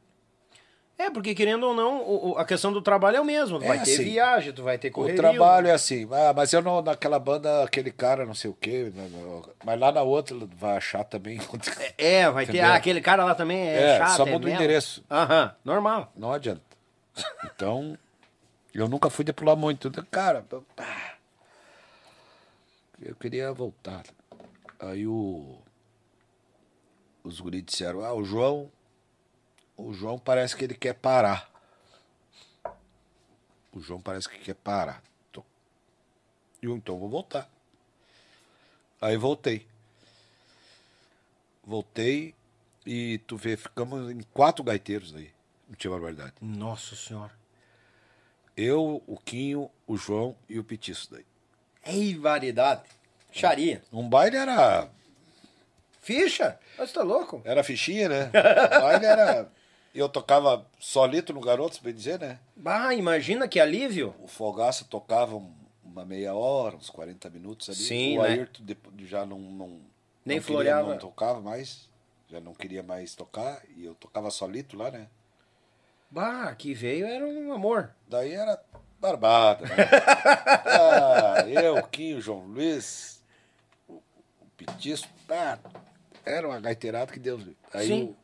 É, 1.05 1.09
porque 1.11 1.35
querendo 1.35 1.63
ou 1.67 1.73
não, 1.73 2.01
o- 2.01 2.31
o- 2.31 2.37
a 2.37 2.45
questão 2.45 2.71
do 2.71 2.81
trabalho 2.81 3.17
é 3.17 3.21
o 3.21 3.25
mesmo. 3.25 3.59
Tu 3.59 3.65
É, 3.65 3.67
vai 3.67 3.77
ter 3.83 3.93
assim, 3.93 4.03
viagem, 4.05 4.53
tu 4.53 4.63
vai 4.63 4.77
ter 4.77 4.89
correria. 4.89 5.15
O 5.19 5.21
trabalho 5.21 5.67
é 5.67 5.71
assim, 5.71 6.07
ah, 6.11 6.33
mas 6.33 6.53
eu 6.53 6.61
não, 6.61 6.81
naquela 6.81 7.19
banda, 7.19 7.63
aquele 7.63 7.91
cara, 7.91 8.25
não 8.25 8.33
sei 8.33 8.49
o 8.49 8.53
quê, 8.53 8.91
né, 8.95 9.09
não, 9.11 9.43
mas 9.65 9.79
lá 9.79 9.91
na 9.91 10.01
outra 10.01 10.35
vai 10.57 10.77
achar 10.77 11.03
também. 11.03 11.39
É, 11.97 12.29
vai 12.31 12.45
ter. 12.45 12.61
Ah, 12.61 12.75
aquele 12.75 13.01
cara 13.01 13.25
lá 13.25 13.35
também 13.35 13.59
é, 13.59 13.81
É, 13.81 13.97
chato. 13.97 14.17
só 14.17 14.27
é 14.27 14.31
muda 14.31 14.45
o 14.45 14.49
mela. 14.49 14.55
endereço. 14.63 15.03
Aham, 15.11 15.53
normal. 15.65 16.11
Não 16.15 16.31
adianta. 16.31 16.61
Então, 17.45 17.97
eu 18.73 18.87
nunca 18.87 19.09
fui 19.09 19.25
de 19.25 19.33
pular 19.33 19.55
muito. 19.55 19.89
Então, 19.89 20.05
Cara, 20.09 20.45
eu 23.01 23.15
queria 23.15 23.51
voltar. 23.51 24.03
Aí 24.79 25.05
o, 25.05 25.57
os 27.23 27.39
guris 27.39 27.63
disseram, 27.63 28.03
ah, 28.03 28.13
o 28.13 28.23
João, 28.23 28.71
o 29.87 29.93
João 29.93 30.17
parece 30.17 30.55
que 30.55 30.63
ele 30.63 30.75
quer 30.75 30.93
parar. 30.93 31.49
O 33.71 33.79
João 33.79 34.01
parece 34.01 34.29
que 34.29 34.39
quer 34.39 34.55
parar. 34.55 35.03
E 36.63 36.65
eu, 36.65 36.77
então 36.77 36.97
vou 36.97 37.09
voltar. 37.09 37.49
Aí 39.01 39.17
voltei. 39.17 39.67
Voltei 41.61 42.33
e 42.85 43.17
tu 43.27 43.35
vê, 43.35 43.57
ficamos 43.57 44.09
em 44.09 44.21
quatro 44.33 44.63
gaiteiros 44.63 45.13
aí. 45.13 45.29
Não 45.67 45.75
tinha 45.75 45.91
barbaridade. 45.91 46.33
Nossa 46.39 46.95
senhora. 46.95 47.33
Eu, 48.55 49.03
o 49.05 49.17
Quinho, 49.17 49.69
o 49.85 49.97
João 49.97 50.37
e 50.47 50.57
o 50.57 50.63
Petiço 50.63 51.11
daí. 51.11 51.25
Ei, 51.85 52.15
variedade. 52.15 52.83
Charia. 53.29 53.83
Um 53.91 54.07
baile 54.07 54.37
era. 54.37 54.89
Ficha? 55.99 56.57
Mas 56.77 56.93
tá 56.93 57.03
louco? 57.03 57.41
Era 57.43 57.61
fichinha, 57.61 58.07
né? 58.07 58.27
O 58.29 58.81
baile 58.81 59.05
era. 59.05 59.51
Eu 59.93 60.09
tocava 60.09 60.65
solito 60.79 61.31
no 61.33 61.39
garoto, 61.41 61.79
bem 61.83 61.93
dizer, 61.93 62.19
né? 62.19 62.39
Bah, 62.55 62.93
imagina 62.95 63.47
que 63.47 63.59
alívio. 63.59 64.15
O 64.19 64.27
Fogaça 64.27 64.85
tocava 64.85 65.35
um- 65.35 65.53
uma 65.83 66.03
meia 66.03 66.33
hora, 66.33 66.75
uns 66.75 66.89
40 66.89 67.29
minutos 67.29 67.69
ali. 67.69 67.77
Sim, 67.77 68.17
o 68.17 68.23
né? 68.23 68.29
Ayrton 68.29 68.63
já 69.05 69.25
não. 69.25 69.37
não 69.39 69.67
Nem 69.67 69.77
não 69.77 69.83
queria- 70.25 70.41
floreava. 70.41 70.89
Não 70.91 70.97
tocava 70.97 71.39
mais. 71.41 71.87
Já 72.29 72.39
não 72.39 72.53
queria 72.55 72.81
mais 72.81 73.13
tocar. 73.13 73.61
E 73.77 73.85
eu 73.85 73.93
tocava 73.93 74.31
solito 74.31 74.75
lá, 74.75 74.89
né? 74.89 75.07
Bah, 76.09 76.55
que 76.55 76.73
veio 76.73 77.05
era 77.05 77.25
um 77.25 77.53
amor. 77.53 77.91
Daí 78.07 78.33
era 78.33 78.59
barbada. 78.99 79.65
Né? 79.67 79.75
ah, 80.65 81.45
eu, 81.47 81.81
Kim, 81.87 82.15
o 82.15 82.21
João 82.21 82.45
Luiz, 82.45 83.21
o, 83.87 83.93
o 83.95 84.45
Pitisco, 84.57 85.07
ah, 85.29 85.59
era 86.25 86.47
uma 86.47 86.59
gaiteirada 86.59 87.11
que 87.11 87.19
Deus. 87.19 87.43
Aí 87.73 87.87
Sim. 87.87 88.15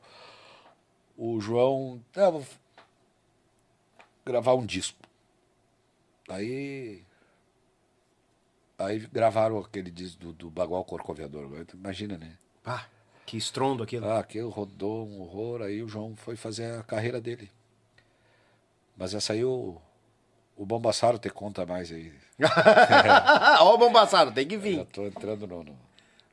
O, 1.22 1.42
João, 1.42 2.02
ah, 2.16 2.30
vou 2.30 2.46
gravar 4.26 4.54
um 4.54 4.66
disco. 4.66 4.98
Aí. 6.30 7.04
Aí 8.78 9.00
gravaram 9.00 9.60
aquele 9.60 9.92
disco 9.92 10.18
do, 10.22 10.32
do 10.32 10.50
Bagual 10.50 10.86
Corcoviador. 10.86 11.66
Imagina, 11.74 12.18
né? 12.18 12.38
Pá, 12.64 12.88
que 13.26 13.36
estrondo 13.36 13.84
aquilo. 13.84 14.08
Ah, 14.08 14.20
aquilo 14.20 14.50
rodou 14.50 15.06
um 15.06 15.22
horror, 15.22 15.62
aí 15.62 15.84
o 15.84 15.90
João 15.90 16.16
foi 16.16 16.38
fazer 16.38 16.80
a 16.80 16.84
carreira 16.84 17.20
dele. 17.20 17.52
Mas 18.96 19.14
essa 19.14 19.34
aí 19.34 19.44
o, 19.44 19.76
o 20.56 20.66
Bombassaro 20.66 21.20
te 21.20 21.30
conta 21.30 21.66
mais 21.66 21.92
aí. 21.92 22.14
Ó 23.60 23.74
o 23.76 23.78
bom 23.78 23.92
passado, 23.92 24.32
tem 24.34 24.48
que 24.48 24.56
Já 24.56 24.62
vir. 24.62 24.86
tô 24.86 25.06
entrando 25.06 25.46
no. 25.46 25.64
no- 25.66 25.89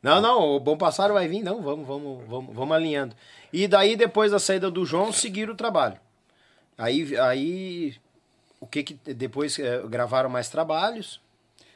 Não, 0.07 0.21
não, 0.21 0.57
o 0.57 0.61
bom 0.61 0.77
passado 0.77 1.13
vai 1.15 1.27
vir, 1.27 1.43
não, 1.43 1.61
vamos, 1.61 1.87
vamos, 1.87 2.25
vamos, 2.29 2.55
vamos 2.55 2.77
alinhando. 2.77 3.17
E 3.53 3.67
daí, 3.67 3.97
depois 3.97 4.31
da 4.31 4.39
saída 4.39 4.71
do 4.71 4.87
João, 4.87 5.13
seguiram 5.13 5.53
o 5.53 5.57
trabalho. 5.57 5.99
Aí, 6.79 7.19
aí 7.19 7.97
o 8.61 8.67
que 8.69 8.83
que, 8.85 8.95
depois 9.15 9.59
eh, 9.59 9.83
gravaram 9.89 10.29
mais 10.29 10.49
trabalhos. 10.49 11.21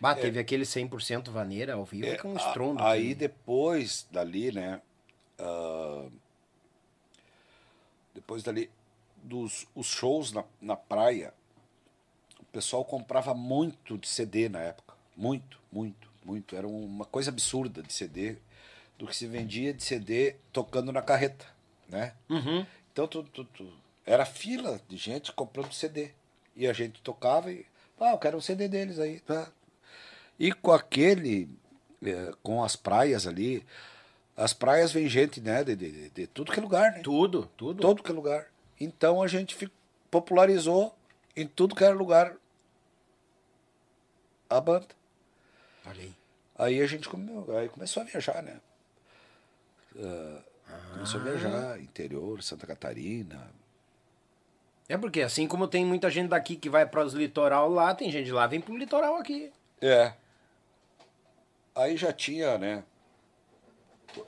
Bah, 0.00 0.14
teve 0.14 0.38
aquele 0.38 0.64
100% 0.64 1.30
vaneira 1.30 1.74
ao 1.74 1.84
vivo, 1.84 2.16
que 2.16 2.26
é 2.26 2.30
um 2.30 2.34
A- 2.34 2.36
estrondo. 2.36 2.82
Aí 2.82 3.00
aquilo. 3.06 3.18
depois 3.18 4.06
dali, 4.10 4.52
né? 4.52 4.80
ah, 5.38 6.06
depois 8.14 8.42
dali, 8.42 8.70
dos 9.22 9.66
os 9.74 9.86
shows 9.86 10.32
na, 10.32 10.44
na 10.60 10.76
praia, 10.76 11.34
o 12.40 12.44
pessoal 12.46 12.84
comprava 12.84 13.34
muito 13.34 13.98
de 13.98 14.08
CD 14.08 14.48
na 14.48 14.60
época. 14.60 14.94
Muito, 15.16 15.58
muito, 15.70 15.99
muito. 16.30 16.56
Era 16.56 16.66
uma 16.66 17.04
coisa 17.04 17.30
absurda 17.30 17.82
de 17.82 17.92
CD, 17.92 18.36
do 18.98 19.06
que 19.06 19.16
se 19.16 19.26
vendia 19.26 19.72
de 19.74 19.82
CD 19.82 20.36
tocando 20.52 20.92
na 20.92 21.02
carreta, 21.02 21.44
né? 21.88 22.14
Uhum. 22.28 22.64
Então 22.92 23.06
tu, 23.08 23.22
tu- 23.24 23.44
tu- 23.44 23.72
era 24.06 24.24
fila 24.24 24.80
de 24.88 24.96
gente 24.96 25.32
comprando 25.32 25.72
CD. 25.72 26.10
E 26.56 26.66
a 26.66 26.72
gente 26.72 27.00
tocava 27.02 27.50
e. 27.50 27.64
Ah, 27.98 28.12
eu 28.12 28.18
quero 28.18 28.36
um 28.36 28.40
CD 28.40 28.68
deles 28.68 28.98
aí. 28.98 29.20
tá? 29.20 29.50
E 30.38 30.52
com 30.52 30.72
aquele. 30.72 31.48
eh, 32.04 32.32
com 32.42 32.62
as 32.64 32.76
praias 32.76 33.26
ali. 33.26 33.64
As 34.36 34.52
praias 34.52 34.90
vem 34.92 35.08
gente, 35.08 35.40
né? 35.40 35.62
De, 35.64 35.76
de, 35.76 35.90
de- 35.92 36.10
de 36.10 36.26
tudo 36.26 36.50
que 36.52 36.58
é 36.58 36.62
lugar, 36.62 36.92
né? 36.92 37.00
Tudo, 37.00 37.50
tudo. 37.56 37.80
Todo 37.80 38.02
que 38.02 38.10
é 38.10 38.14
lugar. 38.14 38.46
Então 38.80 39.22
a 39.22 39.26
gente 39.28 39.56
popularizou 40.10 40.94
em 41.36 41.46
tudo 41.46 41.74
que 41.74 41.84
era 41.84 41.94
lugar 41.94 42.34
a 44.48 44.60
banda. 44.60 44.88
Olha 45.86 46.00
aí. 46.02 46.14
Aí 46.60 46.80
a 46.82 46.86
gente 46.86 47.08
come- 47.08 47.30
aí 47.56 47.68
começou 47.70 48.02
a 48.02 48.06
viajar, 48.06 48.42
né? 48.42 48.60
Ah, 49.98 50.42
Começou 50.92 51.20
a 51.20 51.24
viajar, 51.24 51.80
interior, 51.80 52.42
Santa 52.42 52.66
Catarina, 52.66 53.48
É 54.88 54.98
porque 54.98 55.20
assim 55.22 55.46
como 55.46 55.68
tem 55.68 55.84
muita 55.86 56.10
gente 56.10 56.28
daqui 56.30 56.56
que 56.56 56.68
vai 56.68 56.84
para 56.84 57.04
os 57.04 57.14
litoral 57.14 57.70
lá, 57.70 57.94
tem 57.94 58.10
gente 58.10 58.30
lá 58.32 58.46
vem 58.48 58.60
pro 58.60 58.76
litoral 58.76 59.16
aqui. 59.16 59.52
É. 59.80 60.12
Aí 61.76 61.96
já 61.96 62.12
tinha, 62.12 62.58
né? 62.58 62.82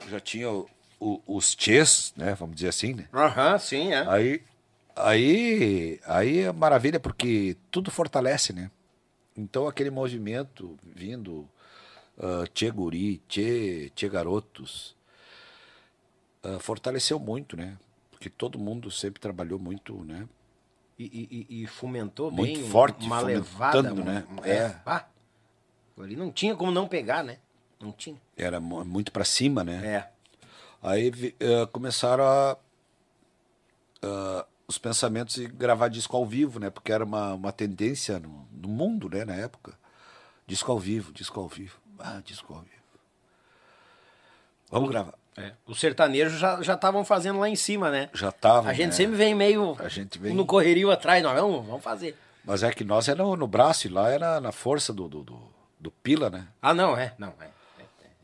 Já 0.09 0.21
tinha 0.21 0.49
o- 0.49 0.69
o- 1.01 1.21
os 1.27 1.53
tchês, 1.53 2.13
né? 2.15 2.33
Vamos 2.35 2.55
dizer 2.55 2.69
assim, 2.69 2.93
né? 2.93 3.09
Aham, 3.13 3.59
sim, 3.59 3.93
é. 3.93 4.07
Aí, 4.07 4.41
aí, 4.95 5.99
aí 6.05 6.39
é 6.39 6.51
maravilha 6.53 6.97
porque 6.99 7.57
tudo 7.69 7.91
fortalece, 7.91 8.53
né? 8.53 8.71
Então 9.35 9.67
aquele 9.67 9.89
movimento 9.89 10.79
vindo, 10.81 11.45
uh, 12.17 12.47
Tchê 12.53 12.69
Guri, 12.71 13.17
Tchê, 13.27 13.91
tchê 13.95 14.09
Garotos, 14.09 14.95
ah, 16.43 16.59
fortaleceu 16.59 17.19
muito, 17.19 17.55
né? 17.55 17.77
Porque 18.11 18.29
todo 18.29 18.59
mundo 18.59 18.91
sempre 18.91 19.19
trabalhou 19.19 19.57
muito, 19.59 20.03
né? 20.03 20.27
E, 20.99 21.47
e- 21.49 21.63
e- 21.63 21.67
fomentou 21.67 22.31
Muito 22.31 22.59
bem 22.59 22.69
forte, 22.69 23.05
uma 23.05 23.19
levada. 23.19 23.81
né? 23.93 24.25
uma- 24.29 24.47
É. 24.47 24.57
É. 24.57 24.81
Ah, 24.85 25.05
ali 25.99 26.15
não 26.15 26.31
tinha 26.31 26.55
como 26.55 26.71
não 26.71 26.87
pegar, 26.87 27.23
né? 27.23 27.39
Não 27.79 27.91
tinha. 27.91 28.21
Era 28.37 28.59
mu- 28.59 28.85
muito 28.85 29.11
pra 29.11 29.25
cima, 29.25 29.63
né? 29.63 29.85
É. 29.85 30.11
Aí 30.81 31.11
eh, 31.39 31.65
começaram 31.71 32.23
a, 32.23 32.57
ah, 34.01 34.45
os 34.67 34.77
pensamentos 34.77 35.35
de 35.35 35.47
gravar 35.47 35.87
disco 35.89 36.15
ao 36.15 36.25
vivo, 36.25 36.59
né? 36.59 36.69
Porque 36.69 36.91
era 36.91 37.03
uma, 37.03 37.33
uma 37.33 37.51
tendência 37.51 38.19
no, 38.19 38.47
no 38.51 38.67
mundo, 38.69 39.09
né? 39.09 39.25
Na 39.25 39.33
época. 39.35 39.77
Disco 40.45 40.71
ao 40.71 40.79
vivo, 40.79 41.11
disco 41.11 41.39
ao 41.39 41.47
vivo. 41.47 41.77
Ah, 41.99 42.21
vivo. 42.25 42.65
Vamos 44.69 44.89
gravar. 44.89 45.13
É. 45.37 45.53
Os 45.65 45.79
sertanejos 45.79 46.39
já 46.39 46.73
estavam 46.73 47.03
fazendo 47.03 47.39
lá 47.39 47.49
em 47.49 47.55
cima, 47.55 47.89
né? 47.89 48.09
Já 48.13 48.31
tava. 48.31 48.69
A 48.69 48.73
gente 48.73 48.87
né? 48.87 48.91
sempre 48.91 49.15
vem 49.15 49.33
meio 49.33 49.75
A 49.79 49.89
gente 49.89 50.19
vem- 50.19 50.35
no 50.35 50.45
correrio 50.45 50.91
atrás, 50.91 51.23
nós 51.23 51.39
vamos, 51.39 51.65
vamos 51.65 51.83
fazer. 51.83 52.15
Mas 52.45 52.61
é 52.61 52.71
que 52.71 52.83
nós 52.83 53.07
era 53.07 53.23
no, 53.23 53.35
no 53.35 53.47
braço 53.47 53.87
e 53.87 53.89
lá 53.89 54.09
era 54.09 54.39
na 54.39 54.51
força 54.51 54.93
do, 54.93 55.07
do, 55.07 55.23
do, 55.23 55.39
do 55.79 55.91
pila, 55.91 56.29
né? 56.29 56.47
Ah, 56.61 56.73
não, 56.73 56.95
é. 56.95 57.13
Não, 57.17 57.33
é. 57.39 57.45
É, 57.45 57.49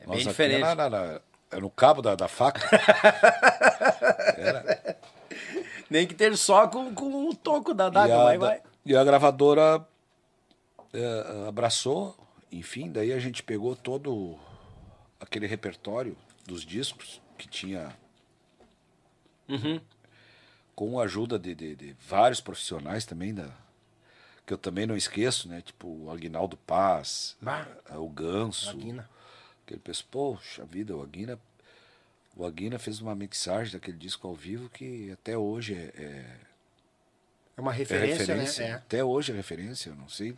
é 0.01 0.07
bem 0.07 0.19
diferente. 0.19 0.63
era 0.63 0.75
na- 0.75 0.89
na- 0.89 1.21
é 1.51 1.59
no 1.59 1.69
cabo 1.69 2.01
da, 2.01 2.15
da 2.15 2.27
faca. 2.27 2.61
Nem 5.89 6.05
que 6.05 6.13
ter 6.13 6.35
só 6.37 6.67
com, 6.67 6.93
com 6.93 7.29
o 7.29 7.35
toco 7.35 7.73
da 7.73 7.89
daga, 7.89 8.23
vai, 8.23 8.37
vai. 8.37 8.61
e 8.85 8.95
a 8.95 9.03
gravadora 9.03 9.83
eh, 10.93 11.45
abraçou, 11.47 12.15
enfim, 12.51 12.91
daí 12.91 13.13
a 13.13 13.19
gente 13.19 13.43
pegou 13.43 13.75
todo 13.75 14.37
aquele 15.19 15.45
repertório 15.47 16.17
dos 16.45 16.65
discos 16.65 17.21
que 17.37 17.47
tinha 17.47 17.95
Uhum. 19.47 19.79
com 20.75 20.99
a 20.99 21.03
ajuda 21.03 21.37
de, 21.39 21.53
de- 21.55 21.75
de 21.75 21.95
vários 22.07 22.39
profissionais 22.39 23.05
também 23.05 23.33
da 23.33 23.49
que 24.45 24.53
eu 24.53 24.57
também 24.57 24.87
não 24.87 24.97
esqueço, 24.97 25.47
né? 25.47 25.61
Tipo 25.61 25.87
o 25.87 26.09
Aguinaldo 26.11 26.57
Paz, 26.57 27.37
eh, 27.87 27.97
o 27.97 28.09
Ganso, 28.09 28.71
Aguina. 28.71 29.07
aquele 29.63 29.79
pessoal, 29.79 30.07
poxa 30.09 30.65
vida, 30.65 30.95
o 30.95 31.03
Aguina, 31.03 31.39
o 32.35 32.43
Aguina 32.43 32.79
fez 32.79 32.99
uma 32.99 33.13
mixagem 33.15 33.73
daquele 33.73 33.97
disco 33.97 34.27
ao 34.27 34.33
vivo 34.33 34.67
que 34.69 35.11
até 35.11 35.37
hoje 35.37 35.75
é, 35.75 35.91
é- 35.95 36.37
É 37.57 37.61
uma 37.61 37.73
é 37.73 37.77
referência, 37.77 38.17
referência, 38.25 38.65
né? 38.65 38.71
É. 38.71 38.73
até 38.73 39.03
hoje 39.03 39.31
é 39.31 39.35
referência, 39.35 39.89
eu 39.91 39.95
não 39.95 40.09
sei, 40.09 40.35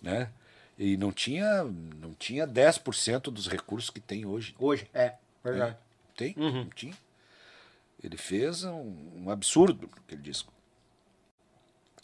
né? 0.00 0.30
E 0.78 0.96
não 0.96 1.10
tinha, 1.10 1.64
não 1.64 2.12
tinha 2.14 2.46
10% 2.46 3.22
dos 3.30 3.48
recursos 3.48 3.90
que 3.90 4.00
tem 4.00 4.26
hoje. 4.26 4.54
Hoje, 4.58 4.88
é. 4.92 5.14
Verdade. 5.42 5.76
Tem? 6.16 6.34
Uhum. 6.36 6.64
Não 6.64 6.70
tinha. 6.70 6.96
Ele 8.02 8.16
fez 8.16 8.62
um, 8.64 8.94
um 9.24 9.30
absurdo 9.30 9.90
aquele 10.04 10.20
disco. 10.22 10.52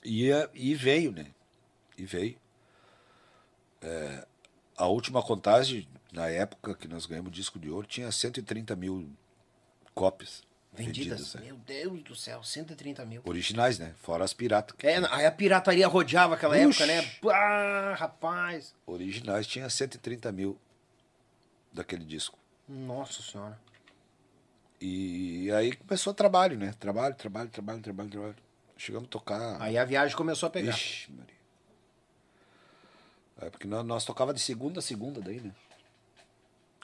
E, 0.05 0.31
é- 0.31 0.49
e 0.55 0.74
veio, 0.74 1.12
né? 1.12 1.27
E 1.99 2.05
veio. 2.05 2.36
É, 3.82 4.27
a 4.77 4.86
última 4.86 5.23
contagem, 5.23 5.86
na 6.12 6.28
época 6.28 6.74
que 6.74 6.89
nós 6.89 7.05
ganhamos 7.05 7.28
o 7.28 7.35
disco 7.35 7.59
de 7.59 7.69
ouro, 7.70 7.86
tinha 7.86 8.11
130 8.11 8.74
mil 8.74 9.09
cópias 9.94 10.43
Vendidas. 10.73 11.35
vendidas. 11.35 11.35
né? 11.35 11.40
Meu 11.44 11.57
Deus 11.57 12.03
do 12.03 12.16
céu, 12.16 12.43
130 12.43 13.05
mil. 13.05 13.23
Originais, 13.24 13.78
né? 13.78 13.94
Fora 13.99 14.24
as 14.24 14.32
piratas. 14.32 14.74
É, 14.82 14.97
aí 15.11 15.27
a 15.27 15.31
pirataria 15.31 15.86
rodeava 15.86 16.35
aquela 16.35 16.57
época, 16.57 16.86
né? 16.86 17.11
Ah, 17.31 17.94
rapaz. 17.99 18.74
Originais 18.86 19.47
tinha 19.47 19.69
130 19.69 20.32
mil 20.32 20.59
daquele 21.73 22.05
disco. 22.05 22.39
Nossa 22.66 23.23
senhora. 23.23 23.59
E 24.81 25.51
aí 25.53 25.77
começou 25.77 26.12
o 26.12 26.15
trabalho, 26.15 26.59
né? 26.59 26.74
Trabalho, 26.81 27.15
trabalho, 27.15 27.51
trabalho, 27.51 27.81
trabalho, 27.82 28.11
trabalho. 28.11 28.36
Chegamos 28.77 29.07
a 29.07 29.11
tocar. 29.11 29.62
Aí 29.62 29.77
a 29.77 29.85
viagem 29.85 30.16
começou 30.16 30.47
a 30.47 30.51
pegar. 30.51 30.70
Ixi, 30.73 31.12
Maria. 31.12 31.35
É 33.43 33.51
porque 33.51 33.66
nós, 33.66 33.85
nós 33.85 34.05
tocava 34.05 34.32
de 34.32 34.40
segunda 34.40 34.78
a 34.81 34.82
segunda 34.82 35.20
daí, 35.20 35.40
né? 35.40 35.53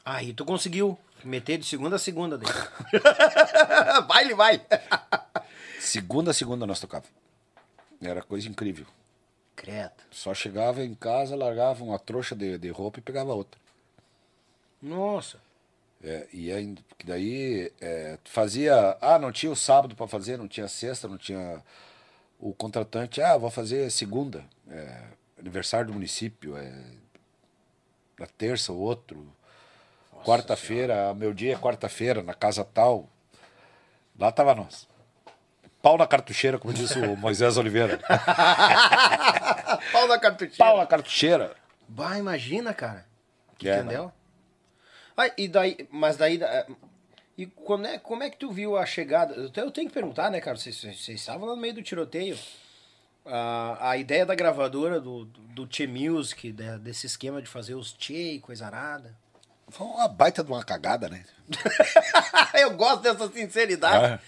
Aí 0.05 0.33
tu 0.33 0.45
conseguiu 0.45 0.99
meter 1.25 1.59
de 1.59 1.65
segunda 1.67 1.97
a 1.97 1.99
segunda 1.99 2.39
daí. 2.39 2.49
Baile, 4.07 4.35
vai. 4.37 4.61
Segunda 5.81 6.31
a 6.31 6.35
segunda 6.35 6.67
nós 6.67 6.81
tocava. 6.81 7.05
Era 8.01 8.23
coisa 8.23 8.49
incrível. 8.49 8.87
Credo. 9.57 9.93
Só 10.11 10.33
chegava 10.33 10.85
em 10.85 10.95
casa, 10.95 11.35
largava 11.35 11.83
uma 11.83 11.99
trouxa 11.99 12.35
de, 12.37 12.59
de 12.59 12.69
roupa 12.71 12.99
e 12.99 13.03
pegava 13.03 13.35
outra. 13.35 13.61
Nossa. 14.81 15.39
É, 16.03 16.29
e 16.33 16.53
aí, 16.53 16.77
que 16.97 17.05
daí 17.05 17.73
é, 17.81 18.19
fazia. 18.25 18.97
Ah, 19.01 19.19
não 19.19 19.33
tinha 19.33 19.51
o 19.51 19.57
sábado 19.57 19.97
para 19.97 20.07
fazer, 20.07 20.39
não 20.39 20.47
tinha 20.47 20.69
sexta, 20.69 21.09
não 21.09 21.19
tinha. 21.19 21.63
O 22.39 22.55
contratante, 22.55 23.21
ah, 23.21 23.37
vou 23.37 23.51
fazer 23.51 23.91
segunda. 23.91 24.45
é, 24.71 25.19
aniversário 25.39 25.87
do 25.87 25.93
município, 25.93 26.57
é, 26.57 26.73
na 28.19 28.27
terça 28.27 28.73
ou 28.73 28.79
outro. 28.81 29.33
Quarta-feira, 30.25 31.15
meu 31.15 31.33
dia 31.33 31.55
é 31.55 31.57
quarta-feira, 31.59 32.23
na 32.23 32.35
casa 32.35 32.65
tal. 32.65 33.09
Lá 34.19 34.31
tava 34.33 34.55
nós. 34.55 34.87
Pau 35.81 35.97
na 35.97 36.07
cartucheira, 36.07 36.59
como 36.59 36.75
disse 36.75 36.99
o 36.99 37.15
Moisés 37.17 37.57
Oliveira. 37.57 37.99
Pau 39.93 40.09
na 40.09 40.19
cartucheira. 40.19 40.57
Pau 40.59 40.77
na 40.77 40.87
cartucheira. 40.87 41.55
Bah, 41.89 42.19
imagina, 42.19 42.75
cara. 42.75 43.07
Que 43.57 43.69
É, 43.69 43.79
entendeu? 43.79 44.13
Ah, 45.17 45.31
e 45.37 45.49
daí, 45.49 45.89
mas 45.91 46.17
daí. 46.17 46.41
eh, 46.43 46.67
E 47.37 47.47
como 47.47 47.87
é, 47.87 47.99
como 47.99 48.23
é 48.25 48.31
que 48.31 48.37
tu 48.37 48.51
viu 48.51 48.77
a 48.77 48.85
chegada? 48.85 49.33
Eu 49.35 49.51
te- 49.51 49.61
eu 49.61 49.71
tenho 49.71 49.87
que 49.89 49.95
perguntar, 49.95 50.31
né, 50.31 50.41
cara? 50.41 50.57
Vocês, 50.57 50.77
vocês 50.77 51.09
estavam 51.09 51.47
lá 51.49 51.55
no 51.55 51.61
meio 51.61 51.75
do 51.75 51.83
tiroteio. 51.83 52.37
A, 53.25 53.91
a 53.91 53.97
ideia 53.97 54.25
da 54.27 54.35
gravadora 54.35 55.01
do, 55.01 55.25
do, 55.27 55.41
do 55.41 55.67
Tchê 55.67 55.87
Music, 55.87 56.51
de- 56.51 56.79
desse 56.79 57.07
esquema 57.07 57.41
de 57.41 57.49
fazer 57.49 57.75
os 57.75 57.93
Tchê 57.93 58.33
e 58.33 58.41
coisa 58.41 58.67
arada. 58.67 59.15
Foi 59.69 59.87
uma 59.87 60.09
baita 60.09 60.43
de 60.43 60.51
uma 60.51 60.65
cagada, 60.65 61.09
né? 61.09 61.25
eu 62.55 62.75
gosto 62.75 63.03
dessa 63.03 63.31
sinceridade. 63.31 64.15
É. 64.15 64.21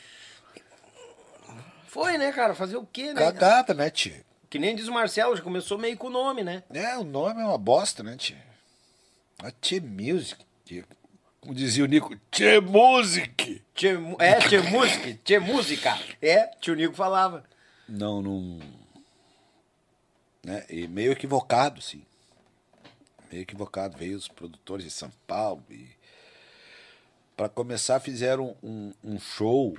Foi, 1.87 2.17
né, 2.19 2.31
cara? 2.33 2.55
Fazer 2.55 2.77
o 2.77 2.87
quê, 2.87 3.13
né? 3.13 3.21
Cagada, 3.21 3.75
né, 3.75 3.91
tio? 3.91 4.25
Que 4.49 4.59
nem 4.59 4.75
diz 4.75 4.89
o 4.89 4.93
Marcelo, 4.93 5.37
já 5.37 5.43
começou 5.43 5.79
meio 5.79 5.97
com 5.97 6.09
o 6.09 6.11
nome, 6.11 6.43
né? 6.43 6.63
É, 6.73 6.97
o 6.97 7.05
nome 7.05 7.41
é 7.41 7.45
uma 7.45 7.59
bosta, 7.59 8.03
né, 8.03 8.17
tio? 8.17 8.37
A 9.43 9.51
Tchê 9.51 9.81
Music. 9.81 10.45
tio. 10.65 10.85
Como 11.41 11.55
dizia 11.55 11.85
o 11.85 11.87
Nico, 11.87 12.15
Tchê 12.31 12.61
Music. 12.61 13.63
Tchê, 13.75 13.97
é, 14.19 14.35
Tchê 14.41 14.61
Music, 14.61 15.15
Tchê 15.25 15.39
Música. 15.39 15.99
É, 16.21 16.47
tio 16.61 16.75
Nico 16.75 16.95
falava. 16.95 17.45
Não, 17.89 18.21
não. 18.21 18.61
Né? 20.45 20.65
E 20.69 20.87
meio 20.87 21.13
equivocado, 21.13 21.81
sim. 21.81 22.05
Meio 23.31 23.43
equivocado. 23.43 23.97
Veio 23.97 24.17
os 24.17 24.29
produtores 24.29 24.85
de 24.85 24.91
São 24.91 25.11
Paulo 25.27 25.63
e. 25.71 25.89
Para 27.37 27.49
começar, 27.49 27.99
fizeram 28.01 28.55
um, 28.63 28.93
um 29.03 29.19
show 29.19 29.75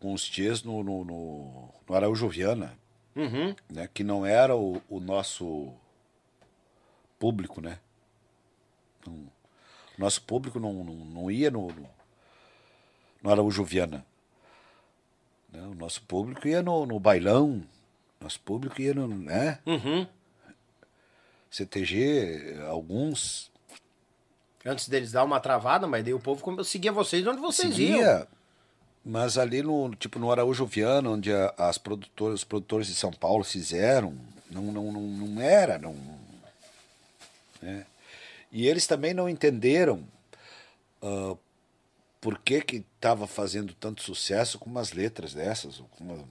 com 0.00 0.14
os 0.14 0.24
tias 0.26 0.62
no, 0.62 0.82
no, 0.82 1.04
no, 1.04 1.68
no 1.86 1.94
Araújo 1.94 2.28
Viana, 2.28 2.78
Uhum. 3.14 3.54
né? 3.70 3.88
Que 3.92 4.02
não 4.02 4.24
era 4.24 4.56
o, 4.56 4.80
o 4.88 4.98
nosso 5.00 5.72
público, 7.18 7.60
né? 7.60 7.78
Não- 9.06 9.12
o 9.96 10.00
nosso 10.00 10.22
público 10.22 10.58
não, 10.58 10.72
não, 10.82 10.94
não 10.94 11.30
ia 11.30 11.50
no, 11.50 11.68
no, 11.68 11.88
no 13.22 13.30
Araújo 13.30 13.62
Viana. 13.64 14.04
né? 15.52 15.60
O 15.62 15.74
nosso 15.74 16.02
público 16.02 16.48
ia 16.48 16.62
no, 16.62 16.86
no 16.86 16.98
bailão, 16.98 17.62
nosso 18.20 18.40
público 18.40 18.80
ia 18.80 18.94
no. 18.94 19.06
Né? 19.08 19.58
Uhum. 19.66 20.06
CTG, 21.54 22.56
alguns. 22.68 23.50
Antes 24.64 24.88
deles 24.88 25.12
dar 25.12 25.24
uma 25.24 25.38
travada, 25.40 25.86
mas 25.86 26.02
daí 26.02 26.14
o 26.14 26.18
povo 26.20 26.64
seguia 26.64 26.90
vocês 26.90 27.26
onde 27.26 27.40
vocês 27.40 27.78
iam. 27.78 27.98
seguia, 27.98 28.28
mas 29.04 29.36
ali 29.38 29.62
no 29.62 29.94
tipo 29.94 30.18
no 30.18 30.32
Araújo 30.32 30.64
Viana, 30.66 31.10
onde 31.10 31.32
a- 31.32 31.54
as 31.58 31.76
produtoras, 31.78 32.40
os 32.40 32.44
produtores 32.44 32.86
de 32.86 32.94
São 32.94 33.12
Paulo 33.12 33.44
fizeram, 33.44 34.14
não, 34.50 34.62
não, 34.62 34.90
não, 34.90 35.00
não 35.02 35.42
era, 35.42 35.78
não. 35.78 35.94
né? 37.60 37.86
E 38.50 38.66
eles 38.66 38.86
também 38.86 39.12
não 39.12 39.28
entenderam 39.28 40.02
ah, 41.02 41.36
por 42.20 42.38
que 42.38 42.62
que 42.62 42.76
estava 42.96 43.26
fazendo 43.26 43.74
tanto 43.74 44.02
sucesso 44.02 44.58
com 44.58 44.70
umas 44.70 44.92
letras 44.92 45.34
dessas, 45.34 45.78
ou 45.78 45.86
com 45.88 46.04
uma, 46.04 46.16
né? 46.16 46.24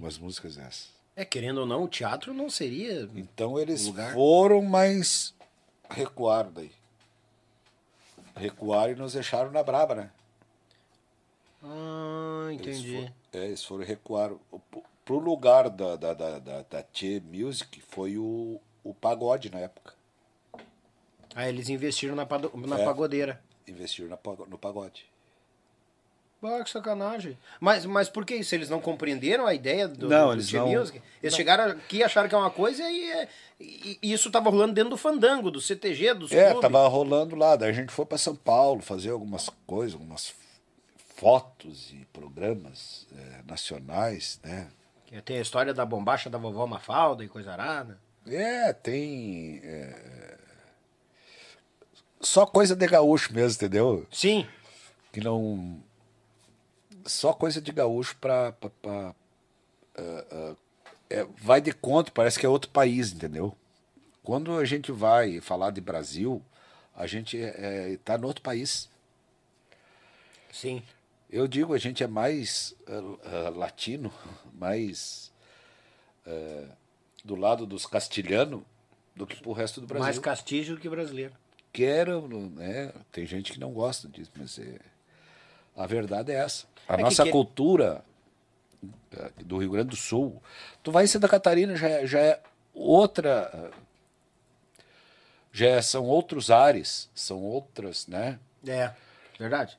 Umas 0.00 0.16
músicas 0.18 0.56
dessas. 0.56 0.95
É, 1.16 1.24
querendo 1.24 1.58
ou 1.62 1.66
não, 1.66 1.84
o 1.84 1.88
teatro 1.88 2.34
não 2.34 2.50
seria. 2.50 3.08
Então 3.14 3.58
eles 3.58 3.86
lugar. 3.86 4.12
foram, 4.12 4.60
mas 4.62 5.34
recuaram 5.88 6.52
daí. 6.52 6.70
Recuaram 8.36 8.92
e 8.92 8.96
nos 8.96 9.14
deixaram 9.14 9.50
na 9.50 9.62
braba, 9.62 9.94
né? 9.94 10.10
Ah, 11.64 12.48
Eles 12.50 12.60
entendi. 12.78 12.94
foram, 12.96 13.14
é, 13.32 13.46
eles 13.46 13.64
foram 13.64 13.84
recuaram. 13.84 14.40
Pro- 15.04 15.18
lugar 15.18 15.70
da, 15.70 15.96
da, 15.96 16.12
da, 16.14 16.38
da, 16.38 16.62
da 16.62 16.82
Tchê 16.82 17.20
Music 17.20 17.80
foi 17.80 18.18
o, 18.18 18.60
o 18.84 18.92
pagode 18.92 19.50
na 19.50 19.60
época. 19.60 19.94
Aí 21.34 21.48
eles 21.48 21.68
investiram 21.68 22.14
na, 22.14 22.26
na 22.66 22.80
É. 22.80 22.84
pagodeira. 22.84 23.42
Investiram 23.66 24.08
na, 24.10 24.18
no 24.48 24.58
pagode. 24.58 25.06
Ah, 26.42 26.62
que 26.62 26.70
sacanagem. 26.70 27.36
Mas, 27.58 27.84
mas 27.86 28.08
por 28.08 28.24
que 28.24 28.36
isso? 28.36 28.54
Eles 28.54 28.68
não 28.70 28.80
compreenderam 28.80 29.46
a 29.46 29.54
ideia 29.54 29.88
do, 29.88 30.08
Não, 30.08 30.28
do 30.28 30.32
eles 30.34 30.52
não- 30.52 30.68
Music? 30.68 31.02
Eles 31.22 31.34
chegaram 31.34 31.64
aqui, 31.72 32.02
acharam 32.04 32.28
que 32.28 32.34
é 32.34 32.38
uma 32.38 32.50
coisa 32.50 32.88
e, 32.88 33.10
é- 33.10 33.28
e- 33.58 33.98
e 34.02 34.12
isso 34.12 34.30
tava 34.30 34.48
rolando 34.50 34.74
dentro 34.74 34.90
do 34.90 34.96
fandango, 34.96 35.50
do 35.50 35.60
CTG, 35.60 36.14
dos 36.14 36.30
É, 36.30 36.44
clubes. 36.52 36.60
tava 36.60 36.86
rolando 36.86 37.34
lá. 37.34 37.56
Daí 37.56 37.70
a 37.70 37.72
gente 37.72 37.90
foi 37.90 38.04
para 38.06 38.18
São 38.18 38.36
Paulo 38.36 38.80
fazer 38.80 39.10
algumas 39.10 39.48
coisas, 39.66 39.94
algumas 39.94 40.34
fotos 41.16 41.90
e 41.92 42.06
programas 42.12 43.06
é, 43.16 43.40
nacionais, 43.50 44.38
né? 44.44 44.68
Tem 45.24 45.38
a 45.38 45.42
história 45.42 45.72
da 45.72 45.84
bombacha 45.86 46.28
da 46.28 46.36
vovó 46.36 46.66
Mafalda 46.66 47.24
e 47.24 47.28
coisa 47.28 47.52
arada. 47.52 47.98
É, 48.26 48.72
tem. 48.72 49.60
é, 49.64 50.36
Só 52.20 52.44
coisa 52.46 52.74
de 52.76 52.86
gaúcho 52.86 53.32
mesmo, 53.32 53.54
entendeu? 53.56 54.06
Sim. 54.10 54.46
Que 55.12 55.20
não. 55.20 55.82
Só 57.06 57.32
coisa 57.32 57.60
de 57.60 57.72
gaúcho 57.72 58.16
pra- 58.20 58.54
ah, 58.86 59.14
ah, 59.96 60.54
é, 61.08 61.24
vai 61.38 61.60
de 61.60 61.72
conta, 61.72 62.10
parece 62.10 62.38
que 62.38 62.46
é 62.46 62.48
outro 62.48 62.70
país, 62.70 63.12
entendeu? 63.12 63.56
Quando 64.22 64.58
a 64.58 64.64
gente 64.64 64.90
vai 64.90 65.40
falar 65.40 65.70
de 65.70 65.80
Brasil, 65.80 66.42
a 66.94 67.06
gente 67.06 67.40
é, 67.40 67.96
tá 68.04 68.18
no 68.18 68.26
outro 68.26 68.42
país. 68.42 68.88
Sim. 70.52 70.82
Eu 71.30 71.46
digo, 71.46 71.74
a 71.74 71.78
gente 71.78 72.02
é 72.02 72.06
mais 72.06 72.74
ah, 72.88 73.46
ah, 73.46 73.50
latino, 73.50 74.12
mais 74.54 75.32
ah, 76.26 76.68
do 77.24 77.36
lado 77.36 77.66
dos 77.66 77.86
castilhanos 77.86 78.62
do 79.14 79.26
que 79.26 79.36
pro 79.36 79.52
resto 79.52 79.80
do 79.80 79.86
Brasil. 79.86 80.04
Mais 80.04 80.18
castígio 80.18 80.74
do 80.74 80.80
que 80.80 80.88
brasileiro. 80.88 81.32
Quero, 81.72 82.26
né? 82.28 82.92
Tem 83.12 83.26
gente 83.26 83.52
que 83.52 83.60
não 83.60 83.72
gosta 83.72 84.08
disso, 84.08 84.30
mas 84.36 84.58
é, 84.58 84.78
a 85.76 85.86
verdade 85.86 86.32
é 86.32 86.36
essa. 86.36 86.66
A 86.88 86.94
É 86.94 87.02
nossa 87.02 87.24
que- 87.24 87.30
cultura 87.30 88.04
eh, 89.12 89.30
do 89.44 89.58
Rio 89.58 89.70
Grande 89.70 89.90
do 89.90 89.96
Sul, 89.96 90.42
tu 90.82 90.90
vai 90.92 91.04
em 91.04 91.08
Santa 91.08 91.28
Catarina 91.28 91.76
já, 91.76 91.88
é- 91.88 92.06
já 92.06 92.20
é 92.20 92.40
outra, 92.74 93.50
eh, 93.52 93.70
já 95.52 95.66
é- 95.68 95.82
são 95.82 96.04
outros 96.04 96.50
ares, 96.50 97.08
são 97.14 97.42
outras, 97.42 98.06
né? 98.06 98.38
É, 98.66 98.92
verdade. 99.38 99.78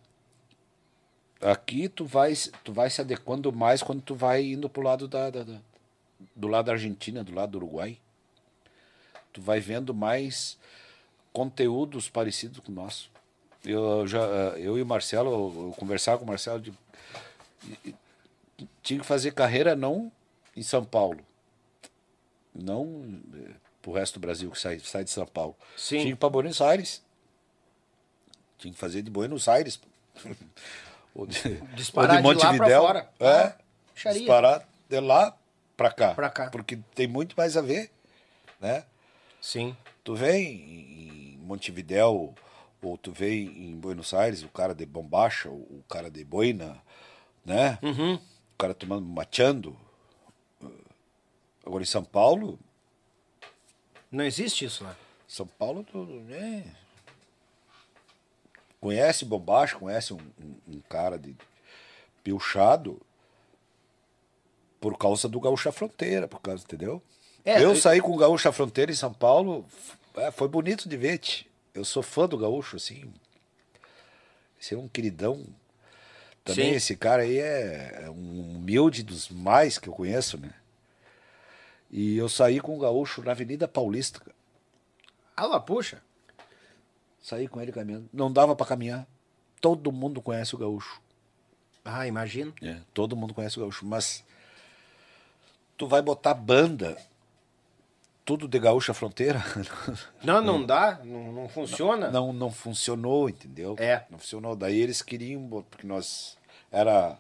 Aqui 1.40 1.88
tu 1.88 2.04
vai, 2.06 2.34
se- 2.34 2.52
tu 2.64 2.74
vai 2.74 2.90
se 2.90 3.00
adequando 3.00 3.52
mais 3.54 3.84
quando 3.84 4.02
tu 4.02 4.16
vai 4.16 4.44
indo 4.44 4.68
pro 4.70 4.82
lado 4.82 5.08
da, 5.08 5.30
da- 5.30 5.44
da- 5.44 5.60
do 6.36 6.48
lado 6.48 6.66
da 6.66 6.72
Argentina, 6.74 7.24
do 7.24 7.34
lado 7.34 7.52
do 7.52 7.58
Uruguai. 7.60 8.00
Tu 9.32 9.40
vai 9.42 9.60
vendo 9.60 9.94
mais 9.94 10.58
conteúdos 11.32 12.10
parecidos 12.10 12.60
com 12.60 12.72
o 12.72 12.76
nosso. 12.76 13.12
Eu 13.70 14.08
já 14.08 14.20
eu 14.58 14.78
e 14.78 14.82
o 14.82 14.86
Marcelo, 14.86 15.30
eu 15.30 15.76
conversava 15.78 16.18
com 16.18 16.24
o 16.24 16.28
Marcelo 16.28 16.62
de 16.62 16.74
tinha 18.82 19.00
que 19.02 19.06
fazer 19.06 19.34
carreira 19.34 19.76
não 19.76 20.10
em 20.56 20.64
São 20.64 20.86
Paulo. 20.86 21.20
Não 22.56 23.20
eh, 23.36 23.52
pro 23.82 23.92
resto 23.92 24.14
do 24.14 24.22
Brasil 24.22 24.50
que 24.50 24.58
sai, 24.58 24.80
sai 24.80 25.04
de 25.04 25.10
São 25.10 25.26
Paulo. 25.26 25.56
Sim. 25.76 25.98
Tinha 25.98 26.06
que 26.06 26.12
ir 26.12 26.16
para 26.16 26.30
Buenos 26.30 26.62
Aires. 26.62 27.04
Tinha 28.58 28.74
que 28.74 28.80
fazer 28.80 29.02
de 29.02 29.12
Buenos 29.12 29.48
Aires. 29.50 29.80
Ou 31.14 31.26
de, 31.28 31.58
Disparar 31.76 32.24
ou 32.24 32.34
de 32.34 32.44
lá 32.44 32.54
pra 32.54 32.80
fora. 32.80 33.10
É. 33.20 33.28
Ah, 33.28 33.56
Xaria. 33.96 34.20
disparar 34.20 34.70
de 34.88 35.00
lá 35.00 35.36
pra 35.76 35.92
cá. 35.92 36.14
Pra 36.14 36.30
cá. 36.30 36.50
Porque 36.52 36.78
tem 36.94 37.08
muito 37.08 37.36
mais 37.36 37.58
a 37.58 37.62
ver, 37.62 37.90
né? 38.62 38.86
Sim. 39.42 39.76
Tu 40.04 40.14
vem 40.16 41.34
em 41.34 41.38
Montevidéu, 41.40 42.36
ou 42.82 42.98
tu 42.98 43.12
vem 43.12 43.48
em 43.70 43.76
Buenos 43.80 44.14
Aires, 44.14 44.44
o 44.44 44.50
cara 44.50 44.74
de 44.76 44.86
bombacha, 44.86 45.50
o 45.50 45.84
cara 45.90 46.10
de 46.10 46.24
boina, 46.24 46.82
né? 47.46 47.78
Uhum. 47.82 48.16
O 48.16 48.58
cara 48.58 48.74
tomando, 48.74 49.06
mateando. 49.06 49.78
Agora 51.66 51.84
em 51.84 51.88
São 51.88 52.04
Paulo, 52.04 52.60
Não 54.12 54.24
existe 54.24 54.64
isso 54.66 54.84
lá. 54.86 54.96
São 55.28 55.46
Paulo, 55.46 55.84
tu, 55.84 55.98
né? 56.06 56.64
Conhece 58.80 59.26
bombacha, 59.26 59.76
conhece 59.78 60.14
um, 60.14 60.20
um- 60.40 60.76
um 60.76 60.80
cara 60.82 61.18
de 61.18 61.36
pilchado 62.24 63.02
por 64.80 64.98
causa 64.98 65.28
do 65.28 65.40
Gaúcha 65.40 65.72
Fronteira, 65.72 66.28
por 66.28 66.40
causa, 66.40 66.64
entendeu? 66.64 67.02
É, 67.44 67.58
eu 67.58 67.70
eu- 67.72 67.76
saí 67.76 68.00
com 68.00 68.12
o 68.12 68.18
Gaúcha 68.18 68.52
Fronteira 68.52 68.92
em 68.92 68.96
São 68.96 69.12
Paulo, 69.14 69.66
é, 70.16 70.32
foi 70.32 70.48
bonito 70.48 70.88
de 70.88 70.96
ver. 70.96 71.18
te. 71.18 71.50
Eu 71.78 71.86
sou 71.86 72.02
fã 72.02 72.28
do 72.28 72.38
Gaúcho, 72.38 72.76
assim. 72.76 73.14
Esse 74.60 74.74
é 74.74 74.78
um 74.78 74.88
queridão. 74.88 75.46
Também 76.44 76.72
Sim. 76.72 76.76
esse 76.76 76.96
cara 76.96 77.22
aí 77.22 77.38
é, 77.38 78.06
é 78.06 78.10
um 78.10 78.56
humilde 78.56 79.04
dos 79.04 79.30
mais 79.30 79.78
que 79.78 79.88
eu 79.88 79.94
conheço, 79.94 80.40
né? 80.40 80.52
E 81.92 82.18
eu 82.18 82.28
saí 82.28 82.60
com 82.60 82.76
o 82.76 82.80
Gaúcho 82.80 83.22
na 83.22 83.32
Avenida 83.32 83.68
Paulista. 83.68 84.22
Ah 85.36 85.60
puxa. 85.60 86.02
Saí 87.22 87.48
com 87.48 87.62
ele 87.62 87.72
caminhando. 87.72 88.10
Não 88.12 88.32
dava 88.32 88.56
pra 88.56 88.66
caminhar. 88.66 89.08
Todo 89.62 89.92
mundo 89.92 90.22
conhece 90.22 90.56
o 90.56 90.58
gaúcho. 90.58 91.02
Ah, 91.84 92.08
imagino. 92.08 92.54
É, 92.62 92.80
todo 92.94 93.16
mundo 93.16 93.34
conhece 93.34 93.58
o 93.58 93.62
gaúcho. 93.62 93.86
Mas 93.86 94.24
tu 95.78 95.88
vai 95.88 96.02
botar 96.02 96.34
banda 96.34 96.98
tudo 98.28 98.46
de 98.46 98.60
gaúcha 98.60 98.94
fronteira. 98.94 99.42
Não, 100.22 100.42
não 100.42 100.66
dá, 100.66 101.00
não, 101.06 101.32
não 101.32 101.48
funciona. 101.48 102.12
não, 102.12 102.34
não 102.34 102.52
funcionou, 102.52 103.30
entendeu? 103.30 103.78
É. 103.80 104.04
Não 104.10 104.20
funcionou. 104.20 104.54
Daí 104.54 104.78
eles 104.78 105.02
queriam, 105.02 105.48
porque 105.72 105.88
nós 105.88 106.38
era 106.70 107.18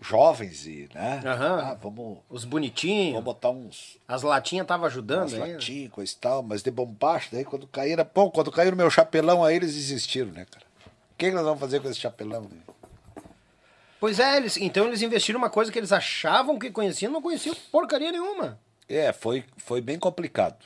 jovens 0.00 0.64
e, 0.66 0.88
né? 0.94 1.20
Aham. 1.26 1.60
Ah, 1.62 1.74
vamos, 1.74 2.18
Os 2.30 2.46
bonitinhos, 2.46 3.12
vamos 3.12 3.24
botar 3.26 3.50
uns, 3.50 3.98
as 4.08 4.22
latinhas 4.22 4.64
estavam 4.64 4.86
ajudando 4.86 5.26
uns 5.26 5.34
ainda. 5.34 5.52
latinhos, 5.52 5.92
coisa 5.92 6.10
e 6.10 6.16
tal, 6.16 6.42
mas 6.42 6.62
de 6.62 6.70
bombacha. 6.70 7.28
Daí 7.32 7.44
quando 7.44 7.66
caíram, 7.66 8.04
pô, 8.06 8.30
quando 8.30 8.50
no 8.50 8.76
meu 8.76 8.90
chapelão, 8.90 9.44
aí 9.44 9.56
eles 9.56 9.74
desistiram, 9.74 10.32
né, 10.32 10.46
cara? 10.50 10.64
O 10.86 11.16
que, 11.18 11.28
que 11.28 11.34
nós 11.34 11.44
vamos 11.44 11.60
fazer 11.60 11.80
com 11.80 11.90
esse 11.90 12.00
chapelão? 12.00 12.42
né? 12.42 12.74
Pois 14.00 14.18
é, 14.18 14.38
eles, 14.38 14.56
então 14.56 14.86
eles 14.86 15.02
investiram 15.02 15.38
uma 15.38 15.50
coisa 15.50 15.70
que 15.70 15.78
eles 15.78 15.92
achavam 15.92 16.58
que 16.58 16.70
conheciam, 16.70 17.12
não 17.12 17.20
conheciam 17.20 17.54
porcaria 17.70 18.10
nenhuma. 18.10 18.58
É, 18.88 19.12
foi, 19.12 19.44
foi 19.56 19.80
bem 19.80 19.98
complicado. 19.98 20.64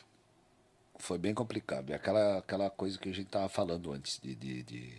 Foi 0.99 1.19
bem 1.19 1.33
complicado. 1.35 1.91
É 1.91 1.95
aquela, 1.95 2.39
aquela 2.39 2.71
coisa 2.71 2.99
que 2.99 3.09
a 3.09 3.15
gente 3.15 3.29
tava 3.29 3.49
falando 3.49 3.93
antes, 3.93 4.21
de. 4.23 4.35
de, 4.35 4.63
de 4.63 4.95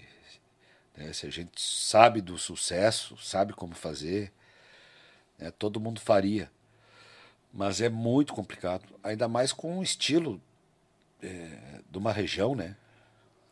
né, 0.97 1.13
se 1.13 1.27
a 1.27 1.29
gente 1.29 1.61
sabe 1.61 2.21
do 2.21 2.37
sucesso, 2.37 3.15
sabe 3.17 3.53
como 3.53 3.73
fazer, 3.75 4.31
né, 5.37 5.51
todo 5.51 5.79
mundo 5.79 6.01
faria. 6.01 6.51
Mas 7.53 7.81
é 7.81 7.89
muito 7.89 8.33
complicado. 8.33 8.83
Ainda 9.03 9.27
mais 9.27 9.53
com 9.53 9.79
o 9.79 9.83
estilo 9.83 10.41
é, 11.21 11.81
de 11.89 11.97
uma 11.97 12.11
região, 12.11 12.55
né? 12.55 12.75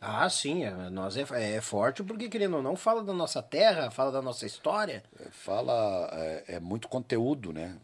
Ah, 0.00 0.28
sim, 0.30 0.64
é, 0.64 0.70
nós 0.88 1.16
é, 1.16 1.56
é 1.56 1.60
forte 1.60 2.02
porque, 2.02 2.28
querendo 2.30 2.56
ou 2.56 2.62
não, 2.62 2.74
fala 2.74 3.04
da 3.04 3.12
nossa 3.12 3.42
terra, 3.42 3.90
fala 3.90 4.10
da 4.10 4.22
nossa 4.22 4.46
história, 4.46 5.04
É, 5.20 5.28
Fala. 5.30 6.08
É, 6.12 6.56
é 6.56 6.60
muito 6.60 6.88
conteúdo, 6.88 7.52
né? 7.52 7.76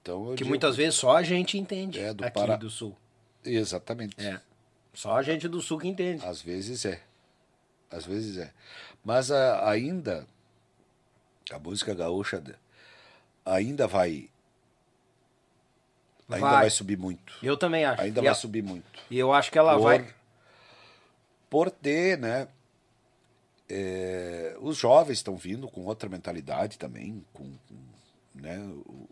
Então 0.00 0.30
que 0.30 0.36
digo- 0.38 0.48
muitas 0.48 0.76
vezes 0.76 0.94
só 0.94 1.16
a 1.16 1.22
gente 1.22 1.58
entende 1.58 1.98
É, 1.98 2.12
do 2.14 2.24
aqui 2.24 2.34
Pará. 2.38 2.56
do 2.56 2.70
sul. 2.70 2.96
Exatamente. 3.44 4.14
É. 4.24 4.40
Só 4.94 5.16
a 5.16 5.22
gente 5.22 5.48
do 5.48 5.60
sul 5.60 5.78
que 5.78 5.88
entende. 5.88 6.24
Às 6.24 6.40
vezes 6.42 6.84
é. 6.84 7.00
Às 7.90 8.04
vezes 8.06 8.36
é. 8.36 8.52
Mas 9.04 9.30
a- 9.30 9.68
ainda 9.70 10.26
a 11.50 11.58
música 11.58 11.94
gaúcha 11.94 12.42
ainda 13.44 13.86
vai 13.86 14.28
ainda 16.28 16.40
Vai. 16.46 16.60
vai, 16.60 16.70
subir 16.70 16.96
muito. 16.96 17.34
Eu 17.42 17.56
também 17.56 17.84
acho. 17.84 18.02
Ainda 18.02 18.20
e, 18.20 18.22
vai 18.22 18.30
a- 18.32 18.34
subir 18.34 18.62
muito. 18.62 18.84
e 19.10 19.18
eu 19.18 19.32
acho 19.32 19.50
que 19.50 19.58
ela 19.58 19.74
por, 19.74 19.82
vai. 19.82 20.14
por 21.48 21.70
ter, 21.70 22.16
né? 22.18 22.46
é, 23.72 24.56
os 24.60 24.76
jovens 24.76 25.18
estão 25.18 25.36
vindo 25.36 25.68
com 25.68 25.84
outra 25.84 26.08
mentalidade 26.08 26.76
também, 26.76 27.24
com, 27.32 27.44
com, 27.68 27.76
né? 28.34 28.58
o- 28.58 29.08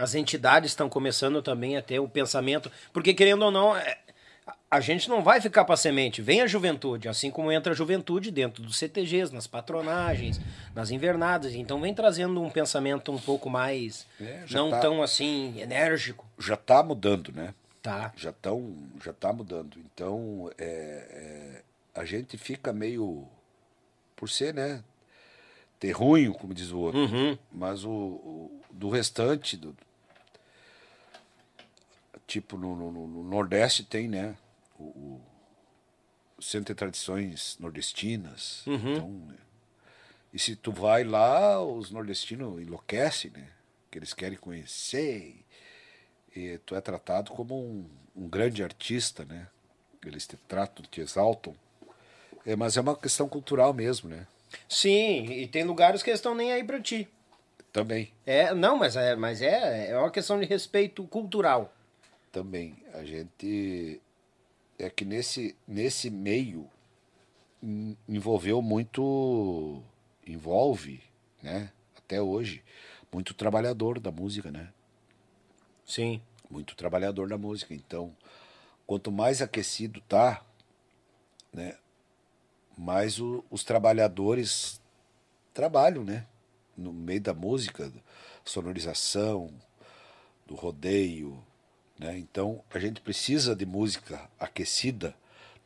As 0.00 0.14
entidades 0.14 0.70
estão 0.70 0.88
começando 0.88 1.42
também 1.42 1.76
a 1.76 1.82
ter 1.82 1.98
o 1.98 2.08
pensamento. 2.08 2.70
Porque, 2.92 3.12
querendo 3.14 3.44
ou 3.44 3.50
não, 3.50 3.76
é, 3.76 3.98
a 4.70 4.80
gente 4.80 5.08
não 5.08 5.22
vai 5.22 5.40
ficar 5.40 5.64
para 5.64 5.76
semente. 5.76 6.22
Vem 6.22 6.40
a 6.40 6.46
juventude, 6.46 7.08
assim 7.08 7.30
como 7.30 7.52
entra 7.52 7.72
a 7.72 7.76
juventude 7.76 8.30
dentro 8.30 8.62
dos 8.62 8.78
CTGs, 8.78 9.32
nas 9.34 9.46
patronagens, 9.46 10.40
nas 10.74 10.90
invernadas. 10.90 11.54
Então, 11.54 11.80
vem 11.80 11.92
trazendo 11.94 12.40
um 12.42 12.48
pensamento 12.50 13.12
um 13.12 13.18
pouco 13.18 13.50
mais. 13.50 14.06
É, 14.20 14.44
não 14.50 14.70
tá. 14.70 14.80
tão 14.80 15.02
assim, 15.02 15.60
enérgico. 15.60 16.24
já 16.38 16.54
está 16.54 16.82
mudando, 16.82 17.32
né? 17.32 17.54
Tá. 17.82 18.12
já 18.14 18.28
estão 18.28 18.74
já 19.02 19.10
tá 19.10 19.32
mudando 19.32 19.78
então 19.94 20.50
é, 20.58 20.64
é, 20.66 21.62
a 21.98 22.04
gente 22.04 22.36
fica 22.36 22.74
meio 22.74 23.26
por 24.14 24.28
ser 24.28 24.52
né 24.52 24.84
terrunho 25.78 26.34
como 26.34 26.52
diz 26.52 26.70
o 26.72 26.78
outro 26.78 27.00
Uhum. 27.00 27.38
mas 27.50 27.82
o, 27.82 27.90
o- 27.90 28.60
do 28.70 28.90
restante 28.90 29.56
do 29.56 29.74
tipo 32.30 32.56
no, 32.56 32.76
no- 32.76 32.92
no- 32.92 33.06
no 33.08 33.22
Nordeste 33.24 33.82
tem 33.84 34.06
né 34.08 34.36
o, 34.78 35.20
o 36.38 36.42
Centro 36.42 36.72
de 36.72 36.78
Tradições 36.78 37.56
Nordestinas 37.58 38.64
Uhum. 38.66 38.92
então, 38.94 39.08
né? 39.26 39.36
e 40.32 40.38
se 40.38 40.54
tu 40.54 40.70
vai 40.70 41.02
lá 41.02 41.60
os 41.62 41.90
nordestinos 41.90 42.62
enlouquecem 42.62 43.32
né 43.32 43.48
que 43.90 43.98
eles 43.98 44.14
querem 44.14 44.38
conhecer 44.38 45.44
e 46.36 46.58
tu 46.64 46.76
é 46.76 46.80
tratado 46.80 47.32
como 47.32 47.58
um, 47.60 47.90
um 48.14 48.28
grande 48.28 48.62
artista, 48.62 49.24
né? 49.24 49.48
Eles 50.06 50.28
te 50.28 50.36
tratam, 50.36 50.84
te 50.88 51.00
exaltam. 51.00 51.56
É, 52.46 52.54
mas 52.54 52.76
é 52.76 52.80
uma 52.80 52.94
questão 52.96 53.28
cultural 53.28 53.74
mesmo, 53.74 54.08
né? 54.08 54.28
Sim, 54.68 55.24
e 55.24 55.48
tem 55.48 55.64
lugares 55.64 56.04
que 56.04 56.10
eles 56.10 56.20
estão 56.20 56.32
nem 56.36 56.52
aí 56.52 56.62
para 56.62 56.80
ti. 56.80 57.08
Também, 57.72 58.12
É, 58.24 58.54
não, 58.54 58.76
mas 58.76 58.94
é, 58.94 59.16
mas 59.16 59.42
é, 59.42 59.90
é 59.90 59.98
uma 59.98 60.10
questão 60.12 60.38
de 60.38 60.46
respeito 60.46 61.02
cultural. 61.08 61.74
Também. 62.32 62.76
A 62.94 63.04
gente 63.04 64.00
é 64.78 64.88
que 64.88 65.04
nesse 65.04 65.56
nesse 65.66 66.10
meio 66.10 66.68
en- 67.62 67.96
envolveu 68.08 68.62
muito, 68.62 69.82
envolve, 70.26 71.02
né? 71.42 71.72
Até 71.96 72.20
hoje, 72.20 72.62
muito 73.12 73.34
trabalhador 73.34 73.98
da 74.00 74.10
música, 74.10 74.50
né? 74.50 74.72
Sim. 75.84 76.22
muito 76.50 76.74
trabalhador 76.74 77.28
da 77.28 77.38
música. 77.38 77.72
Então, 77.74 78.12
quanto 78.84 79.12
mais 79.12 79.40
aquecido 79.40 80.00
tá, 80.00 80.44
né, 81.52 81.78
mais 82.76 83.20
o- 83.20 83.44
os 83.48 83.62
trabalhadores 83.62 84.80
trabalham, 85.54 86.02
né, 86.02 86.26
no 86.76 86.92
meio 86.92 87.20
da 87.20 87.32
música, 87.32 87.92
sonorização, 88.44 89.52
do 90.44 90.56
rodeio, 90.56 91.40
né? 92.00 92.16
Então, 92.18 92.62
a 92.72 92.78
gente 92.78 93.00
precisa 93.00 93.54
de 93.54 93.66
música 93.66 94.20
aquecida 94.38 95.14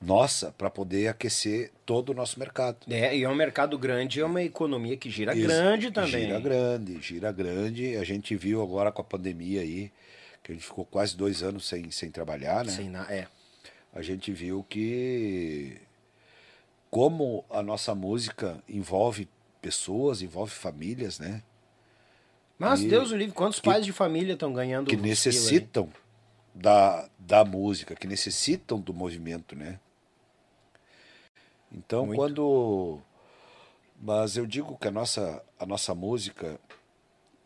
nossa 0.03 0.51
para 0.53 0.69
poder 0.69 1.07
aquecer 1.09 1.71
todo 1.87 2.11
o 2.11 2.15
nosso 2.15 2.39
mercado. 2.39 2.77
É, 2.91 3.17
e 3.17 3.23
é 3.23 3.29
um 3.29 3.35
mercado 3.35 3.79
grande, 3.79 4.21
é 4.21 4.25
uma 4.25 4.43
economia 4.43 4.97
que 4.97 5.09
gira 5.09 5.35
Isso, 5.35 5.47
grande 5.47 5.91
também. 5.93 6.27
Gira 6.27 6.41
grande, 6.41 7.01
gira 7.01 7.33
grande. 7.33 7.97
A 7.97 8.05
gente 8.05 8.35
viu 8.37 8.61
agora 8.61 8.91
com 8.93 9.01
a 9.01 9.05
pandemia 9.05 9.61
aí, 9.63 9.91
que 10.43 10.51
a 10.53 10.55
gente 10.55 10.67
ficou 10.67 10.85
quase 10.85 11.17
dois 11.17 11.43
anos 11.43 11.67
sem, 11.67 11.91
sem 11.91 12.11
trabalhar, 12.11 12.65
né? 12.65 12.73
Sim, 12.73 12.91
na- 12.91 13.11
é. 13.11 13.29
A 13.95 14.03
gente 14.03 14.33
viu 14.33 14.63
que 14.69 15.81
como 16.91 17.45
a 17.49 17.63
nossa 17.63 17.95
música 17.95 18.63
envolve 18.69 19.29
pessoas, 19.63 20.21
envolve 20.21 20.53
famílias, 20.53 21.19
né? 21.19 21.43
Mas 22.59 22.83
E- 22.83 22.89
Deus 22.89 23.11
o 23.11 23.17
livre, 23.17 23.35
quantos 23.35 23.59
que- 23.61 23.65
pais 23.69 23.85
de 23.87 23.93
família 23.93 24.35
estão 24.35 24.53
ganhando 24.53 24.89
Que 24.89 24.97
necessitam 24.97 25.89
da, 26.55 27.09
da 27.19 27.45
música, 27.45 27.95
que 27.97 28.07
necessitam 28.07 28.81
do 28.81 28.95
movimento, 28.95 29.57
né? 29.57 29.81
Então, 31.73 32.07
Muito. 32.07 32.19
quando. 32.19 33.01
Mas 34.01 34.37
eu 34.37 34.47
digo 34.47 34.77
que 34.77 34.89
a 34.89 34.91
nossa, 34.91 35.43
a 35.59 35.67
nossa 35.67 35.95
música, 35.95 36.59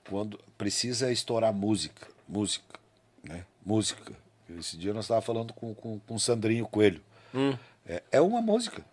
quando 0.09 0.39
precisa 0.56 1.10
estourar 1.10 1.52
música, 1.52 2.09
música, 2.28 2.78
né? 3.22 3.47
Música. 3.64 4.14
Esse 4.59 4.76
dia 4.76 4.93
nós 4.94 5.05
estávamos 5.05 5.26
falando 5.26 5.52
com, 5.52 5.74
com, 5.74 5.98
com 6.01 6.14
o 6.14 6.20
Sandrinho 6.20 6.66
Coelho. 6.66 7.02
Hum, 7.35 7.56
É, 7.86 8.02
é 8.12 8.20
uma 8.20 8.40
música, 8.40 8.85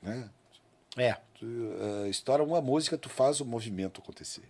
né? 0.00 0.28
é, 0.96 1.16
Tu, 1.34 1.46
eh, 1.46 2.08
estoura 2.08 2.42
uma 2.42 2.60
música, 2.60 2.96
tu 2.98 3.08
faz 3.08 3.40
o 3.40 3.44
movimento 3.44 4.00
acontecer. 4.00 4.42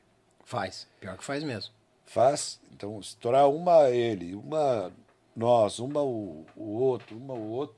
faz. 0.45 0.87
Pior 1.01 1.17
que 1.19 1.25
faz 1.25 1.43
mesmo. 1.43 1.73
Faz, 2.09 2.59
então, 2.73 2.99
estourar 3.01 3.51
uma 3.51 3.91
ele, 3.91 4.35
uma 4.35 4.91
nós, 5.37 5.79
uma 5.79 6.03
o, 6.03 6.47
o 6.57 6.79
outro, 6.79 7.17
uma 7.19 7.35
o 7.35 7.51
outro. 7.51 7.77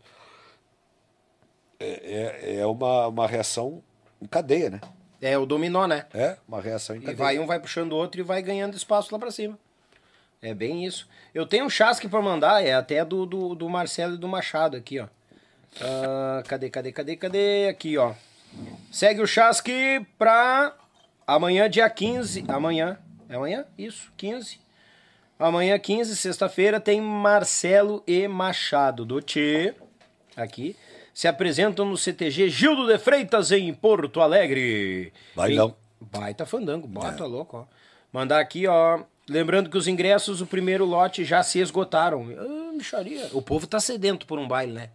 É, 1.81 1.87
é, 2.45 2.57
é 2.61 2.67
uma, 2.67 3.09
uma 3.09 3.27
reação 3.27 3.83
em 4.23 4.27
cadeia, 4.27 4.71
né? 4.71 4.81
É 5.21 5.37
o 5.37 5.45
dominó, 5.45 5.87
né? 5.87 6.07
É 6.15 6.37
uma 6.47 6.61
reação 6.61 6.95
em 6.95 7.01
E 7.01 7.03
cadeia. 7.03 7.17
vai 7.19 7.39
um 7.41 7.47
vai 7.47 7.59
puxando 7.59 7.93
o 7.93 7.97
outro 7.97 8.21
e 8.21 8.25
vai 8.25 8.41
ganhando 8.41 8.77
espaço 8.77 9.13
lá 9.13 9.19
pra 9.19 9.33
cima. 9.33 9.59
É 10.41 10.55
bem 10.55 10.85
isso. 10.87 11.09
Eu 11.35 11.45
tenho 11.45 11.65
um 11.65 11.71
chasque 11.71 12.09
pra 12.09 12.23
mandar, 12.23 12.65
é 12.65 12.73
até 12.73 13.05
do, 13.05 13.27
do, 13.27 13.55
do 13.57 13.69
Marcelo 13.69 14.15
e 14.15 14.19
do 14.19 14.29
Machado 14.29 14.77
aqui, 14.77 15.01
ó. 15.01 15.09
Ah, 15.81 16.43
cadê, 16.47 16.71
cadê, 16.71 16.93
cadê, 16.93 17.17
cadê? 17.17 17.69
Aqui, 17.69 17.99
ó. 17.99 18.15
Segue 18.93 19.21
o 19.21 19.27
chasque 19.27 20.07
pra 20.17 20.73
amanhã, 21.27 21.69
dia 21.69 21.91
15. 21.91 22.45
Amanhã. 22.47 22.97
É 23.31 23.37
amanhã? 23.37 23.65
Isso, 23.79 24.13
15. 24.17 24.59
Amanhã, 25.39 25.79
15, 25.79 26.17
sexta-feira, 26.17 26.81
tem 26.81 27.01
Marcelo 27.01 28.03
e 28.05 28.27
Machado 28.27 29.05
do 29.05 29.23
Tchê. 29.23 29.73
Aqui. 30.37 30.77
Se 31.15 31.29
apresentam 31.29 31.85
no 31.85 31.97
CTG 31.97 32.49
Gildo 32.49 32.89
de 32.89 32.99
Freitas, 32.99 33.53
em 33.53 33.73
Porto 33.73 34.21
Alegre. 34.21 35.13
Vai 35.37 35.55
não. 35.55 35.77
Baita 36.01 36.45
fandango, 36.45 36.89
bota 36.89 37.25
louco, 37.25 37.59
ó. 37.59 37.65
Mandar 38.13 38.41
aqui, 38.41 38.67
ó. 38.67 39.01
Lembrando 39.29 39.71
que 39.71 39.79
os 39.79 39.87
ingressos, 39.87 40.41
o 40.41 40.47
primeiro 40.47 40.85
lote 40.85 41.25
já 41.25 41.43
se 41.43 41.61
esgotaram. 41.61 42.27
Ah, 42.37 42.73
micharia. 42.73 43.29
O 43.33 43.41
povo 43.41 43.65
tá 43.67 43.79
sedento 43.79 44.27
por 44.27 44.41
um 44.41 44.49
baile, 44.49 44.73
né? 44.73 44.91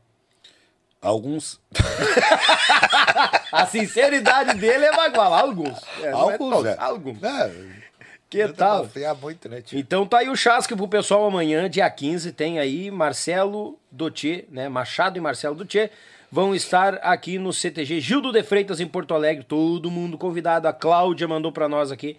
Alguns. 1.01 1.61
A 3.51 3.65
sinceridade 3.65 4.57
dele 4.59 4.85
é 4.85 4.91
bagual. 4.91 5.33
Alguns. 5.33 5.79
É, 6.01 6.07
é 6.07 6.11
alguns, 6.11 6.37
todos, 6.37 6.65
é. 6.65 6.75
Alguns. 6.77 7.23
É, 7.23 7.84
Que 8.29 8.47
tal? 8.49 8.89
muito, 9.21 9.47
né, 9.47 9.61
tio? 9.61 9.77
Então 9.79 10.05
tá 10.05 10.19
aí 10.19 10.29
o 10.29 10.35
chasque 10.35 10.75
pro 10.75 10.87
pessoal 10.87 11.25
amanhã, 11.25 11.69
dia 11.69 11.89
15, 11.89 12.31
tem 12.31 12.59
aí 12.59 12.89
Marcelo 12.91 13.79
Dotier, 13.91 14.45
né? 14.49 14.67
Machado 14.67 15.17
e 15.17 15.21
Marcelo 15.21 15.55
Dotier 15.55 15.91
vão 16.31 16.53
estar 16.53 16.95
aqui 16.95 17.37
no 17.39 17.53
CTG 17.53 18.01
Gildo 18.01 18.31
de 18.31 18.43
Freitas 18.43 18.79
em 18.79 18.87
Porto 18.87 19.13
Alegre. 19.13 19.43
Todo 19.43 19.89
mundo 19.89 20.17
convidado. 20.17 20.67
A 20.67 20.73
Cláudia 20.73 21.27
mandou 21.27 21.51
pra 21.51 21.69
nós 21.69 21.91
aqui 21.91 22.17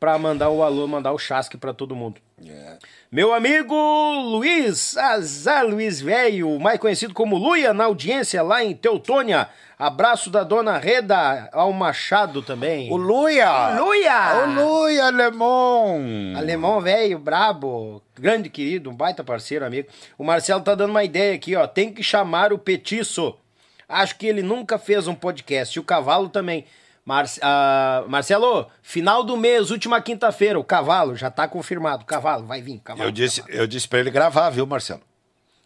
pra 0.00 0.18
mandar 0.18 0.48
o 0.48 0.64
alô, 0.64 0.88
mandar 0.88 1.12
o 1.12 1.18
chasque 1.18 1.56
pra 1.56 1.72
todo 1.72 1.94
mundo. 1.94 2.20
É. 2.44 2.76
Meu 3.08 3.32
amigo 3.32 3.72
Luiz, 4.32 4.96
Azar 4.96 5.64
Luiz 5.64 6.00
Velho, 6.00 6.58
mais 6.58 6.80
conhecido 6.80 7.14
como 7.14 7.36
Luia, 7.36 7.72
na 7.72 7.84
audiência 7.84 8.42
lá 8.42 8.64
em 8.64 8.74
Teutônia. 8.74 9.48
Abraço 9.82 10.30
da 10.30 10.44
dona 10.44 10.78
Reda 10.78 11.48
ao 11.52 11.72
Machado 11.72 12.40
também. 12.40 12.88
O 12.88 12.96
Luia! 12.96 13.80
Luia! 13.80 14.44
O 14.44 14.54
Luia, 14.54 15.06
alemão! 15.06 16.00
Alemão 16.36 16.80
velho, 16.80 17.18
brabo, 17.18 18.00
grande 18.14 18.48
querido, 18.48 18.90
um 18.90 18.94
baita 18.94 19.24
parceiro, 19.24 19.66
amigo. 19.66 19.88
O 20.16 20.22
Marcelo 20.22 20.62
tá 20.62 20.76
dando 20.76 20.90
uma 20.90 21.02
ideia 21.02 21.34
aqui, 21.34 21.56
ó. 21.56 21.66
Tem 21.66 21.92
que 21.92 22.00
chamar 22.00 22.52
o 22.52 22.58
Petiço. 22.58 23.36
Acho 23.88 24.16
que 24.16 24.28
ele 24.28 24.40
nunca 24.40 24.78
fez 24.78 25.08
um 25.08 25.16
podcast. 25.16 25.76
E 25.76 25.80
o 25.80 25.84
Cavalo 25.84 26.28
também. 26.28 26.64
Mar 27.04 27.24
ah, 27.42 28.04
Marcelo, 28.06 28.68
final 28.82 29.24
do 29.24 29.36
mês, 29.36 29.72
última 29.72 30.00
quinta-feira, 30.00 30.60
o 30.60 30.62
Cavalo, 30.62 31.16
já 31.16 31.28
tá 31.28 31.48
confirmado. 31.48 32.04
Cavalo, 32.04 32.46
vai 32.46 32.62
vir, 32.62 32.78
Cavalo. 32.78 33.08
Eu 33.08 33.10
disse, 33.10 33.42
eu 33.48 33.66
disse 33.66 33.88
pra 33.88 33.98
ele 33.98 34.12
gravar, 34.12 34.48
viu, 34.50 34.64
Marcelo? 34.64 35.00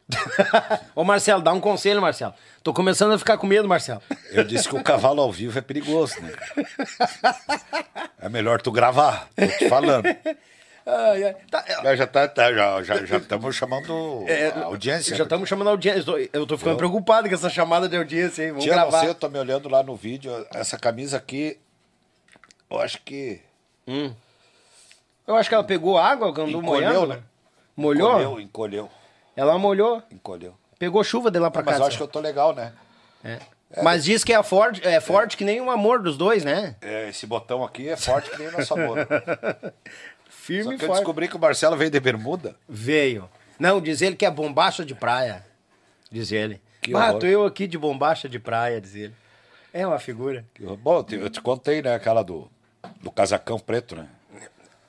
Ô 0.94 1.02
Marcelo, 1.04 1.42
dá 1.42 1.52
um 1.52 1.60
conselho, 1.60 2.00
Marcelo. 2.00 2.32
Tô 2.62 2.72
começando 2.72 3.12
a 3.12 3.18
ficar 3.18 3.36
com 3.38 3.46
medo, 3.46 3.66
Marcelo. 3.68 4.00
Eu 4.30 4.44
disse 4.44 4.68
que 4.68 4.76
o 4.76 4.82
cavalo 4.82 5.20
ao 5.20 5.32
vivo 5.32 5.58
é 5.58 5.62
perigoso, 5.62 6.14
né? 6.20 6.32
É 8.20 8.28
melhor 8.28 8.60
tu 8.62 8.70
gravar, 8.70 9.28
tô 9.36 9.46
te 9.46 9.68
falando. 9.68 10.04
Ai, 10.88 11.24
ai. 11.24 11.36
Tá, 11.50 11.64
Já 11.82 11.96
já 11.96 12.06
tá, 12.06 12.28
tá, 12.28 12.52
já 12.52 12.80
já 12.84 13.04
já 13.04 13.16
estamos 13.16 13.56
chamando 13.56 14.24
a 14.54 14.66
audiência. 14.66 15.14
É, 15.14 15.16
já 15.16 15.24
estamos 15.24 15.48
chamando 15.48 15.66
a 15.66 15.70
audiência. 15.72 15.98
Eu 15.98 16.04
tô, 16.04 16.18
eu 16.32 16.46
tô 16.46 16.56
ficando 16.56 16.76
preocupado 16.76 17.28
com 17.28 17.34
essa 17.34 17.50
chamada 17.50 17.88
de 17.88 17.96
audiência, 17.96 18.44
hein? 18.44 18.50
Vamos 18.50 18.62
Tia, 18.62 18.72
gravar. 18.74 19.00
você, 19.00 19.08
eu 19.08 19.14
tô 19.16 19.28
me 19.28 19.36
olhando 19.36 19.68
lá 19.68 19.82
no 19.82 19.96
vídeo, 19.96 20.30
essa 20.54 20.78
camisa 20.78 21.16
aqui, 21.16 21.58
eu 22.70 22.78
acho 22.78 23.02
que 23.02 23.40
Eu 25.26 25.34
acho 25.34 25.48
que 25.48 25.56
ela 25.56 25.64
pegou 25.64 25.98
água 25.98 26.32
quando 26.32 26.62
molhando. 26.62 27.08
né? 27.08 27.18
Molhou? 27.76 28.12
encolheu, 28.20 28.40
encolheu, 28.40 28.90
Ela 29.36 29.58
molhou. 29.58 30.02
encolheu. 30.10 30.54
Pegou 30.78 31.02
chuva 31.04 31.30
de 31.30 31.38
lá 31.38 31.50
pra 31.50 31.62
Mas 31.62 31.76
cá. 31.76 31.82
eu 31.82 31.86
acho 31.86 31.96
que 31.96 32.02
eu 32.02 32.08
tô 32.08 32.20
legal, 32.20 32.54
né? 32.54 32.72
É. 33.24 33.38
Mas 33.82 34.04
diz 34.04 34.22
que 34.24 34.32
é 34.32 34.42
forte, 34.42 34.86
é 34.86 35.00
forte 35.00 35.36
que 35.36 35.44
nem 35.44 35.60
um 35.60 35.70
amor 35.70 36.00
dos 36.02 36.16
dois, 36.16 36.44
né? 36.44 36.76
É, 36.80 37.08
esse 37.08 37.26
botão 37.26 37.64
aqui 37.64 37.88
é 37.88 37.96
forte 37.96 38.30
que 38.30 38.38
nem 38.38 38.48
o 38.48 38.52
nosso 38.52 38.74
amor. 38.74 38.98
Só 39.06 39.72
Firme 40.28 40.76
que 40.76 40.82
e 40.82 40.84
eu 40.84 40.86
forte. 40.88 40.98
descobri 41.00 41.28
que 41.28 41.36
o 41.36 41.38
Marcelo 41.40 41.76
veio 41.76 41.90
de 41.90 41.98
bermuda. 42.00 42.54
Veio. 42.68 43.28
Não, 43.58 43.80
diz 43.80 44.00
ele 44.02 44.14
que 44.16 44.24
é 44.24 44.30
bombacha 44.30 44.84
de 44.84 44.94
praia. 44.94 45.44
Diz 46.10 46.30
ele. 46.30 46.60
Que 46.80 46.94
Ah, 46.94 47.08
horror. 47.08 47.20
tô 47.20 47.26
eu 47.26 47.44
aqui 47.44 47.66
de 47.66 47.76
bombacha 47.76 48.28
de 48.28 48.38
praia, 48.38 48.80
diz 48.80 48.94
ele. 48.94 49.14
É 49.72 49.84
uma 49.86 49.98
figura. 49.98 50.44
Bom, 50.80 50.98
eu 50.98 51.04
te- 51.04 51.16
eu 51.16 51.28
te 51.30 51.40
contei, 51.40 51.82
né, 51.82 51.94
aquela 51.94 52.22
do, 52.22 52.48
do 53.02 53.10
casacão 53.10 53.58
preto, 53.58 53.96
né? 53.96 54.06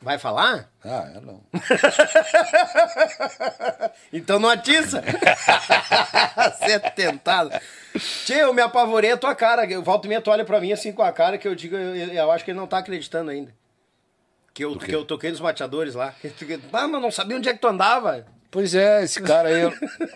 Vai 0.08 0.18
falar? 0.18 0.72
Ah, 0.86 1.12
eu 1.16 1.22
não. 1.22 1.42
Então 4.14 4.40
não 4.40 4.48
atiça. 4.48 5.04
Você 6.58 6.72
é 6.72 6.80
tentado. 6.80 7.52
Tio, 8.26 8.38
eu 8.38 8.54
me 8.54 8.62
apavorei 8.62 9.12
a 9.12 9.18
tua 9.18 9.36
cara. 9.36 9.66
E 9.66 10.08
meia, 10.08 10.22
tu 10.22 10.32
olha 10.32 10.46
pra 10.46 10.62
mim 10.62 10.72
assim 10.72 10.94
com 10.94 11.04
a 11.04 11.12
cara 11.12 11.38
que 11.38 11.46
eu 11.46 11.54
digo, 11.54 11.76
eu, 11.76 11.94
eu 11.94 12.32
acho 12.32 12.46
que 12.46 12.52
ele 12.52 12.58
não 12.58 12.68
tá 12.68 12.78
acreditando 12.78 13.32
ainda. 13.32 13.54
Que 14.54 14.64
eu, 14.64 14.78
que 14.78 14.96
eu 14.96 15.04
toquei 15.04 15.30
nos 15.30 15.42
mateadores 15.42 15.94
lá. 15.94 16.16
Ah, 16.72 16.88
mas 16.88 17.02
não 17.02 17.12
sabia 17.12 17.36
onde 17.36 17.50
é 17.50 17.54
que 17.54 17.60
tu 17.60 17.68
andava. 17.68 18.26
Pois 18.50 18.74
é, 18.74 19.04
esse 19.04 19.22
cara 19.22 19.50
aí, 19.50 19.62
eu, 19.62 19.74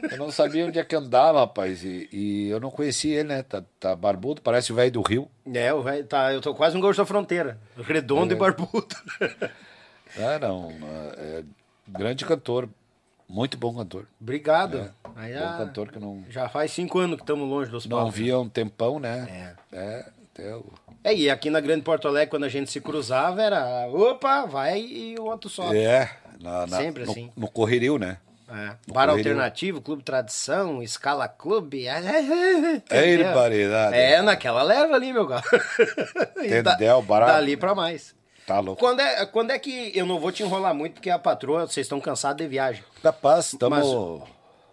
eu 0.10 0.18
não 0.18 0.32
sabia 0.32 0.66
onde 0.66 0.80
é 0.80 0.86
que 0.86 0.96
andava, 0.96 1.42
rapaz. 1.42 1.84
E, 1.84 2.08
e 2.14 2.50
eu 2.50 2.62
não 2.62 2.72
conhecia 2.72 3.20
ele, 3.20 3.28
né? 3.28 3.44
Tá, 3.44 3.62
tá 3.78 3.94
barbudo, 3.94 4.42
parece 4.42 4.72
o 4.72 4.76
velho 4.76 4.92
do 4.92 5.02
Rio. 5.02 5.30
É, 5.54 5.74
o 5.74 5.82
velho 5.82 6.06
tá, 6.06 6.32
eu 6.32 6.40
tô 6.40 6.56
quase 6.56 6.76
no 6.76 6.82
gosto 6.82 7.00
da 7.00 7.06
fronteira. 7.06 7.60
Redondo 7.78 8.34
e 8.34 8.38
barbudo. 8.38 8.96
Ah, 10.18 10.40
não. 10.40 10.72
É 11.18 11.44
grande 11.88 12.26
cantor. 12.26 12.70
Muito 13.28 13.58
bom 13.58 13.74
cantor. 13.76 14.08
Obrigado. 14.20 14.94
Aí 15.16 15.34
Bom 15.34 15.40
já, 15.40 15.58
cantor 15.58 15.90
que 15.92 16.00
não, 16.00 16.24
já 16.30 16.50
faz 16.50 16.72
cinco 16.72 17.00
anos 17.00 17.16
que 17.18 17.24
estamos 17.24 17.48
longe 17.48 17.72
dos 17.72 17.86
não 17.86 17.98
palcos. 18.00 18.16
via 18.16 18.34
há 18.36 18.40
um 18.40 18.50
tempão, 18.50 19.00
né? 19.00 19.56
É. 19.72 20.06
até 20.34 20.56
o- 20.56 20.66
É, 21.04 21.14
e 21.16 21.30
aqui 21.30 21.50
na 21.50 21.60
Grande 21.62 21.82
Porto 21.82 22.08
Alegre, 22.08 22.30
quando 22.30 22.44
a 22.44 22.50
gente 22.50 22.70
se 22.72 22.80
cruzava, 22.82 23.42
era 23.42 23.88
opa, 23.90 24.46
vai 24.46 24.80
e 24.82 25.16
o 25.18 25.24
outro 25.26 25.50
sobe. 25.50 25.78
É, 25.78 26.10
na, 26.42 26.68
na- 26.68 26.78
Sempre 26.78 27.06
no, 27.06 27.12
assim. 27.12 27.32
No 27.36 27.50
Correrio, 27.50 27.98
né? 27.98 28.18
É. 28.50 28.76
No 28.86 28.94
Bar. 28.94 29.08
Alternativo, 29.10 29.80
Clube 29.82 30.04
Tradição, 30.04 30.84
Escala 30.84 31.26
Clube. 31.30 31.86
Ei, 32.90 33.24
barbaridade. 33.24 33.96
É, 33.96 34.22
naquela 34.22 34.62
leva 34.62 34.94
ali, 34.96 35.14
meu. 35.14 35.26
E 36.44 36.62
da- 36.62 36.76
Tendel, 36.76 37.02
barato. 37.02 37.32
Dali 37.34 37.56
pra 37.56 37.74
mais. 37.74 38.14
Tá 38.52 38.60
louco. 38.60 38.82
Quando 38.82 39.00
é, 39.00 39.26
quando 39.26 39.52
é 39.52 39.58
que. 39.58 39.94
Eu 39.96 40.06
não 40.06 40.20
vou 40.20 40.30
te 40.30 40.44
enrolar 40.44 40.76
muito, 40.76 40.96
porque 40.96 41.10
a 41.10 41.18
patroa, 41.18 41.66
vocês 41.66 41.86
estão 41.86 42.02
cansados 42.02 42.44
de 42.44 42.50
viagem. 42.50 42.84
Capaz, 43.02 43.54
estamos. 43.54 44.22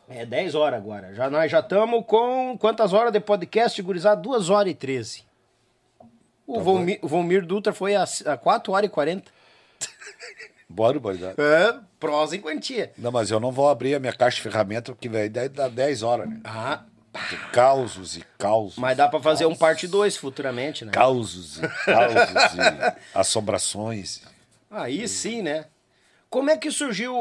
É 0.08 0.26
10 0.26 0.56
horas 0.56 0.80
agora. 0.80 1.14
Já, 1.14 1.30
nós 1.30 1.48
já 1.48 1.60
estamos 1.60 2.04
com 2.04 2.58
quantas 2.58 2.92
horas 2.92 3.12
de 3.12 3.20
podcast, 3.20 3.80
gurizada? 3.80 4.20
2 4.20 4.50
horas 4.50 4.72
e 4.72 4.74
13. 4.74 5.22
O 6.44 6.54
Tá 6.54 6.60
Volmir 7.02 7.46
Dutra 7.46 7.72
foi 7.72 7.94
a, 7.94 8.04
a 8.26 8.36
4 8.36 8.72
horas 8.72 8.88
e 8.88 8.92
40. 8.92 9.30
Bora, 10.68 10.98
barbaridade. 10.98 11.36
É, 11.40 11.78
prosa 12.00 12.34
em 12.34 12.40
quantia. 12.40 12.92
Não, 12.98 13.12
mas 13.12 13.30
eu 13.30 13.38
não 13.38 13.52
vou 13.52 13.68
abrir 13.68 13.94
a 13.94 14.00
minha 14.00 14.12
caixa 14.12 14.36
de 14.38 14.42
ferramenta, 14.42 14.92
porque 14.92 15.08
vai 15.08 15.28
dar 15.28 15.48
dar 15.48 15.70
10 15.70 16.02
horas, 16.02 16.28
né? 16.28 16.40
Ah, 16.42 16.82
causos 17.52 18.16
e 18.16 18.24
causos. 18.38 18.78
mas 18.78 18.96
dá 18.96 19.08
pra 19.08 19.20
fazer 19.20 19.46
um 19.46 19.54
parte 19.56 19.86
2 19.86 20.16
futuramente, 20.16 20.84
né? 20.84 20.92
Causos 20.92 21.58
e 21.58 21.68
causos 21.84 22.54
e 22.54 22.96
assombrações. 23.14 24.22
Aí 24.70 25.06
sim, 25.08 25.42
né? 25.42 25.64
Como 26.30 26.50
é 26.50 26.56
que 26.56 26.70
surgiu, 26.70 27.14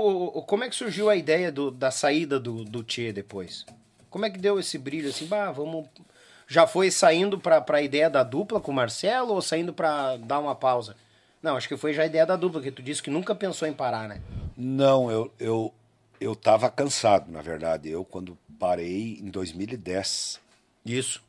como 0.48 0.64
é 0.66 0.70
que 0.70 0.76
surgiu 0.76 1.10
a 1.10 1.16
ideia 1.16 1.52
do- 1.52 1.72
da 1.72 1.90
saída 1.92 2.40
do, 2.40 2.66
do 2.66 2.84
Tchê 2.84 3.14
depois? 3.14 3.66
Como 4.10 4.26
é 4.26 4.30
que 4.30 4.38
deu 4.38 4.60
esse 4.60 4.78
brilho 4.78 5.10
assim, 5.10 5.26
bah, 5.28 5.52
vamos... 5.52 5.88
Já 6.50 6.66
foi 6.68 6.90
saindo 6.92 7.38
pra, 7.40 7.60
pra 7.62 7.82
ideia 7.82 8.10
da 8.10 8.24
dupla 8.24 8.60
com 8.60 8.72
o 8.72 8.76
Marcelo 8.76 9.34
ou 9.34 9.42
saindo 9.42 9.74
pra 9.74 10.18
dar 10.18 10.40
uma 10.40 10.56
pausa? 10.56 10.96
Não, 11.42 11.56
acho 11.56 11.68
que 11.68 11.78
foi 11.78 11.94
já 11.94 12.04
a 12.04 12.06
ideia 12.06 12.26
da 12.26 12.36
dupla, 12.36 12.62
que 12.62 12.72
tu 12.72 12.82
disse 12.82 13.02
que 13.04 13.10
nunca 13.10 13.36
pensou 13.36 13.68
em 13.68 13.74
parar, 13.74 14.08
né? 14.10 14.22
Não, 14.58 15.12
eu, 15.12 15.32
eu, 15.40 15.74
eu 16.20 16.36
tava 16.36 16.70
cansado, 16.70 17.32
na 17.32 17.42
verdade. 17.42 17.90
Eu, 17.90 18.04
quando 18.04 18.38
parei 18.58 19.20
em 19.20 19.30
2010, 19.30 20.40
Isso. 20.86 21.24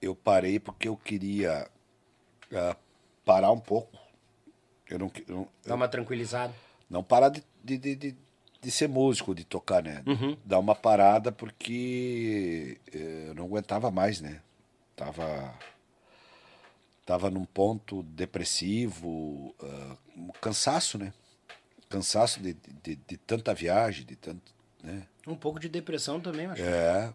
eu 0.00 0.14
parei 0.14 0.58
porque 0.58 0.88
eu 0.88 0.96
queria 0.96 1.68
ah, 2.52 2.76
parar 3.24 3.50
um 3.52 3.60
pouco. 3.60 3.98
Eu 4.88 4.98
não, 4.98 5.10
eu 5.26 5.34
não, 5.36 5.48
Dá 5.64 5.74
uma 5.74 5.88
tranquilizada. 5.88 6.52
não 6.90 7.02
parar 7.02 7.30
de, 7.30 7.42
de, 7.62 7.78
de, 7.78 7.96
de- 8.60 8.70
ser 8.70 8.88
músico, 8.88 9.34
de 9.34 9.44
tocar, 9.44 9.82
né? 9.82 10.02
Dar 10.44 10.58
uma 10.58 10.74
parada 10.74 11.30
porque 11.32 12.78
eh, 12.92 13.26
eu 13.28 13.34
não 13.34 13.44
aguentava 13.44 13.90
mais, 13.90 14.20
né? 14.20 14.40
Tava, 14.96 15.54
tava 17.04 17.30
num 17.30 17.44
ponto 17.44 18.02
depressivo, 18.02 19.54
ah, 19.62 19.96
um 20.16 20.28
cansaço, 20.40 20.96
né? 20.98 21.12
Cansaço 21.88 22.40
de, 22.40 22.54
de, 22.82 22.96
de 22.96 23.16
tanta 23.18 23.54
viagem, 23.54 24.04
de 24.06 24.16
tanto, 24.16 24.52
né? 24.82 25.06
Um 25.26 25.36
pouco 25.36 25.58
de 25.58 25.68
depressão 25.68 26.20
também, 26.20 26.46
acho. 26.46 26.62
É, 26.62 27.12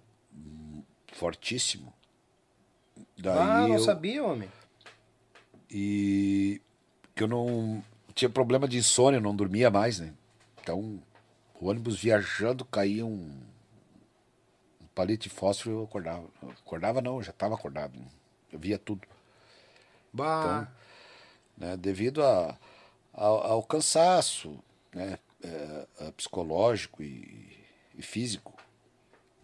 fortíssimo. 1.14 1.94
Daí 3.18 3.38
ah, 3.38 3.68
não 3.68 3.76
eu, 3.76 3.80
sabia, 3.80 4.24
homem. 4.24 4.50
e 5.70 6.62
que 7.14 7.24
eu 7.24 7.28
não 7.28 7.84
tinha 8.16 8.30
problema 8.30 8.68
de 8.68 8.78
insônia, 8.78 9.20
não 9.20 9.36
dormia 9.36 9.70
mais, 9.70 10.00
né? 10.00 10.14
Então, 10.62 11.02
o 11.60 11.68
ônibus 11.68 12.00
viajando 12.00 12.64
caía 12.66 13.06
um, 13.06 13.42
um 14.82 14.88
palito 14.96 15.24
de 15.24 15.30
fósforo 15.30 15.78
eu 15.78 15.84
acordava. 15.84 16.26
Eu 16.42 16.50
acordava 16.52 17.02
não, 17.02 17.18
eu 17.18 17.24
já 17.24 17.32
estava 17.32 17.56
acordado. 17.56 18.00
né? 18.00 18.06
Eu 18.52 18.60
via 18.60 18.80
tudo, 18.80 19.08
Bah. 20.12 20.68
né? 21.58 21.78
Devido 21.78 22.24
a, 22.24 22.58
ao, 23.14 23.44
ao 23.44 23.64
cansaço, 23.64 24.58
né? 24.94 25.20
É, 25.42 25.88
é, 26.02 26.12
psicológico 26.12 27.02
e, 27.02 27.08
e 27.08 27.59
físico. 28.02 28.54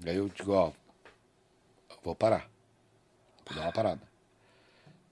Aí 0.06 0.16
eu 0.16 0.30
digo, 0.30 0.52
ó, 0.52 0.72
vou 2.04 2.16
parar. 2.16 2.50
Vou 3.46 3.56
dar 3.56 3.64
uma 3.64 3.72
parada. 3.72 4.02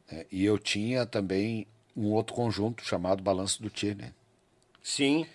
É, 0.10 0.26
e 0.32 0.44
eu 0.44 0.60
tinha 0.60 1.06
também 1.06 1.68
um 1.96 2.12
outro 2.12 2.36
conjunto 2.36 2.84
chamado 2.84 3.24
Balanço 3.24 3.62
do 3.62 3.70
Tchê, 3.70 3.96
né? 3.96 4.14
Sim. 4.82 5.26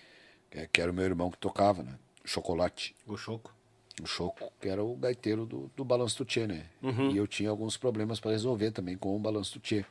Que, 0.49 0.67
que 0.67 0.81
era 0.81 0.91
o 0.91 0.93
meu 0.93 1.05
irmão 1.05 1.31
que 1.31 1.37
tocava, 1.37 1.83
né? 1.83 1.97
Chocolate. 2.23 2.95
O 3.07 3.17
Choco. 3.17 3.53
O 4.01 4.05
Choco, 4.05 4.51
que 4.61 4.69
era 4.69 4.83
o 4.83 4.95
gaiteiro 4.95 5.45
do, 5.45 5.69
do 5.75 5.83
Balanço 5.83 6.17
do 6.19 6.25
Tchê, 6.25 6.47
né? 6.47 6.65
Uhum. 6.81 7.11
E 7.11 7.17
eu 7.17 7.27
tinha 7.27 7.49
alguns 7.49 7.75
problemas 7.75 8.19
para 8.19 8.31
resolver 8.31 8.71
também 8.71 8.97
com 8.97 9.15
o 9.15 9.19
Balanço 9.19 9.59
do 9.59 9.61
Tchê. 9.61 9.85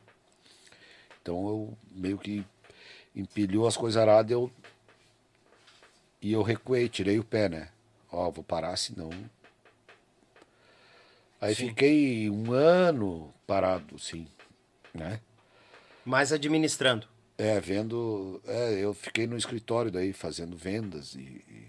Então 1.20 1.46
eu 1.48 1.78
meio 1.90 2.16
que 2.16 2.44
empilhou 3.14 3.66
as 3.66 3.76
coisas 3.76 4.00
aradas, 4.00 4.30
eu. 4.30 4.50
E 6.22 6.32
eu 6.32 6.42
recuei, 6.42 6.88
tirei 6.88 7.18
o 7.18 7.24
pé, 7.24 7.48
né? 7.48 7.68
Ó, 8.10 8.30
vou 8.30 8.42
parar, 8.44 8.76
senão. 8.76 9.10
Aí 11.40 11.54
Sim. 11.54 11.68
fiquei 11.68 12.28
um 12.30 12.52
ano 12.52 13.32
parado, 13.46 13.98
sim, 13.98 14.26
né? 14.92 15.20
Mas 16.04 16.32
administrando. 16.32 17.06
É, 17.36 17.60
vendo. 17.60 18.40
É, 18.46 18.72
eu 18.72 18.92
fiquei 18.92 19.26
no 19.26 19.36
escritório 19.36 19.90
daí 19.90 20.12
fazendo 20.12 20.56
vendas 20.56 21.14
e. 21.14 21.20
e 21.20 21.68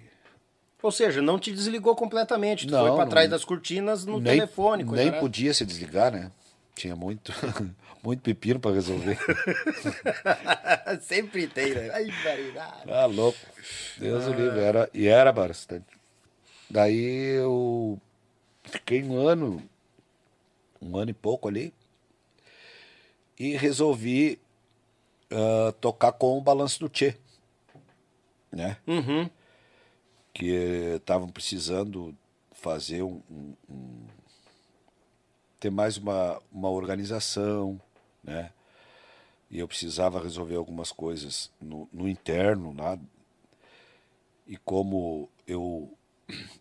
Ou 0.82 0.91
seja, 0.91 1.22
não 1.22 1.38
te 1.38 1.52
desligou 1.52 1.95
completamente. 1.95 2.66
Tu 2.66 2.72
Não, 2.72 2.80
foi 2.88 2.95
pra 2.95 3.03
não- 3.06 3.10
trás 3.11 3.30
das 3.30 3.45
cortinas 3.45 4.06
no 4.06 4.20
nem, 4.20 4.34
telefone. 4.40 4.84
Nem 4.84 5.10
arada. 5.10 5.20
podia 5.20 5.53
se 5.53 5.64
desligar, 5.66 6.11
né? 6.11 6.32
Tinha 6.74 6.95
muito, 6.95 7.32
muito 8.02 8.22
pepino 8.22 8.60
para 8.60 8.74
resolver. 8.74 9.20
Sempre 11.02 11.48
tem, 11.48 11.74
né? 11.76 11.91
Ai. 11.94 12.07
Ah, 12.88 13.06
louco. 13.06 13.38
Deus 13.98 14.26
o 14.26 14.32
livre. 14.34 14.60
Era, 14.60 14.90
e 14.94 15.07
era 15.07 15.32
bastante. 15.32 15.86
Daí 16.70 17.38
eu 17.40 18.00
fiquei 18.64 19.04
um 19.04 19.18
ano, 19.18 19.62
um 20.82 20.96
ano 20.98 21.12
e 21.12 21.14
pouco 21.14 21.48
ali, 21.48 21.74
e 23.38 23.56
resolvi 23.58 24.40
ah, 25.32 25.72
tocar 25.80 26.12
com 26.12 26.38
o 26.38 26.41
Balanço 26.41 26.80
do 26.80 26.90
Tchê, 26.90 27.18
né? 28.52 28.78
Uhum. 28.86 29.30
Que 30.34 30.96
estavam 30.98 31.28
precisando 31.30 32.16
fazer 32.52 33.04
um, 33.04 33.22
um- 33.30 33.54
um- 33.70 34.08
ter 35.60 35.70
mais 35.70 35.98
uma, 35.98 36.41
uma 36.52 36.70
organização, 36.70 37.80
né? 38.24 38.52
E 39.52 39.60
eu 39.60 39.68
precisava 39.68 40.22
resolver 40.22 40.56
algumas 40.56 40.91
coisas 40.91 41.52
no, 41.60 41.90
no 41.91 42.08
interno 42.08 42.74
lá. 42.78 42.98
E 44.48 44.56
como 44.58 45.28
eu 45.48 45.91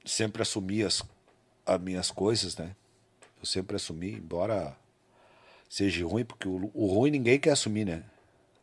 sempre 0.05 0.43
assumi 0.43 0.82
as, 0.82 1.03
as 1.65 1.81
minhas 1.81 2.11
coisas, 2.11 2.57
né? 2.57 2.74
Eu 3.40 3.47
sempre 3.47 3.77
assumi, 3.77 4.12
embora 4.12 4.77
seja 5.69 6.05
ruim, 6.07 6.24
porque 6.24 6.49
o, 6.49 6.70
o 6.74 6.86
ruim 6.86 7.11
ninguém 7.11 7.39
quer 7.39 7.51
assumir, 7.51 7.85
né? 7.85 8.03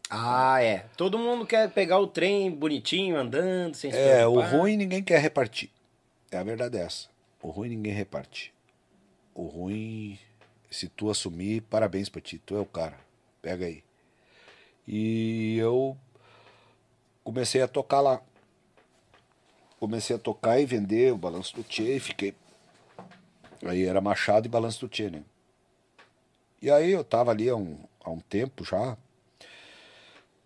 Ah, 0.09 0.61
é. 0.61 0.85
Todo 0.95 1.17
mundo 1.17 1.45
quer 1.45 1.71
pegar 1.71 1.99
o 1.99 2.07
trem 2.07 2.51
bonitinho, 2.51 3.17
andando, 3.17 3.75
sem 3.75 3.91
se 3.91 3.97
É, 3.97 4.25
o 4.27 4.39
ruim 4.39 4.77
ninguém 4.77 5.03
quer 5.03 5.19
repartir. 5.19 5.69
É 6.31 6.37
a 6.37 6.43
verdade 6.43 6.77
é 6.77 6.81
essa. 6.81 7.07
O 7.41 7.49
ruim 7.49 7.69
ninguém 7.69 7.93
reparte. 7.93 8.53
O 9.33 9.47
ruim, 9.47 10.19
se 10.69 10.87
tu 10.87 11.09
assumir, 11.09 11.61
parabéns 11.61 12.09
pra 12.09 12.21
ti. 12.21 12.39
Tu 12.39 12.55
é 12.55 12.59
o 12.59 12.65
cara. 12.65 12.97
Pega 13.41 13.65
aí. 13.65 13.83
E 14.87 15.57
eu 15.57 15.97
comecei 17.23 17.61
a 17.61 17.67
tocar 17.67 18.01
lá. 18.01 18.21
Comecei 19.79 20.15
a 20.15 20.19
tocar 20.19 20.59
e 20.59 20.65
vender 20.65 21.13
o 21.13 21.17
balanço 21.17 21.55
do 21.55 21.63
Tchê 21.63 21.95
e 21.97 21.99
fiquei. 21.99 22.33
Aí 23.65 23.83
era 23.85 23.99
Machado 24.01 24.45
e 24.45 24.49
balanço 24.49 24.79
do 24.81 24.87
Tchê, 24.89 25.09
né? 25.09 25.23
E 26.61 26.71
aí 26.71 26.91
eu 26.91 27.03
tava 27.03 27.31
ali 27.31 27.49
há 27.49 27.55
um, 27.55 27.77
há 28.03 28.09
um 28.09 28.19
tempo 28.19 28.63
já. 28.63 28.97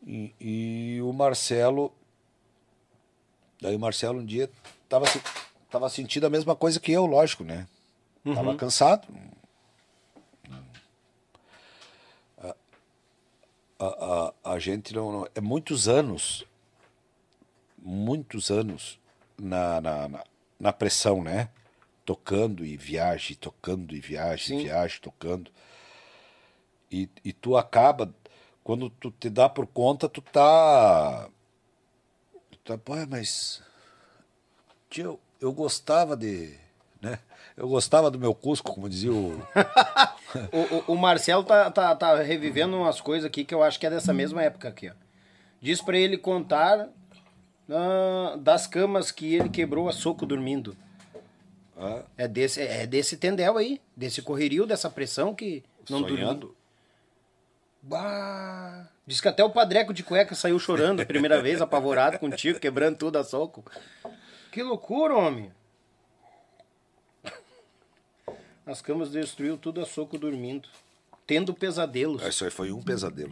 E, 0.06 0.34
e 0.40 1.02
o 1.02 1.12
Marcelo 1.14 1.94
Daí 3.62 3.76
o 3.76 3.80
Marcelo 3.80 4.20
um 4.20 4.26
dia 4.26 4.50
tava, 4.88 5.06
tava 5.70 5.90
sentindo 5.90 6.26
a 6.26 6.30
mesma 6.30 6.56
coisa 6.56 6.80
que 6.80 6.92
eu, 6.94 7.06
lógico, 7.06 7.44
né? 7.44 7.68
Tava 8.34 8.56
cansado. 8.56 9.06
A, 12.38 12.56
a, 13.80 14.34
a, 14.46 14.54
a 14.54 14.60
gente 14.60 14.94
não, 14.94 15.12
não- 15.12 15.28
É 15.36 15.42
muitos 15.42 15.88
anos, 15.88 16.46
muitos 17.78 18.50
anos 18.50 18.98
na, 19.40 19.82
na, 19.82 20.24
na, 20.60 20.74
pressão, 20.74 21.24
né? 21.24 21.50
Tocando 22.06 22.66
e 22.66 22.76
viagem, 22.78 23.36
tocando 23.36 23.96
e 23.96 24.00
viagem, 24.00 24.58
Sim. 24.60 24.64
viagem, 24.66 25.00
tocando. 25.02 25.52
E, 26.92 27.08
e 27.24 27.32
tu 27.32 27.56
acaba, 27.56 28.14
quando 28.64 28.90
tu 28.90 29.12
te 29.12 29.30
dá 29.30 29.48
por 29.48 29.68
conta, 29.68 30.10
tu 30.10 30.22
tá 30.22 31.30
Tá, 32.70 32.78
pô, 32.78 32.94
mas. 33.10 33.64
Tio, 34.92 35.20
eu 35.42 35.52
gostava 35.52 36.16
de. 36.16 36.56
Né? 37.02 37.18
Eu 37.58 37.68
gostava 37.68 38.12
do 38.12 38.20
meu 38.20 38.36
Cusco, 38.36 38.72
como 38.74 38.88
dizia 38.88 39.12
o. 39.12 39.42
O, 40.52 40.60
o- 40.60 40.84
o 40.94 40.96
Marcelo 40.96 41.44
tá, 41.44 41.72
tá, 41.72 41.96
tá 41.96 42.22
revivendo 42.22 42.78
umas 42.78 43.02
coisas 43.02 43.26
aqui 43.26 43.44
que 43.44 43.54
eu 43.54 43.64
acho 43.64 43.80
que 43.80 43.88
é 43.88 43.90
dessa 43.90 44.14
mesma 44.14 44.44
época 44.44 44.70
aqui, 44.70 44.88
ó. 44.88 44.94
Diz 45.60 45.82
pra 45.82 45.98
ele 45.98 46.20
contar 46.20 46.88
ah, 47.70 48.36
das 48.40 48.68
camas 48.68 49.12
que 49.12 49.36
ele 49.36 49.50
quebrou 49.50 49.88
a 49.88 49.92
soco 49.92 50.26
dormindo. 50.26 50.76
Ah, 51.78 52.04
É 52.18 52.28
desse, 52.28 52.62
é 52.62 52.86
desse 52.86 53.16
tendel 53.18 53.58
aí, 53.58 53.80
desse 53.96 54.22
correrio, 54.22 54.66
dessa 54.66 54.90
pressão 54.90 55.34
que 55.34 55.64
não 55.90 56.02
dormiu. 56.02 56.18
sonhando. 56.18 56.56
Bah. 57.82 58.90
Diz 59.08 59.22
que 59.22 59.28
até 59.28 59.44
o 59.44 59.50
padreco 59.50 59.94
de 59.94 60.04
cueca 60.04 60.36
saiu 60.36 60.60
chorando 60.60 61.02
a 61.02 61.06
primeira 61.06 61.42
vez, 61.42 61.62
apavorado 61.62 62.20
contigo, 62.20 62.60
quebrando 62.60 62.98
tudo 62.98 63.18
a 63.18 63.24
soco. 63.24 63.64
Que 64.52 64.62
loucura, 64.62 65.16
homem. 65.16 65.52
As 68.66 68.82
camas 68.82 69.10
destruiu 69.10 69.58
tudo 69.58 69.82
a 69.82 69.86
soco 69.86 70.18
dormindo. 70.18 70.70
Tendo 71.26 71.54
pesadelos. 71.54 72.22
Isso 72.24 72.44
aí 72.44 72.52
foi 72.52 72.72
um 72.72 72.82
pesadelo. 72.82 73.32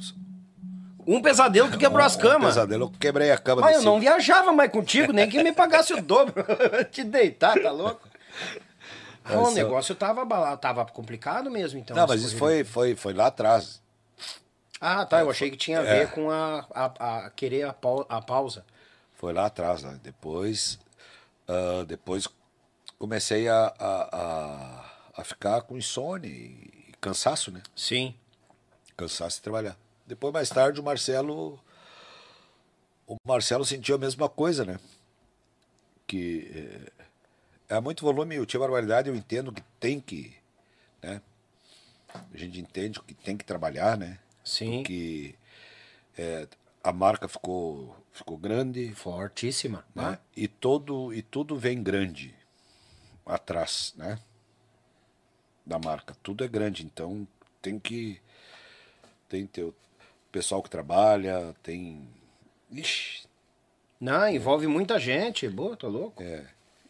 Um 1.08 1.22
pesadelo 1.22 1.72
tu 1.72 1.78
quebrou 1.78 2.06
as 2.06 2.16
Um 2.18 2.20
camas. 2.20 2.50
pesadelo, 2.56 2.86
eu 2.86 2.90
quebrei 3.00 3.32
a 3.32 3.38
cama 3.38 3.62
Mas 3.62 3.72
de 3.72 3.78
eu 3.78 3.84
não 3.86 3.94
cima. 3.94 4.02
viajava 4.02 4.52
mais 4.52 4.70
contigo, 4.70 5.14
nem 5.14 5.30
que 5.30 5.42
me 5.42 5.54
pagasse 5.54 5.94
o 5.94 6.02
dobro. 6.02 6.34
Te 6.92 7.04
deitar, 7.04 7.58
tá 7.62 7.72
louco? 7.72 8.06
Ah, 9.24 9.38
o 9.40 9.52
negócio 9.52 9.96
tava, 9.96 10.58
tava 10.58 10.86
complicado 10.86 11.50
mesmo, 11.50 11.80
então. 11.80 11.96
Não, 11.96 12.04
esse 12.06 12.14
mas 12.14 12.24
isso 12.24 12.38
foi, 12.38 12.64
foi, 12.66 12.96
foi 12.96 13.14
lá 13.14 13.28
atrás. 13.28 13.82
Ah, 14.82 15.06
tá. 15.06 15.22
Eu 15.22 15.30
achei 15.30 15.50
que 15.50 15.58
tinha 15.58 15.80
a 15.80 15.84
É. 15.86 16.00
ver 16.00 16.12
com 16.12 16.30
a, 16.30 16.66
a, 16.76 17.18
a 17.26 17.30
querer 17.32 17.64
a, 17.64 17.74
pau- 17.74 18.06
a 18.10 18.22
pausa. 18.22 18.66
Foi 19.16 19.32
lá 19.34 19.46
atrás. 19.48 19.84
Né? 19.84 19.98
Depois, 20.04 20.78
ah, 21.48 21.84
depois 21.88 22.28
comecei 23.00 23.48
a, 23.48 23.74
a, 23.80 24.18
a, 24.18 24.86
a 25.22 25.24
ficar 25.24 25.62
com 25.62 25.78
insônia 25.78 26.30
e 26.30 26.94
cansaço, 27.02 27.50
né? 27.52 27.62
Sim. 27.76 28.14
cansasse 28.96 29.38
de 29.38 29.42
trabalhar. 29.44 29.76
Depois, 30.08 30.34
mais 30.34 30.50
tarde, 30.50 30.80
o 30.80 30.84
Marcelo. 30.84 31.60
O 33.06 33.18
Marcelo 33.26 33.66
sentiu 33.66 33.96
a 33.96 34.00
mesma 34.00 34.30
coisa, 34.30 34.64
né? 34.64 34.80
Que 36.08 36.90
é, 37.70 37.76
é 37.76 37.82
muito 37.82 38.06
volume 38.06 38.36
e 38.36 38.40
o 38.40 38.46
Tia 38.46 38.60
Barbaridade 38.60 39.10
eu 39.10 39.16
entendo 39.16 39.52
que 39.52 39.62
tem 39.80 40.00
que. 40.00 40.34
Né? 41.04 41.22
A 42.34 42.38
gente 42.38 42.60
entende 42.60 43.02
que 43.02 43.14
tem 43.14 43.36
que 43.36 43.44
trabalhar, 43.44 43.98
né? 43.98 44.18
Sim. 44.44 44.82
Que 44.84 45.36
é, 46.18 46.48
a 46.82 46.94
marca 46.94 47.28
ficou, 47.28 47.94
ficou 48.14 48.38
grande, 48.38 48.94
Fortíssima. 48.96 49.86
né? 49.94 50.18
E, 50.36 50.48
todo, 50.48 51.14
e 51.14 51.22
tudo 51.22 51.58
vem 51.58 51.84
grande 51.84 52.34
atrás, 53.26 53.94
né? 53.98 54.18
Da 55.66 55.78
marca. 55.78 56.16
Tudo 56.24 56.46
é 56.46 56.48
grande, 56.48 56.86
então 56.86 57.28
tem 57.62 57.78
que. 57.78 58.22
Tem 59.28 59.44
o 59.58 59.74
pessoal 60.38 60.62
que 60.62 60.70
trabalha, 60.70 61.56
tem. 61.64 62.08
Ixi, 62.72 63.24
Não, 64.00 64.28
envolve 64.30 64.68
muita 64.68 65.00
gente. 65.00 65.48
Boa, 65.50 65.76
tô 65.76 65.88
louco. 65.88 66.22
é. 66.22 66.46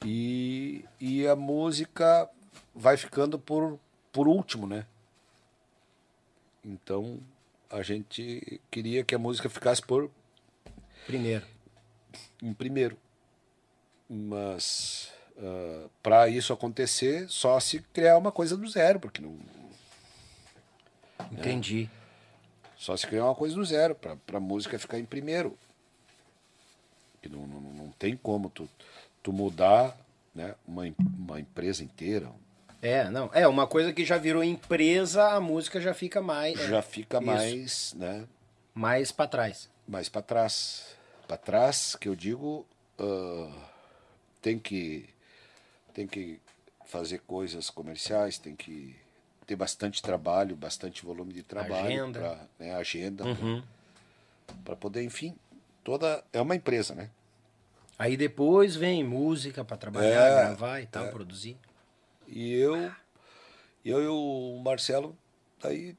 E, 0.05 0.85
e 0.99 1.25
a 1.25 1.35
música 1.35 2.29
vai 2.75 2.95
ficando 2.97 3.39
por, 3.39 3.79
por 4.11 4.27
último, 4.27 4.67
né? 4.67 4.85
Então 6.63 7.19
a 7.69 7.81
gente 7.81 8.61
queria 8.69 9.03
que 9.03 9.15
a 9.15 9.17
música 9.17 9.49
ficasse 9.49 9.81
por 9.81 10.11
Primeiro. 11.07 11.43
em 12.43 12.53
primeiro. 12.53 12.95
Mas 14.07 15.11
para 16.03 16.27
isso 16.29 16.53
acontecer, 16.53 17.27
só 17.27 17.59
se 17.59 17.79
criar 17.91 18.17
uma 18.19 18.31
coisa 18.31 18.55
do 18.55 18.67
zero, 18.69 18.99
porque 18.99 19.19
não. 19.21 19.35
Entendi. 21.31 21.89
Só 22.77 22.95
se 22.95 23.07
criar 23.07 23.25
uma 23.25 23.35
coisa 23.35 23.55
do 23.55 23.65
zero, 23.65 23.95
para 23.95 24.17
a 24.33 24.39
música 24.39 24.77
ficar 24.77 24.99
em 24.99 25.05
primeiro. 25.05 25.57
Que 27.21 27.29
não, 27.29 27.45
não, 27.47 27.59
não 27.61 27.89
tem 27.91 28.15
como 28.15 28.49
tu, 28.49 28.69
tu 29.23 29.33
mudar 29.33 29.97
né, 30.33 30.53
uma, 30.67 30.83
uma 31.17 31.39
empresa 31.39 31.83
inteira. 31.83 32.29
É, 32.81 33.09
não. 33.09 33.29
É, 33.33 33.47
uma 33.47 33.65
coisa 33.65 33.91
que 33.91 34.05
já 34.05 34.17
virou 34.17 34.43
empresa, 34.43 35.29
a 35.31 35.39
música 35.39 35.81
já 35.81 35.93
fica 35.93 36.21
mais. 36.21 36.59
é, 36.59 36.67
Já 36.67 36.81
fica 36.83 37.17
isso. 37.17 37.25
mais, 37.25 37.93
né, 37.95 38.27
Mais 38.75 39.11
pra 39.11 39.27
trás. 39.27 39.67
mais 39.87 40.07
para 40.07 40.21
trás. 40.21 40.85
Para 41.27 41.37
trás, 41.37 41.95
que 41.99 42.07
eu 42.07 42.15
digo, 42.15 42.65
ah, 42.99 43.51
tem 44.41 44.59
que 44.59 45.09
tem 45.93 46.05
que 46.07 46.39
fazer 46.85 47.19
coisas 47.21 47.71
comerciais, 47.71 48.37
tem 48.37 48.55
que 48.55 48.95
ter 49.47 49.55
bastante 49.55 50.01
trabalho, 50.01 50.55
bastante 50.57 51.03
volume 51.05 51.33
de 51.33 51.41
trabalho, 51.41 51.85
Agenda. 51.87 52.19
pra, 52.19 52.47
né, 52.59 52.75
agenda, 52.75 53.23
Uhum. 53.25 53.63
para 54.65 54.75
poder, 54.75 55.03
enfim, 55.03 55.33
toda 55.85 56.21
é 56.33 56.41
uma 56.41 56.53
empresa, 56.55 56.93
né? 56.93 57.09
Aí 57.97 58.15
depois 58.17 58.75
vem 58.75 59.03
música 59.03 59.63
pra 59.65 59.77
trabalhar, 59.77 60.27
É, 60.27 60.35
gravar 60.47 60.81
e 60.81 60.85
tal, 60.85 61.07
produzir. 61.09 61.57
E 62.27 62.53
eu, 62.53 62.91
eu 63.85 64.03
e 64.03 64.07
o 64.07 64.61
Marcelo, 64.63 65.17
aí 65.63 65.95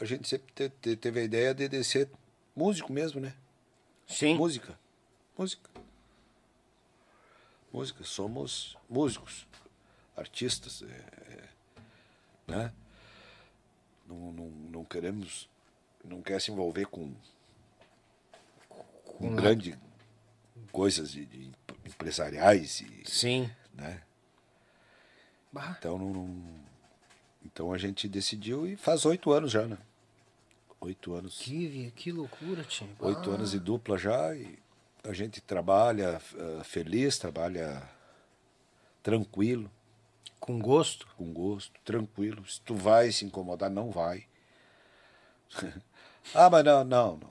a 0.00 0.04
gente 0.06 0.26
sempre 0.26 0.50
te- 0.54 0.70
te- 0.70 0.96
teve 0.96 1.20
a 1.20 1.22
ideia 1.22 1.54
de, 1.54 1.68
de 1.68 1.84
ser 1.84 2.08
músico 2.56 2.90
mesmo, 2.92 3.20
né? 3.20 3.34
Sim. 4.08 4.36
Música. 4.36 4.76
Música. 5.38 5.68
Música. 7.72 8.02
Somos 8.04 8.76
músicos, 8.88 9.46
artistas, 10.16 10.82
é, 10.82 10.86
é, 10.86 11.48
né? 12.50 12.72
Não, 14.06 14.32
não, 14.32 14.46
não 14.50 14.84
queremos, 14.84 15.48
não 16.04 16.20
quer 16.20 16.40
se 16.40 16.50
envolver 16.50 16.86
com, 16.86 17.12
com 19.18 19.34
grandes 19.36 19.76
coisas 20.72 21.12
de, 21.12 21.24
de 21.26 21.50
empresariais 21.86 22.80
e, 22.80 23.02
Sim. 23.06 23.50
né? 23.74 24.02
Bah, 25.52 25.76
Então, 25.78 25.98
não, 25.98 26.12
não- 26.12 26.60
então 27.44 27.72
a 27.72 27.78
gente 27.78 28.08
decidiu 28.08 28.66
e 28.66 28.76
faz 28.76 29.04
oito 29.06 29.32
anos 29.32 29.50
já, 29.50 29.66
né? 29.66 29.78
Oito 30.80 31.14
anos. 31.14 31.38
que, 31.38 31.90
que 31.96 32.10
loucura, 32.12 32.62
tio. 32.64 32.88
Oito 33.00 33.30
Ah, 33.30 33.34
anos 33.34 33.50
de 33.52 33.58
dupla 33.58 33.98
já 33.98 34.34
e 34.34 34.58
a 35.04 35.12
gente 35.12 35.40
trabalha 35.40 36.20
eh, 36.36 36.64
feliz, 36.64 37.18
trabalha 37.18 37.82
tranquilo, 39.02 39.70
Com 40.40 40.58
gosto. 40.58 41.06
com 41.16 41.32
gosto, 41.32 41.72
tranquilo. 41.84 42.44
Se 42.46 42.60
tu 42.62 42.74
vai 42.74 43.12
se 43.12 43.24
incomodar, 43.24 43.70
não 43.70 43.90
vai. 43.90 44.24
ah, 46.34 46.48
mas 46.50 46.64
não, 46.64 46.82
não, 46.84 47.16
não. 47.18 47.30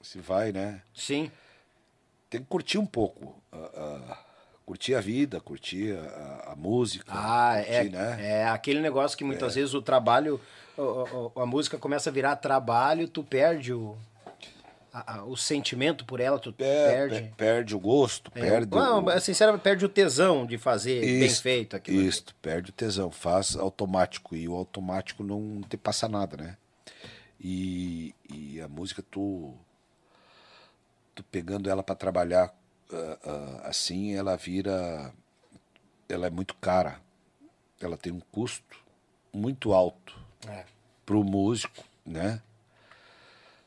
Se 0.00 0.18
vai, 0.20 0.52
né? 0.52 0.82
Sim. 0.94 1.30
Tem 2.28 2.40
que 2.40 2.46
curtir 2.46 2.78
um 2.78 2.86
pouco. 2.86 3.40
ah, 3.52 3.70
ah, 4.10 4.18
curtir 4.66 4.94
a 4.94 5.00
vida, 5.00 5.40
curtir 5.40 5.96
a, 5.96 6.52
a 6.52 6.56
música. 6.56 7.04
Ah, 7.14 7.56
é, 7.58 7.64
curtir, 7.82 7.90
né? 7.96 8.16
é 8.20 8.48
aquele 8.48 8.80
negócio 8.80 9.16
que 9.16 9.24
muitas 9.24 9.54
vezes 9.54 9.74
o 9.74 9.82
trabalho, 9.82 10.40
o- 10.76 11.30
o- 11.36 11.40
a 11.40 11.46
música 11.46 11.78
começa 11.78 12.10
a 12.10 12.12
virar 12.12 12.36
trabalho, 12.36 13.08
tu 13.08 13.22
perde 13.24 13.72
o, 13.72 13.96
a- 14.92 15.18
a- 15.18 15.24
o 15.24 15.36
sentimento 15.36 16.04
por 16.04 16.20
ela, 16.20 16.38
tu 16.38 16.52
Per- 16.52 16.66
perde. 16.66 17.14
per- 17.22 17.34
perde 17.34 17.74
o 17.74 17.80
gosto, 17.80 18.30
É, 18.34 18.40
perde 18.40 18.76
não, 18.76 19.04
o... 19.04 19.20
sinceramente, 19.20 19.62
perde 19.62 19.84
o 19.84 19.88
tesão 19.88 20.44
de 20.46 20.58
fazer 20.58 21.00
bem 21.00 21.24
Isto, 21.26 21.42
feito 21.42 21.76
aquilo. 21.76 21.98
ali. 21.98 22.08
Isso, 22.08 22.24
perde 22.42 22.70
o 22.70 22.72
tesão, 22.72 23.10
faz 23.10 23.56
automático 23.56 24.36
e 24.36 24.46
o 24.48 24.54
automático 24.54 25.22
não 25.24 25.62
te 25.68 25.76
passa 25.76 26.08
nada, 26.08 26.36
né? 26.36 26.56
E, 27.40 28.14
e 28.32 28.60
a 28.60 28.68
música 28.68 29.02
tu 29.10 29.54
tu 31.14 31.22
pegando 31.24 31.68
ela 31.68 31.82
para 31.82 31.94
trabalhar 31.94 32.54
ah, 32.92 33.18
ah, 33.24 33.60
assim, 33.68 34.14
ela 34.14 34.36
vira 34.36 35.12
ela 36.08 36.26
é 36.26 36.30
muito 36.30 36.54
cara. 36.56 37.00
Ela 37.80 37.96
tem 37.96 38.12
um 38.12 38.20
custo 38.30 38.78
muito 39.32 39.72
alto 39.72 40.16
É. 40.46 40.64
pro 41.06 41.24
músico, 41.24 41.82
né? 42.06 42.40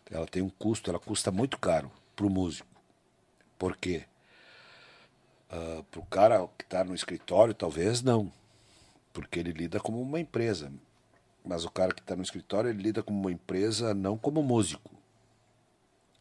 Ela 0.09 0.27
tem 0.27 0.41
um 0.41 0.49
custo, 0.49 0.89
ela 0.89 0.99
custa 0.99 1.31
muito 1.31 1.57
caro 1.57 1.91
pro 2.15 2.29
músico. 2.29 2.67
Por 3.57 3.75
quê? 3.75 4.03
Ah, 5.49 5.83
pro 5.89 6.01
cara 6.03 6.47
que 6.57 6.63
está 6.63 6.83
no 6.83 6.93
escritório, 6.93 7.53
talvez 7.53 8.01
não. 8.01 8.31
Porque 9.13 9.39
ele 9.39 9.51
lida 9.51 9.79
como 9.79 10.01
uma 10.01 10.19
empresa. 10.19 10.71
Mas 11.43 11.63
o 11.63 11.69
cara 11.69 11.93
que 11.93 12.01
está 12.01 12.15
no 12.15 12.23
escritório, 12.23 12.69
ele 12.69 12.81
lida 12.81 13.03
como 13.03 13.19
uma 13.19 13.31
empresa, 13.31 13.93
não 13.93 14.17
como 14.17 14.41
músico. 14.43 14.91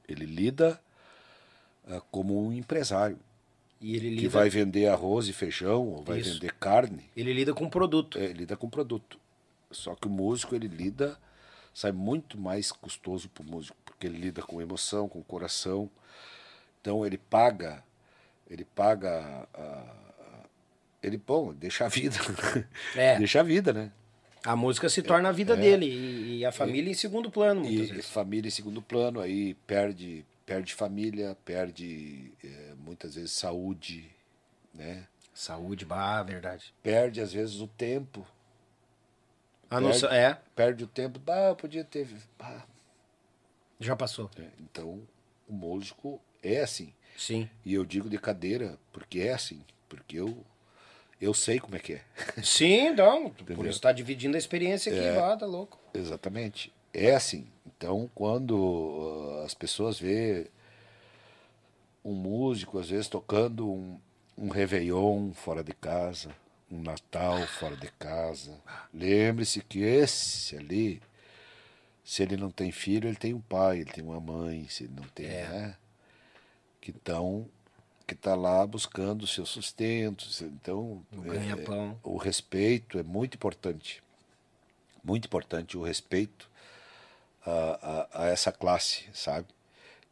Ele 0.09 0.27
lida 0.27 0.81
ah, 1.89 2.01
como 2.11 2.47
um 2.47 2.53
empresário. 2.53 3.19
Ele 3.83 4.11
Que 4.11 4.23
lida, 4.23 4.29
vai 4.31 4.49
vender 4.49 4.87
arroz 4.87 5.29
e 5.29 5.33
feijão, 5.33 5.89
ou 5.89 6.03
vai 6.03 6.21
Isso. 6.21 6.35
vender 6.35 6.55
carne. 6.55 7.11
ele 7.17 7.33
lida 7.33 7.53
com 7.53 7.69
produto. 7.69 8.19
É, 8.19 8.29
lida 8.29 8.57
com 8.57 8.69
produto. 8.69 9.19
Só 9.71 9.95
que 9.95 10.07
o 10.07 10.11
músico, 10.11 10.55
ele 10.55 10.69
lida, 10.69 11.19
sai 11.75 11.93
muito 11.93 12.39
mais 12.39 12.71
custoso 12.73 13.29
para 13.29 13.43
o 13.43 13.47
músico, 13.51 13.77
porque 13.85 14.07
ele 14.07 14.17
lida 14.19 14.41
com 14.43 14.63
emoção, 14.63 15.09
com 15.09 15.23
coração. 15.23 15.91
Então 16.81 17.05
ele 17.05 17.19
paga, 17.19 17.83
ele 18.49 18.65
paga, 18.65 19.49
ah, 19.53 19.95
ele, 21.03 21.19
bom, 21.19 21.53
deixa 21.53 21.85
a 21.85 21.89
vida. 21.89 22.17
É. 22.97 23.19
deixa 23.19 23.41
a 23.41 23.43
vida, 23.43 23.73
né? 23.73 23.91
A 24.45 24.55
música 24.55 24.89
se 24.91 25.03
torna 25.03 25.31
a 25.31 25.33
vida 25.33 25.57
dele 25.57 25.87
e, 25.87 26.39
e 26.41 26.45
a 26.45 26.53
família 26.53 26.91
em 26.91 26.95
segundo 26.95 27.31
plano, 27.31 27.63
muitas 27.63 27.81
É. 27.81 27.85
E 27.85 27.93
vezes. 27.97 28.11
família 28.11 28.49
em 28.49 28.51
segundo 28.51 28.83
plano, 28.83 29.21
aí 29.21 29.55
perde, 29.67 30.23
perde 30.45 30.75
família, 30.75 31.35
perde 31.47 32.31
eh, 32.45 32.75
muitas 32.85 33.15
vezes 33.15 33.33
saúde, 33.33 34.07
né? 34.75 35.07
Saúde, 35.33 35.87
bah, 35.87 36.23
verdade. 36.23 36.75
Perde 36.83 37.23
às 37.23 37.33
vezes 37.33 37.61
o 37.61 37.67
tempo, 37.67 38.27
A 39.77 39.81
Perde. 39.81 40.07
é, 40.07 40.39
perde 40.55 40.85
o 40.85 40.87
tempo, 40.87 41.19
bah, 41.19 41.55
podia 41.55 41.85
ter, 41.85 42.07
bah, 42.39 42.65
já 43.81 43.97
passou. 43.97 44.31
né? 44.39 44.49
Então, 44.61 45.01
o 45.49 45.53
músico 45.53 46.21
é 46.43 46.61
assim. 46.61 46.93
Sim. 47.17 47.49
E 47.65 47.75
eu 47.75 47.85
digo 47.85 48.09
de 48.09 48.19
cadeira 48.19 48.79
porque 48.93 49.21
é 49.21 49.33
assim. 49.33 49.63
Porque 49.89 50.17
eu, 50.17 50.45
eu 51.21 51.33
sei 51.35 51.59
como 51.61 51.77
é 51.77 51.79
que 51.79 51.95
é. 51.95 52.03
Sim, 52.43 52.89
então, 52.89 53.31
por 53.31 53.67
isso 53.67 53.81
tá 53.81 53.93
dividindo 53.93 54.37
a 54.37 54.39
experiência 54.39 54.93
aqui, 54.93 55.01
É. 55.05 55.13
vá, 55.13 55.37
tá 55.37 55.47
louco. 55.47 55.79
Exatamente. 55.93 56.73
É 56.93 57.15
assim. 57.15 57.47
Então, 57.67 58.11
quando 58.15 59.39
ah, 59.41 59.45
as 59.45 59.55
pessoas 59.55 59.99
vê 59.99 60.51
um 62.05 62.13
músico, 62.13 62.79
às 62.79 62.89
vezes, 62.89 63.09
tocando 63.09 63.69
um, 63.71 63.99
um 64.37 64.49
Réveillon 64.49 65.33
fora 65.33 65.63
de 65.65 65.73
casa, 65.73 66.35
um 66.75 66.83
Natal 66.83 67.47
fora 67.47 67.77
de 67.77 67.91
casa, 67.93 68.61
lembre-se 68.93 69.61
que 69.63 69.81
esse 69.83 70.57
ali, 70.57 71.01
se 72.05 72.23
ele 72.23 72.37
não 72.37 72.51
tem 72.51 72.71
filho, 72.73 73.09
ele 73.09 73.17
tem 73.17 73.33
um 73.35 73.41
pai, 73.41 73.81
ele 73.81 73.91
tem 73.93 74.03
uma 74.05 74.21
mãe, 74.21 74.67
se 74.69 74.85
ele 74.85 74.93
não 74.95 75.09
tem, 75.09 75.27
É. 75.27 75.49
né? 75.49 75.77
Que 76.81 76.91
estão 76.91 77.49
que 78.07 78.13
está 78.13 78.35
lá 78.35 78.67
buscando 78.67 79.23
o 79.23 79.27
seu 79.27 79.47
sustento. 79.47 80.27
Então, 80.43 81.03
O 81.11 81.33
é- 81.33 81.97
o 82.03 82.19
respeito 82.19 82.99
é 82.99 83.03
muito 83.03 83.37
importante. 83.37 84.03
Muito 85.03 85.25
importante 85.25 85.79
o 85.79 85.83
respeito 85.83 86.51
a, 87.47 88.09
a, 88.13 88.25
a 88.25 88.27
essa 88.27 88.53
classe, 88.53 89.05
sabe? 89.15 89.47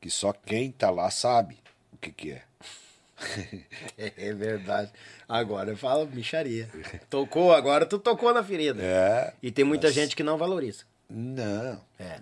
Que 0.01 0.09
só 0.09 0.33
quem 0.33 0.71
está 0.71 0.89
lá 0.91 1.11
sabe 1.11 1.59
o 1.93 1.99
que, 1.99 2.11
que 2.11 2.31
é. 2.33 2.43
É 3.97 4.33
verdade. 4.35 4.91
Agora 5.29 5.77
fala 5.77 6.05
micharia. 6.07 6.69
Tocou, 7.09 7.53
agora 7.53 7.87
tu 7.87 7.99
tocou 7.99 8.33
na 8.35 8.43
ferida. 8.43 8.83
É. 8.83 9.33
E 9.43 9.51
tem 9.51 9.65
muita 9.65 9.87
Mas- 9.89 9.95
gente 9.95 10.17
que 10.17 10.23
não 10.23 10.37
valoriza. 10.39 10.85
Não. 11.09 11.81
É. 11.99 12.21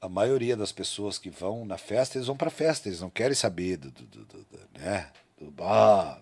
A 0.00 0.08
maioria 0.08 0.56
das 0.56 0.72
pessoas 0.72 1.18
que 1.18 1.30
vão 1.30 1.64
na 1.64 1.78
festa, 1.78 2.18
eles 2.18 2.26
vão 2.26 2.36
para 2.36 2.50
festa, 2.50 2.88
eles 2.88 3.00
não 3.00 3.10
querem 3.10 3.34
saber 3.34 3.76
do, 3.78 3.90
do, 3.90 4.04
do, 4.04 4.24
do- 4.24 4.46
né? 4.78 5.10
Do 5.40 5.52
ah, 5.62 6.20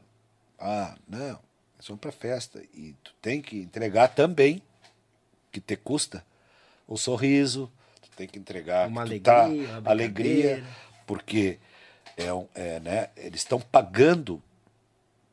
ah, 0.59 0.97
não. 1.09 1.39
Eles 1.77 1.89
vão 1.89 1.97
para 1.97 2.13
festa 2.13 2.63
e 2.73 2.95
tu 3.03 3.13
tem 3.21 3.43
que 3.43 3.59
entregar 3.59 4.09
também 4.09 4.63
que 5.53 5.61
te 5.61 5.77
custa 5.77 6.25
o 6.87 6.97
sorriso, 6.97 7.71
tu 8.01 8.11
tem 8.17 8.27
que 8.29 8.39
entregar 8.39 8.89
Uma 8.89 9.05
que 9.05 9.19
tu 9.19 9.23
tá- 9.23 9.45
alegria, 9.45 9.83
alegria, 9.85 10.65
porque 11.07 11.59
é, 12.17 12.33
um- 12.33 12.47
é, 12.55 12.81
né? 12.81 13.09
Eles 13.17 13.41
estão 13.41 13.61
pagando 13.61 14.43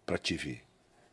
para 0.05 0.17
te 0.17 0.35
ver. 0.35 0.61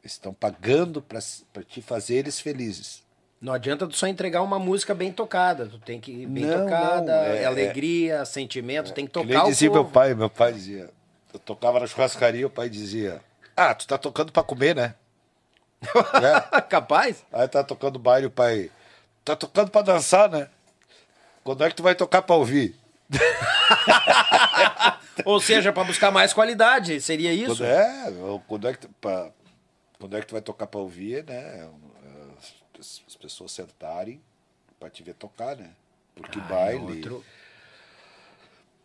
Eles 0.03 0.13
estão 0.13 0.33
pagando 0.33 1.03
para 1.03 1.21
te 1.65 1.83
fazer 1.83 2.17
eles 2.17 2.41
felizes. 2.41 3.03
Não 3.41 3.53
adianta 3.53 3.87
tu 3.87 3.97
só 3.97 4.07
entregar 4.09 4.43
uma 4.43 4.59
música 4.59 4.95
bem 4.95 5.13
tocada. 5.13 5.67
Tu 5.67 5.79
tem 5.79 6.01
que 6.01 6.27
bem 6.27 6.45
Não, 6.45 6.65
tocada, 6.65 7.03
não, 7.17 7.25
é- 7.35 7.45
alegria, 7.45 8.25
sentimento, 8.25 8.93
tem 8.93 9.05
que 9.07 9.11
Que 9.13 9.15
tocar 9.15 9.29
nem 9.29 9.39
o 9.43 9.47
dizia 9.47 9.69
povo. 9.71 9.83
meu 9.85 9.91
pai, 9.93 10.15
meu 10.15 10.31
pai 10.31 10.53
dizia, 10.53 10.91
eu 11.33 11.39
tocava 11.39 11.79
na 11.79 11.87
churrascaria, 11.87 12.47
o 12.47 12.51
pai 12.51 12.69
dizia, 12.69 13.21
ah, 13.57 13.75
tu 13.75 13.87
tá 13.87 13.97
tocando 13.99 14.33
pra 14.33 14.43
comer, 14.43 14.75
né? 14.75 14.95
É. 16.55 16.61
Capaz? 16.63 17.25
Aí 17.33 17.47
tá 17.47 17.63
tocando 17.63 17.99
baile, 17.99 18.27
o 18.27 18.31
pai, 18.31 18.71
tá 19.25 19.37
tocando 19.37 19.71
pra 19.71 19.83
dançar, 19.83 20.29
né? 20.29 20.49
Quando 21.45 21.63
é 21.65 21.69
que 21.71 21.77
tu 21.77 21.83
vai 21.83 21.95
tocar 21.95 22.23
pra 22.23 22.35
ouvir? 22.35 22.75
Ou 25.25 25.41
seja, 25.41 25.73
para 25.73 25.85
buscar 25.85 26.11
mais 26.11 26.33
qualidade, 26.33 27.01
seria 27.01 27.33
isso? 27.33 27.57
Quando 27.57 27.65
é, 27.65 28.13
quando 28.47 28.69
é 28.69 28.73
que 28.73 28.79
tu, 28.81 28.89
pra- 29.01 29.31
quando 29.99 30.17
é 30.17 30.21
que 30.21 30.27
tu 30.27 30.33
vai 30.33 30.43
tocar 30.43 30.67
pra 30.67 30.81
ouvir, 30.81 31.25
né? 31.25 31.69
As, 32.79 33.03
as 33.09 33.17
pessoas 33.17 33.51
sentarem 33.53 34.21
pra 34.79 34.89
te 34.89 35.03
ver 35.03 35.15
tocar, 35.15 35.57
né? 35.57 35.71
Porque 36.15 36.39
Ah, 36.39 36.45
é 36.45 36.49
baile, 36.49 36.97
outro- 36.97 37.25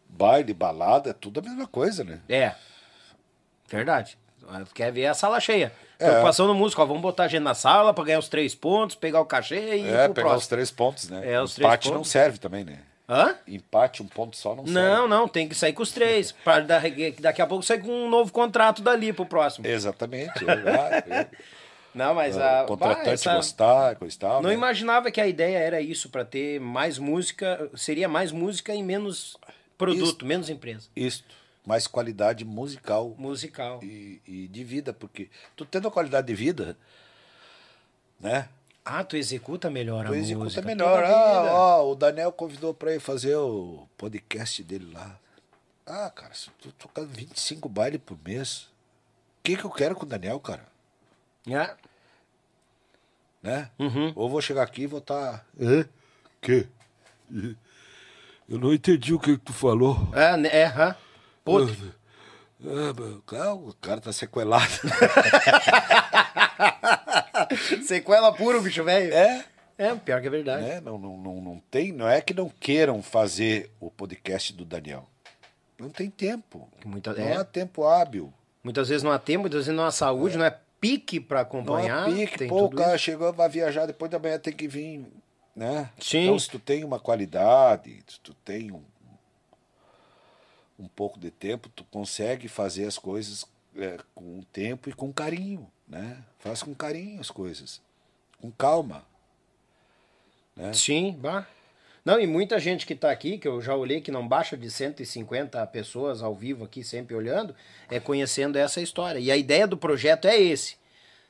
baile, 0.09 0.53
balada, 0.53 1.11
é 1.11 1.13
tudo 1.13 1.39
a 1.39 1.43
mesma 1.43 1.67
coisa, 1.67 2.03
né? 2.03 2.19
É. 2.27 2.55
Verdade. 3.67 4.17
Quer 4.73 4.91
ver 4.91 5.05
a 5.07 5.13
sala 5.13 5.39
cheia. 5.39 5.71
É. 5.99 6.05
Preocupação 6.09 6.47
no 6.47 6.53
músico, 6.55 6.81
ó, 6.81 6.85
vamos 6.85 7.01
botar 7.01 7.25
a 7.25 7.27
gente 7.27 7.43
na 7.43 7.53
sala 7.55 7.93
para 7.93 8.03
ganhar 8.05 8.19
os 8.19 8.27
três 8.27 8.53
pontos, 8.55 8.95
pegar 8.95 9.21
o 9.21 9.25
cachê 9.25 9.77
e 9.77 9.87
É, 9.87 10.07
pegar 10.09 10.09
os 10.09 10.13
próximo. 10.15 10.49
três 10.49 10.71
pontos, 10.71 11.09
né? 11.09 11.31
É, 11.33 11.39
o 11.39 11.43
os 11.43 11.53
três 11.55 11.67
empate 11.67 11.87
não 11.89 11.97
pontos. 11.97 12.11
serve 12.11 12.37
também, 12.39 12.63
né? 12.65 12.79
Hã? 13.07 13.35
Empate, 13.47 14.01
um 14.01 14.07
ponto 14.07 14.35
só 14.37 14.55
não 14.55 14.63
Não, 14.63 15.07
não, 15.07 15.27
tem 15.27 15.47
que 15.49 15.55
sair 15.55 15.73
com 15.73 15.83
os 15.83 15.91
três. 15.91 16.31
Pra 16.43 16.61
da- 16.61 16.81
daqui 17.19 17.41
a 17.41 17.47
pouco 17.47 17.63
sair 17.63 17.81
com 17.81 17.89
um 17.91 18.09
novo 18.09 18.31
contrato 18.31 18.81
dali 18.81 19.11
pro 19.11 19.25
próximo. 19.25 19.65
sai. 19.65 19.73
Exatamente. 19.73 20.31
eu- 20.43 21.27
Não, 21.93 22.15
mas 22.15 22.35
eu- 22.37 22.43
a. 22.43 22.63
o 22.63 22.67
contratante 22.67 23.05
bah, 23.05 23.11
essa- 23.11 23.35
gostar, 23.35 23.95
coisa 23.97 24.15
e 24.15 24.19
tal. 24.19 24.41
Não 24.41 24.49
né? 24.49 24.55
imaginava 24.55 25.11
que 25.11 25.19
a 25.21 25.27
ideia 25.27 25.57
era 25.57 25.81
isso, 25.81 26.09
pra 26.09 26.23
ter 26.23 26.59
mais 26.61 26.97
música. 26.97 27.69
Seria 27.75 28.07
mais 28.07 28.31
música 28.31 28.73
e 28.73 28.81
menos 28.81 29.35
produto, 29.77 30.25
menos 30.25 30.49
empresa. 30.49 30.87
Isto. 30.95 31.35
Mais 31.65 31.87
qualidade 31.87 32.43
musical 32.43 33.15
Musical. 33.17 33.79
e, 33.83 34.21
e 34.27 34.47
de 34.49 34.63
vida, 34.65 34.91
porque 34.93 35.29
tu 35.55 35.65
tendo 35.65 35.87
a 35.87 35.91
qualidade 35.91 36.27
de 36.27 36.35
vida, 36.35 36.77
né? 38.19 38.49
Ah, 38.85 39.01
tu 39.03 39.15
executa 39.15 39.69
melhor 39.69 40.05
Tu 40.05 40.13
a 40.13 40.17
executa 40.17 40.43
música. 40.45 40.61
melhor. 40.61 41.01
toda 41.01 41.07
a 41.07 41.49
Ah, 41.49 41.53
ó, 41.53 41.89
o 41.91 41.95
Daniel 41.95 42.31
convidou 42.33 42.73
pra 42.73 42.93
ir 42.93 42.99
fazer 42.99 43.35
o 43.37 43.87
podcast 43.97 44.61
dele 44.63 44.91
lá. 44.93 45.17
Ah, 45.85 46.09
cara, 46.09 46.33
se 46.33 46.49
tu 46.61 46.69
tocar 46.73 47.05
25 47.05 47.67
bailes 47.69 48.01
por 48.05 48.17
mês, 48.25 48.63
o 49.39 49.43
que, 49.43 49.55
que 49.57 49.63
eu 49.65 49.69
quero 49.71 49.95
com 49.95 50.05
o 50.05 50.09
Daniel, 50.09 50.39
cara? 50.39 50.65
Ah, 51.49 51.75
Né? 53.41 53.69
Uhum. 53.79 54.11
Ou 54.15 54.29
vou 54.29 54.41
chegar 54.41 54.63
aqui 54.63 54.83
e 54.83 54.87
vou 54.87 54.99
estar. 54.99 55.45
Hã? 55.59 55.85
Que? 56.41 56.67
Eu 58.49 58.59
não 58.59 58.73
entendi 58.73 59.13
o 59.13 59.19
que, 59.19 59.37
que 59.37 59.43
tu 59.45 59.53
falou. 59.53 59.97
É, 60.13 60.35
né, 60.37 60.49
é, 60.51 60.65
hã? 60.67 60.95
Pô, 61.43 61.59
Ah, 61.61 61.67
cara, 63.25 63.53
o 63.53 63.73
cara 63.81 63.99
tá 64.01 64.11
sequelado. 64.13 64.71
sequela 67.83 68.31
pura, 68.33 68.59
bicho 68.61 68.83
velho. 68.83 69.13
é? 69.13 69.45
É, 69.77 69.95
pior 69.95 70.21
que 70.21 70.27
é 70.27 70.29
verdade. 70.29 70.63
Né? 70.63 70.79
Não, 70.81 70.97
não, 70.99 71.17
não, 71.17 71.41
não 71.41 71.59
tem, 71.71 71.91
não 71.91 72.07
é 72.07 72.21
que 72.21 72.33
não 72.33 72.47
queiram 72.47 73.01
fazer 73.01 73.71
o 73.79 73.89
podcast 73.89 74.53
do 74.53 74.63
Daniel. 74.63 75.07
Não 75.79 75.89
tem 75.89 76.09
tempo. 76.11 76.69
Muita- 76.85 77.13
não 77.13 77.23
é. 77.27 77.35
há 77.37 77.43
tempo 77.43 77.83
hábil. 77.85 78.31
Muitas 78.63 78.87
vezes 78.89 79.01
não 79.03 79.11
há 79.11 79.17
tempo, 79.17 79.41
muitas 79.41 79.65
vezes 79.65 79.75
não 79.75 79.83
há 79.83 79.91
saúde, 79.91 80.37
não 80.37 80.45
é 80.45 80.55
pique 80.79 81.19
pra 81.19 81.37
Não 81.39 81.41
acompanhar. 81.43 82.03
há 82.03 82.05
pique. 82.13 82.37
tem 82.37 82.47
Pô, 82.47 82.65
o 82.65 82.69
cara 82.69 82.95
isso. 82.95 83.03
chegou, 83.05 83.33
vai 83.33 83.49
viajar, 83.49 83.85
depois 83.87 84.11
da 84.11 84.19
manhã 84.19 84.37
tem 84.37 84.53
que 84.53 84.67
vir, 84.67 85.05
né? 85.55 85.89
Sim. 85.99 86.25
Então, 86.25 86.37
se 86.39 86.49
tu 86.49 86.59
tem 86.59 86.83
uma 86.83 86.99
qualidade, 86.99 88.03
se 88.07 88.19
tu 88.19 88.33
tem 88.35 88.71
um, 88.71 88.83
um 90.79 90.87
pouco 90.87 91.19
de 91.19 91.31
tempo, 91.31 91.67
tu 91.69 91.83
consegue 91.85 92.47
fazer 92.47 92.85
as 92.85 92.97
coisas 92.97 93.45
é, 93.75 93.97
com 94.13 94.41
tempo 94.53 94.89
e 94.89 94.93
com 94.93 95.11
carinho, 95.11 95.67
né? 95.93 96.17
Faz 96.39 96.63
com 96.63 96.73
carinho 96.73 97.21
as 97.21 97.29
coisas, 97.29 97.81
com 98.41 98.51
calma. 98.51 99.03
Né? 100.55 100.73
Sim, 100.73 101.15
bah. 101.19 101.45
Não, 102.05 102.19
e 102.19 102.27
muita 102.27 102.59
gente 102.59 102.85
que 102.85 102.95
tá 102.95 103.09
aqui, 103.09 103.37
que 103.37 103.47
eu 103.47 103.61
já 103.61 103.73
olhei 103.75 104.01
que 104.01 104.11
não 104.11 104.27
baixa 104.27 104.57
de 104.57 104.69
150 104.69 105.65
pessoas 105.67 106.21
ao 106.21 106.35
vivo 106.35 106.65
aqui, 106.65 106.83
sempre 106.83 107.15
olhando, 107.15 107.55
é 107.89 107.97
conhecendo 107.99 108.57
essa 108.57 108.81
história. 108.81 109.19
E 109.19 109.31
a 109.31 109.37
ideia 109.37 109.65
do 109.65 109.77
projeto 109.77 110.27
é 110.27 110.37
esse. 110.37 110.75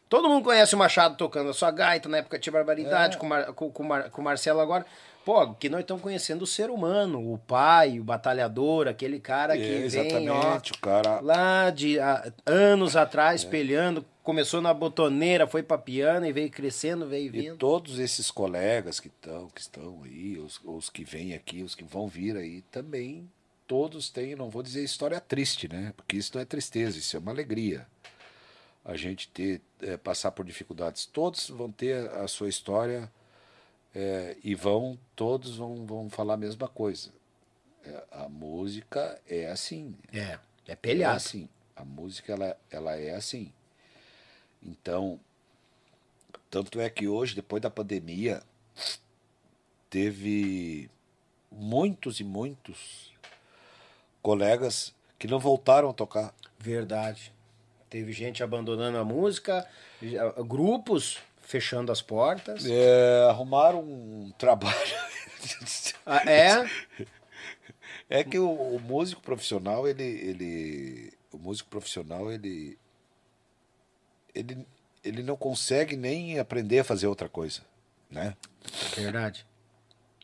Todo 0.09 0.27
mundo 0.27 0.43
conhece 0.43 0.73
o 0.73 0.77
Machado 0.77 1.15
tocando 1.15 1.51
a 1.51 1.53
sua 1.53 1.69
gaita 1.69 2.09
na 2.09 2.17
época 2.17 2.39
de 2.39 2.49
Barbaridade, 2.49 3.17
com, 3.17 3.25
o 3.27 3.29
Mar- 3.29 3.53
com, 3.53 3.69
com, 3.71 3.83
Mar- 3.83 4.09
com 4.09 4.21
o 4.21 4.25
Marcelo 4.25 4.59
agora. 4.59 4.83
Pô, 5.23 5.53
que 5.53 5.69
nós 5.69 5.81
estamos 5.81 6.01
conhecendo 6.03 6.41
o 6.41 6.47
ser 6.47 6.69
humano, 6.71 7.33
o 7.33 7.37
pai, 7.37 7.99
o 7.99 8.03
batalhador, 8.03 8.87
aquele 8.87 9.19
cara 9.19 9.55
que 9.55 9.63
É, 9.63 9.67
vem, 9.67 9.81
ó, 9.81 9.85
exatamente, 9.85 10.71
o 10.73 10.77
cara. 10.79 11.19
lá 11.21 11.69
de 11.69 11.99
ah, 11.99 12.31
anos 12.45 12.95
atrás, 12.95 13.41
É. 13.41 13.45
espelhando, 13.45 14.03
começou 14.23 14.61
na 14.61 14.73
botoneira, 14.73 15.45
foi 15.45 15.61
pra 15.61 15.77
piano 15.77 16.25
e 16.25 16.31
veio 16.31 16.49
crescendo, 16.49 17.07
veio 17.07 17.27
E 17.27 17.29
vindo. 17.29 17.57
todos 17.57 17.99
esses 17.99 18.31
colegas 18.31 18.99
que 18.99 19.07
estão 19.07 19.47
que 19.49 19.61
estão 19.61 20.01
aí, 20.03 20.37
os, 20.39 20.59
os 20.63 20.89
que 20.89 21.03
vêm 21.03 21.33
aqui, 21.33 21.61
os 21.61 21.75
que 21.75 21.83
vão 21.83 22.07
vir 22.07 22.35
aí, 22.37 22.61
também 22.71 23.29
todos 23.67 24.09
têm, 24.09 24.35
não 24.35 24.49
vou 24.49 24.63
dizer 24.63 24.83
história 24.83 25.19
triste, 25.19 25.67
né? 25.67 25.93
Porque 25.95 26.17
isso 26.17 26.31
não 26.35 26.41
é 26.41 26.45
tristeza, 26.45 26.97
isso 26.97 27.15
é 27.15 27.19
uma 27.19 27.31
alegria. 27.31 27.87
A 28.85 28.95
gente 28.97 29.29
ter, 29.29 29.61
eh, 29.81 29.95
passar 29.97 30.31
por 30.31 30.45
dificuldades. 30.45 31.05
Todos 31.05 31.49
vão 31.49 31.71
ter 31.71 32.09
a 32.11 32.27
sua 32.27 32.49
história 32.49 33.09
eh, 33.95 34.35
e 34.43 34.53
vão, 34.55 34.99
todos 35.15 35.55
vão, 35.57 35.85
vão 35.85 36.09
falar 36.09 36.33
a 36.33 36.37
mesma 36.37 36.67
coisa. 36.67 37.09
Eh, 37.85 38.03
a 38.11 38.27
música 38.27 39.19
é 39.27 39.47
assim. 39.47 39.95
É, 40.11 40.19
é 40.19 40.39
É 40.67 40.75
pelhado. 40.75 41.15
assim. 41.15 41.47
A 41.75 41.85
música 41.85 42.33
ela, 42.33 42.57
ela 42.69 42.95
é 42.97 43.15
assim. 43.15 43.51
Então, 44.65 45.19
tanto 46.49 46.79
é 46.79 46.89
que 46.89 47.07
hoje, 47.07 47.35
depois 47.35 47.61
da 47.61 47.69
pandemia, 47.69 48.41
teve 49.89 50.89
muitos 51.51 52.19
e 52.19 52.23
muitos 52.23 53.11
colegas 54.21 54.93
que 55.19 55.27
não 55.27 55.39
voltaram 55.39 55.89
a 55.89 55.93
tocar. 55.93 56.33
Verdade. 56.59 57.33
Teve 57.89 58.11
gente 58.11 58.41
abandonando 58.41 58.97
a 58.97 59.03
música, 59.05 59.67
já- 60.01 60.31
grupos 60.41 61.19
fechando 61.41 61.91
as 61.91 62.01
portas. 62.01 62.65
É, 62.65 63.27
arrumaram 63.29 63.81
um 63.81 64.31
trabalho. 64.37 64.95
Ah, 66.05 66.23
é? 66.29 66.69
É 68.09 68.23
que 68.23 68.39
o, 68.39 68.49
o 68.49 68.79
músico 68.79 69.21
profissional, 69.21 69.87
ele, 69.87 70.03
ele. 70.03 71.13
O 71.31 71.37
músico 71.37 71.69
profissional, 71.69 72.31
ele. 72.31 72.77
Ele, 74.33 74.65
ele 75.03 75.23
não 75.23 75.35
consegue 75.35 75.95
nem 75.95 76.39
aprender 76.39 76.79
a 76.79 76.83
fazer 76.83 77.07
outra 77.07 77.27
coisa, 77.29 77.61
né? 78.09 78.35
Verdade. 78.95 79.45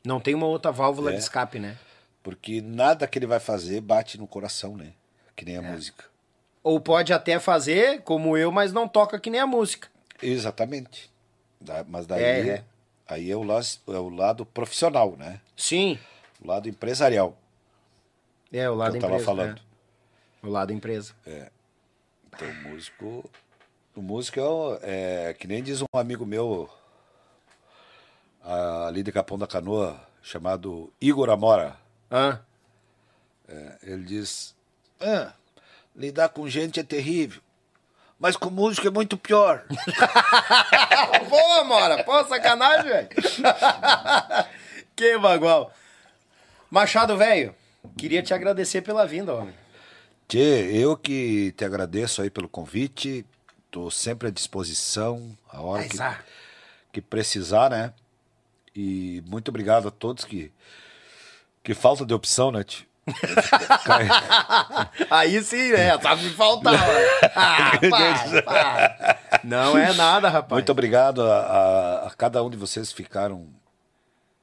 Não 0.06 0.20
tem 0.20 0.34
uma 0.36 0.48
outra 0.48 0.72
válvula 0.72 1.12
É. 1.12 1.16
de 1.16 1.20
escape, 1.20 1.60
né? 1.60 1.78
Porque 2.24 2.62
nada 2.62 3.08
que 3.08 3.20
ele 3.20 3.28
vai 3.28 3.40
fazer 3.40 3.82
bate 3.82 4.18
no 4.18 4.28
coração, 4.28 4.76
né? 4.78 4.94
Que 5.36 5.46
nem 5.46 5.58
a 5.58 5.62
É. 5.64 5.72
música. 5.72 6.06
Ou 6.64 6.80
pode 6.80 7.14
até 7.14 7.40
fazer, 7.40 8.02
como 8.04 8.36
eu, 8.38 8.52
mas 8.52 8.74
não 8.74 8.88
toca 8.88 9.20
que 9.20 9.30
nem 9.30 9.40
a 9.40 9.48
música. 9.48 9.88
Exatamente. 10.22 11.10
Da- 11.60 11.84
mas 11.88 12.06
daí 12.06 12.24
É, 12.24 12.40
é, 12.40 12.48
é. 12.50 12.64
aí 13.08 13.32
é 13.32 13.36
o, 13.36 13.44
lado, 13.44 13.66
é 13.88 13.92
o 13.98 14.10
lado 14.10 14.46
profissional, 14.46 15.16
né? 15.18 15.40
Sim. 15.56 15.98
O 16.42 16.48
lado 16.48 16.68
empresarial. 16.70 17.38
É, 18.52 18.70
o 18.70 18.76
lado 18.76 18.92
Que 18.92 18.98
eu 18.98 19.02
tava 19.02 19.14
empresa. 19.14 19.26
falando. 19.26 19.62
é. 20.44 20.48
O 20.48 20.50
lado 20.50 20.72
empresa. 20.74 21.14
Então 22.28 22.48
o 22.50 22.54
músico. 22.70 23.30
O 24.00 24.02
músico 24.02 24.40
é, 24.82 25.26
é 25.30 25.34
que 25.34 25.46
nem 25.46 25.62
diz 25.62 25.82
um 25.82 25.86
amigo 26.00 26.26
meu 26.26 26.70
ali 28.88 29.04
de 29.04 29.12
Capão 29.12 29.38
da 29.38 29.46
Canoa, 29.46 30.00
chamado 30.24 30.90
Igor 31.02 31.30
Amora. 31.30 31.76
Ah, 32.10 32.40
É, 33.46 33.78
ele 33.84 34.06
diz: 34.06 34.56
"Ah, 35.02 35.34
lidar 35.94 36.30
com 36.30 36.48
gente 36.48 36.80
é 36.80 36.84
terrível, 36.84 37.42
mas 38.18 38.38
com 38.38 38.50
músico 38.50 38.88
é 38.88 38.90
muito 38.90 39.18
pior. 39.18 39.66
Pô, 41.28 41.64
Mora, 41.66 42.02
pô, 42.02 42.24
sacanagem, 42.24 42.90
velho. 42.90 43.10
que 44.96 45.18
bagual. 45.18 45.74
Machado, 46.72 47.18
velho, 47.18 47.54
queria 47.98 48.24
te 48.24 48.34
agradecer 48.34 48.82
pela 48.82 49.06
vinda, 49.06 49.36
homem. 49.36 49.54
Tchê, 50.30 50.70
eu 50.74 50.96
que 50.96 51.52
te 51.58 51.66
agradeço 51.66 52.22
aí 52.22 52.30
pelo 52.30 52.48
convite. 52.48 53.26
Tô 53.72 53.90
sempre 53.92 54.28
à 54.28 54.32
disposição, 54.32 55.38
a 55.52 55.62
hora 55.62 55.88
que, 55.88 55.96
que 56.94 57.02
precisar, 57.02 57.70
né? 57.70 57.94
E 58.76 59.24
muito 59.28 59.50
obrigado 59.50 59.88
a 59.88 59.92
todos 59.92 60.26
que. 60.26 60.52
Que 61.64 61.74
falta 61.74 62.06
de 62.06 62.14
opção, 62.14 62.52
né, 62.52 62.64
tio? 62.64 62.88
Aí 65.10 65.42
sim, 65.44 65.72
né? 65.72 65.98
Sabe 66.00 66.24
me 66.24 66.30
faltar. 66.32 66.74
ó. 66.74 67.30
Ah. 67.36 67.72
Não 69.44 69.78
é 69.78 69.94
nada, 69.94 70.30
rapaz. 70.30 70.52
Muito 70.54 70.72
obrigado 70.72 71.22
a, 71.24 71.36
a- 71.40 72.08
a 72.08 72.12
cada 72.12 72.44
um 72.44 72.50
de 72.50 72.58
vocês 72.58 72.90
que 72.90 72.96
ficaram 73.04 73.48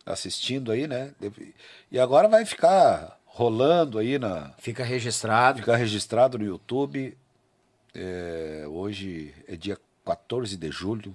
assistindo 0.04 0.70
aí, 0.72 0.86
né? 0.86 1.12
E 1.90 1.98
agora 1.98 2.28
vai 2.28 2.44
ficar 2.44 3.18
rolando 3.24 3.98
aí 3.98 4.18
na. 4.18 4.52
Fica 4.58 4.84
registrado. 4.84 5.60
Ficar 5.60 5.76
registrado 5.76 6.38
no 6.38 6.44
YouTube. 6.44 7.16
É, 7.98 8.66
hoje 8.68 9.34
é 9.48 9.56
dia 9.56 9.78
14 10.04 10.54
de 10.56 10.70
julho 10.70 11.14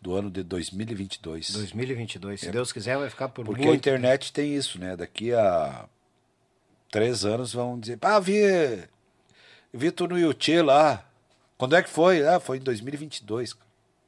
do 0.00 0.14
ano 0.14 0.28
de 0.30 0.42
2022. 0.42 1.52
2022, 1.52 2.40
se 2.40 2.50
Deus 2.50 2.72
quiser, 2.72 2.98
vai 2.98 3.08
ficar 3.08 3.28
por 3.28 3.44
É. 3.44 3.46
Porque 3.46 3.62
a 3.62 3.66
muito. 3.68 3.78
internet 3.78 4.32
tem 4.32 4.54
isso, 4.54 4.78
né? 4.78 4.96
Daqui 4.96 5.32
a 5.32 5.88
três 6.90 7.24
anos 7.24 7.52
vão 7.52 7.78
dizer, 7.78 7.98
ah, 8.02 8.18
vi, 8.18 8.40
vi 9.72 9.90
tu 9.92 10.08
no 10.08 10.18
YouTube 10.18 10.62
lá. 10.62 11.04
Quando 11.56 11.76
é 11.76 11.82
que 11.82 11.90
foi? 11.90 12.26
Ah, 12.26 12.40
foi 12.40 12.58
em 12.58 12.60
2022. 12.60 13.54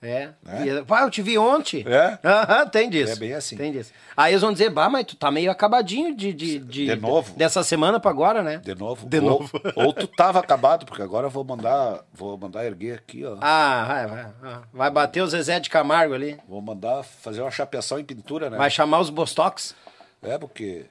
É. 0.03 0.31
Né? 0.43 0.67
E, 0.67 0.85
pá, 0.85 1.03
eu 1.03 1.11
te 1.11 1.21
vi 1.21 1.37
ontem. 1.37 1.85
É? 1.87 2.19
Aham, 2.25 2.67
tem 2.69 2.89
disso. 2.89 3.13
É 3.13 3.17
bem 3.17 3.35
assim. 3.35 3.57
Tem 3.57 3.71
disso. 3.71 3.93
Aí 4.17 4.33
eles 4.33 4.41
vão 4.41 4.53
dizer, 4.53 4.71
bah, 4.71 4.89
mas 4.89 5.05
tu 5.05 5.15
tá 5.15 5.31
meio 5.31 5.51
acabadinho 5.51 6.17
de. 6.17 6.33
De, 6.33 6.59
de, 6.59 6.87
De 6.87 6.97
novo? 6.97 7.35
Dessa 7.37 7.63
semana 7.63 8.01
pra 8.01 8.11
agora, 8.11 8.43
né? 8.43 8.59
De 8.59 8.75
novo. 8.75 9.07
De 9.07 9.19
ou, 9.19 9.25
novo. 9.25 9.51
ou 9.77 9.93
tu 9.93 10.07
tava 10.07 10.39
acabado, 10.39 10.87
porque 10.87 11.03
agora 11.03 11.27
eu 11.27 11.31
vou 11.31 11.45
mandar, 11.45 12.03
vou 12.15 12.37
mandar 12.39 12.65
erguer 12.65 12.95
aqui, 12.95 13.25
ó. 13.27 13.37
Ah, 13.43 13.85
vai, 13.87 14.07
vai. 14.07 14.63
vai. 14.73 14.91
Bater 14.91 15.23
o 15.23 15.27
Zezé 15.27 15.61
de 15.61 15.69
Camargo 15.69 16.15
ali. 16.15 16.39
Vou 16.49 16.63
mandar 16.63 17.03
fazer 17.03 17.43
uma 17.43 17.51
chapeação 17.51 17.99
em 17.99 18.05
pintura, 18.05 18.49
né? 18.49 18.57
Vai 18.57 18.71
chamar 18.71 19.01
os 19.01 19.11
Bostox. 19.11 19.75
É, 20.23 20.39
porque 20.39 20.87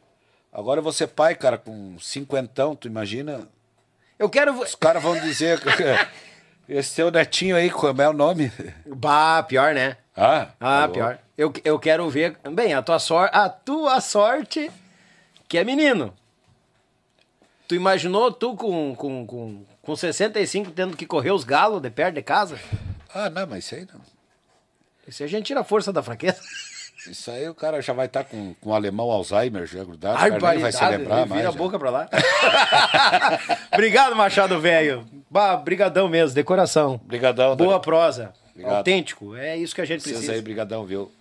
agora 0.53 0.81
você 0.81 1.07
pai, 1.07 1.33
cara, 1.33 1.57
com 1.57 1.97
cinquentão, 1.99 2.75
tu 2.75 2.87
imagina? 2.87 3.47
Eu 4.19 4.29
quero. 4.29 4.53
Os 4.59 4.75
caras 4.75 5.01
vão 5.01 5.19
dizer 5.19 5.59
esse 6.69 6.89
seu 6.91 7.09
netinho 7.11 7.55
aí, 7.55 7.69
como 7.69 8.01
é 8.01 8.07
o 8.09 8.13
nome? 8.13 8.51
Bah, 8.85 9.43
pior, 9.43 9.73
né? 9.73 9.97
Ah, 10.15 10.47
Ah, 10.59 10.81
tá 10.81 10.89
pior. 10.89 11.19
Eu, 11.37 11.51
eu 11.63 11.79
quero 11.79 12.09
ver. 12.09 12.37
Bem, 12.51 12.73
a 12.73 12.81
tua, 12.81 12.99
sor... 12.99 13.29
a 13.33 13.47
tua 13.49 13.99
sorte 14.01 14.69
que 15.47 15.57
é 15.57 15.63
menino. 15.63 16.13
Tu 17.67 17.75
imaginou 17.75 18.31
tu 18.31 18.55
com, 18.55 18.95
com, 18.95 19.25
com, 19.25 19.65
com 19.81 19.95
65 19.95 20.71
tendo 20.71 20.97
que 20.97 21.05
correr 21.05 21.31
os 21.31 21.43
galos 21.43 21.81
de 21.81 21.89
perto 21.89 22.15
de 22.15 22.21
casa? 22.21 22.59
Ah, 23.13 23.29
não, 23.29 23.47
mas 23.47 23.65
isso 23.65 23.75
aí 23.75 23.87
não. 23.91 24.01
Isso 25.07 25.23
aí 25.23 25.27
a 25.27 25.29
gente 25.31 25.45
tira 25.47 25.61
a 25.61 25.63
força 25.63 25.91
da 25.93 26.03
fraqueza. 26.03 26.39
Isso 27.07 27.31
aí 27.31 27.47
o 27.47 27.55
cara 27.55 27.81
já 27.81 27.93
vai 27.93 28.07
estar 28.07 28.25
com, 28.25 28.53
com 28.55 28.71
o 28.71 28.73
alemão 28.73 29.09
Alzheimer 29.09 29.65
já 29.65 29.83
grudado, 29.85 30.15
o 30.15 30.21
Ai, 30.21 30.29
cara 30.31 30.59
vai 30.59 30.71
se 30.71 30.85
lembrar 30.85 31.15
vira 31.23 31.25
mais. 31.27 31.45
a 31.47 31.51
já. 31.51 31.57
boca 31.57 31.79
pra 31.79 31.89
lá. 31.89 32.09
Obrigado, 33.71 34.15
Machado 34.15 34.59
Velho. 34.59 35.07
Bah, 35.29 35.55
brigadão 35.57 36.07
mesmo, 36.07 36.33
decoração. 36.35 36.99
Brigadão, 37.03 37.55
Boa 37.55 37.79
prosa. 37.79 38.33
Obrigado. 38.51 38.77
Autêntico. 38.77 39.35
É 39.35 39.55
isso 39.55 39.75
que 39.75 39.81
a 39.81 39.85
gente 39.85 40.01
Vocês 40.01 40.15
precisa. 40.17 40.33
aí, 40.33 40.41
brigadão, 40.41 40.85
viu? 40.85 41.11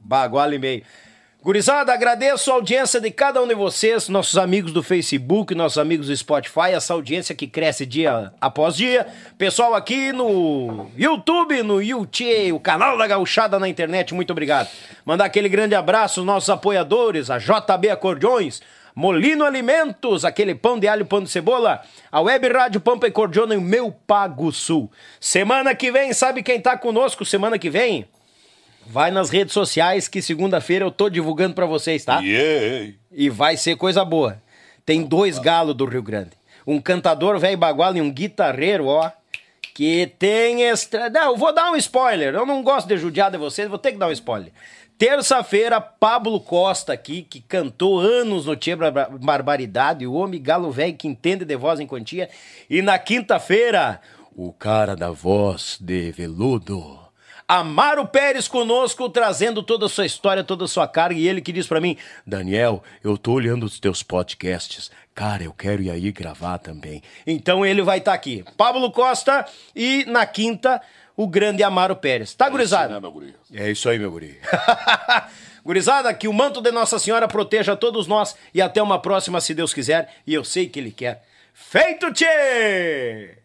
Baguala 0.00 0.54
e 0.54 0.58
meio. 0.58 0.82
Gurizada, 1.42 1.92
agradeço 1.92 2.50
a 2.50 2.54
audiência 2.54 2.98
de 2.98 3.10
cada 3.10 3.42
um 3.42 3.46
de 3.46 3.54
vocês, 3.54 4.08
nossos 4.08 4.38
amigos 4.38 4.72
do 4.72 4.82
Facebook, 4.82 5.54
nossos 5.54 5.76
amigos 5.76 6.06
do 6.06 6.16
Spotify, 6.16 6.70
essa 6.72 6.94
audiência 6.94 7.34
que 7.34 7.46
cresce 7.46 7.84
dia 7.84 8.32
após 8.40 8.74
dia. 8.74 9.06
Pessoal 9.36 9.74
aqui 9.74 10.10
no 10.10 10.90
YouTube, 10.96 11.62
no 11.62 11.82
YouTube, 11.82 12.50
o 12.54 12.58
canal 12.58 12.96
da 12.96 13.06
Gauchada 13.06 13.58
na 13.58 13.68
internet, 13.68 14.14
muito 14.14 14.30
obrigado. 14.30 14.70
Mandar 15.04 15.26
aquele 15.26 15.50
grande 15.50 15.74
abraço 15.74 16.20
aos 16.20 16.26
nossos 16.26 16.48
apoiadores, 16.48 17.28
a 17.28 17.36
JB 17.36 17.90
Acordeões, 17.90 18.62
Molino 18.94 19.44
Alimentos, 19.44 20.24
aquele 20.24 20.54
pão 20.54 20.78
de 20.78 20.86
alho, 20.86 21.04
pão 21.04 21.22
de 21.22 21.28
cebola, 21.28 21.82
a 22.12 22.20
Web 22.20 22.48
Rádio 22.48 22.80
Pampa 22.80 23.08
e 23.08 23.10
Cordiona 23.10 23.54
e 23.54 23.56
o 23.56 23.60
Meu 23.60 23.90
Pago 23.90 24.52
Sul. 24.52 24.90
Semana 25.18 25.74
que 25.74 25.90
vem, 25.90 26.12
sabe 26.12 26.42
quem 26.42 26.60
tá 26.60 26.78
conosco 26.78 27.24
semana 27.24 27.58
que 27.58 27.68
vem? 27.68 28.06
Vai 28.86 29.10
nas 29.10 29.30
redes 29.30 29.52
sociais 29.52 30.06
que 30.06 30.22
segunda-feira 30.22 30.84
eu 30.84 30.90
tô 30.90 31.08
divulgando 31.08 31.54
pra 31.54 31.66
vocês, 31.66 32.04
tá? 32.04 32.20
Yeah. 32.20 32.92
E 33.10 33.28
vai 33.28 33.56
ser 33.56 33.76
coisa 33.76 34.04
boa. 34.04 34.40
Tem 34.86 35.02
dois 35.02 35.38
galos 35.38 35.74
do 35.74 35.86
Rio 35.86 36.02
Grande. 36.02 36.30
Um 36.66 36.80
cantador 36.80 37.38
velho 37.38 37.56
bagual 37.58 37.96
e 37.96 38.00
um 38.00 38.10
guitarreiro, 38.10 38.86
ó. 38.86 39.10
Que 39.74 40.06
tem 40.18 40.62
extra. 40.62 41.10
Não, 41.10 41.32
eu 41.32 41.36
vou 41.36 41.52
dar 41.52 41.72
um 41.72 41.76
spoiler. 41.76 42.34
Eu 42.34 42.46
não 42.46 42.62
gosto 42.62 42.86
de 42.86 42.96
judiar 42.96 43.30
de 43.30 43.38
vocês, 43.38 43.68
vou 43.68 43.78
ter 43.78 43.92
que 43.92 43.98
dar 43.98 44.08
um 44.08 44.12
spoiler. 44.12 44.52
Terça-feira, 44.96 45.80
Pablo 45.80 46.38
Costa 46.38 46.92
aqui, 46.92 47.22
que 47.22 47.40
cantou 47.40 47.98
anos 47.98 48.46
no 48.46 48.56
Bar- 48.92 49.10
Barbaridade, 49.18 50.06
o 50.06 50.12
homem 50.14 50.40
galo 50.40 50.70
velho 50.70 50.96
que 50.96 51.08
entende 51.08 51.44
de 51.44 51.56
voz 51.56 51.80
em 51.80 51.86
quantia. 51.86 52.28
E 52.70 52.80
na 52.80 52.96
quinta-feira, 52.98 54.00
o 54.36 54.52
cara 54.52 54.94
da 54.94 55.10
voz 55.10 55.78
de 55.80 56.12
veludo. 56.12 57.00
Amaro 57.46 58.06
Pérez 58.06 58.48
conosco, 58.48 59.10
trazendo 59.10 59.62
toda 59.62 59.84
a 59.86 59.88
sua 59.88 60.06
história, 60.06 60.42
toda 60.42 60.64
a 60.64 60.68
sua 60.68 60.88
carga, 60.88 61.18
e 61.18 61.28
ele 61.28 61.42
que 61.42 61.52
diz 61.52 61.66
pra 61.66 61.80
mim, 61.80 61.96
Daniel, 62.26 62.82
eu 63.02 63.18
tô 63.18 63.32
olhando 63.32 63.66
os 63.66 63.78
teus 63.78 64.02
podcasts, 64.02 64.90
cara, 65.14 65.42
eu 65.42 65.52
quero 65.52 65.82
ir 65.82 65.90
aí 65.90 66.10
gravar 66.10 66.56
também. 66.56 67.02
Então 67.26 67.66
ele 67.66 67.82
vai 67.82 67.98
estar 67.98 68.14
aqui, 68.14 68.42
Pablo 68.56 68.90
Costa, 68.90 69.44
e 69.76 70.06
na 70.06 70.24
quinta, 70.24 70.80
o 71.16 71.26
grande 71.26 71.62
Amaro 71.62 71.96
Pérez. 71.96 72.34
Tá, 72.34 72.48
gurizada? 72.48 73.00
né? 73.00 73.00
É 73.52 73.70
isso 73.70 73.88
aí, 73.88 73.98
meu 73.98 74.10
guri. 74.10 74.38
gurizada, 75.64 76.12
que 76.12 76.28
o 76.28 76.32
manto 76.32 76.60
de 76.60 76.70
Nossa 76.70 76.98
Senhora 76.98 77.28
proteja 77.28 77.76
todos 77.76 78.06
nós, 78.06 78.36
e 78.52 78.60
até 78.60 78.82
uma 78.82 78.98
próxima, 78.98 79.40
se 79.40 79.54
Deus 79.54 79.72
quiser, 79.72 80.12
e 80.26 80.34
eu 80.34 80.44
sei 80.44 80.68
que 80.68 80.78
Ele 80.78 80.90
quer. 80.90 81.24
Feito, 81.52 82.12
tchê! 82.12 83.38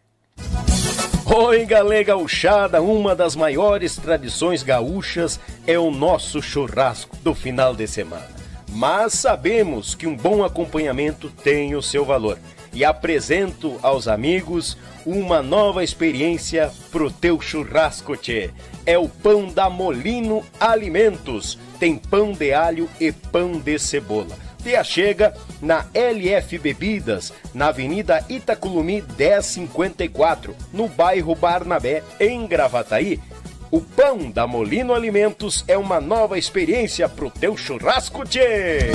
Oi, 1.32 1.64
galera 1.64 2.02
gauchada, 2.02 2.82
uma 2.82 3.14
das 3.14 3.36
maiores 3.36 3.94
tradições 3.94 4.64
gaúchas 4.64 5.38
é 5.64 5.78
o 5.78 5.88
nosso 5.90 6.42
churrasco 6.42 7.16
do 7.18 7.34
final 7.36 7.72
de 7.72 7.86
semana. 7.86 8.28
Mas 8.68 9.12
sabemos 9.14 9.94
que 9.94 10.08
um 10.08 10.16
bom 10.16 10.42
acompanhamento 10.42 11.30
tem 11.30 11.76
o 11.76 11.82
seu 11.82 12.04
valor. 12.04 12.36
E 12.72 12.84
apresento 12.84 13.78
aos 13.82 14.06
amigos 14.06 14.76
uma 15.04 15.42
nova 15.42 15.82
experiência 15.82 16.70
pro 16.90 17.10
teu 17.10 17.40
churrasco, 17.40 18.16
tchê. 18.16 18.50
É 18.86 18.96
o 18.98 19.08
pão 19.08 19.48
da 19.48 19.68
Molino 19.68 20.44
Alimentos. 20.58 21.58
Tem 21.78 21.96
pão 21.96 22.32
de 22.32 22.52
alho 22.52 22.88
e 23.00 23.10
pão 23.10 23.58
de 23.58 23.78
cebola. 23.78 24.36
Te 24.62 24.76
achega 24.76 25.34
na 25.60 25.86
LF 25.94 26.58
Bebidas, 26.58 27.32
na 27.54 27.68
Avenida 27.68 28.24
Itaculumi 28.28 29.02
1054, 29.18 30.54
no 30.72 30.86
bairro 30.86 31.34
Barnabé, 31.34 32.02
em 32.20 32.46
Gravataí. 32.46 33.18
O 33.70 33.80
pão 33.80 34.30
da 34.30 34.46
Molino 34.46 34.92
Alimentos 34.92 35.64
é 35.66 35.78
uma 35.78 36.00
nova 36.00 36.38
experiência 36.38 37.08
pro 37.08 37.30
teu 37.30 37.56
churrasco, 37.56 38.24
tchê! 38.24 38.90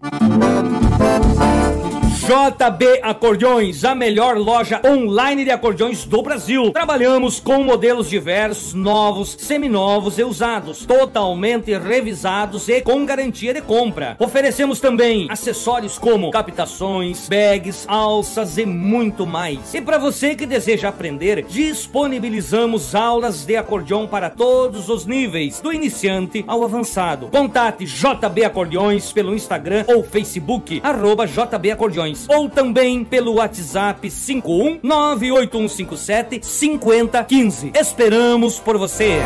Thank 0.00 1.82
you. 1.82 1.87
JB 2.28 3.00
Acordeões, 3.02 3.86
a 3.86 3.94
melhor 3.94 4.36
loja 4.36 4.82
online 4.84 5.46
de 5.46 5.50
acordeões 5.50 6.04
do 6.04 6.20
Brasil. 6.20 6.70
Trabalhamos 6.72 7.40
com 7.40 7.64
modelos 7.64 8.10
diversos, 8.10 8.74
novos, 8.74 9.34
seminovos 9.38 10.18
e 10.18 10.24
usados, 10.24 10.84
totalmente 10.84 11.72
revisados 11.78 12.68
e 12.68 12.82
com 12.82 13.06
garantia 13.06 13.54
de 13.54 13.62
compra. 13.62 14.14
Oferecemos 14.18 14.78
também 14.78 15.26
acessórios 15.30 15.96
como 15.96 16.30
captações, 16.30 17.30
bags, 17.30 17.86
alças 17.88 18.58
e 18.58 18.66
muito 18.66 19.26
mais. 19.26 19.72
E 19.72 19.80
para 19.80 19.96
você 19.96 20.34
que 20.34 20.44
deseja 20.44 20.90
aprender, 20.90 21.46
disponibilizamos 21.48 22.94
aulas 22.94 23.46
de 23.46 23.56
acordeão 23.56 24.06
para 24.06 24.28
todos 24.28 24.90
os 24.90 25.06
níveis, 25.06 25.60
do 25.60 25.72
iniciante 25.72 26.44
ao 26.46 26.62
avançado. 26.62 27.28
Contate 27.28 27.86
JB 27.86 28.44
Acordeões 28.44 29.12
pelo 29.14 29.34
Instagram 29.34 29.86
ou 29.88 30.04
Facebook, 30.04 30.82
arroba 30.84 31.26
JB 31.26 31.70
Acordeões, 31.70 32.17
ou 32.28 32.48
também 32.48 33.04
pelo 33.04 33.34
WhatsApp 33.34 34.10
51 34.10 34.80
98157 34.82 36.40
5015. 36.42 37.72
Esperamos 37.74 38.58
por 38.58 38.78
você! 38.78 39.18